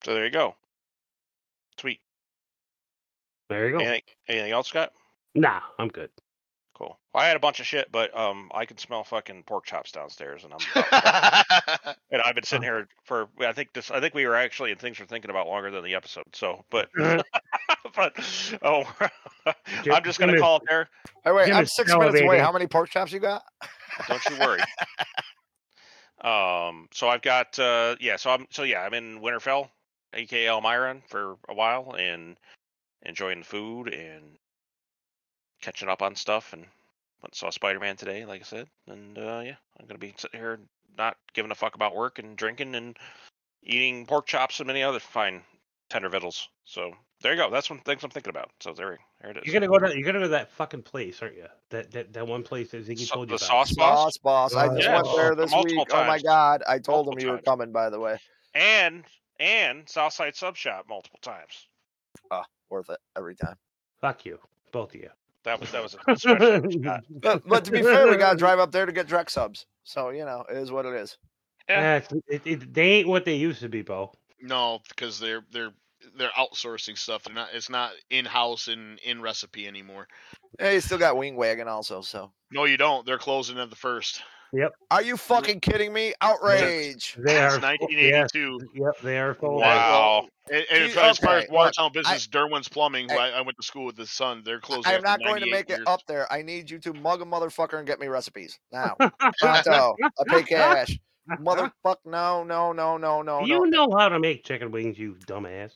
So 0.05 0.13
there 0.13 0.25
you 0.25 0.31
go. 0.31 0.55
Sweet. 1.79 1.99
there 3.49 3.67
you 3.67 3.71
go. 3.77 3.79
Anything, 3.79 4.01
anything 4.27 4.51
else, 4.51 4.67
Scott? 4.67 4.91
Nah, 5.35 5.61
I'm 5.79 5.87
good. 5.87 6.09
Cool. 6.83 6.99
I 7.13 7.27
had 7.27 7.37
a 7.37 7.39
bunch 7.39 7.59
of 7.59 7.65
shit, 7.65 7.91
but 7.91 8.17
um, 8.17 8.51
I 8.53 8.65
can 8.65 8.77
smell 8.77 9.03
fucking 9.03 9.43
pork 9.43 9.65
chops 9.65 9.91
downstairs, 9.91 10.43
and 10.43 10.53
I'm 10.53 10.59
and 12.11 12.21
I've 12.21 12.35
been 12.35 12.43
sitting 12.43 12.63
here 12.63 12.87
for 13.05 13.29
I 13.39 13.53
think 13.53 13.71
this 13.73 13.89
I 13.89 14.01
think 14.01 14.13
we 14.13 14.25
were 14.25 14.35
actually 14.35 14.71
in 14.71 14.77
things 14.77 14.99
we're 14.99 15.05
thinking 15.05 15.31
about 15.31 15.47
longer 15.47 15.71
than 15.71 15.83
the 15.85 15.95
episode. 15.95 16.25
So, 16.33 16.65
but 16.69 16.89
but 17.95 18.57
oh, 18.63 18.83
I'm 19.45 20.03
just 20.03 20.19
gonna 20.19 20.37
call 20.37 20.57
it 20.57 20.63
there. 20.67 20.89
hey 21.23 21.31
wait 21.31 21.53
i'm 21.53 21.65
six 21.65 21.89
minutes 21.95 22.19
away 22.19 22.39
how 22.39 22.51
many 22.51 22.67
pork 22.67 22.89
chops 22.89 23.13
you 23.13 23.19
got 23.19 23.43
Don't 24.07 24.25
you 24.25 24.37
worry. 24.39 24.61
um, 26.21 26.87
so 26.91 27.07
I've 27.07 27.21
got 27.21 27.57
uh, 27.59 27.95
yeah, 28.01 28.17
so 28.17 28.31
I'm 28.31 28.47
so 28.49 28.63
yeah, 28.63 28.81
I'm 28.81 28.93
in 28.93 29.21
Winterfell, 29.21 29.69
aka 30.13 30.47
Elmira, 30.47 30.97
for 31.07 31.37
a 31.47 31.53
while, 31.53 31.95
and 31.97 32.35
enjoying 33.03 33.39
the 33.39 33.45
food 33.45 33.93
and 33.93 34.37
catching 35.63 35.89
up 35.89 36.01
on 36.01 36.15
stuff. 36.15 36.53
And 36.53 36.61
went 36.61 37.31
and 37.31 37.35
saw 37.35 37.49
Spider 37.49 37.79
Man 37.79 37.95
today, 37.95 38.25
like 38.25 38.41
I 38.41 38.43
said, 38.43 38.67
and 38.87 39.17
uh, 39.17 39.41
yeah, 39.45 39.55
I'm 39.79 39.87
gonna 39.87 39.97
be 39.97 40.13
sitting 40.17 40.39
here 40.39 40.59
not 40.97 41.17
giving 41.33 41.51
a 41.51 41.55
fuck 41.55 41.75
about 41.75 41.95
work 41.95 42.19
and 42.19 42.35
drinking 42.37 42.75
and 42.75 42.95
eating 43.63 44.05
pork 44.05 44.27
chops 44.27 44.59
and 44.59 44.67
many 44.67 44.83
other 44.83 44.99
fine 44.99 45.41
tender 45.89 46.09
victuals. 46.09 46.49
So 46.65 46.91
there 47.21 47.33
you 47.33 47.37
go. 47.39 47.49
That's 47.49 47.69
one 47.69 47.79
things 47.79 48.03
I'm 48.03 48.09
thinking 48.09 48.29
about. 48.29 48.51
So 48.59 48.73
there, 48.73 48.99
there 49.21 49.31
it 49.31 49.37
is. 49.37 49.43
You're 49.45 49.53
gonna 49.53 49.67
go 49.67 49.79
to 49.79 49.95
you're 49.97 50.05
gonna 50.05 50.19
go 50.19 50.23
to 50.25 50.29
that 50.29 50.51
fucking 50.51 50.83
place, 50.83 51.21
aren't 51.21 51.35
you? 51.37 51.45
That 51.69 51.91
that, 51.91 52.13
that 52.13 52.27
one 52.27 52.43
place 52.43 52.71
that 52.71 52.85
Ziggy 52.85 52.99
So- 52.99 53.15
told 53.15 53.31
you 53.31 53.37
the 53.37 53.45
about. 53.45 53.67
sauce 53.67 53.73
boss. 53.73 53.99
Sauce 53.99 54.17
boss. 54.17 54.55
I 54.55 54.67
just 54.67 54.81
yeah, 54.81 55.01
went 55.01 55.15
there 55.15 55.35
this 55.35 55.51
multiple 55.51 55.83
week. 55.83 55.93
Oh 55.93 56.03
my 56.05 56.19
god! 56.19 56.61
I 56.67 56.77
told 56.79 57.07
them 57.07 57.11
Multiple 57.13 57.23
you 57.25 57.31
were 57.31 57.41
coming. 57.41 57.71
By 57.71 57.89
the 57.89 57.99
way, 57.99 58.19
and 58.53 59.03
and 59.39 59.87
Southside 59.89 60.35
Sub 60.35 60.55
Shop 60.55 60.85
multiple 60.89 61.19
times. 61.21 61.67
Ah, 62.31 62.43
worth 62.69 62.89
it 62.89 62.99
every 63.17 63.35
time. 63.35 63.55
Fuck 64.01 64.25
you, 64.25 64.39
both 64.71 64.93
of 64.93 65.01
you. 65.01 65.09
That 65.43 65.59
was 65.59 65.71
that 65.71 65.83
was 65.83 65.93
a 65.93 66.15
special 66.15 66.37
for 66.83 67.01
But, 67.09 67.47
but 67.47 67.65
to 67.65 67.71
be 67.71 67.81
fair, 67.81 68.09
we 68.09 68.17
gotta 68.17 68.37
drive 68.37 68.59
up 68.59 68.71
there 68.71 68.85
to 68.85 68.91
get 68.91 69.07
Drex 69.07 69.31
subs. 69.31 69.65
So 69.83 70.09
you 70.09 70.25
know, 70.25 70.45
it 70.49 70.57
is 70.57 70.71
what 70.71 70.85
it 70.85 70.93
is. 70.93 71.17
Yeah. 71.69 72.01
Yeah, 72.11 72.17
it, 72.27 72.41
it, 72.45 72.73
they 72.73 72.91
ain't 72.91 73.07
what 73.07 73.25
they 73.25 73.35
used 73.35 73.61
to 73.61 73.69
be, 73.69 73.81
Bo. 73.81 74.11
No, 74.41 74.79
because 74.89 75.19
they're 75.19 75.43
they're 75.51 75.71
they're 76.17 76.31
outsourcing 76.37 76.97
stuff. 76.97 77.23
They're 77.23 77.35
not. 77.35 77.49
It's 77.53 77.69
not 77.69 77.91
in 78.09 78.25
house 78.25 78.67
and 78.67 78.99
in 78.99 79.21
recipe 79.21 79.67
anymore. 79.67 80.07
Hey, 80.59 80.75
you 80.75 80.81
still 80.81 80.97
got 80.97 81.17
Wing 81.17 81.35
Wagon 81.35 81.67
also. 81.67 82.01
So 82.01 82.31
No, 82.51 82.65
you 82.65 82.77
don't. 82.77 83.05
They're 83.05 83.17
closing 83.17 83.57
at 83.59 83.69
the 83.69 83.75
first. 83.75 84.21
Are 84.91 85.01
you 85.01 85.17
fucking 85.17 85.59
kidding 85.59 85.93
me? 85.93 86.13
Outrage! 86.21 87.15
They 87.17 87.37
are. 87.37 87.59
1982. 87.59 88.59
Yes, 88.61 88.73
yep, 88.75 88.93
they 89.01 89.19
are 89.19 89.33
full. 89.33 89.59
Wow. 89.59 90.27
And, 90.51 90.65
and 90.71 90.91
Gee, 90.91 90.99
as 90.99 91.17
far 91.17 91.37
as 91.37 91.43
okay, 91.43 91.47
look, 91.47 91.51
Watertown 91.51 91.91
business, 91.93 92.27
Derwin's 92.27 92.67
Plumbing, 92.67 93.09
who 93.09 93.17
I- 93.17 93.29
I, 93.29 93.39
I 93.39 93.41
went 93.41 93.57
to 93.57 93.63
school 93.63 93.85
with 93.85 93.97
his 93.97 94.11
son, 94.11 94.41
they're 94.43 94.59
closing. 94.59 94.85
I 94.85 94.95
am 94.95 95.01
not 95.01 95.19
going 95.19 95.41
to 95.41 95.49
98 95.49 95.51
make 95.51 95.69
it 95.69 95.87
up 95.87 96.01
there. 96.07 96.31
I 96.31 96.41
need 96.41 96.69
you 96.69 96.79
to 96.79 96.93
mug 96.93 97.21
a 97.21 97.25
motherfucker 97.25 97.77
and 97.77 97.87
get 97.87 97.99
me 97.99 98.07
recipes 98.07 98.59
now. 98.71 98.95
Pronto. 99.39 99.95
I 100.03 100.23
pay 100.27 100.43
cash. 100.43 100.99
Motherfuck! 101.39 101.95
No, 102.05 102.43
no, 102.43 102.73
no, 102.73 102.97
no, 102.97 103.21
no, 103.21 103.45
you 103.45 103.65
no. 103.67 103.87
know 103.87 103.97
how 103.97 104.09
to 104.09 104.19
make 104.19 104.43
chicken 104.43 104.71
wings, 104.71 104.99
you 104.99 105.15
dumbass. 105.25 105.71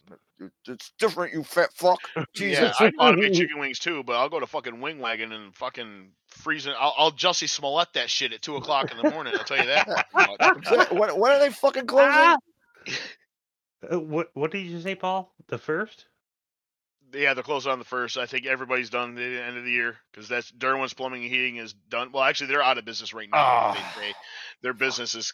It's 0.68 0.92
different, 1.00 1.34
you 1.34 1.44
fat 1.44 1.74
fuck. 1.74 2.00
Jesus. 2.36 2.76
Yeah, 2.80 2.88
I 2.88 2.90
know 2.92 3.04
how 3.04 3.12
to 3.12 3.18
make 3.18 3.34
chicken 3.34 3.60
wings 3.60 3.80
too, 3.80 4.04
but 4.04 4.14
I'll 4.14 4.30
go 4.30 4.40
to 4.40 4.48
fucking 4.48 4.80
Wing 4.80 5.00
Wagon 5.00 5.32
and 5.32 5.56
fucking 5.56 6.12
freezing. 6.28 6.74
I'll, 6.78 6.94
I'll 6.98 7.12
Jussie 7.12 7.50
Smollett 7.50 7.94
that 7.94 8.10
shit 8.10 8.34
at 8.34 8.42
two 8.42 8.56
o'clock 8.56 8.92
in 8.92 8.98
the 8.98 9.10
morning. 9.10 9.34
I'll 9.38 9.44
tell 9.44 9.58
you 9.58 9.66
that. 9.66 10.06
fucking 10.12 10.64
much. 10.78 10.92
when, 10.92 11.20
when 11.20 11.32
are 11.32 11.40
they 11.40 11.50
fucking 11.50 11.88
closing? 11.88 12.12
Ah! 12.14 12.38
Uh, 13.92 14.00
what 14.00 14.32
what 14.34 14.50
did 14.50 14.66
you 14.66 14.82
say, 14.82 14.96
Paul? 14.96 15.32
The 15.50 15.60
first? 15.60 16.06
Yeah, 17.14 17.36
they're 17.36 17.44
closing 17.44 17.72
on 17.72 17.78
the 17.78 17.86
first. 17.86 18.18
I 18.18 18.26
think 18.26 18.48
everybody's 18.48 18.90
done 18.90 19.14
the 19.14 19.22
end 19.22 19.56
of 19.56 19.64
the 19.64 19.72
year 19.72 19.98
because 20.12 20.28
that's 20.28 20.52
Derwin's 20.52 20.96
Plumbing 20.96 21.22
and 21.22 21.32
Heating 21.32 21.58
is 21.58 21.74
done. 21.88 22.12
Well, 22.12 22.24
actually, 22.24 22.48
they're 22.48 22.64
out 22.64 22.80
of 22.80 22.86
business 22.86 23.14
right 23.14 23.30
now. 23.32 23.38
Ah. 23.38 23.94
They, 23.96 24.02
they, 24.02 24.14
their 24.64 24.74
business 24.74 25.14
is 25.14 25.32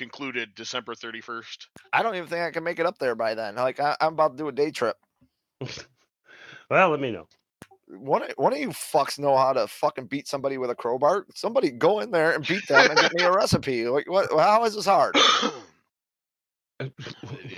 concluded 0.00 0.54
December 0.56 0.94
thirty 0.96 1.20
first. 1.20 1.68
I 1.92 2.02
don't 2.02 2.16
even 2.16 2.26
think 2.28 2.40
I 2.42 2.50
can 2.50 2.64
make 2.64 2.78
it 2.80 2.86
up 2.86 2.98
there 2.98 3.14
by 3.14 3.34
then. 3.34 3.54
Like 3.54 3.78
I, 3.78 3.96
I'm 4.00 4.14
about 4.14 4.32
to 4.32 4.36
do 4.38 4.48
a 4.48 4.52
day 4.52 4.70
trip. 4.72 4.96
Well, 6.70 6.90
let 6.90 7.00
me 7.00 7.10
know. 7.10 7.26
One, 7.88 8.22
of- 8.22 8.30
one 8.36 8.52
of 8.52 8.60
you 8.60 8.68
fucks 8.68 9.18
know 9.18 9.36
how 9.36 9.52
to 9.52 9.66
fucking 9.66 10.06
beat 10.06 10.28
somebody 10.28 10.56
with 10.56 10.70
a 10.70 10.74
crowbar. 10.76 11.26
Somebody 11.34 11.72
go 11.72 11.98
in 11.98 12.12
there 12.12 12.30
and 12.32 12.46
beat 12.46 12.68
them 12.68 12.88
and 12.88 12.96
get 12.96 13.12
me 13.12 13.24
a 13.24 13.32
recipe. 13.36 13.88
Like 13.88 14.08
what? 14.08 14.30
How 14.30 14.64
is 14.64 14.76
this 14.76 14.86
hard? 14.86 15.16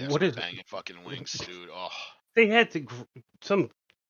what 0.09 0.23
is 0.23 0.35
banging 0.35 0.62
fucking 0.66 1.05
wings, 1.05 1.32
dude? 1.32 1.69
Oh, 1.70 1.90
they 2.35 2.47
had 2.47 2.70
to 2.70 2.81
gr- 2.81 3.02
some 3.43 3.69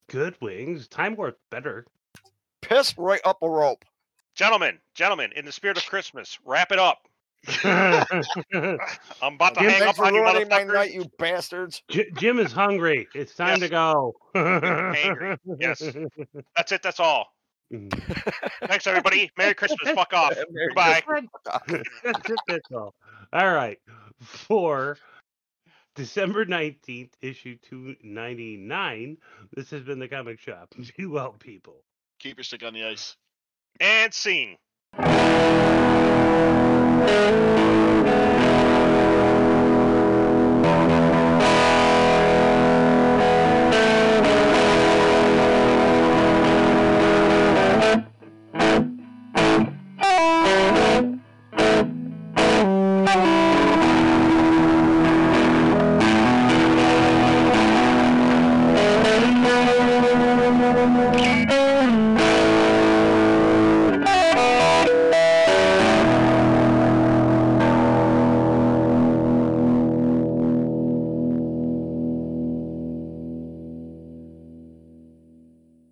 good 0.09 0.37
wings. 0.41 0.87
Time 0.87 1.17
Warp 1.17 1.37
better. 1.51 1.85
Piss 2.61 2.97
right 2.97 3.21
up 3.25 3.43
a 3.43 3.51
rope. 3.51 3.85
Gentlemen, 4.37 4.79
gentlemen, 4.95 5.33
in 5.35 5.45
the 5.45 5.51
spirit 5.53 5.77
of 5.79 5.87
Christmas, 5.87 6.39
wrap 6.45 6.71
it 6.71 6.79
up. 6.79 7.09
J- 7.47 7.69
I'm 9.23 9.35
about 9.35 9.55
to 9.55 9.61
Jim, 9.61 9.71
hang 9.71 9.83
up 9.83 9.97
for 9.97 10.07
on 10.07 10.15
you, 10.15 10.23
ruining 10.23 10.49
my 10.49 10.63
night, 10.65 10.93
you 10.93 11.05
bastards. 11.19 11.83
Jim 11.89 12.39
is 12.39 12.53
hungry. 12.53 13.09
It's 13.15 13.35
time 13.35 13.61
to 13.61 13.69
go. 13.69 14.15
Angry. 14.35 15.37
Yes. 15.59 15.83
That's 16.57 16.73
it. 16.73 16.83
That's 16.83 17.01
all. 17.01 17.29
Thanks, 18.67 18.87
everybody. 18.87 19.31
Merry 19.37 19.55
Christmas. 19.55 19.91
Fuck 19.95 20.13
off. 20.15 20.37
Merry 20.51 20.69
Goodbye. 20.69 21.03
That's 22.05 22.31
it, 22.31 22.39
that's 22.47 22.71
all. 22.73 22.95
All 23.33 23.55
right. 23.55 23.79
For 24.21 24.99
December 25.95 26.45
19th, 26.45 27.13
issue 27.23 27.57
299, 27.69 29.17
this 29.55 29.71
has 29.71 29.83
been 29.83 29.99
the 29.99 30.09
comic 30.09 30.39
shop. 30.39 30.75
Be 30.97 31.07
well, 31.07 31.33
people. 31.33 31.83
Keep 32.19 32.39
your 32.39 32.45
stick 32.45 32.63
on 32.63 32.75
the 32.75 32.85
ice. 32.85 33.17
And 33.81 34.13
scene. 34.13 34.57
Música 37.03 38.42